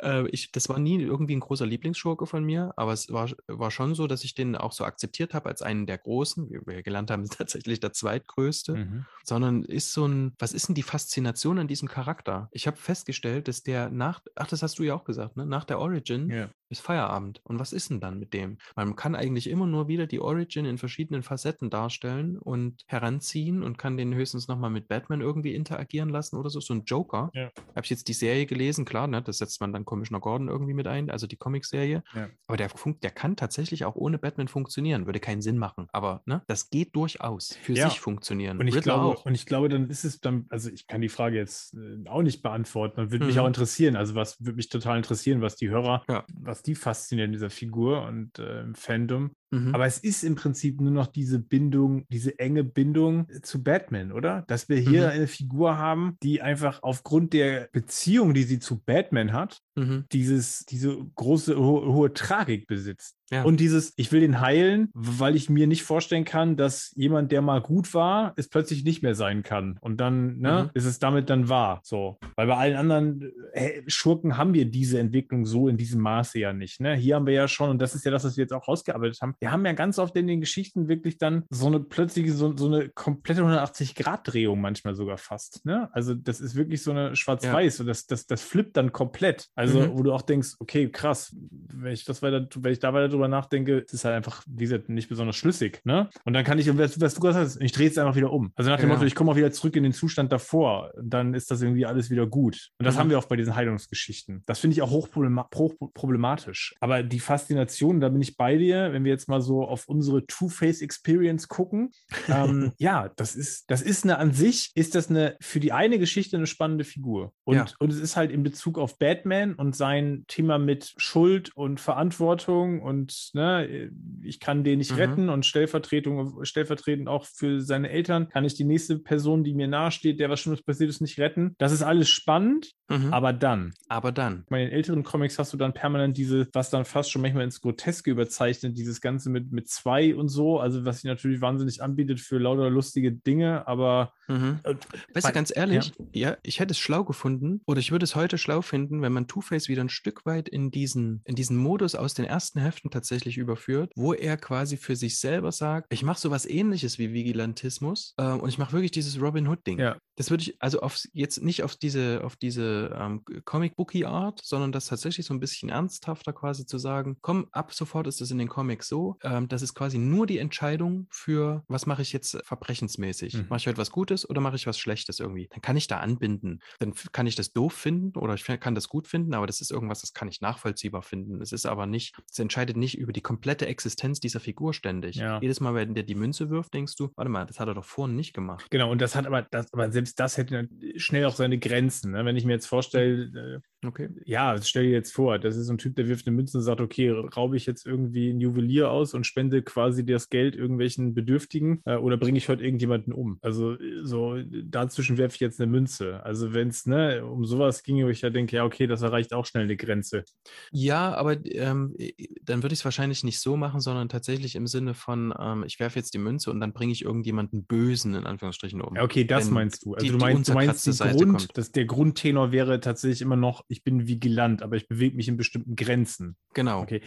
[0.00, 3.70] äh, ich, das war nie irgendwie ein großer Lieblingsschurke von mir, aber es war, war
[3.70, 6.82] schon so, dass ich den auch so akzeptiert habe als einen der großen, wie wir
[6.82, 9.06] gelernt haben, ist tatsächlich der zweitgrößte Mhm.
[9.24, 12.48] sondern ist so ein, was ist denn die Faszination an diesem Charakter?
[12.52, 15.46] Ich habe festgestellt, dass der nach, ach, das hast du ja auch gesagt, ne?
[15.46, 16.48] nach der Origin Ja.
[16.72, 17.40] Ist Feierabend.
[17.44, 18.58] Und was ist denn dann mit dem?
[18.74, 23.78] Man kann eigentlich immer nur wieder die Origin in verschiedenen Facetten darstellen und heranziehen und
[23.78, 26.60] kann den höchstens nochmal mit Batman irgendwie interagieren lassen oder so.
[26.60, 27.30] So ein Joker.
[27.34, 27.50] Ja.
[27.76, 29.22] Habe ich jetzt die Serie gelesen, klar, ne?
[29.22, 32.02] das setzt man dann Commissioner Gordon irgendwie mit ein, also die Comicserie.
[32.14, 32.28] Ja.
[32.46, 35.88] Aber der, fun- der kann tatsächlich auch ohne Batman funktionieren, würde keinen Sinn machen.
[35.92, 37.88] Aber ne, das geht durchaus für Ja.
[37.90, 38.58] sich funktionieren.
[38.58, 39.26] Und ich, glaube, auch.
[39.26, 42.22] und ich glaube, dann ist es dann, also ich kann die Frage jetzt äh, auch
[42.22, 43.42] nicht beantworten und würde mich Mhm.
[43.42, 43.96] auch interessieren.
[43.96, 46.24] Also was würde mich total interessieren, was die Hörer, Ja.
[46.34, 49.34] was die faszinieren in dieser Figur und äh, im Fandom.
[49.52, 49.74] Mhm.
[49.74, 54.44] Aber es ist im Prinzip nur noch diese Bindung, diese enge Bindung zu Batman, oder?
[54.48, 55.08] Dass wir hier Mhm.
[55.10, 60.04] eine Figur haben, die einfach aufgrund der Beziehung, die sie zu Batman hat, Mhm.
[60.10, 63.16] dieses, diese große, ho hohe Tragik besitzt.
[63.30, 63.44] Ja.
[63.44, 67.40] Und dieses, ich will den heilen, weil ich mir nicht vorstellen kann, dass jemand, der
[67.40, 69.78] mal gut war, es plötzlich nicht mehr sein kann.
[69.80, 70.70] Und dann ne, Mhm.
[70.74, 71.80] ist es damit dann wahr.
[71.82, 72.18] So.
[72.36, 76.52] Weil bei allen anderen äh, Schurken haben wir diese Entwicklung so in diesem Maße ja
[76.52, 76.80] nicht.
[76.80, 76.94] Ne?
[76.94, 79.18] Hier haben wir ja schon, und das ist ja das, was wir jetzt auch rausgearbeitet
[79.22, 82.56] haben, wir haben ja ganz oft in den Geschichten wirklich dann so eine plötzliche, so,
[82.56, 85.66] so eine komplette 180-Grad-Drehung manchmal sogar fast.
[85.66, 85.88] Ne?
[85.92, 89.48] Also das ist wirklich so eine Schwarz-Weiß und das, das, das flippt dann komplett.
[89.56, 89.98] Also, Mhm.
[89.98, 93.26] wo du auch denkst, okay, krass, wenn ich das weiter, wenn ich da weiter drüber
[93.26, 95.80] nachdenke, ist es halt einfach, wie gesagt, nicht besonders schlüssig.
[95.84, 96.08] Ne?
[96.24, 98.52] Und dann kann ich, was, was du gerade sagst, ich drehe es einfach wieder um.
[98.54, 98.94] Also nach dem Ja.
[98.94, 102.10] Motto, ich komme auch wieder zurück in den Zustand davor, dann ist das irgendwie alles
[102.10, 102.70] wieder gut.
[102.78, 102.98] Und das Mhm.
[103.00, 104.44] haben wir auch bei diesen Heilungsgeschichten.
[104.46, 106.74] Das finde ich auch hochproblema hochproblematisch.
[106.80, 110.26] Aber die Faszination, da bin ich bei dir, wenn wir jetzt mal so auf unsere
[110.26, 111.90] Two-Face-Experience gucken.
[112.28, 115.98] ähm, ja, das ist, das ist eine an sich, ist das eine für die eine
[115.98, 117.32] Geschichte eine spannende Figur.
[117.44, 117.66] Und, Ja.
[117.78, 122.82] und es ist halt in Bezug auf Batman und sein Thema mit Schuld und Verantwortung
[122.82, 123.90] und ne,
[124.22, 124.96] ich kann den nicht Mhm.
[124.98, 129.68] retten und Stellvertretung, stellvertretend auch für seine Eltern kann ich die nächste Person, die mir
[129.68, 131.54] nahesteht, der was Schlimmes passiert ist, nicht retten.
[131.58, 133.12] Das ist alles spannend, Mhm.
[133.12, 134.44] aber dann, Aber dann.
[134.50, 137.60] bei den älteren Comics hast du dann permanent diese, was dann fast schon manchmal ins
[137.60, 142.20] Groteske überzeichnet, dieses Ganze mit, mit zwei und so, also was sich natürlich wahnsinnig anbietet
[142.20, 144.60] für lauter lustige Dinge, aber Mhm.
[144.62, 144.74] äh,
[145.14, 146.36] Weißt du, ganz ehrlich, ja.
[146.42, 149.68] ich hätte es schlau gefunden oder ich würde es heute schlau finden, wenn man Two-Face
[149.68, 153.92] wieder ein Stück weit in diesen, in diesen Modus aus den ersten Heften tatsächlich überführt,
[153.96, 158.48] wo er quasi für sich selber sagt, ich mache sowas ähnliches wie Vigilantismus äh, und
[158.48, 159.78] ich mache wirklich dieses Robin Hood-Ding.
[159.78, 159.98] Ja.
[160.16, 164.86] Das würde ich, also auf, jetzt nicht auf diese, auf diese ähm, Comic-Bookie-Art, sondern das
[164.86, 168.48] tatsächlich so ein bisschen ernsthafter quasi zu sagen, komm, ab sofort ist es in den
[168.48, 173.34] Comics so, ähm, das ist quasi nur die Entscheidung für, was mache ich jetzt verbrechensmäßig?
[173.34, 173.46] Mhm.
[173.48, 175.48] Mache ich heute was Gutes oder mache ich was Schlechtes irgendwie?
[175.50, 176.60] Dann kann ich da anbinden.
[176.78, 179.70] Dann kann ich das doof finden oder ich kann das gut finden, aber das ist
[179.70, 181.40] irgendwas, das kann ich nachvollziehbar finden.
[181.40, 185.16] Es ist aber nicht, es entscheidet nicht über die komplette Existenz dieser Figur ständig.
[185.16, 185.40] Ja.
[185.40, 187.84] Jedes Mal, wenn der die Münze wirft, denkst du, warte mal, das hat er doch
[187.84, 188.70] vorhin nicht gemacht.
[188.70, 192.12] Genau, und das hat aber, das, aber selbst das hätte schnell auch seine Grenzen.
[192.12, 192.24] Ne?
[192.24, 194.08] Wenn ich mir jetzt vorstelle, äh, Okay.
[194.26, 196.62] ja, stell dir jetzt vor, das ist so ein Typ, der wirft eine Münze und
[196.64, 201.14] sagt, okay, raube ich jetzt irgendwie einen Juwelier aus und spende quasi das Geld irgendwelchen
[201.14, 203.38] Bedürftigen äh, oder bringe ich heute irgendjemanden um?
[203.42, 206.24] Also äh, so dazwischen werfe ich jetzt eine Münze.
[206.24, 209.32] Also wenn es ne, um sowas ginge, wo ich ja denke, ja, okay, das erreicht
[209.34, 210.24] auch schnell eine Grenze.
[210.70, 211.96] Ja, aber ähm,
[212.42, 215.80] dann würde ich es wahrscheinlich nicht so machen, sondern tatsächlich im Sinne von, ähm, ich
[215.80, 218.94] werfe jetzt die Münze und dann bringe ich irgendjemanden Bösen in Anführungsstrichen um.
[218.96, 219.94] Ja, okay, das Wenn meinst du.
[219.94, 223.82] Also die- du meinst, du meinst Grund, dass der Grundtenor wäre tatsächlich immer noch, ich
[223.82, 226.36] bin vigilant, aber ich bewege mich in bestimmten Grenzen.
[226.54, 226.82] Genau.
[226.82, 227.00] Okay,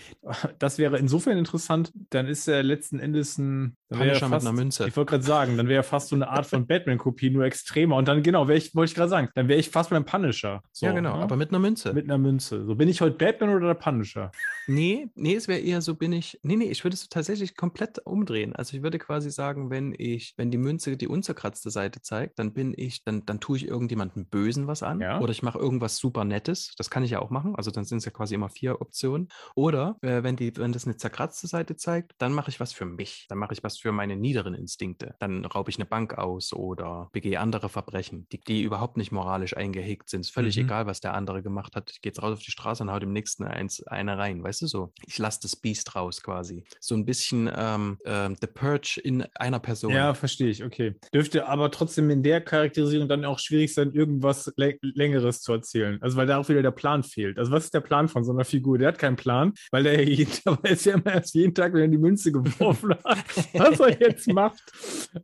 [0.60, 4.88] das wäre insofern interessant, dann ist er letzten Endes ein er Punisher mit einer Münze.
[4.88, 7.96] Ich wollte gerade sagen, dann wäre er fast so eine Art von Batman-Kopie, nur extremer.
[7.98, 10.64] Und dann, genau, ich, wollte ich gerade sagen, dann wäre ich fast beim Punisher.
[10.72, 11.24] So, ja, genau, ne?
[11.24, 11.94] aber mit einer Münze.
[11.94, 12.66] mit einer Münze.
[12.66, 14.32] So, bin ich heute Batman oder der Punisher?
[14.68, 16.40] Nee, nee, es wäre eher so, bin ich.
[16.42, 18.56] Nee, nee, ich würde es tatsächlich komplett umdrehen.
[18.56, 22.54] Also ich würde quasi sagen, wenn ich, wenn die Münze die unzerkratzte Seite zeigt, dann
[22.54, 25.02] bin ich, dann, dann tue ich irgendjemandem Bösen was an.
[25.02, 25.20] Ja.
[25.20, 26.55] Oder ich mache irgendwas super Nettes.
[26.78, 27.56] Das kann ich ja auch machen.
[27.56, 29.30] Also dann sind es ja quasi immer vier Optionen.
[29.56, 32.86] Oder äh, wenn die, wenn das eine zerkratzte Seite zeigt, dann mache ich was für
[32.86, 33.26] mich.
[33.30, 35.16] Dann mache ich was für meine niederen Instinkte.
[35.20, 39.56] Dann raube ich eine Bank aus oder begehe andere Verbrechen, die, die überhaupt nicht moralisch
[39.56, 40.22] eingehegt sind.
[40.22, 40.64] Ist völlig Mhm.
[40.66, 41.92] egal, was der andere gemacht hat.
[41.92, 44.44] Ich gehe jetzt raus auf die Straße und hau dem nächsten eins, eine rein.
[44.44, 44.94] Weißt du so?
[45.06, 46.64] Ich lasse das Biest raus quasi.
[46.80, 49.92] So ein bisschen ähm, ähm, The Purge in einer Person.
[49.92, 50.96] Ja, verstehe ich, okay.
[51.14, 56.02] Dürfte aber trotzdem in der Charakterisierung dann auch schwierig sein, irgendwas Lä- Längeres zu erzählen.
[56.02, 57.38] Also, weil da auch wieder der Plan fehlt.
[57.40, 58.78] Also, was ist der Plan von so einer Figur?
[58.78, 61.82] Der hat keinen Plan, weil er jeden, der weiß ja immer erst jeden Tag, wenn
[61.82, 64.62] er die Münze geworfen hat, was er jetzt macht.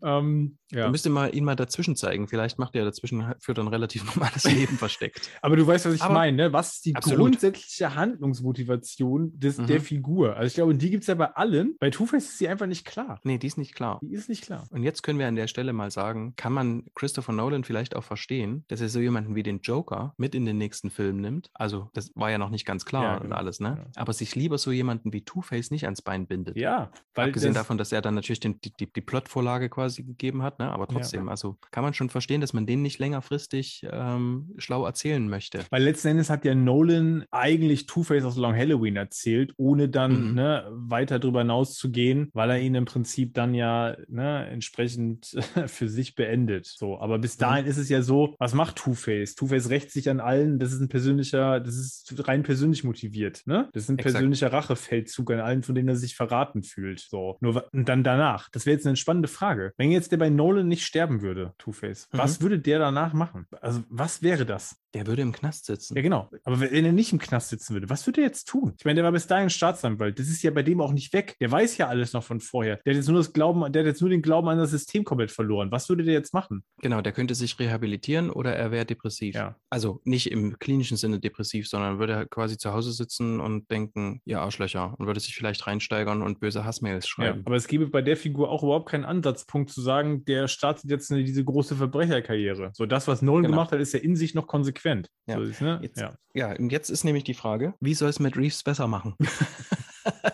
[0.04, 0.80] Ähm, Ja.
[0.86, 0.90] ja.
[0.90, 2.28] Müsste mal ihn mal dazwischen zeigen.
[2.28, 5.30] Vielleicht macht er dazwischen für ein relativ normales Leben versteckt.
[5.42, 6.54] Aber du weißt, was ich Aber- meine, ne?
[6.54, 7.20] Was ist die Absolut.
[7.32, 9.68] grundsätzliche Handlungsmotivation des, Mhm.
[9.68, 10.36] der Figur?
[10.36, 11.76] Also, ich glaube, die gibt es ja bei allen.
[11.80, 13.20] Bei Two-Face ist sie einfach nicht klar.
[13.24, 14.00] Nee, die ist nicht klar.
[14.02, 14.66] Die ist nicht klar.
[14.72, 18.04] Und jetzt können wir an der Stelle mal sagen, kann man Christopher Nolan vielleicht auch
[18.04, 21.50] verstehen, dass er so jemanden wie den Joker mit in den nächsten Film nimmt.
[21.54, 23.36] Also, das war ja noch nicht ganz klar Ja, und genau.
[23.36, 23.78] alles, ne?
[23.80, 24.02] Ja.
[24.02, 26.56] Aber sich lieber so jemanden wie Two-Face nicht ans Bein bindet.
[26.58, 30.04] Ja, weil Abgesehen das, davon, dass er dann natürlich den, die, die, die Plotvorlage quasi
[30.04, 30.72] gegeben hat, ne?
[30.72, 35.28] aber trotzdem, also kann man schon verstehen, dass man den nicht längerfristig ähm, schlau erzählen
[35.28, 35.60] möchte.
[35.70, 40.34] Weil letzten Endes hat ja Nolan eigentlich Two-Face aus Long Halloween erzählt, ohne dann Mhm.
[40.36, 45.36] ne, weiter drüber hinaus zu gehen, weil er ihn im Prinzip dann ja ne, entsprechend
[45.68, 46.66] für sich beendet.
[46.66, 47.42] So, aber bis Mhm.
[47.42, 49.36] dahin ist es ja so, was macht Two-Face?
[49.36, 53.70] Two-Face rächt sich an allen, das ist ein persönlicher, das ist rein persönlich motiviert, ne?
[53.74, 54.14] Das ist ein Exakt.
[54.14, 57.00] persönlicher Rachefeldzug an allen, von denen er sich verraten fühlt.
[57.00, 58.50] So, nur und dann danach.
[58.52, 59.74] Das wäre jetzt eine spannende Frage.
[59.78, 62.18] Wenn jetzt der bei Nolan nicht sterben würde, Two-Face, Mhm.
[62.20, 63.48] was würde der danach machen?
[63.62, 64.78] Also, was wäre das?
[64.94, 65.96] Der würde im Knast sitzen.
[65.96, 66.30] Ja, genau.
[66.44, 68.74] Aber wenn er nicht im Knast sitzen würde, was würde er jetzt tun?
[68.78, 70.20] Ich meine, der war bis dahin Staatsanwalt.
[70.20, 71.38] Das ist ja bei dem auch nicht weg.
[71.40, 72.78] Der weiß ja alles noch von vorher.
[72.86, 75.06] Der hat jetzt nur das Glauben, der hat jetzt nur den Glauben an das System
[75.06, 75.72] komplett verloren.
[75.72, 76.64] Was würde der jetzt machen?
[76.82, 79.36] Genau, der könnte sich rehabilitieren oder er wäre depressiv.
[79.36, 79.56] Ja.
[79.70, 84.22] Also nicht im klinischen Sinne depressiv, sondern würde halt quasi zu Hause sitzen und denken,
[84.26, 87.44] ja, Arschlöcher, und würde sich vielleicht reinsteigern und böse Hassmails Ja, schreiben.
[87.46, 91.12] aber es gäbe bei der Figur auch überhaupt keinen Ansatzpunkt zu sagen, der startet jetzt
[91.12, 92.72] eine, diese große Verbrecherkarriere.
[92.74, 93.56] So, das, was Nolan Genau.
[93.56, 94.81] gemacht hat, ist ja in sich noch konsequent.
[95.28, 95.36] Ja.
[95.36, 95.80] So, ist, ne?
[95.82, 96.16] Jetzt- ja.
[96.34, 99.16] Ja, und jetzt ist nämlich die Frage, wie soll es Matt Reeves besser machen?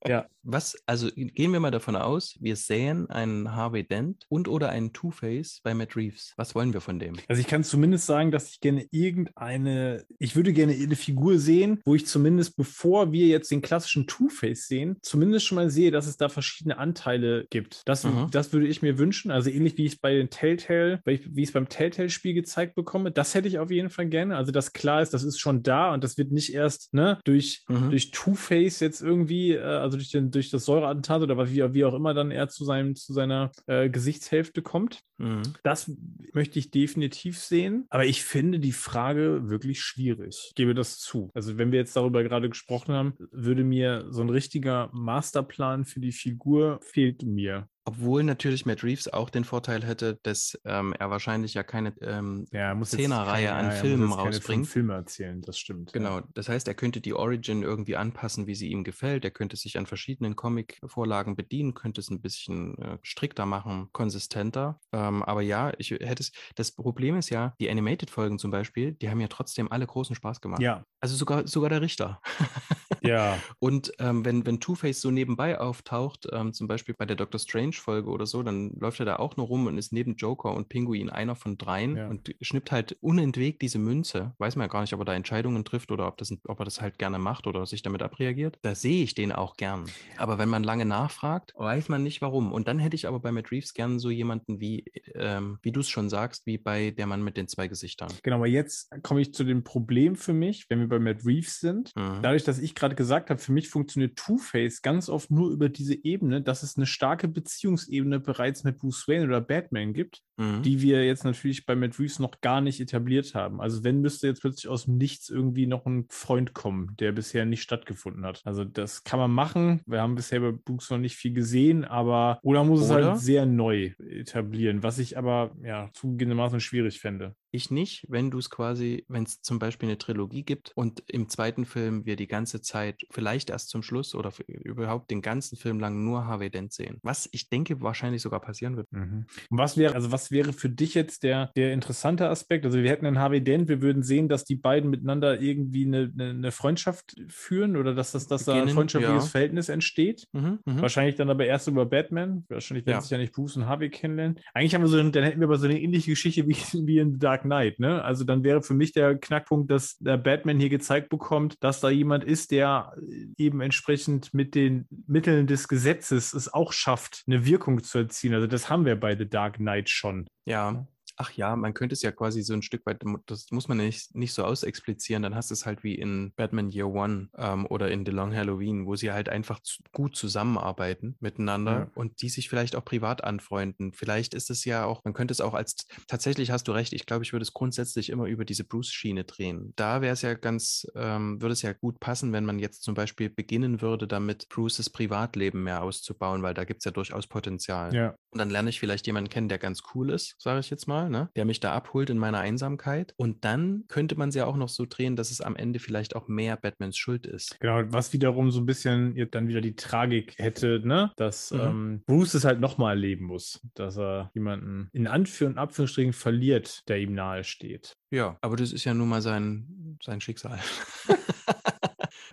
[0.08, 0.26] Ja.
[0.52, 4.94] Was, also gehen wir mal davon aus, wir sehen einen Harvey Dent und oder einen
[4.94, 6.34] Two-Face bei Matt Reeves.
[6.38, 7.16] Was wollen wir von dem?
[7.28, 11.80] Also ich kann zumindest sagen, dass ich gerne irgendeine, ich würde gerne eine Figur sehen,
[11.86, 16.08] wo ich zumindest, bevor wir jetzt den klassischen Two-Face sehen, zumindest schon mal sehe, dass
[16.08, 17.82] es da verschiedene Anteile gibt.
[17.86, 18.30] Das, Mhm.
[18.32, 19.32] das würde ich mir wünschen.
[19.32, 22.34] Also ähnlich wie ich es bei den Telltale, wie ich wie ich es beim Telltale-Spiel
[22.34, 24.36] gezeigt bekomme, das hätte ich auf jeden Fall gerne.
[24.36, 27.64] Also dass klar ist, das ist schon da und das wird nicht erst ne, durch,
[27.70, 27.92] Mhm.
[27.92, 31.94] durch Two-Face jetzt irgendwie, äh, also durch, den, durch das Säureattentat oder wie, wie auch
[31.94, 35.02] immer dann er zu, seinem, zu seiner äh, Gesichtshälfte kommt.
[35.18, 35.44] Mhm.
[35.64, 35.92] Das
[36.34, 37.86] möchte ich definitiv sehen.
[37.90, 40.48] Aber ich finde die Frage wirklich schwierig.
[40.50, 41.30] Ich gebe das zu.
[41.34, 46.00] Also, wenn wir jetzt darüber gerade gesprochen haben, würde mir so ein richtiger Masterplan für
[46.00, 47.68] die Figur fehlt mir.
[47.84, 52.46] Obwohl natürlich Matt Reeves auch den Vorteil hätte, dass ähm, er wahrscheinlich ja keine ähm,
[52.52, 54.68] Ja, er muss Zehnerreihe keine- an ja, er muss Filmen fünf rausbringt.
[54.68, 55.92] Filme erzählen, das stimmt.
[55.92, 59.26] Genau, das heißt, er könnte die Origin irgendwie anpassen, wie sie ihm gefällt.
[59.26, 64.80] Er könnte sich an verschiedenen Comic-Vorlagen bedienen, könnte es ein bisschen äh, strikter machen, konsistenter.
[64.92, 66.32] Ähm, aber ja, ich hätte es.
[66.56, 70.40] Das Problem ist ja, die Animated-Folgen zum Beispiel, die haben ja trotzdem alle großen Spaß
[70.42, 70.62] gemacht.
[70.62, 72.22] Ja, Also sogar, sogar der Richter.
[73.04, 77.40] ja, Und ähm, wenn, wenn Two-Face so nebenbei auftaucht, ähm, zum Beispiel bei der Doctor
[77.40, 80.70] Strange-Folge oder so, dann läuft er da auch nur rum und ist neben Joker und
[80.70, 82.08] Pinguin einer von dreien Ja.
[82.10, 84.34] und schnippt halt unentwegt diese Münze.
[84.38, 86.66] Weiß man ja gar nicht, ob er da Entscheidungen trifft oder ob, das, ob er
[86.66, 88.58] das halt gerne macht oder sich damit abreagiert.
[88.62, 89.86] Da sehe ich den auch gern.
[90.18, 92.52] Aber wenn man lange nachfragt, weiß man nicht warum.
[92.54, 95.80] Und dann hätte ich aber bei Matt Reeves gern so jemanden wie, ähm, wie du
[95.80, 98.12] es schon sagst, wie bei der Mann mit den zwei Gesichtern.
[98.24, 98.38] genau.
[98.38, 101.96] Aber jetzt komme ich zu dem Problem für mich, wenn wir bei Matt Reeves sind.
[101.96, 102.20] Mhm.
[102.22, 105.96] Dadurch, dass ich gerade gesagt habe, für mich funktioniert Two-Face ganz oft nur über diese
[106.04, 110.64] Ebene, dass es eine starke Beziehungsebene bereits mit Bruce Wayne oder Batman gibt, Mhm.
[110.64, 113.62] die wir jetzt natürlich bei Matt Reeves noch gar nicht etabliert haben.
[113.62, 117.46] Also wenn müsste jetzt plötzlich aus dem Nichts irgendwie noch ein Freund kommen, der bisher
[117.46, 118.42] nicht stattgefunden hat.
[118.44, 119.82] Also das kann man machen.
[119.86, 123.12] Wir haben bisher bei Bruce noch nicht viel gesehen, aber oder muss es Oder?
[123.12, 127.36] halt sehr neu etablieren, was ich aber ja zugegebenermaßen schwierig fände.
[127.52, 131.28] Ich nicht, wenn du es quasi, wenn es zum Beispiel eine Trilogie gibt und im
[131.30, 135.80] zweiten Film wir die ganze Zeit, vielleicht erst zum Schluss oder überhaupt den ganzen Film
[135.80, 137.00] lang nur Harvey Dent sehen.
[137.04, 138.92] Was ich denke wahrscheinlich sogar passieren wird.
[138.92, 139.26] Mhm.
[139.50, 142.66] Und was wäre, also was wäre für dich jetzt der, der interessante Aspekt?
[142.66, 146.12] Also wir hätten einen Harvey Dent, wir würden sehen, dass die beiden miteinander irgendwie eine,
[146.14, 149.30] eine, eine Freundschaft führen oder dass, das, dass da ein Beginnen, freundschaftliches ja.
[149.30, 150.28] Verhältnis entsteht.
[150.32, 150.82] Mhm, mhm.
[150.82, 152.46] Wahrscheinlich dann aber erst über Batman.
[152.48, 153.02] Wahrscheinlich werden Ja.
[153.02, 154.40] sich ja nicht Bruce und Harvey kennenlernen.
[154.54, 156.56] Eigentlich haben wir so, dann hätten wir aber so eine ähnliche Geschichte wie,
[156.86, 158.04] wie in The Dark Knight, ne?
[158.04, 161.90] Also dann wäre für mich der Knackpunkt, dass der Batman hier gezeigt bekommt, dass da
[161.90, 162.94] jemand ist, der
[163.38, 168.36] eben entsprechend mit den Mitteln des Gesetzes es auch schafft, eine Wirkung zu erzielen.
[168.36, 170.28] Also das haben wir bei The Dark Knight schon.
[170.46, 170.86] Ja.
[171.18, 174.16] Ach ja, man könnte es ja quasi so ein Stück weit, das muss man nicht,
[174.16, 177.92] nicht so ausexplizieren, dann hast du es halt wie in Batman Year One ähm, oder
[177.92, 181.92] in The Long Halloween, wo sie halt einfach zu, gut zusammenarbeiten miteinander Ja.
[181.96, 183.94] und die sich vielleicht auch privat anfreunden.
[183.94, 187.06] Vielleicht ist es ja auch, man könnte es auch als, tatsächlich hast du recht, ich
[187.06, 189.74] glaube, ich würde es grundsätzlich immer über diese Bruce-Schiene drehen.
[189.76, 192.94] Da wäre es ja ganz, ähm, würde es ja gut passen, wenn man jetzt zum
[192.96, 197.94] Beispiel beginnen würde, damit Bruces Privatleben mehr auszubauen, weil da gibt es ja durchaus Potenzial.
[197.94, 198.16] Ja.
[198.32, 201.01] Und dann lerne ich vielleicht jemanden kennen, der ganz cool ist, sage ich jetzt mal,
[201.10, 201.30] ne?
[201.36, 203.14] der mich da abholt in meiner Einsamkeit.
[203.18, 206.16] Und dann könnte man es ja auch noch so drehen, dass es am Ende vielleicht
[206.16, 207.60] auch mehr Batmans Schuld ist.
[207.60, 211.12] Genau, was wiederum so ein bisschen dann wieder die Tragik hätte, ne?
[211.18, 211.60] Dass Mhm.
[211.60, 216.88] ähm, Bruce es halt nochmal erleben muss, dass er jemanden in Anführ- und Abführungsstrichen verliert,
[216.88, 217.98] der ihm nahe steht.
[218.12, 220.60] Ja, aber das ist ja nun mal sein, sein Schicksal.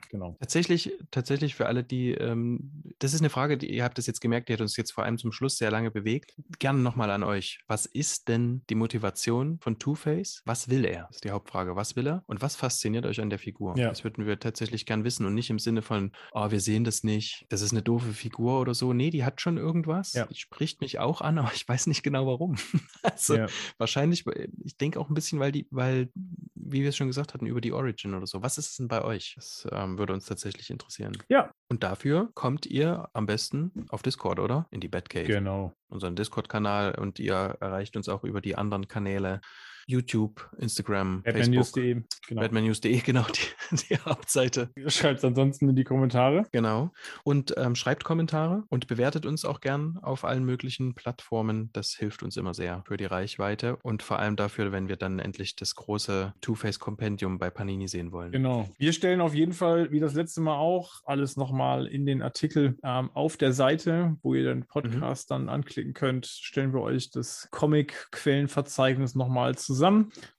[0.09, 0.37] Genau.
[0.41, 4.21] Tatsächlich, tatsächlich für alle, die, ähm, das ist eine Frage, die ihr habt es jetzt
[4.21, 6.35] gemerkt, die hat uns jetzt vor allem zum Schluss sehr lange bewegt.
[6.59, 7.61] Gerne nochmal an euch.
[7.67, 10.43] Was ist denn die Motivation von Two-Face?
[10.45, 11.07] Was will er?
[11.09, 11.77] Das ist die Hauptfrage.
[11.77, 12.25] Was will er?
[12.27, 13.77] Und was fasziniert euch an der Figur?
[13.77, 13.89] Ja.
[13.89, 17.05] Das würden wir tatsächlich gern wissen und nicht im Sinne von, oh, wir sehen das
[17.05, 18.93] nicht, das ist eine doofe Figur oder so.
[18.93, 20.15] Nee, die hat schon irgendwas.
[20.15, 20.27] Ja.
[20.27, 22.57] Die spricht mich auch an, aber ich weiß nicht genau warum.
[23.03, 23.47] also, Ja.
[23.79, 27.35] Wahrscheinlich, äh, ich denke auch ein bisschen, weil die, weil, wie wir es schon gesagt
[27.35, 28.43] hatten, über die Origin oder so.
[28.43, 29.35] Was ist es denn bei euch?
[29.37, 31.17] Das ähm, würde uns tatsächlich interessieren.
[31.29, 31.51] Ja.
[31.69, 34.67] Und dafür kommt ihr am besten auf Discord, oder?
[34.71, 35.75] In die Batcave, Genau.
[35.89, 39.41] unseren Discord-Kanal und ihr erreicht uns auch über die anderen Kanäle.
[39.89, 42.03] YouTube, Instagram, Batmannews.de.
[42.29, 42.41] Genau.
[42.43, 44.71] batmannews.de, genau, die, die Hauptseite.
[44.87, 46.45] Schreibt es ansonsten in die Kommentare.
[46.53, 46.93] Genau.
[47.25, 51.71] Und ähm, schreibt Kommentare und bewertet uns auch gern auf allen möglichen Plattformen.
[51.73, 55.21] Das hilft uns immer sehr für die Reichweite und vor allem dafür, wenn wir dann
[55.21, 58.33] endlich das große Two-Face-Kompendium bei Panini sehen wollen.
[58.33, 58.69] Genau.
[58.77, 62.77] Wir stellen auf jeden Fall, wie das letzte Mal auch, alles nochmal in den Artikel
[62.85, 67.49] ähm, auf der Seite, wo ihr den Podcast dann anklicken könnt, stellen wir euch das
[67.53, 69.78] Comic-Quellenverzeichnis nochmal zusammen.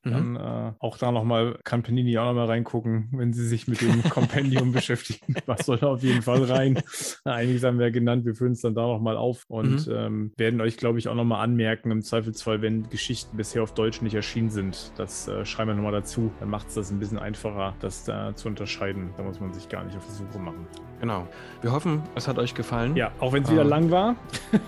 [0.04, 0.12] Mhm.
[0.12, 4.02] Dann äh, auch da nochmal, kann Panini auch nochmal reingucken, wenn sie sich mit dem
[4.10, 5.36] Kompendium beschäftigen.
[5.46, 6.82] Was soll da auf jeden Fall rein?
[7.26, 9.94] Einiges haben wir ja genannt, wir führen es dann da nochmal auf und Mhm.
[9.94, 14.02] ähm, werden euch, glaube ich, auch nochmal anmerken, im Zweifelsfall, wenn Geschichten bisher auf Deutsch
[14.02, 14.92] nicht erschienen sind.
[14.98, 16.32] Das äh, schreiben wir nochmal dazu.
[16.40, 19.12] Dann macht es das ein bisschen einfacher, das da zu unterscheiden.
[19.18, 20.66] Da muss man sich gar nicht auf die Suche machen.
[21.02, 21.28] Genau.
[21.62, 22.96] Wir hoffen, es hat euch gefallen.
[22.96, 23.70] Ja, auch wenn es wieder Ähm.
[23.70, 24.16] lang war.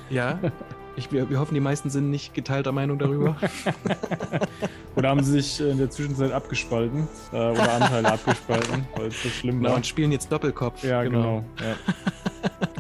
[0.09, 0.39] Ja.
[0.97, 3.35] Ich, wir, wir hoffen, die meisten sind nicht geteilter Meinung darüber.
[4.95, 9.29] Oder haben sie sich in der Zwischenzeit abgespalten äh, oder Anteile abgespalten, weil es so
[9.29, 9.75] schlimm Genau, war.
[9.77, 10.83] und spielen jetzt Doppelkopf.
[10.83, 11.45] Ja, genau.
[11.59, 11.75] Ja.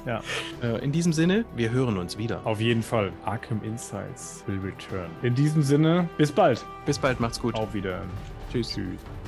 [0.61, 2.41] ja, Äh, in diesem Sinne, wir hören uns wieder.
[2.45, 3.13] auf jeden Fall.
[3.23, 5.09] Arkham Insights will return.
[5.21, 6.65] In diesem Sinne, bis bald.
[6.85, 7.55] Bis bald, macht's gut.
[7.55, 8.09] Auf Wiedersehen.
[8.51, 8.69] Tschüss.
[8.73, 9.20] Tschüss.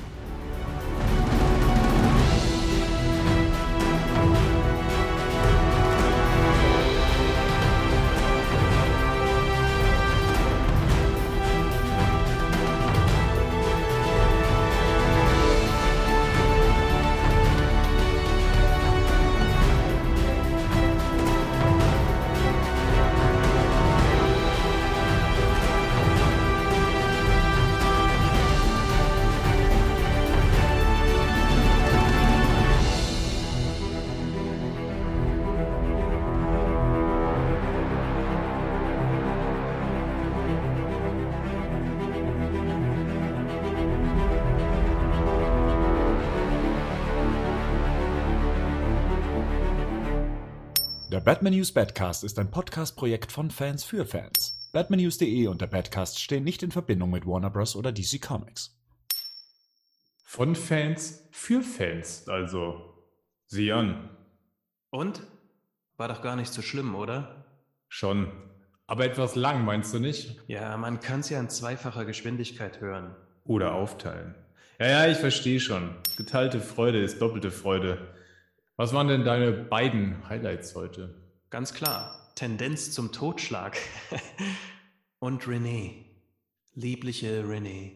[51.44, 54.66] Batman News Badcast ist ein Podcast-Projekt von Fans für Fans.
[54.72, 57.76] Batmannews.de und der Badcast stehen nicht in Verbindung mit Warner Bros.
[57.76, 58.74] oder DC Comics.
[60.24, 62.94] Von Fans für Fans, also.
[63.44, 64.08] Sieh an.
[64.88, 65.20] Und?
[65.98, 67.44] War doch gar nicht so schlimm, oder?
[67.88, 68.32] Schon.
[68.86, 70.40] Aber etwas lang, meinst du nicht?
[70.46, 73.14] Ja, man kann es ja in zweifacher Geschwindigkeit hören.
[73.44, 74.34] Oder aufteilen.
[74.80, 75.94] Ja, ja, ich verstehe schon.
[76.16, 78.14] Geteilte Freude ist doppelte Freude.
[78.76, 81.23] Was waren denn deine beiden Highlights heute?
[81.54, 82.32] Ganz klar.
[82.34, 83.78] Tendenz zum Totschlag.
[85.20, 86.04] Und Renee.
[86.74, 87.92] Liebliche Renee.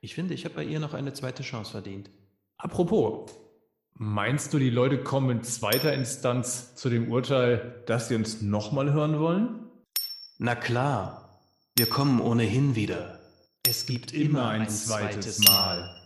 [0.00, 2.08] Ich finde, ich habe bei ihr noch eine zweite Chance verdient.
[2.56, 3.30] Apropos,
[3.92, 8.90] meinst du, die Leute kommen in zweiter Instanz zu dem Urteil, dass sie uns nochmal
[8.94, 9.70] hören wollen?
[10.38, 11.38] Na klar.
[11.76, 13.20] Wir kommen ohnehin wieder.
[13.68, 15.99] Es gibt immer ein, zweites Mal.